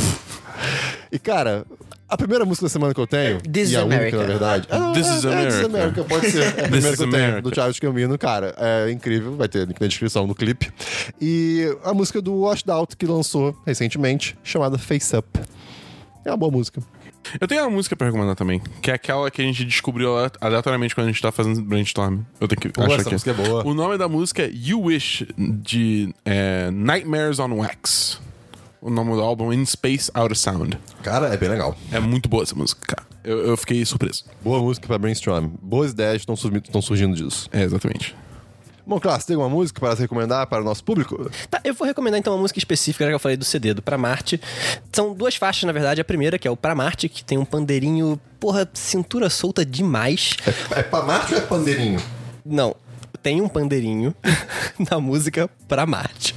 E, 1.11 1.17
cara, 1.17 1.65
a 2.07 2.17
primeira 2.17 2.43
música 2.43 2.65
da 2.65 2.69
semana 2.69 2.93
que 2.93 2.99
eu 2.99 3.07
tenho. 3.07 3.39
This 3.41 3.69
e 3.69 3.73
is 3.73 3.75
a 3.75 3.85
única, 3.85 3.95
America. 3.97 4.17
na 4.17 4.23
verdade. 4.25 4.67
Ah, 4.69 4.79
não, 4.79 4.91
This 4.93 5.07
é, 5.07 5.15
is 5.17 5.25
é, 5.25 5.45
This 5.45 5.53
is 5.55 5.65
America. 5.65 5.65
America, 5.65 6.03
pode 6.03 6.31
ser. 6.31 6.43
É 6.43 6.47
a 6.49 6.53
primeira 6.69 6.89
is 6.89 6.95
que 6.97 7.03
eu 7.03 7.09
tenho, 7.09 7.23
America. 7.23 7.41
do 7.41 7.55
Charles 7.55 7.79
Gambino, 7.79 8.17
cara. 8.17 8.55
É 8.57 8.91
incrível, 8.91 9.35
vai 9.35 9.47
ter 9.47 9.67
link 9.67 9.79
na 9.79 9.87
descrição 9.87 10.27
do 10.27 10.35
clipe. 10.35 10.71
E 11.21 11.65
a 11.83 11.93
música 11.93 12.21
do 12.21 12.41
Washed 12.41 12.69
Out, 12.69 12.97
que 12.97 13.05
lançou 13.05 13.55
recentemente, 13.65 14.37
chamada 14.43 14.77
Face 14.77 15.15
Up. 15.15 15.39
É 16.25 16.31
uma 16.31 16.37
boa 16.37 16.51
música. 16.51 16.81
Eu 17.39 17.47
tenho 17.47 17.61
uma 17.63 17.69
música 17.69 17.95
pra 17.95 18.07
recomendar 18.07 18.35
também, 18.35 18.61
que 18.81 18.89
é 18.89 18.93
aquela 18.93 19.29
que 19.29 19.41
a 19.41 19.45
gente 19.45 19.63
descobriu 19.65 20.17
ale- 20.17 20.31
aleatoriamente 20.41 20.95
quando 20.95 21.07
a 21.07 21.11
gente 21.11 21.21
tá 21.21 21.31
fazendo 21.31 21.61
brainstorm. 21.61 22.21
Eu 22.39 22.47
tenho 22.47 22.59
que 22.61 22.69
Pô, 22.69 22.81
achar 22.83 22.95
essa 22.95 23.03
que 23.05 23.11
música 23.11 23.31
é 23.31 23.33
boa. 23.33 23.65
O 23.67 23.73
nome 23.73 23.97
da 23.97 24.07
música 24.07 24.43
é 24.43 24.51
You 24.53 24.81
Wish, 24.83 25.27
de 25.37 26.13
é, 26.25 26.71
Nightmares 26.71 27.39
on 27.39 27.53
Wax. 27.53 28.19
O 28.81 28.89
nome 28.89 29.11
do 29.11 29.21
álbum 29.21 29.51
In 29.51 29.65
Space 29.65 30.09
Out 30.13 30.31
of 30.31 30.39
Sound. 30.39 30.79
Cara, 31.03 31.27
é 31.27 31.37
bem 31.37 31.49
legal. 31.49 31.77
É 31.91 31.99
muito 31.99 32.29
boa 32.29 32.43
essa 32.43 32.55
música, 32.55 32.81
cara. 32.87 33.07
Eu, 33.23 33.39
eu 33.45 33.57
fiquei 33.57 33.83
surpreso. 33.85 34.23
Boa 34.41 34.59
música 34.59 34.87
pra 34.87 34.97
brainstorm. 34.97 35.49
Boas 35.61 35.91
ideias 35.91 36.21
estão 36.25 36.81
surgindo 36.81 37.13
disso. 37.15 37.49
É, 37.51 37.61
exatamente. 37.63 38.15
Bom, 38.89 38.99
Clássico, 38.99 39.27
tem 39.27 39.35
alguma 39.35 39.55
música 39.55 39.79
para 39.79 39.93
recomendar 39.93 40.47
para 40.47 40.63
o 40.63 40.65
nosso 40.65 40.83
público? 40.83 41.29
Tá, 41.47 41.61
eu 41.63 41.75
vou 41.75 41.85
recomendar 41.85 42.19
então 42.19 42.33
uma 42.33 42.41
música 42.41 42.57
específica, 42.57 43.05
já 43.05 43.11
que 43.11 43.13
eu 43.13 43.19
falei 43.19 43.37
do 43.37 43.45
CD, 43.45 43.71
do 43.71 43.83
Pra 43.83 43.99
Marte. 43.99 44.41
São 44.91 45.13
duas 45.13 45.35
faixas, 45.35 45.65
na 45.65 45.71
verdade. 45.71 46.01
A 46.01 46.03
primeira, 46.03 46.39
que 46.39 46.47
é 46.47 46.51
o 46.51 46.57
Pra 46.57 46.73
Marte, 46.73 47.07
que 47.07 47.23
tem 47.23 47.37
um 47.37 47.45
pandeirinho, 47.45 48.19
porra, 48.39 48.67
cintura 48.73 49.29
solta 49.29 49.63
demais. 49.63 50.35
É 50.71 50.81
pra 50.81 51.03
Marte 51.03 51.35
ou 51.35 51.39
é 51.39 51.43
pandeirinho? 51.43 52.01
Não, 52.43 52.75
tem 53.21 53.41
um 53.41 53.47
pandeirinho 53.47 54.11
na 54.89 54.99
música 54.99 55.47
Pra 55.67 55.85
Marte, 55.85 56.33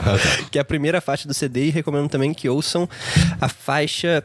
que 0.51 0.59
é 0.59 0.61
a 0.61 0.65
primeira 0.65 1.01
faixa 1.01 1.27
do 1.27 1.33
CD. 1.33 1.69
E 1.69 1.71
recomendo 1.71 2.11
também 2.11 2.35
que 2.35 2.51
ouçam 2.51 2.87
a 3.41 3.49
faixa. 3.49 4.23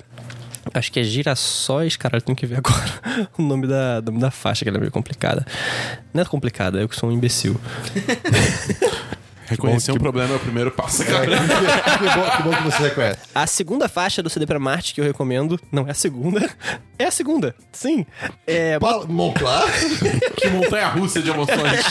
Acho 0.73 0.91
que 0.91 0.99
é 0.99 1.03
Girassóis, 1.03 1.95
cara, 1.95 2.17
eu 2.17 2.21
tenho 2.21 2.35
que 2.35 2.45
ver 2.45 2.57
agora 2.57 2.91
o 3.37 3.41
nome 3.41 3.67
da, 3.67 4.01
nome 4.01 4.19
da 4.19 4.31
faixa, 4.31 4.63
que 4.63 4.69
ela 4.69 4.77
é 4.77 4.81
meio 4.81 4.91
complicada. 4.91 5.45
Não 6.13 6.21
é 6.21 6.25
complicada, 6.25 6.79
eu 6.79 6.87
que 6.87 6.95
sou 6.95 7.09
um 7.09 7.11
imbecil. 7.11 7.59
Reconhecer 9.47 9.91
que 9.91 9.97
um 9.97 10.01
problema 10.01 10.33
é 10.33 10.37
o 10.37 10.39
primeiro 10.39 10.71
passo, 10.71 11.03
É, 11.03 11.05
cara. 11.05 11.25
que, 11.25 11.33
que- 11.33 11.97
que 12.09 12.15
bom, 12.15 12.29
que 12.37 12.43
bom 12.43 12.51
que 12.55 12.63
você 12.63 12.83
reconhece. 12.83 13.19
A 13.33 13.47
segunda 13.47 13.87
faixa 13.89 14.21
do 14.21 14.29
CD 14.29 14.45
pra 14.45 14.59
Marte 14.59 14.93
que 14.93 15.01
eu 15.01 15.05
recomendo, 15.05 15.59
não 15.71 15.87
é 15.87 15.91
a 15.91 15.93
segunda, 15.93 16.49
é 16.99 17.05
a 17.05 17.11
segunda, 17.11 17.55
sim. 17.71 18.05
É, 18.45 18.77
Pa- 18.79 19.05
Monclar? 19.07 19.65
que 20.37 20.47
montanha 20.49 20.87
russa 20.87 21.21
de 21.21 21.29
emoções. 21.29 21.81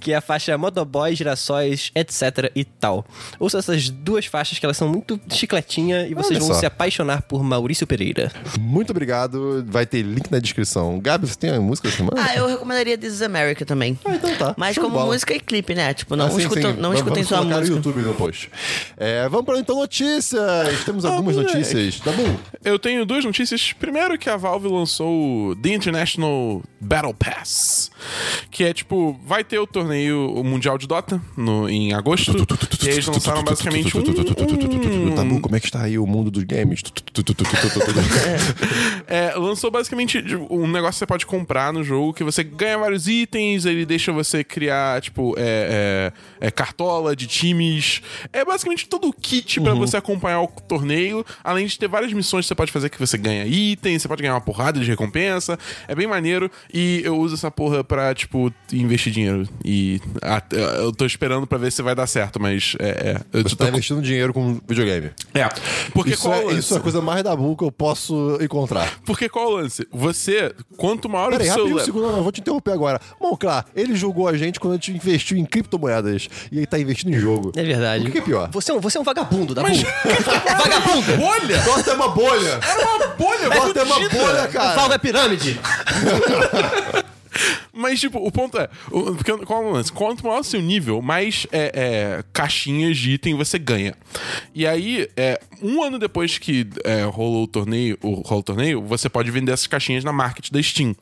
que 0.00 0.12
é 0.12 0.16
a 0.16 0.20
faixa 0.20 0.56
Motoboy, 0.58 1.14
Girassóis, 1.14 1.90
etc 1.94 2.50
e 2.54 2.64
tal. 2.64 3.04
Ouça 3.38 3.58
essas 3.58 3.88
duas 3.90 4.26
faixas 4.26 4.58
que 4.58 4.66
elas 4.66 4.76
são 4.76 4.88
muito 4.88 5.20
chicletinha 5.30 6.06
e 6.06 6.14
vocês 6.14 6.38
Olha 6.38 6.40
vão 6.40 6.54
só. 6.54 6.60
se 6.60 6.66
apaixonar 6.66 7.22
por 7.22 7.42
Maurício 7.42 7.86
Pereira. 7.86 8.30
Muito 8.58 8.90
obrigado. 8.90 9.64
Vai 9.68 9.86
ter 9.86 10.02
link 10.02 10.30
na 10.30 10.38
descrição. 10.38 10.98
Gabi, 11.00 11.26
você 11.28 11.36
tem 11.36 11.50
a 11.50 11.60
música 11.60 11.88
da 11.88 11.96
semana? 11.96 12.22
Ah, 12.24 12.34
eu 12.36 12.46
recomendaria 12.46 12.96
This 12.98 13.14
is 13.14 13.22
America 13.22 13.64
também. 13.64 13.98
Ah, 14.04 14.14
então 14.14 14.34
tá. 14.36 14.54
Mas 14.56 14.74
Show 14.74 14.84
como 14.84 14.96
bola. 14.96 15.06
música 15.12 15.34
e 15.34 15.40
clipe, 15.52 15.74
né? 15.74 15.92
Tipo, 15.92 16.16
não 16.16 16.26
Ah, 16.26 16.30
sim, 16.30 16.38
escutem, 16.38 16.62
sim. 16.62 16.68
não 16.68 16.82
Vamos- 16.90 16.98
escutem 16.98 17.24
só 17.24 17.36
a 17.36 17.42
música. 17.44 17.60
no 17.70 17.76
YouTube 17.76 18.00
no 18.02 18.14
post. 18.14 18.50
É, 18.96 19.28
vamos 19.28 19.44
para 19.44 19.58
então 19.58 19.76
notícias. 19.76 20.40
Temos 20.86 21.04
algumas 21.04 21.36
moleque. 21.36 21.54
notícias. 21.58 22.00
Tá 22.00 22.10
bom? 22.12 22.36
Eu 22.64 22.78
tenho 22.78 23.04
duas 23.04 23.24
notícias. 23.24 23.72
Primeiro 23.74 24.16
que 24.18 24.30
a 24.30 24.36
Valve 24.36 24.68
lançou 24.68 25.50
o 25.50 25.56
The 25.56 25.74
International 25.74 26.62
Battle 26.80 27.12
Pass. 27.14 27.90
Que 28.50 28.64
é 28.64 28.72
tipo, 28.72 29.18
vai 29.26 29.44
ter 29.44 29.58
o 29.58 29.66
torneio 29.66 30.42
mundial 30.44 30.78
de 30.78 30.86
Dota 30.86 31.20
no, 31.36 31.68
em 31.68 31.92
agosto. 31.92 32.32
e 32.82 32.88
aí 32.88 32.94
eles 32.94 33.06
lançaram 33.06 33.42
basicamente 33.44 33.96
um, 33.96 34.00
um, 34.00 35.14
Tabu, 35.14 35.40
como 35.40 35.54
é 35.56 35.60
que 35.60 35.66
está 35.66 35.82
aí 35.82 35.98
o 35.98 36.06
mundo 36.06 36.30
dos 36.30 36.44
games? 36.44 36.80
É, 39.06 39.34
lançou 39.36 39.70
basicamente 39.70 40.22
tipo, 40.22 40.46
um 40.50 40.66
negócio 40.66 40.92
que 40.94 40.98
você 41.00 41.06
pode 41.06 41.26
comprar 41.26 41.72
no 41.72 41.82
jogo, 41.84 42.12
que 42.14 42.24
você 42.24 42.42
ganha 42.42 42.78
vários 42.78 43.06
itens, 43.08 43.64
ele 43.66 43.84
deixa 43.84 44.12
você 44.12 44.42
criar, 44.42 45.00
tipo, 45.02 45.34
é, 45.42 46.12
é, 46.40 46.46
é, 46.46 46.50
cartola 46.50 47.14
de 47.16 47.26
times. 47.26 48.00
É 48.32 48.44
basicamente 48.44 48.88
todo 48.88 49.08
o 49.08 49.12
kit 49.12 49.60
pra 49.60 49.74
você 49.74 49.96
acompanhar 49.96 50.40
o 50.42 50.46
torneio, 50.46 51.24
além 51.42 51.66
de 51.66 51.78
ter 51.78 51.88
várias 51.88 52.12
missões 52.12 52.44
que 52.44 52.48
você 52.48 52.54
pode 52.54 52.72
fazer 52.72 52.88
que 52.88 52.98
você 52.98 53.18
ganha 53.18 53.44
itens, 53.46 54.02
você 54.02 54.08
pode 54.08 54.22
ganhar 54.22 54.34
uma 54.34 54.40
porrada 54.40 54.78
de 54.80 54.86
recompensa. 54.86 55.58
É 55.88 55.94
bem 55.94 56.06
maneiro. 56.06 56.50
E 56.72 57.02
eu 57.04 57.18
uso 57.18 57.34
essa 57.34 57.50
porra 57.50 57.82
pra, 57.82 58.14
tipo, 58.14 58.52
investir 58.72 59.12
dinheiro. 59.12 59.48
E 59.64 60.00
ah, 60.22 60.42
eu 60.52 60.92
tô 60.92 61.04
esperando 61.04 61.46
pra 61.46 61.58
ver 61.58 61.72
se 61.72 61.82
vai 61.82 61.94
dar 61.94 62.06
certo, 62.06 62.40
mas 62.40 62.76
é. 62.78 62.88
é 62.88 63.20
eu 63.32 63.42
Você 63.42 63.56
tô 63.56 63.64
tá 63.64 63.68
investindo 63.68 64.00
dinheiro 64.00 64.32
com 64.32 64.60
videogame. 64.66 65.10
É. 65.34 65.48
Porque 65.92 66.10
Isso 66.10 66.32
é, 66.32 66.52
isso 66.54 66.74
é 66.74 66.76
a 66.76 66.80
coisa 66.80 67.00
mais 67.00 67.22
da 67.22 67.34
bull 67.34 67.56
que 67.56 67.64
eu 67.64 67.72
posso 67.72 68.38
encontrar. 68.40 69.00
Porque 69.04 69.28
qual 69.28 69.48
o 69.48 69.50
lance? 69.56 69.86
Você, 69.90 70.54
quanto 70.76 71.08
maior 71.08 71.30
Peraí, 71.30 71.48
o 71.48 71.52
seu. 71.52 71.56
rapidinho, 71.56 71.82
um 71.82 71.84
segundo, 71.84 72.12
não, 72.12 72.22
vou 72.22 72.32
te 72.32 72.40
interromper 72.40 72.72
agora. 72.72 73.00
Monclar, 73.20 73.66
ele 73.74 73.94
julgou 73.94 74.28
a 74.28 74.36
gente 74.36 74.60
quando 74.60 74.74
a 74.74 74.76
gente 74.76 74.92
investiu 74.92 75.31
em 75.38 75.44
criptomoedas 75.44 76.28
e 76.50 76.58
ele 76.58 76.66
tá 76.66 76.78
investindo 76.78 77.14
em 77.14 77.18
jogo. 77.18 77.52
É 77.56 77.62
verdade. 77.62 78.02
O 78.02 78.06
que 78.06 78.12
que 78.12 78.18
é 78.18 78.22
pior? 78.22 78.48
Você 78.52 78.70
é 78.70 78.74
um, 78.74 78.80
você 78.80 78.98
é 78.98 79.00
um 79.00 79.04
vagabundo, 79.04 79.54
da 79.54 79.62
Mas- 79.62 79.82
Vagabundo! 80.62 81.16
Bolha! 81.16 81.58
Dota 81.62 81.90
é 81.90 81.94
uma 81.94 82.08
bolha! 82.08 82.60
Era 82.62 82.96
uma 82.96 83.06
bolha 83.08 83.50
Dota 83.50 83.80
é 83.80 83.82
uma 83.82 84.08
bolha, 84.08 84.48
cara! 84.48 84.74
Valve 84.74 84.94
é 84.94 84.98
pirâmide! 84.98 85.60
Mas, 87.72 88.00
tipo, 88.00 88.18
o 88.18 88.30
ponto 88.30 88.58
é... 88.58 88.68
o- 88.90 89.14
porque, 89.14 89.32
qual 89.46 89.62
é 89.62 89.66
o 89.66 89.70
lance? 89.72 89.92
Quanto 89.92 90.26
maior 90.26 90.40
o 90.40 90.44
seu 90.44 90.60
nível, 90.60 91.00
mais 91.00 91.46
é, 91.50 91.72
é, 91.74 92.24
caixinhas 92.32 92.96
de 92.98 93.12
item 93.12 93.34
você 93.34 93.58
ganha. 93.58 93.94
E 94.54 94.66
aí, 94.66 95.08
é, 95.16 95.40
um 95.62 95.82
ano 95.82 95.98
depois 95.98 96.36
que 96.38 96.66
é, 96.84 97.02
rolou 97.04 97.44
o 97.44 97.46
torneio, 97.46 97.98
o, 98.02 98.14
rolou 98.16 98.40
o 98.40 98.42
torneio, 98.42 98.82
você 98.82 99.08
pode 99.08 99.30
vender 99.30 99.52
essas 99.52 99.66
caixinhas 99.66 100.04
na 100.04 100.12
market 100.12 100.50
da 100.50 100.62
Steam. 100.62 100.94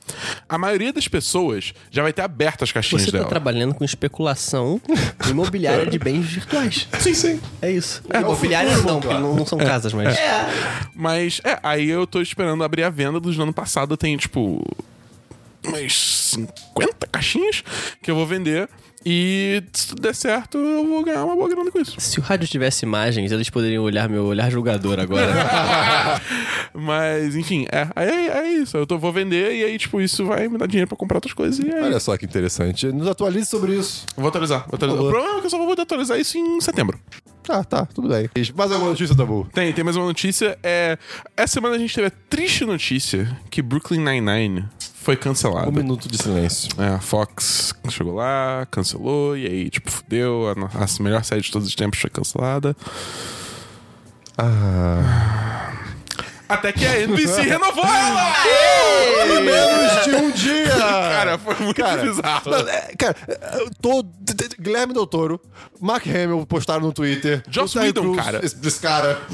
A 0.49 0.57
maioria 0.59 0.93
das 0.93 1.09
pessoas 1.09 1.73
já 1.91 2.03
vai 2.03 2.13
ter 2.13 2.23
aberto 2.23 2.63
as 2.63 2.71
caixinhas 2.73 3.03
Você 3.03 3.11
tá 3.11 3.19
dela. 3.19 3.29
trabalhando 3.29 3.75
com 3.75 3.85
especulação 3.85 4.81
imobiliária 5.29 5.87
de 5.87 5.99
bens 5.99 6.27
virtuais. 6.27 6.87
Sim, 7.01 7.15
sim. 7.15 7.41
É 7.61 7.71
isso. 7.71 8.03
É 8.11 8.21
imobiliária 8.21 8.77
não, 8.79 9.01
porque 9.01 9.15
não, 9.19 9.35
não 9.35 9.47
são 9.47 9.59
casas, 9.59 9.93
mas. 9.93 10.17
Mas, 10.95 11.41
é, 11.45 11.59
aí 11.63 11.89
eu 11.89 12.07
tô 12.07 12.21
esperando 12.21 12.63
abrir 12.63 12.85
a 12.85 12.91
venda 12.91 13.19
dos 13.19 13.37
do 13.37 13.43
ano 13.43 13.53
passado. 13.53 13.97
Tem, 13.97 14.17
tipo, 14.17 14.63
umas 15.67 15.93
50 15.95 17.07
caixinhas 17.11 17.63
que 18.03 18.11
eu 18.11 18.15
vou 18.15 18.27
vender. 18.27 18.69
E 19.05 19.63
se 19.73 19.89
tudo 19.89 20.03
der 20.03 20.15
certo, 20.15 20.59
eu 20.59 20.87
vou 20.87 21.03
ganhar 21.03 21.25
uma 21.25 21.35
boa 21.35 21.49
grana 21.49 21.71
com 21.71 21.81
isso. 21.81 21.99
Se 21.99 22.19
o 22.19 22.23
rádio 22.23 22.47
tivesse 22.47 22.85
imagens, 22.85 23.33
eles 23.33 23.49
poderiam 23.49 23.83
olhar 23.83 24.11
meu 24.11 24.27
olhar 24.27 24.51
julgador 24.51 25.01
agora. 25.01 25.33
Mas, 26.75 27.35
enfim, 27.35 27.67
é, 27.73 27.89
é, 27.97 28.27
é 28.41 28.53
isso. 28.53 28.77
Eu 28.77 28.87
tô, 28.87 28.99
vou 28.99 29.11
vender 29.11 29.57
e 29.57 29.65
aí, 29.65 29.79
tipo, 29.79 30.03
isso 30.03 30.27
vai 30.27 30.49
me 30.49 30.59
dar 30.59 30.67
dinheiro 30.67 30.87
pra 30.87 30.99
comprar 30.99 31.17
outras 31.17 31.33
coisas. 31.33 31.59
E 31.65 31.73
aí, 31.73 31.83
Olha 31.83 31.99
só 31.99 32.15
que 32.19 32.27
interessante. 32.27 32.89
Nos 32.89 33.09
atualize 33.09 33.47
sobre 33.47 33.75
isso. 33.75 34.05
vou 34.15 34.29
atualizar. 34.29 34.67
Vou 34.69 34.77
atualizar. 34.77 35.03
O 35.03 35.09
problema 35.09 35.39
é 35.39 35.41
que 35.41 35.47
eu 35.47 35.51
só 35.51 35.59
vou 35.59 35.73
atualizar 35.73 36.21
isso 36.21 36.37
em 36.37 36.61
setembro. 36.61 37.01
Tá, 37.51 37.65
tá, 37.65 37.85
tudo 37.85 38.09
bem. 38.09 38.31
Mais 38.55 38.71
alguma 38.71 38.91
notícia, 38.91 39.17
Tabu? 39.17 39.45
Tem, 39.53 39.73
tem 39.73 39.83
mais 39.83 39.97
uma 39.97 40.07
notícia. 40.07 40.57
É, 40.63 40.97
essa 41.37 41.55
semana 41.55 41.75
a 41.75 41.79
gente 41.81 41.93
teve 41.93 42.07
a 42.07 42.13
triste 42.29 42.65
notícia 42.65 43.37
que 43.51 43.61
Brooklyn 43.61 43.99
Nine-Nine 43.99 44.69
foi 44.79 45.17
cancelado. 45.17 45.69
Um 45.69 45.73
minuto 45.73 46.09
de 46.09 46.17
silêncio. 46.17 46.71
É, 46.81 46.91
a 46.91 47.01
Fox 47.01 47.75
chegou 47.89 48.15
lá, 48.15 48.69
cancelou, 48.71 49.37
e 49.37 49.47
aí, 49.47 49.69
tipo, 49.69 49.91
fudeu. 49.91 50.47
A, 50.49 50.85
a 50.85 51.03
melhor 51.03 51.25
série 51.25 51.41
de 51.41 51.51
todos 51.51 51.67
os 51.67 51.75
tempos 51.75 51.99
foi 51.99 52.09
cancelada. 52.09 52.77
Ah. 54.39 55.90
Até 56.51 56.73
que 56.73 56.85
a 56.85 57.01
NBC 57.03 57.43
renovou 57.49 57.85
ela! 57.85 58.35
Em 59.25 59.43
menos 59.43 60.05
de 60.05 60.15
um 60.17 60.31
dia! 60.33 60.71
Cara, 60.81 61.39
foi 61.39 61.55
muito 61.57 61.77
Cara, 61.77 62.03
bizarro. 62.03 62.51
não, 62.51 62.59
é, 62.69 62.93
cara, 62.99 63.17
tô. 63.81 64.05
Guilherme 64.59 64.95
Del 64.95 65.07
Toro, 65.07 65.41
Mark 65.81 66.07
Hamill 66.07 66.47
postaram 66.47 66.81
no 66.81 66.93
Twitter. 66.93 67.43
Joss 67.51 67.77
Whedon, 67.79 68.15
cara. 68.15 68.45
Esse, 68.45 68.57
esse 68.67 68.81
cara. 68.81 69.21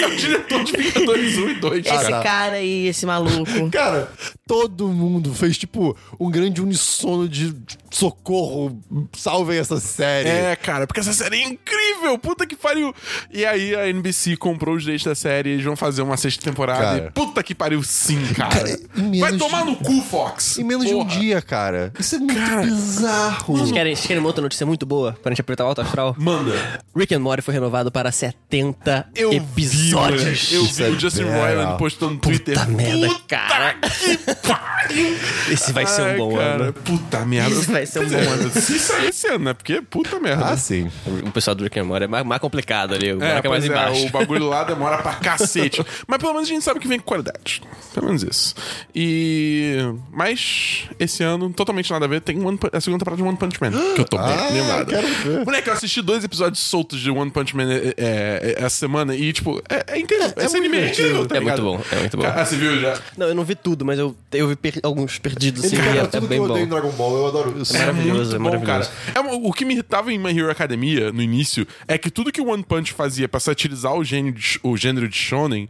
É 0.00 0.06
o 0.06 0.16
diretor 0.16 0.64
de 0.64 0.72
Vingadores 0.76 1.36
1 1.38 1.48
e 1.48 1.54
2. 1.54 1.86
Esse 1.86 1.94
cara. 1.94 2.22
cara 2.22 2.52
aí, 2.56 2.86
esse 2.88 3.04
maluco. 3.06 3.70
Cara, 3.70 4.10
todo 4.46 4.88
mundo 4.88 5.34
fez, 5.34 5.58
tipo, 5.58 5.96
um 6.20 6.30
grande 6.30 6.60
unissono 6.60 7.28
de 7.28 7.54
socorro. 7.90 8.80
Salvem 9.16 9.58
essa 9.58 9.78
série. 9.80 10.28
É, 10.28 10.56
cara, 10.56 10.86
porque 10.86 11.00
essa 11.00 11.12
série 11.12 11.36
é 11.36 11.44
incrível! 11.48 12.18
Puta 12.18 12.46
que 12.46 12.56
pariu! 12.56 12.94
E 13.32 13.44
aí 13.44 13.74
a 13.74 13.88
NBC 13.88 14.36
comprou 14.36 14.74
os 14.76 14.82
direitos 14.82 15.04
da 15.06 15.14
série 15.14 15.50
e 15.50 15.52
eles 15.54 15.64
vão 15.64 15.76
fazer 15.76 16.02
uma 16.02 16.16
sexta 16.16 16.42
temporada. 16.42 16.78
Cara. 16.82 17.06
E 17.08 17.10
puta 17.10 17.42
que 17.42 17.54
pariu, 17.54 17.82
sim, 17.82 18.22
cara. 18.34 18.48
Cara, 18.58 18.78
Vai 19.20 19.36
tomar 19.36 19.64
de- 19.64 19.70
no 19.70 19.76
cu, 19.76 20.00
Fox! 20.02 20.58
Em 20.58 20.64
menos 20.64 20.86
de 20.86 20.94
um 20.94 21.04
Porra. 21.04 21.20
dia, 21.20 21.42
cara. 21.42 21.92
Isso 21.98 22.16
é 22.16 22.18
muito 22.18 22.60
bizarro. 22.64 23.56
Vocês 23.56 23.72
querem, 23.72 23.94
vocês 23.94 24.06
querem 24.06 24.20
uma 24.20 24.28
outra 24.28 24.42
notícia 24.42 24.66
muito 24.66 24.84
boa 24.86 25.16
pra 25.22 25.30
gente 25.32 25.40
apertar 25.40 25.64
o 25.64 25.68
alto 25.68 25.80
astral? 25.80 26.14
Manda. 26.18 26.52
Rick 26.96 27.14
and 27.14 27.20
Morty 27.20 27.42
foi 27.42 27.54
renovado 27.54 27.90
para 27.90 28.10
70 28.12 29.08
Eu 29.14 29.32
episódios. 29.32 30.22
Vi, 30.48 30.54
eu 30.56 30.64
vi 30.64 30.82
é 30.84 30.88
o 30.88 30.98
Justin 30.98 31.24
bela. 31.24 31.38
Roiland 31.46 31.78
postando 31.78 32.14
no 32.14 32.20
Twitter. 32.20 32.54
Puta 32.58 32.70
merda, 32.70 33.08
Puta 33.08 33.20
cara. 33.28 33.74
que 33.74 34.16
pariu! 34.46 35.16
Esse 35.50 35.72
vai 35.72 35.86
ser 35.86 36.02
um 36.02 36.06
Ai, 36.06 36.16
bom 36.16 36.34
cara, 36.36 36.62
ano. 36.64 36.72
Puta 36.72 37.24
merda. 37.24 37.77
Vai 37.78 37.86
ser 37.86 38.00
um 38.00 38.08
bom 38.08 38.16
ano. 38.30 38.50
Se 38.60 38.78
sair 38.78 39.08
esse 39.08 39.26
ano, 39.28 39.44
né? 39.46 39.54
Porque 39.54 39.80
puta 39.82 40.18
merda. 40.20 40.46
Ah, 40.46 40.56
sim. 40.56 40.90
O 41.26 41.30
pessoal 41.30 41.54
do 41.54 41.64
Rick 41.64 41.78
and 41.78 41.84
Morty 41.84 42.04
é 42.04 42.08
mais, 42.08 42.24
mais 42.24 42.40
complicado 42.40 42.94
ali. 42.94 43.12
O 43.12 43.22
É, 43.22 43.40
é 43.42 43.48
mais 43.48 43.64
é, 43.64 43.66
embaixo. 43.68 44.06
o 44.06 44.10
bagulho 44.10 44.46
lá 44.48 44.64
demora 44.64 44.98
pra 44.98 45.14
cacete. 45.14 45.84
Mas 46.06 46.18
pelo 46.18 46.32
menos 46.34 46.48
a 46.48 46.52
gente 46.52 46.64
sabe 46.64 46.80
que 46.80 46.88
vem 46.88 46.98
com 46.98 47.04
qualidade. 47.06 47.62
Pelo 47.94 48.06
menos 48.06 48.22
isso. 48.22 48.54
E. 48.94 49.76
Mas 50.12 50.84
esse 50.98 51.22
ano, 51.22 51.52
totalmente 51.52 51.90
nada 51.90 52.04
a 52.04 52.08
ver, 52.08 52.20
tem 52.20 52.44
One 52.44 52.58
a 52.72 52.80
segunda 52.80 52.98
temporada 53.04 53.22
de 53.22 53.28
One 53.28 53.36
Punch 53.38 53.58
Man. 53.60 53.70
Que 53.94 54.00
eu 54.00 54.04
tô 54.04 54.16
bem 54.18 54.26
Ah, 54.26 54.84
quero 54.86 55.06
ver. 55.08 55.44
Moleque, 55.44 55.68
eu 55.68 55.72
assisti 55.74 56.02
dois 56.02 56.24
episódios 56.24 56.60
soltos 56.60 57.00
de 57.00 57.10
One 57.10 57.30
Punch 57.30 57.56
Man 57.56 57.70
é, 57.72 57.76
é, 57.76 57.94
é, 57.96 58.54
essa 58.58 58.76
semana 58.76 59.14
e, 59.14 59.32
tipo, 59.32 59.62
é, 59.68 59.94
é 59.94 59.98
incrível. 59.98 60.32
É 60.36 60.44
Esse 60.44 60.56
muito 60.58 60.68
anime 60.74 60.86
é 60.86 60.90
incrível, 60.90 61.26
tá 61.26 61.36
É 61.36 61.40
muito 61.40 61.62
bom, 61.62 61.80
é 61.92 61.96
muito 61.96 62.16
bom. 62.16 62.24
Ah, 62.26 62.44
você 62.44 62.56
viu 62.56 62.80
já? 62.80 62.98
Não, 63.16 63.28
eu 63.28 63.34
não 63.34 63.44
vi 63.44 63.54
tudo, 63.54 63.84
mas 63.84 63.98
eu, 63.98 64.14
eu 64.32 64.48
vi 64.48 64.56
per- 64.56 64.80
alguns 64.82 65.18
perdidos 65.18 65.64
assim. 65.64 65.76
Ele 65.76 65.82
e 65.82 65.86
quebra 65.86 66.00
é, 66.00 66.04
é 66.04 66.06
tudo 66.06 66.22
que 66.22 66.26
bem 66.28 66.38
eu 66.38 66.44
bom. 66.44 66.50
odeio 66.52 66.66
em 66.66 66.68
Dragon 66.68 66.90
Ball. 66.92 67.16
Eu 67.16 67.26
adoro 67.28 67.64
isso. 67.68 67.76
É 67.76 67.86
maravilhoso, 67.86 68.34
é 68.34 68.38
bom, 68.38 68.44
maravilhoso. 68.44 68.90
cara. 69.14 69.28
É, 69.28 69.34
o 69.34 69.52
que 69.52 69.64
me 69.64 69.74
irritava 69.74 70.12
em 70.12 70.18
My 70.18 70.36
Hero 70.36 70.50
Academia, 70.50 71.12
no 71.12 71.22
início, 71.22 71.66
é 71.86 71.96
que 71.98 72.10
tudo 72.10 72.32
que 72.32 72.40
o 72.40 72.48
One 72.48 72.62
Punch 72.62 72.92
fazia 72.92 73.28
pra 73.28 73.40
satirizar 73.40 73.94
o 73.94 74.04
gênero 74.04 74.36
de, 74.36 74.60
o 74.62 74.76
gênero 74.76 75.08
de 75.08 75.16
shonen, 75.16 75.68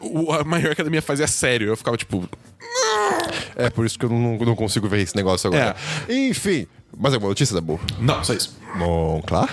o, 0.00 0.32
a 0.32 0.44
My 0.44 0.56
Hero 0.56 0.72
Academia 0.72 1.02
fazia 1.02 1.26
sério. 1.26 1.68
Eu 1.68 1.76
ficava, 1.76 1.96
tipo... 1.96 2.28
É 3.56 3.68
por 3.68 3.84
isso 3.84 3.98
que 3.98 4.04
eu 4.04 4.08
não, 4.10 4.38
não 4.38 4.56
consigo 4.56 4.88
ver 4.88 5.00
esse 5.00 5.14
negócio 5.16 5.48
agora. 5.48 5.76
Enfim, 6.08 6.66
mais 6.96 7.12
alguma 7.14 7.30
notícia 7.30 7.54
da 7.54 7.60
boa? 7.60 7.80
Não, 7.98 8.22
só 8.22 8.32
isso. 8.32 8.56
Bom, 8.76 9.22
claro. 9.26 9.50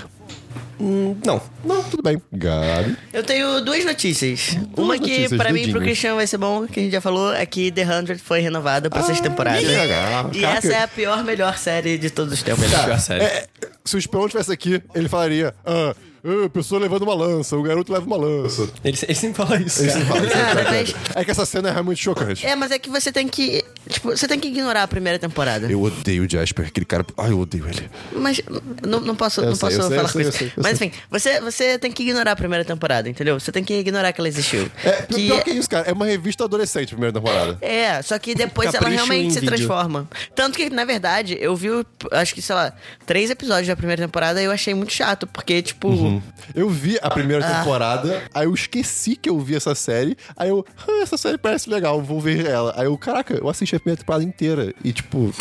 Não. 0.80 1.42
Não, 1.66 1.84
tudo 1.84 2.04
bem. 2.04 2.22
Gabi. 2.32 2.96
Eu 3.14 3.24
tenho 3.24 3.62
duas 3.62 3.84
notícias. 3.86 4.58
Uma 4.76 4.96
que 4.96 5.02
notícias, 5.02 5.34
pra 5.38 5.52
mim 5.52 5.62
e 5.64 5.72
pro. 5.72 5.80
Cristiano 5.82 6.16
vai 6.18 6.28
ser 6.28 6.38
bom, 6.38 6.66
que 6.68 6.80
a 6.80 6.84
gente 6.84 6.92
já 6.92 7.02
falou, 7.02 7.34
é 7.34 7.46
que 7.46 7.72
The 7.72 7.86
100 8.06 8.18
foi 8.18 8.40
renovada 8.42 8.90
pra 8.90 9.02
sexta 9.04 9.30
temporada. 9.30 9.60
legal. 9.60 10.30
E 10.34 10.42
Caraca. 10.42 10.58
essa 10.68 10.74
é 10.74 10.84
a 10.84 10.88
pior, 10.88 11.24
melhor 11.24 11.58
série 11.58 11.98
de 11.98 12.10
todos 12.10 12.34
os 12.34 12.44
tempos. 12.44 12.66
Pior 12.68 13.00
série. 13.00 13.24
É, 13.24 13.48
se 13.84 13.96
o 13.96 14.00
espião 14.00 14.26
estivesse 14.26 14.52
aqui, 14.52 14.82
ele 14.94 15.08
falaria: 15.10 15.54
ah, 15.66 15.96
ah, 16.26 16.46
a 16.46 16.50
pessoa 16.50 16.80
levando 16.82 17.04
uma 17.04 17.16
lança, 17.16 17.56
o 17.56 17.64
garoto 17.64 17.92
leva 17.94 18.06
uma 18.06 18.18
lança. 18.18 18.64
Ele, 18.84 18.98
ele 19.04 19.16
sempre 19.16 19.36
fala 19.38 19.62
isso. 19.62 19.82
Ele 19.82 19.92
sempre 19.92 20.08
fala 20.08 20.26
isso, 20.26 20.34
Cara, 20.34 20.64
cara. 20.64 20.72
mas- 20.72 20.96
É 21.16 21.26
que 21.26 21.32
essa 21.32 21.46
cena 21.46 21.70
é 21.70 21.72
realmente 21.72 22.04
chocante. 22.04 22.46
É, 22.46 22.56
mas 22.56 22.72
é 22.72 22.80
que 22.80 22.90
você 22.90 23.12
tem 23.12 23.28
que. 23.28 23.64
Tipo, 23.88 24.10
você 24.10 24.28
tem 24.28 24.40
que 24.40 24.48
ignorar 24.48 24.84
a 24.84 24.88
primeira 24.88 25.18
temporada. 25.20 25.72
Eu 25.72 25.82
odeio 25.82 26.24
o 26.26 26.30
Jasper, 26.30 26.68
aquele 26.68 26.86
cara. 26.86 27.06
Ai, 27.18 27.32
eu 27.32 27.40
odeio 27.40 27.68
ele. 27.68 27.90
Mas 28.14 28.42
não, 28.86 29.00
não 29.00 29.16
posso, 29.16 29.42
Eu 29.42 29.48
não 29.48 29.56
sei, 29.56 29.70
posso 29.70 29.88
sei, 29.88 29.98
falar 29.98 30.10
sei, 30.10 30.24
com 30.24 30.30
isso. 30.30 30.52
Mas 30.58 30.74
enfim, 30.74 30.92
você, 31.10 31.40
você 31.42 31.78
tem 31.80 31.92
que 31.92 32.04
ignorar 32.04 32.32
a 32.32 32.36
primeira 32.36 32.66
temporada, 32.66 33.10
entendeu? 33.10 33.40
Você 33.40 33.52
tem 33.52 33.64
que 33.64 33.74
ignorar 33.74 34.12
que 34.14 34.20
ela 34.22 34.28
existiu. 34.28 34.70
É, 34.84 35.02
que, 35.04 35.16
pior 35.16 35.44
que 35.44 35.52
isso, 35.52 35.70
cara. 35.70 35.88
É 35.90 35.94
uma 35.94 36.06
revista 36.06 36.44
adolescente, 36.44 36.88
a 36.94 36.98
primeira 36.98 37.14
temporada. 37.14 37.58
É, 37.62 38.02
só 38.02 38.18
que 38.20 38.36
depois 38.36 38.74
ela 38.74 38.90
realmente 38.90 39.34
se 39.34 39.40
vídeo. 39.40 39.56
transforma. 39.56 40.08
Tanto 40.36 40.58
que, 40.58 40.70
na 40.70 40.86
verdade, 40.86 41.38
eu 41.40 41.56
vi, 41.56 41.70
acho 42.12 42.34
que, 42.36 42.42
sei 42.42 42.56
lá, 42.56 42.74
três 43.06 43.30
episódios 43.30 43.68
da 43.68 43.76
primeira 43.76 44.02
temporada 44.02 44.42
e 44.42 44.46
eu 44.46 44.52
achei 44.52 44.74
muito 44.74 44.92
chato, 44.94 45.26
porque, 45.28 45.62
tipo. 45.62 45.88
Uhum. 45.88 46.22
Eu 46.56 46.70
vi 46.70 46.98
a 47.02 47.10
primeira 47.10 47.46
Ah. 47.46 47.60
temporada, 47.60 48.24
aí 48.34 48.46
eu 48.46 48.54
esqueci 48.54 49.16
que 49.16 49.30
eu 49.30 49.40
vi 49.40 49.56
essa 49.56 49.74
série, 49.76 50.18
aí 50.36 50.50
eu, 50.50 50.66
ah, 50.88 51.02
essa 51.02 51.18
série 51.18 51.38
parece 51.38 51.70
legal, 51.70 52.02
vou 52.02 52.20
ver 52.20 52.46
ela. 52.46 52.74
Aí 52.78 52.86
eu, 52.86 52.98
caraca, 52.98 53.34
eu 53.34 53.48
assisti 53.50 53.77
a 53.78 53.80
primeira 53.80 54.00
temporada 54.00 54.24
inteira 54.24 54.74
e, 54.84 54.92
tipo, 54.94 55.34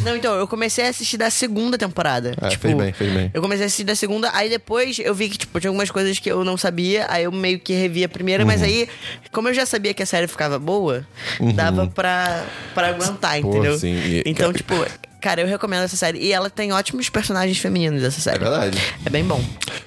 Não, 0.00 0.16
então, 0.16 0.34
eu 0.34 0.46
comecei 0.48 0.84
a 0.86 0.88
assistir 0.88 1.16
da 1.16 1.30
segunda 1.30 1.76
temporada. 1.78 2.34
É, 2.40 2.48
tipo, 2.48 2.62
fez 2.62 2.74
bem, 2.76 2.92
fez 2.92 3.12
bem. 3.12 3.30
Eu 3.32 3.40
comecei 3.42 3.64
a 3.64 3.66
assistir 3.66 3.84
da 3.84 3.94
segunda, 3.94 4.30
aí 4.32 4.48
depois 4.48 4.98
eu 4.98 5.14
vi 5.14 5.28
que, 5.28 5.38
tipo, 5.38 5.58
tinha 5.60 5.68
algumas 5.70 5.90
coisas 5.90 6.18
que 6.18 6.30
eu 6.30 6.44
não 6.44 6.56
sabia, 6.56 7.06
aí 7.08 7.24
eu 7.24 7.32
meio 7.32 7.58
que 7.58 7.72
revi 7.72 8.04
a 8.04 8.08
primeira, 8.08 8.42
Uhum. 8.42 8.46
mas 8.48 8.62
aí, 8.62 8.88
como 9.30 9.48
eu 9.48 9.54
já 9.54 9.64
sabia 9.66 9.94
que 9.94 10.02
a 10.02 10.06
série 10.06 10.26
ficava 10.26 10.58
boa, 10.58 11.06
dava 11.54 11.86
pra, 11.86 12.44
pra 12.74 12.88
aguentar, 12.88 13.40
Pô, 13.40 13.48
entendeu? 13.50 13.78
sim, 13.78 13.94
e- 13.94 14.22
Então, 14.26 14.52
tipo, 14.52 14.74
cara, 15.22 15.40
eu 15.40 15.46
recomendo 15.46 15.84
essa 15.84 15.96
série. 15.96 16.18
E 16.18 16.32
ela 16.32 16.50
tem 16.50 16.72
ótimos 16.72 17.08
personagens 17.08 17.56
femininos, 17.58 18.02
essa 18.02 18.20
série. 18.20 18.36
É 18.36 18.40
verdade. 18.40 18.78
É 19.06 19.08
bem 19.08 19.24
bom. 19.24 19.42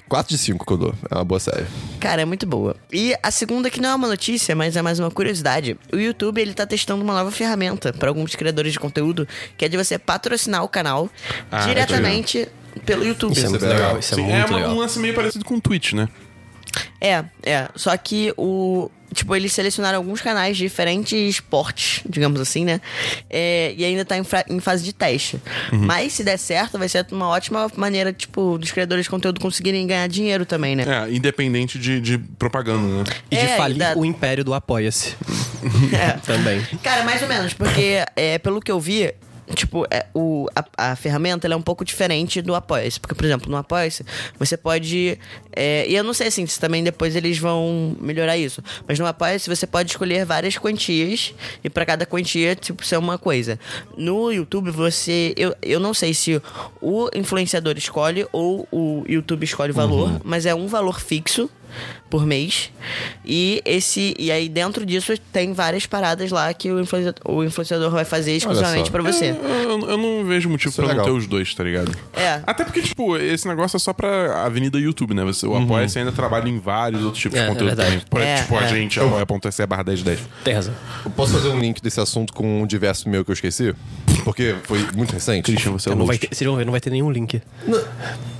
4 0.08 0.30
de 0.34 0.38
5 0.38 0.66
que 0.66 0.72
eu 0.72 0.76
dou. 0.76 0.94
É 1.10 1.14
uma 1.14 1.24
boa 1.24 1.38
série. 1.38 1.66
Cara, 2.00 2.22
é 2.22 2.24
muito 2.24 2.46
boa. 2.46 2.74
E 2.92 3.14
a 3.22 3.30
segunda, 3.30 3.70
que 3.70 3.80
não 3.80 3.90
é 3.90 3.94
uma 3.94 4.08
notícia, 4.08 4.54
mas 4.56 4.76
é 4.76 4.82
mais 4.82 4.98
uma 4.98 5.10
curiosidade. 5.10 5.76
O 5.92 5.96
YouTube, 5.96 6.40
ele 6.40 6.54
tá 6.54 6.66
testando 6.66 7.04
uma 7.04 7.14
nova 7.14 7.30
ferramenta 7.30 7.92
para 7.92 8.08
alguns 8.08 8.34
criadores 8.34 8.72
de 8.72 8.80
conteúdo, 8.80 9.28
que 9.56 9.64
é 9.64 9.68
de 9.68 9.76
você 9.76 9.98
patrocinar 9.98 10.64
o 10.64 10.68
canal 10.68 11.08
Ah, 11.50 11.66
diretamente 11.66 12.48
pelo 12.84 13.04
YouTube. 13.04 13.32
Isso 13.32 13.46
é 13.46 13.48
muito 13.48 13.66
legal. 13.66 13.98
Isso 13.98 14.14
é 14.14 14.16
Sim, 14.16 14.22
muito 14.22 14.34
é 14.36 14.44
uma- 14.46 14.56
legal. 14.56 14.72
um 14.72 14.78
lance 14.78 14.98
meio 14.98 15.14
parecido 15.14 15.44
com 15.44 15.54
o 15.56 15.60
Twitch, 15.60 15.92
né? 15.92 16.08
É, 17.00 17.24
é. 17.42 17.68
Só 17.74 17.96
que 17.96 18.32
o. 18.36 18.90
Tipo, 19.14 19.34
eles 19.36 19.52
selecionaram 19.52 19.98
alguns 19.98 20.20
canais 20.20 20.56
de 20.56 20.64
diferentes 20.64 21.40
portes, 21.40 22.02
digamos 22.08 22.40
assim, 22.40 22.64
né? 22.64 22.80
É, 23.30 23.72
e 23.76 23.84
ainda 23.84 24.04
tá 24.04 24.16
em, 24.18 24.24
em 24.50 24.60
fase 24.60 24.84
de 24.84 24.92
teste. 24.92 25.40
Mas 25.72 26.12
se 26.12 26.24
der 26.24 26.36
certo, 26.38 26.78
vai 26.78 26.88
ser 26.88 27.06
uma 27.12 27.28
ótima 27.28 27.70
maneira, 27.76 28.12
tipo, 28.12 28.58
dos 28.58 28.70
criadores 28.72 29.04
de 29.04 29.10
conteúdo 29.10 29.40
conseguirem 29.40 29.86
ganhar 29.86 30.06
dinheiro 30.08 30.44
também, 30.44 30.74
né? 30.76 30.84
É, 30.86 31.12
independente 31.14 31.78
de, 31.78 32.00
de 32.00 32.18
propaganda, 32.18 32.98
né? 32.98 33.04
E 33.30 33.36
de 33.36 33.42
É, 33.42 33.56
falir 33.56 33.78
da- 33.78 33.96
o 33.96 34.04
império 34.04 34.44
do 34.44 34.52
Apoia-se. 34.54 35.14
É. 35.92 36.12
Também. 36.24 36.60
Cara, 36.82 37.02
mais 37.04 37.20
ou 37.22 37.28
menos, 37.28 37.52
porque 37.52 38.04
é, 38.14 38.38
pelo 38.38 38.60
que 38.60 38.70
eu 38.70 38.78
vi, 38.78 39.12
tipo, 39.54 39.86
é, 39.90 40.06
o, 40.14 40.46
a, 40.54 40.90
a 40.90 40.96
ferramenta 40.96 41.46
é 41.46 41.56
um 41.56 41.62
pouco 41.62 41.84
diferente 41.84 42.42
do 42.42 42.54
Apoia-se. 42.54 42.98
Porque, 42.98 43.14
por 43.14 43.24
exemplo, 43.24 43.50
no 43.50 43.56
Apoia-se, 43.56 44.04
você 44.38 44.56
pode. 44.56 45.18
é, 45.54 45.86
e 45.88 45.94
eu 45.94 46.04
não 46.04 46.14
sei 46.14 46.28
assim, 46.28 46.46
se 46.46 46.58
também 46.58 46.82
depois 46.82 47.14
eles 47.14 47.38
vão 47.38 47.96
melhorar 48.00 48.36
isso. 48.36 48.62
Mas 48.86 48.98
no 48.98 49.06
Apoia-se 49.06 49.48
você 49.48 49.66
pode 49.66 49.90
escolher 49.90 50.24
várias 50.24 50.56
quantias 50.56 51.34
e 51.62 51.70
pra 51.70 51.84
cada 51.86 52.06
quantia, 52.06 52.54
tipo, 52.54 52.84
ser 52.84 52.96
uma 52.96 53.18
coisa. 53.18 53.58
No 53.96 54.32
YouTube, 54.32 54.70
você. 54.70 55.32
Eu, 55.36 55.54
eu 55.62 55.80
não 55.80 55.94
sei 55.94 56.14
se 56.14 56.40
o 56.80 57.08
influenciador 57.14 57.76
escolhe 57.76 58.26
ou 58.32 58.66
o 58.72 59.04
YouTube 59.08 59.44
escolhe 59.44 59.70
o 59.70 59.74
valor, 59.74 60.20
mas 60.24 60.46
é 60.46 60.54
um 60.54 60.66
valor 60.66 61.00
fixo 61.00 61.50
por 62.08 62.24
mês. 62.24 62.70
E 63.24 63.60
esse 63.64 64.14
e 64.18 64.30
aí 64.30 64.48
dentro 64.48 64.86
disso 64.86 65.12
tem 65.32 65.52
várias 65.52 65.86
paradas 65.86 66.30
lá 66.30 66.52
que 66.54 66.70
o 66.70 66.80
influenciador, 66.80 67.20
o 67.24 67.42
influenciador 67.44 67.90
vai 67.90 68.04
fazer 68.04 68.36
exclusivamente 68.36 68.90
pra 68.90 69.02
você. 69.02 69.30
Eu, 69.30 69.88
eu 69.90 69.96
não 69.98 70.24
vejo 70.24 70.48
motivo 70.48 70.70
Isso 70.70 70.80
é 70.80 70.84
pra 70.84 70.94
não 70.94 71.00
legal. 71.02 71.14
ter 71.14 71.20
os 71.20 71.26
dois, 71.26 71.54
tá 71.54 71.64
ligado? 71.64 71.92
É. 72.14 72.40
Até 72.46 72.64
porque, 72.64 72.80
tipo, 72.82 73.16
esse 73.16 73.46
negócio 73.48 73.76
é 73.76 73.80
só 73.80 73.92
pra 73.92 74.44
Avenida 74.44 74.78
YouTube, 74.78 75.14
né? 75.14 75.24
Você, 75.24 75.46
o 75.46 75.56
Apoia-se 75.56 75.98
ainda 75.98 76.12
trabalha 76.12 76.48
em 76.48 76.58
vários 76.58 77.02
outros 77.02 77.20
tipos 77.22 77.38
É, 77.38 77.42
de 77.42 77.46
é 77.46 77.52
conteúdo 77.52 77.68
verdade. 77.74 77.90
também. 77.90 78.06
Por, 78.08 78.20
É, 78.20 78.36
tipo, 78.36 78.56
a 78.56 78.62
é. 78.62 78.68
gente, 78.68 79.00
apoia.se 79.00 79.66
barra 79.66 79.82
1010. 79.84 80.20
Tem 80.44 80.54
razão. 80.54 80.74
Eu 81.04 81.10
posso 81.10 81.32
fazer 81.32 81.48
um 81.48 81.58
link 81.58 81.82
desse 81.82 82.00
assunto 82.00 82.32
com 82.32 82.62
um 82.62 82.66
diverso 82.66 83.08
meu 83.08 83.24
que 83.24 83.30
eu 83.30 83.34
esqueci? 83.34 83.74
Porque 84.24 84.54
foi 84.64 84.78
muito 84.94 85.12
recente. 85.12 85.44
Christian, 85.50 85.72
você 85.72 85.88
é 85.88 85.92
o 85.92 85.96
Não 85.96 86.06
vai 86.06 86.18
ter, 86.18 86.28
vocês 86.32 86.46
vão 86.46 86.56
ver, 86.56 86.64
não 86.64 86.72
vai 86.72 86.80
ter 86.80 86.90
nenhum 86.90 87.10
link. 87.10 87.40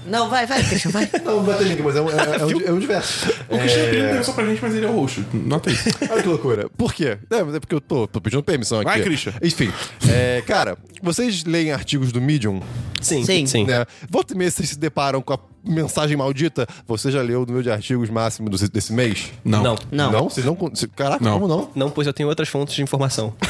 Não, 0.06 0.28
vai, 0.30 0.46
vai, 0.46 0.62
Christian, 0.62 0.90
vai. 0.92 1.08
Não, 1.24 1.36
não 1.38 1.42
vai 1.44 1.58
ter 1.58 1.64
link, 1.64 1.82
mas 1.82 1.96
é 1.96 2.00
um, 2.00 2.08
é, 2.10 2.14
é 2.14 2.44
um, 2.44 2.60
é 2.68 2.72
um 2.72 2.78
diverso. 2.78 3.25
O 3.48 3.58
Christian 3.58 3.84
pediu 3.84 4.08
permissão 4.08 4.34
pra 4.34 4.46
gente, 4.46 4.62
mas 4.62 4.74
ele 4.74 4.86
é 4.86 4.88
o 4.88 4.92
host. 4.92 5.24
Nota 5.32 5.70
aí. 5.70 5.76
Olha 6.10 6.22
que 6.22 6.28
loucura. 6.28 6.68
Por 6.76 6.92
quê? 6.92 7.18
É, 7.30 7.42
mas 7.42 7.54
é 7.54 7.60
porque 7.60 7.74
eu 7.74 7.80
tô, 7.80 8.06
tô 8.06 8.20
pedindo 8.20 8.42
permissão 8.42 8.78
aqui. 8.80 8.90
Vai, 8.90 9.02
Christian. 9.02 9.32
Enfim, 9.42 9.72
é, 10.08 10.42
cara, 10.46 10.76
vocês 11.02 11.44
leem 11.44 11.72
artigos 11.72 12.12
do 12.12 12.20
Medium? 12.20 12.60
Sim, 13.00 13.24
Sim. 13.24 13.46
sim. 13.46 13.64
Né? 13.64 13.84
Volta 14.10 14.34
e 14.34 14.36
meia 14.36 14.50
vocês 14.50 14.70
se 14.70 14.78
deparam 14.78 15.20
com 15.22 15.32
a 15.32 15.38
mensagem 15.66 16.16
maldita. 16.16 16.66
Você 16.86 17.10
já 17.10 17.20
leu 17.22 17.42
o 17.42 17.46
número 17.46 17.62
de 17.62 17.70
artigos 17.70 18.08
máximo 18.10 18.48
do- 18.48 18.68
desse 18.68 18.92
mês? 18.92 19.32
Não. 19.44 19.62
Não. 19.62 19.78
Não. 19.90 20.12
Não? 20.12 20.30
Vocês 20.30 20.44
não. 20.46 20.54
con- 20.54 20.74
cê- 20.74 20.86
Caraca, 20.88 21.22
Não. 21.24 21.34
como 21.40 21.48
não? 21.48 21.70
Não, 21.74 21.90
pois 21.90 22.06
eu 22.06 22.12
tenho 22.12 22.28
outras 22.28 22.48
fontes 22.48 22.74
de 22.74 22.82
informação. 22.82 23.34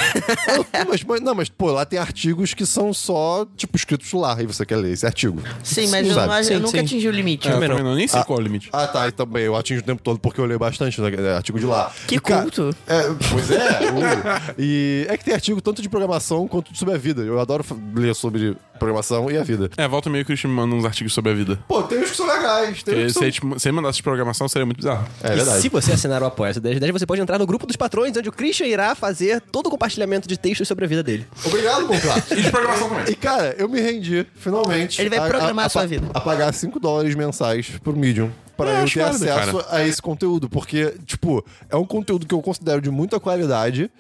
Não, 0.73 0.87
mas, 0.89 1.03
mas- 1.05 1.21
não, 1.21 1.35
mas, 1.35 1.49
pô, 1.49 1.71
lá 1.71 1.85
tem 1.85 1.99
artigos 1.99 2.55
que 2.55 2.64
são 2.64 2.93
só, 2.95 3.47
tipo, 3.57 3.77
escritos 3.77 4.12
lá. 4.12 4.41
E 4.41 4.47
você 4.47 4.64
quer 4.64 4.77
ler 4.77 4.93
esse 4.93 5.05
artigo. 5.07 5.41
Sim, 5.62 5.89
mas 5.89 6.07
eu, 6.07 6.14
Sabe? 6.14 6.27
não 6.27 6.35
acho- 6.35 6.49
Sim, 6.49 6.55
eu 6.55 6.61
nunca 6.61 6.79
sim. 6.79 6.85
atingi 6.85 7.09
o 7.09 7.11
limite. 7.11 7.49
É, 7.49 7.51
eu 7.51 7.55
Também 7.61 7.69
não. 7.83 7.95
Nem 7.95 8.07
sei 8.09 8.23
qual 8.25 8.39
é 8.39 8.43
o 8.43 8.45
limite. 8.45 8.69
Ah, 8.73 8.87
tá. 8.87 9.07
E 9.09 9.12
também 9.12 9.45
eu 9.45 9.57
atingo 9.57 9.81
o 9.81 9.83
tempo 9.83 10.03
todo 10.03 10.19
porque 10.19 10.41
eu 10.41 10.45
leio 10.45 10.59
bastante 10.59 11.01
né, 11.01 11.11
é, 11.17 11.37
artigo 11.37 11.59
de 11.59 11.67
lá. 11.67 11.93
Que 12.07 12.17
E, 12.17 12.21
cara, 12.21 12.43
culto. 12.43 12.75
É, 12.87 13.03
pois 13.31 13.51
é. 13.51 13.57
uh. 13.91 14.55
e 14.59 15.07
é 15.09 15.17
que 15.17 15.25
tem 15.25 15.35
artigo 15.35 15.61
tanto 15.61 15.83
de 15.83 15.89
programação 15.89 16.47
quanto 16.49 16.77
sobre 16.77 16.95
a 16.95 16.99
vida. 16.99 17.23
Eu 17.23 17.39
adoro 17.41 17.62
fa- 17.64 17.77
ler 17.95 18.14
sobre 18.14 18.57
programação 18.79 19.31
e 19.31 19.37
a 19.39 19.43
vida. 19.43 19.71
É, 19.77 19.89
volta 19.89 20.11
meio 20.11 20.25
que 20.25 20.33
o 20.33 20.35
Christian 20.35 20.51
me 20.51 20.57
manda 20.57 20.75
uns 20.75 20.85
artigos 20.85 21.12
sobre 21.14 21.33
a 21.33 21.35
vida. 21.35 21.59
Pô, 21.67 21.83
tem 21.83 22.06
que 22.11 22.17
são 22.17 22.27
legais. 22.27 22.83
Tem 22.83 22.95
Porque 22.95 23.31
que 23.31 23.41
se 23.59 23.61
são... 23.61 23.73
mandasse 23.73 23.97
de 23.97 24.03
programação, 24.03 24.49
seria 24.49 24.65
muito 24.67 24.79
bizarro. 24.79 25.07
É 25.23 25.33
E 25.33 25.37
verdade. 25.37 25.61
se 25.63 25.69
você 25.69 25.93
assinar 25.93 26.23
o 26.23 26.27
Apoia-se 26.27 26.61
1010, 26.61 26.93
você 26.93 27.07
pode 27.07 27.21
entrar 27.21 27.39
no 27.39 27.47
grupo 27.47 27.67
dos 27.67 27.77
patrões, 27.77 28.17
onde 28.17 28.29
o 28.29 28.33
Christian 28.33 28.67
irá 28.67 28.95
fazer 28.95 29.41
todo 29.41 29.67
o 29.67 29.71
compartilhamento 29.71 30.29
de 30.29 30.37
textos 30.39 30.67
sobre 30.69 30.85
a 30.85 30.89
vida 30.89 31.03
dele. 31.03 31.27
Obrigado, 31.45 31.87
Monclar. 31.87 32.23
E 32.31 32.43
de 32.43 32.51
programação 32.51 32.89
também. 32.89 33.05
E, 33.09 33.15
cara, 33.15 33.55
eu 33.59 33.69
me 33.69 33.81
rendi, 33.81 34.27
finalmente. 34.37 35.01
Ele 35.01 35.11
vai 35.11 35.29
programar 35.29 35.67
a 35.67 35.69
sua 35.69 35.83
pa- 35.83 35.87
vida. 35.87 36.07
A 36.15 36.21
pagar 36.21 36.53
5 36.53 36.79
dólares 36.81 37.15
mensais 37.15 37.71
por 37.83 37.95
Medium. 37.97 38.31
Pra 38.57 38.71
É, 38.71 38.81
eu 38.81 38.85
acho 38.85 38.95
ter 38.95 39.01
válido, 39.05 39.25
acesso 39.31 39.65
a 39.69 39.87
esse 39.87 40.01
conteúdo. 40.01 40.49
Porque, 40.49 40.95
tipo, 41.05 41.45
é 41.69 41.77
um 41.77 41.85
conteúdo 41.85 42.27
que 42.27 42.35
eu 42.35 42.41
considero 42.41 42.81
de 42.81 42.91
muita 42.91 43.21
qualidade. 43.21 43.91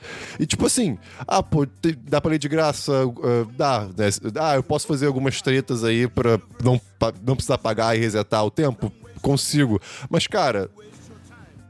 E, 0.40 0.46
tipo 0.46 0.64
assim, 0.66 0.96
ah, 1.26 1.42
pô, 1.42 1.66
te- 1.66 1.92
dá 2.08 2.20
pra 2.20 2.30
ler 2.30 2.38
de 2.38 2.48
graça? 2.48 2.92
ah, 3.22 3.46
dá, 3.56 3.80
né? 3.96 4.08
Ah, 4.40 4.54
eu 4.56 4.62
posso 4.62 4.86
fazer 4.86 5.06
algumas 5.06 5.42
tretas 5.42 5.84
aí 5.84 6.08
pra 6.08 6.40
não, 6.64 6.80
pa- 6.98 7.12
não 7.26 7.34
precisar 7.36 7.58
pagar 7.58 7.94
e 7.96 8.00
resetar 8.00 8.44
o 8.44 8.50
tempo? 8.50 8.90
Consigo. 9.20 9.80
Mas, 10.08 10.26
cara, 10.26 10.70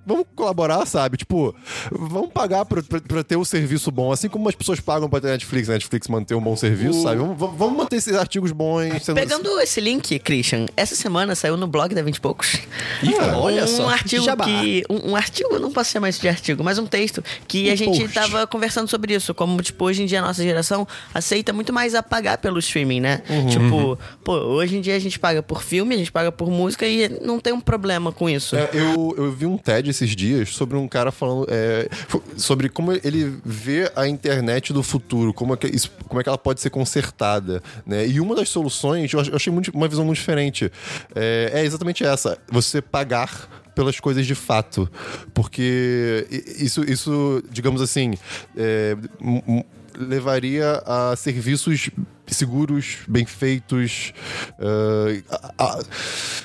vamos 0.07 0.25
colaborar, 0.35 0.87
sabe? 0.87 1.17
Tipo, 1.17 1.55
vamos 1.91 2.31
pagar 2.33 2.65
pra, 2.65 2.83
pra, 2.83 3.01
pra 3.01 3.25
ter 3.25 3.37
um 3.37 3.45
serviço 3.45 3.91
bom. 3.91 4.13
Assim 4.13 4.29
como 4.29 4.49
as 4.49 4.55
pessoas 4.55 4.79
pagam 4.81 5.09
pra 5.09 5.21
ter 5.21 5.29
Netflix, 5.29 5.69
a 5.69 5.73
Netflix 5.73 6.07
manter 6.09 6.35
um 6.35 6.41
bom 6.41 6.55
serviço, 6.57 7.01
O- 7.01 7.03
sabe? 7.03 7.17
Vamos, 7.17 7.39
vamos- 7.39 7.77
manter 7.77 7.97
esses 7.97 8.15
artigos 8.15 8.53
bons. 8.53 9.03
sendo- 9.03 9.17
Pegando 9.17 9.59
esse 9.61 9.81
link, 9.81 10.19
Christian, 10.21 10.67
essa 10.77 10.95
semana 10.95 11.35
saiu 11.35 11.57
no 11.57 11.67
blog 11.67 11.95
da 11.95 12.03
20 12.03 12.17
e 12.17 12.21
poucos. 12.21 12.55
Ih, 13.03 13.13
cara, 13.13 13.37
olha 13.39 13.65
um 13.65 13.67
só. 13.67 13.89
artigo 13.89 14.25
Jabá. 14.25 14.45
que. 14.45 14.85
Um, 14.89 15.11
um 15.11 15.17
artigo, 15.17 15.59
não 15.59 15.71
posso 15.73 15.91
chamar 15.91 16.09
isso 16.09 16.21
de 16.21 16.29
artigo, 16.29 16.63
mas 16.63 16.79
um 16.79 16.87
texto 16.87 17.23
que 17.49 17.69
Um 17.69 17.73
a 17.73 17.75
gente 17.75 17.99
post. 18.01 18.15
tava 18.15 18.47
conversando 18.47 18.89
sobre 18.89 19.15
isso. 19.15 19.35
Como, 19.35 19.61
tipo, 19.61 19.85
hoje 19.85 20.03
em 20.03 20.07
dia 20.07 20.21
a 20.21 20.23
nossa 20.23 20.43
geração 20.43 20.87
aceita 21.13 21.53
muito 21.53 21.73
mais 21.73 21.95
a 21.95 22.03
pagar 22.03 22.39
pelo 22.39 22.59
streaming, 22.61 23.01
né? 23.01 23.23
Uhum. 23.29 23.47
Tipo, 23.49 23.99
pô, 24.25 24.33
hoje 24.35 24.77
em 24.77 24.81
dia 24.81 24.95
a 24.95 24.99
gente 24.99 25.19
paga 25.19 25.43
por 25.43 25.63
filme, 25.63 25.95
a 25.95 25.99
gente 25.99 26.13
paga 26.13 26.31
por 26.31 26.51
música 26.51 26.87
e 26.87 27.09
não 27.23 27.39
tem 27.41 27.53
um 27.53 27.61
problema 27.61 28.13
com 28.13 28.29
isso. 28.31 28.55
É, 28.57 28.71
eu, 28.73 29.15
eu 29.17 29.33
vi 29.33 29.47
um 29.47 29.57
TED 29.59 29.93
esses 29.97 30.15
dias 30.15 30.55
sobre 30.55 30.77
um 30.77 30.87
cara 30.87 31.11
falando 31.11 31.47
é, 31.49 31.89
sobre 32.37 32.69
como 32.69 32.93
ele 32.93 33.39
vê 33.45 33.91
a 33.97 34.07
internet 34.07 34.73
do 34.73 34.83
futuro, 34.83 35.33
como 35.33 35.55
é 35.55 35.57
que, 35.57 35.67
isso, 35.67 35.91
como 36.09 36.21
é 36.21 36.23
que 36.23 36.29
ela 36.29 36.39
pode 36.39 36.61
ser 36.61 36.71
consertada. 36.71 37.63
Né? 37.87 38.07
E 38.07 38.21
uma 38.21 38.35
das 38.35 38.49
soluções, 38.49 39.13
eu 39.13 39.21
ach- 39.21 39.29
eu 39.29 39.37
achei 39.37 39.53
muito- 39.53 39.71
uma 39.75 39.89
visão 39.89 40.05
muito 40.05 40.19
diferente, 40.19 40.71
é, 41.15 41.51
é 41.55 41.65
exatamente 41.65 42.05
essa: 42.05 42.39
você 42.51 42.81
pagar 42.83 43.49
pelas 43.75 44.01
coisas 44.01 44.27
de 44.27 44.35
fato. 44.35 44.89
Porque 45.35 46.27
isso, 46.59 46.83
isso 46.85 47.43
digamos 47.51 47.81
assim, 47.83 48.15
é, 48.57 48.97
levaria 49.99 50.83
a 50.87 51.15
serviços 51.17 51.91
seguros, 52.35 52.99
bem 53.09 53.25
feitos, 53.27 54.13
ah, 54.59 55.53
a- 55.59 55.65
a- 55.65 55.81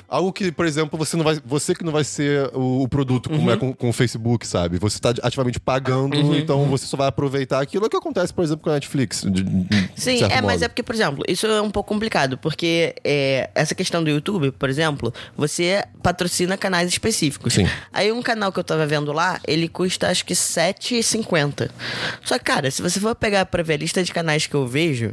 Algo 0.08 0.30
que, 0.30 0.52
por 0.52 0.66
exemplo, 0.66 0.98
você 0.98 1.16
não 1.16 1.24
vai. 1.24 1.38
Você 1.44 1.74
que 1.74 1.82
não 1.82 1.90
vai 1.92 2.04
ser 2.04 2.50
o, 2.54 2.82
o 2.82 2.88
produto, 2.88 3.30
como 3.30 3.42
Uhum. 3.42 3.50
é 3.50 3.56
com, 3.56 3.72
com 3.72 3.88
o 3.88 3.92
Facebook, 3.94 4.46
sabe? 4.46 4.78
Você 4.78 4.98
tá 5.00 5.14
ativamente 5.22 5.58
pagando, 5.58 6.14
Uhum. 6.16 6.34
então 6.36 6.66
você 6.66 6.84
só 6.84 6.98
vai 6.98 7.08
aproveitar 7.08 7.62
aquilo 7.62 7.86
É 7.86 7.88
que 7.88 7.96
acontece, 7.96 8.32
por 8.32 8.44
exemplo, 8.44 8.62
com 8.64 8.70
a 8.70 8.74
Netflix. 8.74 9.22
de- 9.22 9.42
de 9.42 9.90
Sim, 9.96 10.18
certo 10.18 10.32
é, 10.32 10.42
mas 10.42 10.52
modo. 10.60 10.64
é 10.64 10.68
porque, 10.68 10.82
por 10.82 10.94
exemplo, 10.94 11.24
isso 11.26 11.46
é 11.46 11.62
um 11.62 11.70
pouco 11.70 11.88
complicado, 11.88 12.36
porque 12.36 12.94
é, 13.02 13.48
essa 13.54 13.74
questão 13.74 14.04
do 14.04 14.10
YouTube, 14.10 14.50
por 14.52 14.68
exemplo, 14.68 15.14
você 15.34 15.82
patrocina 16.02 16.58
canais 16.58 16.88
específicos. 16.90 17.54
Sim. 17.54 17.66
Aí 17.90 18.12
um 18.12 18.20
canal 18.22 18.52
que 18.52 18.58
eu 18.60 18.64
tava 18.64 18.84
vendo 18.86 19.12
lá, 19.12 19.40
ele 19.46 19.66
custa 19.66 20.08
acho 20.10 20.26
que 20.26 20.34
R$7,50. 20.34 21.70
Só 22.22 22.36
que, 22.38 22.44
cara, 22.44 22.70
se 22.70 22.82
você 22.82 23.00
for 23.00 23.14
pegar 23.14 23.46
pra 23.46 23.62
ver 23.62 23.74
a 23.74 23.76
lista 23.78 24.02
de 24.04 24.12
canais 24.12 24.46
que 24.46 24.54
eu 24.54 24.66
vejo, 24.66 25.12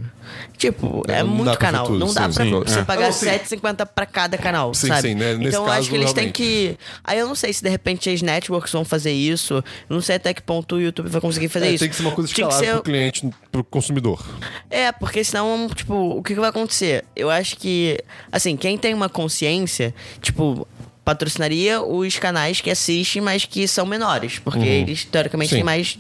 tipo, 0.59 1.01
É, 1.07 1.19
é, 1.19 1.23
muito 1.23 1.57
canal. 1.57 1.87
tudo, 1.87 1.97
não 1.97 2.13
dá 2.13 2.29
sim, 2.29 2.35
pra 2.35 2.43
sim. 2.45 2.51
você 2.51 2.79
É. 2.79 2.83
pagar 2.83 3.05
Não, 3.07 3.11
sim. 3.13 3.25
R$7,50 3.29 3.85
pra 3.87 4.05
cada 4.05 4.37
canal, 4.37 4.73
Sim, 4.75 4.87
sabe? 4.89 5.01
sim, 5.01 5.15
né? 5.15 5.33
Nesse 5.33 5.47
Então 5.49 5.61
eu 5.63 5.67
caso, 5.67 5.79
acho 5.79 5.89
que 5.89 5.95
eles 5.95 6.13
têm 6.13 6.23
realmente. 6.25 6.35
que... 6.35 6.77
Aí 7.03 7.17
eu 7.17 7.27
não 7.27 7.33
sei 7.33 7.51
se 7.53 7.63
de 7.63 7.69
repente 7.69 8.09
as 8.09 8.21
networks 8.21 8.71
vão 8.71 8.83
fazer 8.85 9.11
isso, 9.13 9.55
eu 9.55 9.63
não 9.89 10.01
sei 10.01 10.17
até 10.17 10.33
que 10.33 10.41
ponto 10.43 10.75
o 10.75 10.81
YouTube 10.81 11.09
vai 11.09 11.21
conseguir 11.21 11.47
fazer 11.47 11.67
É, 11.67 11.69
isso. 11.71 11.79
tem 11.79 11.89
que 11.89 11.95
ser 11.95 12.01
uma 12.03 12.11
coisa 12.11 12.29
escalável 12.29 12.59
ser- 12.59 12.73
pro 12.73 12.83
cliente, 12.83 13.29
pro 13.51 13.63
consumidor. 13.63 14.23
é, 14.69 14.91
porque 14.91 15.23
senão, 15.23 15.67
tipo, 15.73 15.93
o 15.95 16.21
que, 16.21 16.33
que 16.35 16.39
vai 16.39 16.49
acontecer? 16.49 17.05
Eu 17.15 17.29
acho 17.31 17.55
que, 17.55 17.97
assim, 18.31 18.55
quem 18.57 18.77
tem 18.77 18.93
uma 18.93 19.07
consciência, 19.09 19.95
tipo, 20.21 20.67
patrocinaria 21.03 21.81
os 21.81 22.19
canais 22.19 22.61
que 22.61 22.69
assistem, 22.69 23.21
mas 23.21 23.45
que 23.45 23.67
são 23.67 23.85
menores, 23.85 24.37
porque 24.37 24.65
eles, 24.65 25.05
teoricamente, 25.05 25.49
Sim. 25.49 25.55
têm 25.55 25.63
mais 25.63 25.97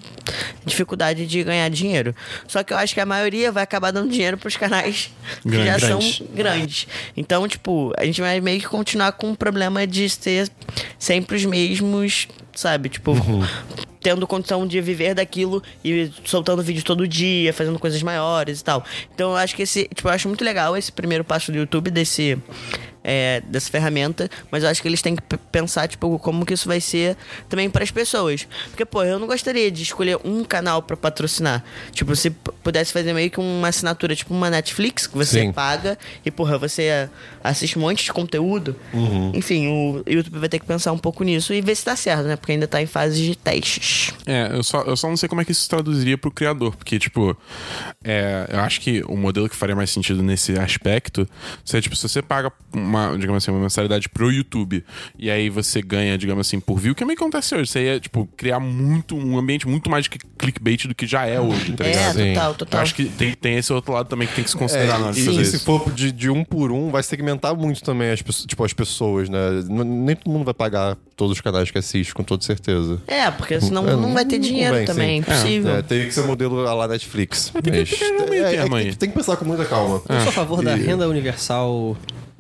dificuldade 0.65 1.25
de 1.25 1.43
ganhar 1.43 1.67
dinheiro. 1.69 2.15
Só 2.47 2.63
que 2.63 2.73
eu 2.73 2.77
acho 2.77 2.93
que 2.93 2.99
a 2.99 3.05
maioria 3.05 3.51
vai 3.51 3.63
acabar 3.63 3.91
dando 3.91 4.11
dinheiro 4.11 4.37
pros 4.37 4.55
canais 4.55 5.11
que 5.41 5.65
já 5.65 5.77
Grandes. 5.77 6.17
são 6.17 6.27
grandes. 6.33 6.87
Então, 7.17 7.47
tipo, 7.47 7.91
a 7.97 8.05
gente 8.05 8.21
vai 8.21 8.39
meio 8.39 8.59
que 8.59 8.67
continuar 8.67 9.13
com 9.13 9.31
o 9.31 9.35
problema 9.35 9.87
de 9.87 10.07
ser 10.09 10.47
sempre 10.99 11.37
os 11.37 11.45
mesmos, 11.45 12.27
sabe? 12.53 12.89
Tipo, 12.89 13.15
tendo 14.01 14.25
condição 14.27 14.65
de 14.67 14.79
viver 14.79 15.13
daquilo 15.15 15.61
e 15.83 16.11
soltando 16.25 16.61
vídeo 16.61 16.83
todo 16.83 17.07
dia, 17.07 17.51
fazendo 17.51 17.79
coisas 17.79 18.01
maiores 18.01 18.59
e 18.59 18.63
tal. 18.63 18.83
Então 19.13 19.31
eu 19.31 19.37
acho 19.37 19.55
que 19.55 19.63
esse, 19.63 19.89
tipo, 19.93 20.07
eu 20.07 20.13
acho 20.13 20.27
muito 20.27 20.43
legal 20.43 20.77
esse 20.77 20.91
primeiro 20.91 21.23
passo 21.23 21.51
do 21.51 21.57
YouTube 21.57 21.89
desse 21.91 22.37
é, 23.03 23.41
dessa 23.47 23.69
ferramenta, 23.69 24.29
mas 24.51 24.63
eu 24.63 24.69
acho 24.69 24.81
que 24.81 24.87
eles 24.87 25.01
têm 25.01 25.15
que 25.15 25.23
pensar, 25.51 25.87
tipo, 25.87 26.17
como 26.19 26.45
que 26.45 26.53
isso 26.53 26.67
vai 26.67 26.81
ser 26.81 27.15
também 27.47 27.69
para 27.69 27.83
as 27.83 27.91
pessoas. 27.91 28.47
Porque, 28.69 28.85
pô, 28.85 29.03
eu 29.03 29.19
não 29.19 29.27
gostaria 29.27 29.71
de 29.71 29.83
escolher 29.83 30.17
um 30.23 30.43
canal 30.43 30.81
para 30.81 30.97
patrocinar. 30.97 31.63
Tipo, 31.91 32.15
se 32.15 32.29
pudesse 32.29 32.91
fazer 32.91 33.13
meio 33.13 33.29
que 33.29 33.39
uma 33.39 33.67
assinatura, 33.67 34.15
tipo 34.15 34.33
uma 34.33 34.49
Netflix, 34.49 35.07
que 35.07 35.17
você 35.17 35.41
Sim. 35.41 35.51
paga 35.51 35.97
e, 36.25 36.31
porra, 36.31 36.57
você 36.57 37.09
assiste 37.43 37.77
um 37.77 37.81
monte 37.81 38.03
de 38.03 38.13
conteúdo. 38.13 38.75
Enfim, 39.33 39.67
o 39.67 40.03
YouTube 40.07 40.39
vai 40.39 40.49
ter 40.49 40.59
que 40.59 40.65
pensar 40.65 40.91
um 40.91 40.97
pouco 40.97 41.23
nisso 41.23 41.53
e 41.53 41.61
ver 41.61 41.75
se 41.75 41.85
tá 41.85 41.95
certo, 41.95 42.23
né? 42.23 42.35
Porque 42.35 42.51
ainda 42.51 42.67
tá 42.67 42.81
em 42.81 42.85
fase 42.85 43.21
de 43.21 43.35
testes. 43.35 44.13
É, 44.25 44.49
eu 44.51 44.63
só, 44.63 44.81
eu 44.83 44.95
só 44.95 45.07
não 45.07 45.17
sei 45.17 45.29
como 45.29 45.41
é 45.41 45.45
que 45.45 45.51
isso 45.51 45.61
se 45.61 45.69
traduziria 45.69 46.17
pro 46.17 46.31
criador, 46.31 46.75
porque, 46.75 46.99
tipo, 46.99 47.35
é, 48.03 48.47
eu 48.51 48.59
acho 48.59 48.81
que 48.81 49.03
o 49.07 49.15
modelo 49.15 49.49
que 49.49 49.55
faria 49.55 49.75
mais 49.75 49.89
sentido 49.89 50.21
nesse 50.21 50.57
aspecto 50.57 51.27
seria, 51.63 51.81
tipo, 51.81 51.95
se 51.95 52.07
você 52.07 52.21
paga 52.21 52.51
uma, 52.73 52.98
digamos 53.17 53.43
assim, 53.43 53.51
uma 53.51 53.59
mensalidade 53.61 54.07
pro 54.09 54.31
YouTube 54.31 54.83
e 55.17 55.29
aí 55.29 55.49
você 55.49 55.81
ganha, 55.81 56.17
digamos 56.17 56.47
assim, 56.47 56.59
por 56.59 56.77
view, 56.79 56.93
que 56.95 57.03
é 57.03 57.05
meio 57.05 57.17
que 57.17 57.23
acontece 57.23 57.55
hoje. 57.55 57.69
Você 57.71 57.83
ia, 57.85 57.99
tipo, 57.99 58.27
criar 58.37 58.59
muito, 58.59 59.15
um 59.15 59.37
ambiente 59.37 59.67
muito 59.67 59.89
mais 59.89 60.05
de 60.05 60.09
clickbait 60.37 60.87
do 60.87 60.95
que 60.95 61.05
já 61.07 61.25
é 61.25 61.39
hoje, 61.39 61.73
tá 61.73 61.83
É, 61.85 61.89
ligado? 61.89 62.15
Sim. 62.17 62.33
total, 62.33 62.51
Eu 62.51 62.55
total. 62.55 62.81
acho 62.81 62.95
que 62.95 63.05
tem, 63.05 63.33
tem 63.33 63.57
esse 63.57 63.71
outro 63.73 63.93
lado 63.93 64.07
também 64.07 64.27
que 64.27 64.35
tem 64.35 64.43
que 64.43 64.49
se 64.49 64.55
considerar 64.57 64.99
É, 64.99 65.11
e, 65.11 65.25
fazer 65.25 65.41
e 65.41 65.45
se 65.45 65.59
for 65.59 65.91
de, 65.91 66.11
de 66.11 66.29
um 66.29 66.43
por 66.43 66.71
um, 66.71 66.89
vai 66.89 67.03
segmentar 67.03 67.55
muito 67.55 67.81
também 67.83 68.11
as, 68.11 68.21
pessoas- 68.21 68.45
tipo, 68.45 68.63
as 68.63 68.73
pessoas, 68.73 69.29
né? 69.29 69.37
Nem 69.67 70.15
todo 70.15 70.31
mundo 70.31 70.45
vai 70.45 70.53
pagar 70.53 70.97
todos 71.15 71.33
os 71.37 71.41
canais 71.41 71.69
que 71.69 71.77
assiste, 71.77 72.13
com 72.13 72.23
toda 72.23 72.43
certeza. 72.43 73.01
É, 73.07 73.29
porque 73.31 73.59
senão 73.59 73.87
É, 73.87 73.95
não 73.95 74.13
vai 74.13 74.23
ter 74.25 74.39
dinheiro 74.39 74.71
convém, 74.71 74.85
também, 74.85 75.07
sim. 75.07 75.13
é 75.31 75.33
impossível. 75.33 75.75
É, 75.75 75.81
teria 75.81 76.05
que 76.05 76.13
ser 76.13 76.23
modelo 76.23 76.67
a 76.67 76.73
lá 76.73 76.87
Netflix. 76.87 77.51
tem 77.61 77.61
que- 77.61 77.69
tem 77.95 78.39
é, 78.39 78.55
é 78.55 78.67
tem, 78.69 78.89
que- 78.91 78.97
tem 78.97 79.09
que 79.09 79.15
pensar 79.15 79.35
com 79.37 79.45
muita 79.45 79.65
calma. 79.65 80.01
Eu 80.07 80.19
sou 80.21 80.29
a 80.29 80.31
favor 80.31 80.63
da 80.63 80.77
E- 80.77 80.81
renda 80.81 81.07
universal. 81.07 81.97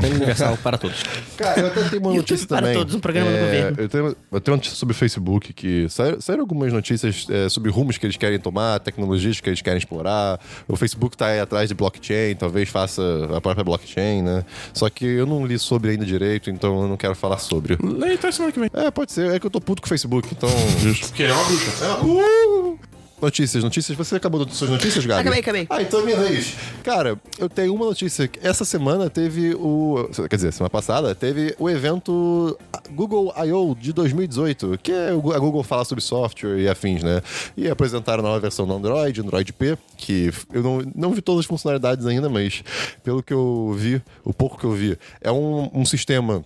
Universal 0.07 0.57
para 0.57 0.77
todos. 0.77 1.01
Cara, 1.37 1.59
eu 1.61 1.67
até 1.67 1.83
tenho 1.89 2.01
uma 2.01 2.13
notícia 2.15 2.47
para 2.47 2.57
também. 2.61 2.73
todos, 2.73 2.95
um 2.95 2.99
programa 2.99 3.29
do 3.29 3.35
É, 3.37 3.39
governo. 3.41 3.77
Eu 3.81 3.89
tenho, 3.89 4.05
eu 4.31 4.41
tenho 4.41 4.53
uma 4.53 4.57
notícia 4.57 4.77
sobre 4.77 4.93
o 4.93 4.97
Facebook 4.97 5.53
que 5.53 5.87
saíram, 5.89 6.21
saíram 6.21 6.41
algumas 6.43 6.71
notícias 6.73 7.25
é, 7.29 7.49
sobre 7.49 7.71
rumos 7.71 7.97
que 7.97 8.05
eles 8.05 8.17
querem 8.17 8.39
tomar, 8.39 8.79
tecnologias 8.79 9.39
que 9.39 9.49
eles 9.49 9.61
querem 9.61 9.77
explorar. 9.77 10.39
O 10.67 10.75
Facebook 10.75 11.15
tá 11.17 11.27
aí 11.27 11.39
atrás 11.39 11.67
de 11.69 11.75
blockchain, 11.75 12.35
talvez 12.35 12.69
faça 12.69 13.01
a 13.35 13.41
própria 13.41 13.63
blockchain, 13.63 14.21
né? 14.21 14.45
Só 14.73 14.89
que 14.89 15.05
eu 15.05 15.25
não 15.25 15.45
li 15.45 15.57
sobre 15.59 15.91
ainda 15.91 16.05
direito, 16.05 16.49
então 16.49 16.81
eu 16.83 16.87
não 16.87 16.97
quero 16.97 17.15
falar 17.15 17.37
sobre. 17.39 17.77
Lei 17.81 18.15
até 18.15 18.31
semana 18.31 18.51
que 18.51 18.59
vem. 18.59 18.69
É, 18.73 18.89
pode 18.91 19.11
ser. 19.11 19.31
É 19.31 19.39
que 19.39 19.45
eu 19.45 19.51
tô 19.51 19.59
puto 19.59 19.81
com 19.81 19.85
o 19.85 19.89
Facebook, 19.89 20.27
então. 20.31 20.49
Justo. 20.79 21.07
Porque 21.07 21.23
ele 21.23 21.31
é 21.31 21.35
uma 21.35 21.43
bruxa. 21.45 21.97
Uh! 22.03 22.98
Notícias, 23.21 23.63
notícias. 23.63 23.97
Você 23.97 24.15
acabou 24.15 24.45
de 24.45 24.55
suas 24.55 24.69
notícias, 24.69 25.05
Gabi? 25.05 25.21
Acabei, 25.21 25.39
acabei. 25.39 25.67
Ah, 25.69 25.81
então 25.81 25.99
é 25.99 26.03
minha 26.03 26.17
vez. 26.17 26.55
Cara, 26.83 27.19
eu 27.37 27.49
tenho 27.49 27.73
uma 27.73 27.85
notícia. 27.85 28.29
Essa 28.41 28.63
semana 28.63 29.09
teve 29.09 29.53
o. 29.55 30.09
Quer 30.29 30.35
dizer, 30.37 30.53
semana 30.53 30.69
passada 30.69 31.13
teve 31.13 31.53
o 31.59 31.69
evento 31.69 32.57
Google 32.91 33.33
I.O. 33.37 33.75
de 33.75 33.91
2018, 33.91 34.79
que 34.81 34.91
é 34.91 35.09
a 35.09 35.39
Google 35.39 35.63
falar 35.63 35.83
sobre 35.83 36.01
software 36.01 36.59
e 36.59 36.69
afins, 36.69 37.03
né? 37.03 37.21
E 37.57 37.69
apresentaram 37.69 38.21
a 38.21 38.27
nova 38.27 38.39
versão 38.39 38.65
do 38.65 38.73
Android, 38.73 39.19
Android 39.19 39.51
P, 39.51 39.77
que 39.97 40.31
eu 40.53 40.63
não, 40.63 40.81
não 40.95 41.11
vi 41.11 41.21
todas 41.21 41.41
as 41.41 41.45
funcionalidades 41.45 42.05
ainda, 42.05 42.29
mas 42.29 42.63
pelo 43.03 43.21
que 43.21 43.33
eu 43.33 43.75
vi, 43.77 44.01
o 44.23 44.33
pouco 44.33 44.57
que 44.57 44.65
eu 44.65 44.71
vi, 44.71 44.97
é 45.19 45.31
um, 45.31 45.69
um 45.73 45.85
sistema 45.85 46.43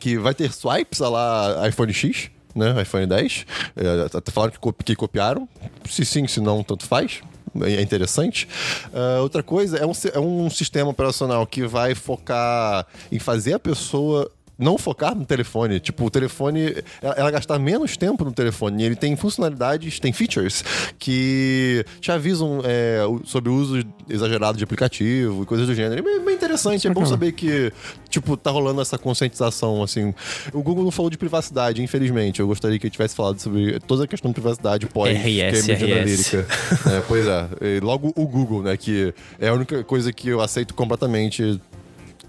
que 0.00 0.18
vai 0.18 0.34
ter 0.34 0.52
swipes 0.52 1.00
a 1.00 1.08
lá 1.08 1.68
iPhone 1.68 1.92
X, 1.92 2.30
né? 2.54 2.80
iPhone 2.82 3.06
10. 3.06 3.46
É, 3.76 4.08
tá 4.08 4.32
falando 4.32 4.52
que, 4.52 4.58
copi- 4.58 4.84
que 4.84 4.94
copiaram. 4.96 5.48
Se 5.88 6.04
sim, 6.04 6.26
se 6.26 6.40
não, 6.40 6.62
tanto 6.62 6.86
faz. 6.86 7.20
É 7.62 7.82
interessante. 7.82 8.48
Ah, 8.94 9.20
outra 9.20 9.42
coisa 9.42 9.76
é 9.76 9.84
um, 9.86 9.92
é 10.14 10.18
um 10.18 10.48
sistema 10.48 10.88
operacional 10.90 11.46
que 11.46 11.66
vai 11.66 11.94
focar 11.94 12.86
em 13.10 13.18
fazer 13.18 13.52
a 13.54 13.58
pessoa 13.58 14.30
não 14.58 14.78
focar 14.78 15.14
no 15.14 15.24
telefone. 15.24 15.80
Tipo, 15.80 16.04
o 16.04 16.10
telefone. 16.10 16.76
Ela, 17.00 17.14
ela 17.14 17.30
gastar 17.30 17.58
menos 17.58 17.96
tempo 17.96 18.24
no 18.24 18.32
telefone. 18.32 18.82
E 18.82 18.86
ele 18.86 18.96
tem 18.96 19.16
funcionalidades, 19.16 19.98
tem 19.98 20.12
features 20.12 20.64
que 20.98 21.84
te 22.00 22.12
avisam 22.12 22.60
é, 22.64 23.00
sobre 23.24 23.50
o 23.50 23.54
uso 23.54 23.82
exagerado 24.08 24.58
de 24.58 24.64
aplicativo 24.64 25.42
e 25.42 25.46
coisas 25.46 25.66
do 25.66 25.74
gênero. 25.74 25.98
É 25.98 26.20
bem, 26.20 26.34
interessante. 26.34 26.86
É 26.86 26.90
bom 26.90 27.06
saber 27.06 27.32
que, 27.32 27.72
tipo, 28.08 28.36
tá 28.36 28.50
rolando 28.50 28.80
essa 28.80 28.98
conscientização, 28.98 29.82
assim. 29.82 30.14
O 30.52 30.62
Google 30.62 30.84
não 30.84 30.90
falou 30.90 31.10
de 31.10 31.18
privacidade, 31.18 31.82
infelizmente. 31.82 32.40
Eu 32.40 32.46
gostaria 32.46 32.78
que 32.78 32.86
ele 32.86 32.92
tivesse 32.92 33.14
falado 33.14 33.38
sobre 33.38 33.78
toda 33.80 34.04
a 34.04 34.06
questão 34.06 34.30
de 34.30 34.34
privacidade 34.34 34.86
pós 34.86 35.16
RS, 35.16 35.68
RS. 35.68 35.82
Analytica. 35.82 36.46
É, 36.86 37.02
pois 37.06 37.26
é. 37.26 37.48
E 37.60 37.80
logo 37.80 38.12
o 38.16 38.26
Google, 38.26 38.62
né? 38.62 38.76
Que 38.76 39.14
é 39.40 39.48
a 39.48 39.54
única 39.54 39.82
coisa 39.84 40.12
que 40.12 40.28
eu 40.28 40.40
aceito 40.40 40.74
completamente 40.74 41.60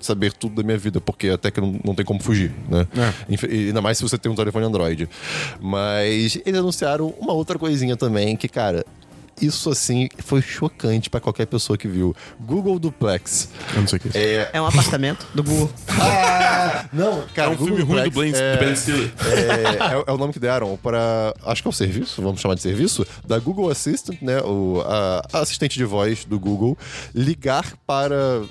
saber 0.06 0.34
tudo 0.34 0.56
da 0.56 0.64
minha 0.64 0.78
vida, 0.78 1.00
porque 1.02 1.30
até 1.30 1.52
que 1.52 1.60
não, 1.62 1.80
não 1.84 1.96
tem 1.96 2.06
como 2.06 2.22
fugir, 2.22 2.52
né? 2.70 2.88
E 3.30 3.68
Ainda 3.68 3.82
mais 3.82 3.98
se 3.98 4.04
você 4.04 4.18
tem 4.18 4.32
um 4.32 4.36
telefone 4.36 4.66
Android. 4.66 5.10
Mas 5.62 6.38
eles 6.46 6.60
anunciaram 6.60 7.14
uma 7.20 7.34
outra 7.34 7.58
coisinha 7.58 7.96
também, 7.96 8.36
que, 8.36 8.48
cara, 8.48 8.86
isso 9.42 9.70
assim 9.70 10.10
foi 10.20 10.42
chocante 10.42 11.10
pra 11.10 11.20
qualquer 11.20 11.46
pessoa 11.48 11.78
que 11.78 11.88
viu. 11.88 12.16
Google 12.40 12.80
Duplex. 12.80 13.50
Eu 13.74 13.82
não 13.82 13.88
sei 13.88 13.98
o 13.98 14.00
que 14.00 14.08
é 14.08 14.10
isso. 14.10 14.18
É. 14.18 14.50
É 14.54 14.62
um 14.62 14.66
apartamento 14.66 15.28
do 15.34 15.44
Google. 15.44 15.72
Ah, 15.90 16.43
não, 16.94 17.20
É 17.22 17.26
cara, 17.34 17.50
um 17.52 17.58
filme 17.58 17.82
Google 17.84 17.96
ruim 18.02 18.10
do, 18.10 18.20
Ben, 18.22 18.34
é- 18.36 18.56
do 18.58 18.60
Ben 18.66 18.76
Stiller. 18.76 19.12
é, 19.26 19.96
é- 19.96 20.04
é 20.08 20.12
o 20.12 20.18
nome 20.18 20.34
que 20.34 20.40
deram 20.40 20.78
para. 20.82 21.34
Acho 21.46 21.62
que 21.62 21.68
é 21.68 21.72
o 21.72 21.74
serviço, 21.74 22.22
vamos 22.22 22.40
chamar 22.42 22.56
de 22.56 22.62
serviço, 22.62 23.06
da 23.26 23.40
Google 23.40 23.70
Assistant, 23.70 24.22
né? 24.22 24.40
O, 24.42 24.82
a, 24.86 25.22
a 25.34 25.40
assistente 25.40 25.78
de 25.78 25.86
voz 25.86 26.26
do 26.26 26.40
Google, 26.40 26.78
ligar 27.14 27.74
para 27.86 28.42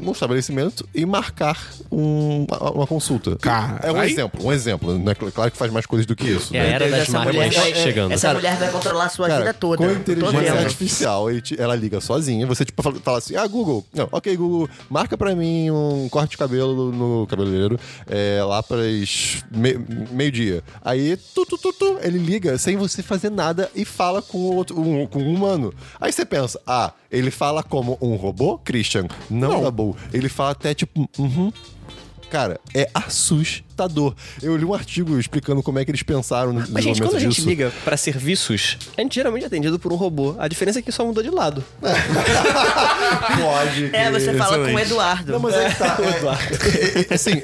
um 0.00 0.12
estabelecimento 0.12 0.88
e 0.94 1.04
marcar 1.04 1.58
um- 1.90 2.46
uma, 2.48 2.70
uma 2.72 2.86
consulta. 2.86 3.36
Cara, 3.36 3.80
é 3.82 3.92
um 3.92 3.96
aí- 3.96 4.12
exemplo, 4.12 4.44
um 4.46 4.52
exemplo. 4.52 4.98
Né? 4.98 5.14
Claro 5.14 5.50
que 5.50 5.56
faz 5.56 5.72
mais 5.72 5.86
coisas 5.86 6.06
do 6.06 6.14
que 6.16 6.28
isso. 6.28 6.54
É 6.54 6.60
a 6.60 6.62
né? 6.62 6.70
era 6.72 6.88
das 6.90 7.00
Essa 7.02 7.18
mulher, 7.20 7.46
máquinas 7.46 7.56
vai, 7.56 7.74
chegando. 7.74 8.12
essa 8.12 8.34
mulher 8.34 8.56
vai 8.56 8.70
controlar 8.70 9.04
a 9.04 9.08
sua 9.08 9.28
Cara, 9.28 9.40
vida 9.40 9.54
toda. 9.54 9.76
Com 9.78 9.90
inteligência 9.90 10.52
artificial, 10.54 11.26
ela 11.58 11.74
liga 11.74 12.00
sozinha. 12.00 12.46
Você, 12.46 12.64
tipo, 12.64 12.82
fala, 12.82 12.96
fala 13.02 13.18
assim: 13.18 13.36
Ah, 13.36 13.46
Google, 13.46 13.84
não, 13.92 14.08
ok, 14.12 14.36
Google, 14.36 14.68
marca 14.88 15.16
pra 15.18 15.34
mim 15.34 15.70
um 15.70 16.08
corte 16.08 16.30
de 16.32 16.36
cabelo 16.38 16.92
no 16.92 17.26
cabeleireiro 17.26 17.67
é, 18.06 18.42
lá 18.42 18.62
para 18.62 18.78
me, 18.78 19.74
meio-dia. 20.10 20.62
Aí, 20.82 21.16
tu, 21.34 21.44
tu, 21.44 21.58
tu, 21.58 21.72
tu, 21.72 21.98
ele 22.02 22.18
liga 22.18 22.56
sem 22.58 22.76
você 22.76 23.02
fazer 23.02 23.30
nada 23.30 23.70
e 23.74 23.84
fala 23.84 24.22
com 24.22 24.38
outro, 24.38 24.78
um, 24.80 25.06
com 25.06 25.20
um 25.20 25.34
humano. 25.34 25.72
Aí 26.00 26.12
você 26.12 26.24
pensa: 26.24 26.60
Ah, 26.66 26.92
ele 27.10 27.30
fala 27.30 27.62
como 27.62 27.98
um 28.00 28.14
robô, 28.14 28.58
Christian? 28.58 29.06
Não, 29.28 29.50
Não. 29.50 29.62
Dabu. 29.62 29.96
Ele 30.12 30.28
fala 30.28 30.50
até 30.50 30.74
tipo, 30.74 31.08
uhum. 31.18 31.52
Cara, 32.30 32.60
é 32.74 32.90
assustador. 32.92 33.67
Assustador. 33.78 34.14
Eu 34.42 34.56
li 34.56 34.64
um 34.64 34.74
artigo 34.74 35.18
explicando 35.18 35.62
como 35.62 35.78
é 35.78 35.84
que 35.84 35.90
eles 35.90 36.02
pensaram 36.02 36.52
no 36.52 36.64
Mas, 36.68 36.84
gente, 36.84 37.00
quando 37.00 37.16
a 37.16 37.20
gente 37.20 37.36
disso. 37.36 37.48
liga 37.48 37.72
pra 37.84 37.96
serviços, 37.96 38.76
a 38.96 39.00
gente 39.00 39.14
geralmente 39.14 39.44
é 39.44 39.46
atendido 39.46 39.78
por 39.78 39.92
um 39.92 39.96
robô. 39.96 40.34
A 40.38 40.48
diferença 40.48 40.80
é 40.80 40.82
que 40.82 40.90
só 40.90 41.04
mudou 41.04 41.22
de 41.22 41.30
lado. 41.30 41.64
Pode. 43.40 43.90
É, 43.92 44.10
você 44.10 44.34
fala 44.34 44.58
com 44.66 44.74
o. 44.74 44.78
Eduardo. 44.78 45.32
Não, 45.32 45.40
mas 45.40 45.54
é 45.54 45.68
que 45.70 45.76
tá. 45.78 45.98
É, 46.78 47.10
é, 47.10 47.14
assim, 47.14 47.42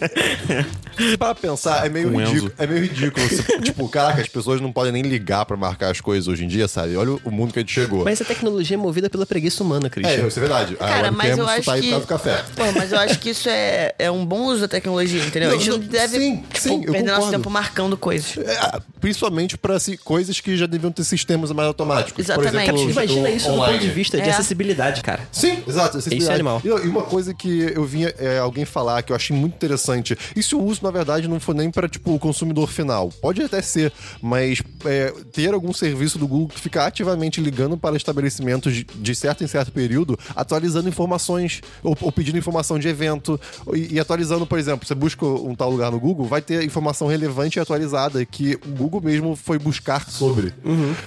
se 0.96 1.16
para 1.16 1.34
pensar, 1.34 1.84
é 1.86 1.88
meio 1.88 2.10
Com 2.10 2.18
ridículo. 2.18 2.46
Enzo. 2.46 2.52
É 2.58 2.66
meio 2.66 2.82
ridículo. 2.82 3.28
Você- 3.28 3.60
tipo, 3.60 3.88
caraca, 3.88 4.20
as 4.22 4.28
pessoas 4.28 4.60
não 4.60 4.72
podem 4.72 4.92
nem 4.92 5.02
ligar 5.02 5.44
pra 5.44 5.56
marcar 5.56 5.90
as 5.90 6.00
coisas 6.00 6.28
hoje 6.28 6.44
em 6.44 6.48
dia, 6.48 6.68
sabe? 6.68 6.96
Olha 6.96 7.16
o 7.24 7.30
mundo 7.30 7.52
que 7.52 7.58
a 7.58 7.62
gente 7.62 7.72
chegou. 7.72 8.04
Mas 8.04 8.20
essa 8.20 8.24
tecnologia 8.24 8.76
é 8.76 8.78
movida 8.78 9.10
pela 9.10 9.26
preguiça 9.26 9.62
humana, 9.62 9.86
É, 9.86 9.90
Christian. 9.90 10.26
isso 10.26 10.38
é 10.38 10.40
verdade. 10.40 10.76
A 10.80 10.86
Cara, 10.86 11.10
mas 11.10 11.36
eu 11.36 11.46
acho 11.48 11.64
tá 11.64 11.72
aí 11.74 11.90
por 11.90 12.06
que. 12.06 12.14
Pô, 12.54 12.72
mas 12.76 12.92
eu 12.92 12.98
acho 12.98 13.18
que 13.18 13.30
isso 13.30 13.48
é, 13.48 13.94
é 13.98 14.10
um 14.10 14.24
bom 14.24 14.44
uso 14.46 14.62
da 14.62 14.68
tecnologia, 14.68 15.22
entendeu? 15.24 15.48
Não, 15.50 15.56
a 15.56 15.58
gente 15.58 15.70
não, 15.70 15.78
não, 15.78 15.86
deve 15.86 16.18
sim, 16.24 16.36
tipo, 16.36 16.58
sim, 16.60 16.84
eu 16.84 16.92
perder 16.92 17.12
nosso 17.12 17.30
tempo 17.30 17.50
marcando 17.50 17.96
coisas. 17.96 18.36
É, 18.38 18.80
principalmente 19.00 19.56
pra 19.56 19.76
assim, 19.76 19.96
coisas 19.96 20.40
que 20.40 20.56
já 20.56 20.66
deviam 20.66 20.90
ter 20.92 21.04
sistemas 21.04 21.50
mais 21.52 21.68
automáticos. 21.68 22.18
Exatamente. 22.24 22.52
Por 22.52 22.60
exemplo, 22.60 22.90
Imagina 22.90 23.28
o 23.28 23.32
isso 23.32 23.46
do 23.48 23.54
online. 23.54 23.78
ponto 23.78 23.86
de 23.86 23.90
vista 23.94 24.16
de 24.20 24.28
É. 24.28 24.32
acessibilidade, 24.32 25.02
cara. 25.02 25.20
Sim, 25.32 25.62
exato. 25.66 25.98
Isso 25.98 26.30
é 26.30 26.34
animal. 26.34 26.60
E, 26.64 26.70
uma 26.70 27.02
coisa 27.02 27.34
que 27.34 27.72
eu 27.74 27.84
vinha 27.84 28.14
é, 28.18 28.38
alguém 28.38 28.64
falar 28.64 29.02
que 29.02 29.12
eu 29.12 29.16
achei 29.16 29.36
muito 29.36 29.54
interessante. 29.54 30.16
E 30.34 30.42
se 30.42 30.54
o 30.54 30.62
uso, 30.62 30.80
na 30.82 30.90
verdade, 30.90 31.28
não 31.28 31.40
for 31.40 31.54
nem 31.54 31.70
pra, 31.70 31.88
tipo, 31.88 32.14
o 32.14 32.18
consumidor 32.18 32.68
final? 32.68 33.10
Pode 33.20 33.42
até 33.42 33.60
ser, 33.62 33.92
mas 34.22 34.62
é, 34.84 35.12
ter 35.32 35.52
algum 35.52 35.72
serviço 35.72 36.18
do 36.18 36.26
Google 36.26 36.48
que 36.48 36.60
fica 36.60 36.84
ativamente 36.84 37.40
ligando 37.40 37.76
para 37.76 37.96
estabelecimentos 37.96 38.74
de, 38.74 38.84
de 38.84 39.14
certo 39.14 39.42
em 39.44 39.46
certo 39.46 39.72
período, 39.72 40.18
atualizando 40.34 40.88
informações, 40.88 41.60
ou, 41.82 41.96
ou 42.00 42.12
pedindo 42.12 42.38
informação 42.38 42.78
de 42.78 42.88
evento, 42.88 43.40
e, 43.74 43.94
e 43.94 44.00
atualizando, 44.00 44.46
por 44.46 44.58
exemplo, 44.58 44.86
você 44.86 44.94
busca 44.94 45.24
um 45.26 45.54
tal 45.54 45.70
lugar 45.70 45.90
no 45.90 45.98
Google, 45.98 46.13
vai 46.22 46.40
ter 46.40 46.62
informação 46.62 47.08
relevante 47.08 47.58
e 47.58 47.60
atualizada 47.60 48.24
que 48.24 48.54
o 48.64 48.68
Google 48.70 49.00
mesmo 49.02 49.34
foi 49.34 49.58
buscar 49.58 50.08
sobre. 50.08 50.52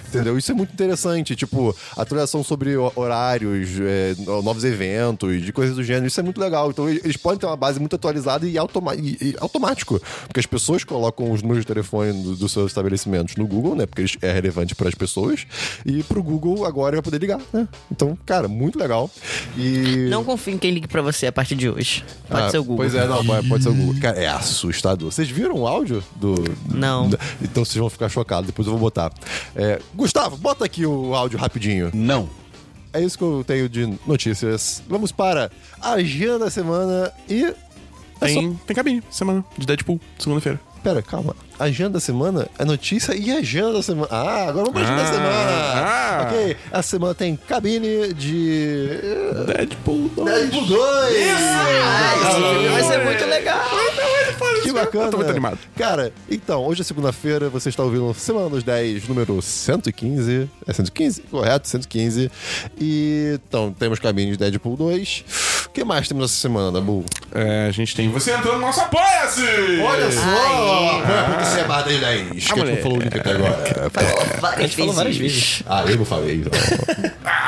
Entendeu? 0.09 0.37
Isso 0.37 0.51
é 0.51 0.55
muito 0.55 0.73
interessante. 0.73 1.35
Tipo, 1.35 1.75
atualização 1.95 2.43
sobre 2.43 2.75
ho- 2.75 2.91
horários, 2.95 3.69
é, 3.79 4.15
no- 4.19 4.41
novos 4.41 4.63
eventos, 4.65 5.41
de 5.41 5.53
coisas 5.53 5.75
do 5.75 5.83
gênero. 5.83 6.07
Isso 6.07 6.19
é 6.19 6.23
muito 6.23 6.39
legal. 6.41 6.69
Então, 6.69 6.89
eles 6.89 7.15
podem 7.17 7.39
ter 7.39 7.45
uma 7.45 7.55
base 7.55 7.79
muito 7.79 7.95
atualizada 7.95 8.45
e, 8.47 8.57
automa 8.57 8.95
e- 8.95 9.17
e 9.21 9.35
automático. 9.39 9.99
Porque 10.27 10.39
as 10.39 10.45
pessoas 10.45 10.83
colocam 10.83 11.31
os 11.31 11.41
números 11.41 11.63
de 11.63 11.67
telefone 11.67 12.11
do- 12.23 12.35
dos 12.35 12.51
seus 12.51 12.67
estabelecimentos 12.71 13.35
no 13.35 13.47
Google, 13.47 13.75
né? 13.75 13.85
Porque 13.85 14.05
é 14.21 14.31
relevante 14.31 14.75
para 14.75 14.89
as 14.89 14.95
pessoas. 14.95 15.45
E 15.85 16.01
pro 16.03 16.21
Google 16.23 16.65
agora 16.65 16.95
vai 16.97 17.01
poder 17.03 17.19
ligar, 17.19 17.39
né? 17.53 17.67
Então, 17.91 18.17
cara, 18.25 18.47
muito 18.47 18.77
legal. 18.79 19.09
E. 19.57 20.07
Não 20.09 20.23
confie 20.23 20.51
em 20.53 20.57
quem 20.57 20.71
ligue 20.71 20.87
pra 20.87 21.01
você 21.01 21.27
a 21.27 21.31
partir 21.31 21.55
de 21.55 21.69
hoje. 21.69 22.03
Pode 22.27 22.41
Ah, 22.43 22.49
ser 22.49 22.57
o 22.57 22.63
Google. 22.63 22.77
Pois 22.77 22.95
é, 22.95 23.07
não, 23.07 23.23
pode 23.25 23.47
pode 23.47 23.63
ser 23.63 23.69
o 23.69 23.73
Google. 23.73 24.01
Cara, 24.01 24.17
é 24.17 24.27
assustador. 24.27 24.96
Vocês 25.05 25.29
viram 25.29 25.55
o 25.55 25.67
áudio 25.67 26.03
do. 26.15 26.35
Não. 26.73 27.09
do- 27.09 27.19
Então 27.41 27.63
vocês 27.63 27.77
vão 27.77 27.89
ficar 27.89 28.09
chocados, 28.09 28.47
depois 28.47 28.67
eu 28.67 28.73
vou 28.73 28.79
botar. 28.81 29.11
É, 29.55 29.79
Gustavo, 29.95 30.35
bota 30.37 30.65
aqui 30.65 30.85
o 30.85 31.13
áudio 31.15 31.37
rapidinho. 31.39 31.91
Não. 31.93 32.29
É 32.93 33.01
isso 33.01 33.17
que 33.17 33.23
eu 33.23 33.43
tenho 33.45 33.69
de 33.69 33.85
notícias. 34.07 34.81
Vamos 34.87 35.11
para 35.11 35.51
a 35.81 35.91
agenda 35.93 36.39
da 36.39 36.49
semana 36.49 37.11
e. 37.29 37.43
É 38.19 38.27
só- 38.29 38.39
Tem, 38.39 38.53
tem 38.65 38.75
cabine, 38.75 39.03
semana, 39.11 39.45
de 39.57 39.65
Deadpool, 39.67 39.99
segunda-feira. 40.17 40.59
Pera, 40.83 41.01
calma. 41.03 41.35
Agenda 41.59 41.91
da 41.91 41.99
semana 41.99 42.47
é 42.57 42.63
notícia 42.63 43.13
e 43.15 43.31
agenda 43.31 43.73
da 43.73 43.83
semana. 43.83 44.07
Ah, 44.09 44.43
agora 44.47 44.65
vamos 44.65 44.71
pra 44.71 44.81
agenda 44.83 45.03
da 45.03 45.09
Ah, 45.09 45.11
semana. 45.13 45.85
ah. 45.85 46.27
Ok, 46.27 46.57
a 46.71 46.81
semana 46.81 47.13
tem 47.13 47.35
cabine 47.35 48.13
de. 48.13 48.87
Deadpool 49.47 50.09
2. 50.15 50.25
Deadpool 50.49 50.65
2! 50.65 51.27
Vai 52.71 52.83
ser 52.83 53.03
muito 53.03 53.25
legal. 53.25 53.59
Que 54.63 54.71
bacana. 54.71 55.05
Eu 55.05 55.11
tô 55.11 55.17
muito 55.17 55.29
animado. 55.29 55.59
Cara, 55.75 56.11
então, 56.29 56.65
hoje 56.65 56.81
é 56.81 56.83
segunda-feira, 56.83 57.49
você 57.49 57.69
está 57.69 57.83
ouvindo 57.83 58.13
Semana 58.13 58.49
dos 58.49 58.63
10, 58.63 59.07
número 59.07 59.41
115. 59.41 60.49
É 60.65 60.73
115? 60.73 61.21
Correto, 61.23 61.67
115. 61.67 62.31
E 62.79 63.39
então, 63.45 63.73
temos 63.77 63.99
cabine 63.99 64.31
de 64.31 64.37
Deadpool 64.37 64.75
2. 64.75 65.23
O 65.67 65.69
que 65.69 65.83
mais 65.83 66.07
temos 66.07 66.25
essa 66.25 66.39
semana, 66.39 66.71
Dabu? 66.71 67.05
É, 67.33 67.67
a 67.67 67.71
gente 67.71 67.95
tem 67.95 68.09
você 68.09 68.31
entrando 68.31 68.55
no 68.55 68.61
nosso 68.61 68.81
Apoia-se! 68.81 69.81
Olha 69.81 70.11
só! 70.11 71.01
Vai 71.01 71.19
acontecer 71.19 71.59
a 71.61 71.63
barra 71.65 71.81
das 71.83 71.99
10. 71.99 72.29
Que 72.29 72.35
a 72.35 72.65
gente 72.65 72.75
não 72.75 72.77
falou 72.81 72.97
o 72.97 73.01
link 73.01 73.19
até 73.19 73.31
agora. 73.31 73.91
Várias 74.39 74.59
A 74.59 74.61
gente 74.61 74.77
falou 74.77 74.93
várias 74.93 75.17
vezes. 75.17 75.63
Ah, 75.65 75.83
eu 75.87 75.97
não 75.97 76.05
falei, 76.05 76.35
então. 76.35 76.51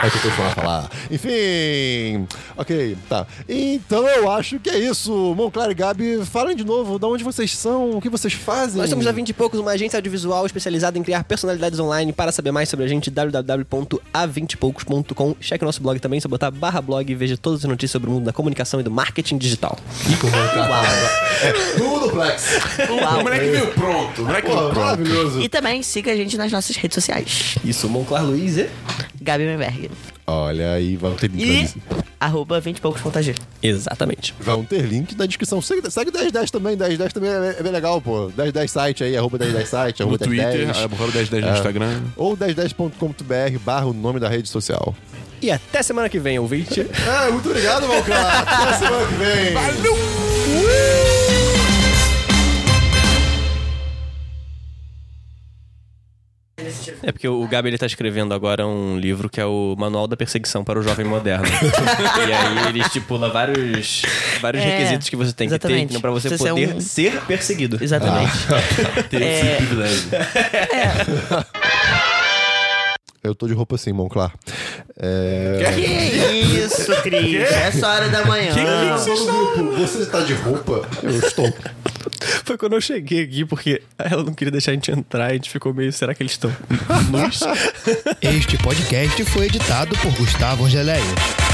É 0.01 0.09
que 0.09 0.17
eu 0.17 0.21
tô 0.21 0.29
falando 0.31 0.53
falar. 0.53 0.89
Enfim. 1.11 2.27
Ok, 2.55 2.97
tá. 3.09 3.25
Então 3.47 4.07
eu 4.07 4.31
acho 4.31 4.59
que 4.59 4.69
é 4.69 4.77
isso. 4.77 5.11
Monclar 5.35 5.69
e 5.71 5.73
Gabi, 5.73 6.25
falem 6.25 6.55
de 6.55 6.63
novo 6.63 6.78
de 6.83 7.05
onde 7.05 7.23
vocês 7.23 7.55
são, 7.55 7.91
o 7.91 8.01
que 8.01 8.09
vocês 8.09 8.33
fazem. 8.33 8.81
Nós 8.81 8.89
somos 8.89 9.05
a 9.07 9.11
20 9.11 9.29
e 9.29 9.33
poucos, 9.33 9.59
uma 9.59 9.71
agência 9.71 9.97
audiovisual 9.97 10.45
especializada 10.45 10.97
em 10.97 11.03
criar 11.03 11.23
personalidades 11.23 11.79
online. 11.79 12.13
Para 12.13 12.31
saber 12.31 12.51
mais 12.51 12.69
sobre 12.69 12.85
a 12.85 12.87
gente, 12.87 13.09
www.a20poucos.com. 13.09 15.35
Cheque 15.39 15.65
nosso 15.65 15.81
blog 15.81 15.99
também, 15.99 16.19
só 16.19 16.27
botar 16.27 16.51
barra 16.51 16.81
blog 16.81 17.11
e 17.11 17.15
veja 17.15 17.37
todas 17.37 17.59
as 17.59 17.65
notícias 17.69 17.91
sobre 17.91 18.09
o 18.09 18.13
mundo 18.13 18.25
da 18.25 18.33
comunicação 18.33 18.79
e 18.79 18.83
do 18.83 18.91
marketing 18.91 19.37
digital. 19.37 19.77
É, 21.41 21.79
no 21.79 21.99
duplex. 21.99 22.59
O 22.89 23.23
moleque 23.23 23.49
veio 23.49 23.67
pronto, 23.73 24.21
o 24.21 24.25
moleque 24.25 24.47
Pô, 24.47 24.55
veio 24.55 24.69
pronto. 24.69 24.79
maravilhoso. 24.79 25.41
E 25.41 25.49
também 25.49 25.83
siga 25.83 26.11
a 26.11 26.15
gente 26.15 26.37
nas 26.37 26.51
nossas 26.51 26.75
redes 26.75 26.95
sociais. 26.95 27.55
Isso, 27.63 27.87
Monclar 27.87 28.25
Luiz 28.25 28.57
e... 28.57 28.69
Gabi 29.21 29.45
Menberg. 29.45 29.89
Olha 30.31 30.73
aí, 30.73 30.95
vão 30.95 31.15
ter 31.15 31.29
link. 31.31 31.43
E 31.43 31.67
arroba 32.19 32.59
20 32.59 32.77
e 32.77 32.81
poucos 32.81 33.01
ponto 33.01 33.19
G. 33.21 33.33
Exatamente. 33.63 34.35
Vão 34.39 34.63
ter 34.63 34.81
link 34.81 35.15
na 35.17 35.25
descrição. 35.25 35.59
Segue, 35.61 35.89
segue 35.89 36.11
1010 36.11 36.51
também. 36.51 36.75
1010 36.75 37.13
também 37.13 37.29
é, 37.31 37.55
é 37.59 37.63
bem 37.63 37.71
legal, 37.71 37.99
pô. 37.99 38.27
1010 38.37 38.69
site 38.71 39.03
aí, 39.03 39.17
arroba 39.17 39.37
1010 39.39 39.67
site, 39.69 39.99
No 40.01 40.05
arroba 40.09 40.23
Twitter, 40.25 40.47
1010. 40.67 40.77
arroba 40.77 40.95
1010 40.97 41.43
no 41.43 41.49
É. 41.49 41.53
Instagram. 41.53 42.01
Ou 42.15 42.37
1010.com.br 42.37 43.59
barra 43.65 43.85
o 43.87 43.93
nome 43.93 44.19
da 44.19 44.29
rede 44.29 44.47
social. 44.49 44.95
E 45.41 45.49
até 45.49 45.81
semana 45.81 46.09
que 46.09 46.19
vem, 46.19 46.37
ouvinte. 46.37 46.81
É, 46.81 47.31
muito 47.31 47.47
obrigado, 47.49 47.87
Malcar. 47.87 48.43
Até 48.47 48.77
semana 48.77 49.07
que 49.07 49.13
vem. 49.15 49.53
É 57.03 57.11
porque 57.11 57.27
o 57.27 57.47
Gabi 57.47 57.69
ele 57.69 57.77
tá 57.77 57.85
escrevendo 57.85 58.33
agora 58.33 58.65
um 58.67 58.97
livro 58.97 59.29
que 59.29 59.39
é 59.39 59.45
o 59.45 59.75
Manual 59.77 60.07
da 60.07 60.15
Perseguição 60.17 60.63
para 60.63 60.79
o 60.79 60.83
Jovem 60.83 61.05
Moderno. 61.05 61.45
e 62.27 62.33
aí 62.33 62.67
ele 62.69 62.79
estipula 62.81 63.29
vários, 63.29 64.01
vários 64.41 64.63
É, 64.63 64.69
requisitos 64.77 65.09
que 65.09 65.15
você 65.15 65.33
tem 65.33 65.47
que 65.47 65.53
exatamente. 65.53 65.93
ter 65.93 65.99
para 65.99 66.11
você 66.11 66.29
Você 66.29 66.37
ser 66.37 66.49
poder 66.49 66.73
um- 66.75 66.81
ser 66.81 67.21
perseguido. 67.21 67.77
Exatamente. 67.81 68.31
Ter 69.09 69.21
É. 69.21 69.39
esse 69.39 69.55
privilégio. 69.57 70.09
Eu 73.29 73.35
tô 73.35 73.47
de 73.47 73.53
roupa 73.53 73.75
assim, 73.75 73.93
Monclar. 73.93 74.33
É... 74.97 75.71
Que 75.75 75.81
isso, 76.65 76.91
Cris? 77.03 77.41
Essa 77.51 77.87
hora 77.87 78.09
da 78.09 78.25
manhã. 78.25 78.51
Você 79.77 80.05
tá 80.07 80.21
de 80.21 80.33
roupa? 80.33 80.81
Eu 81.03 81.11
estou. 81.11 81.53
Foi 82.43 82.57
quando 82.57 82.73
eu 82.73 82.81
cheguei 82.81 83.23
aqui, 83.23 83.45
porque 83.45 83.83
ela 83.97 84.23
não 84.23 84.33
queria 84.33 84.51
deixar 84.51 84.71
a 84.71 84.73
gente 84.73 84.89
entrar, 84.91 85.27
a 85.27 85.33
gente 85.33 85.49
ficou 85.49 85.73
meio, 85.73 85.93
será 85.93 86.15
que 86.15 86.23
eles 86.23 86.31
estão 86.31 86.51
nus? 87.11 87.41
Este 88.19 88.57
podcast 88.57 89.23
foi 89.25 89.45
editado 89.45 89.95
por 89.99 90.11
Gustavo 90.13 90.65
Angeléia. 90.65 91.48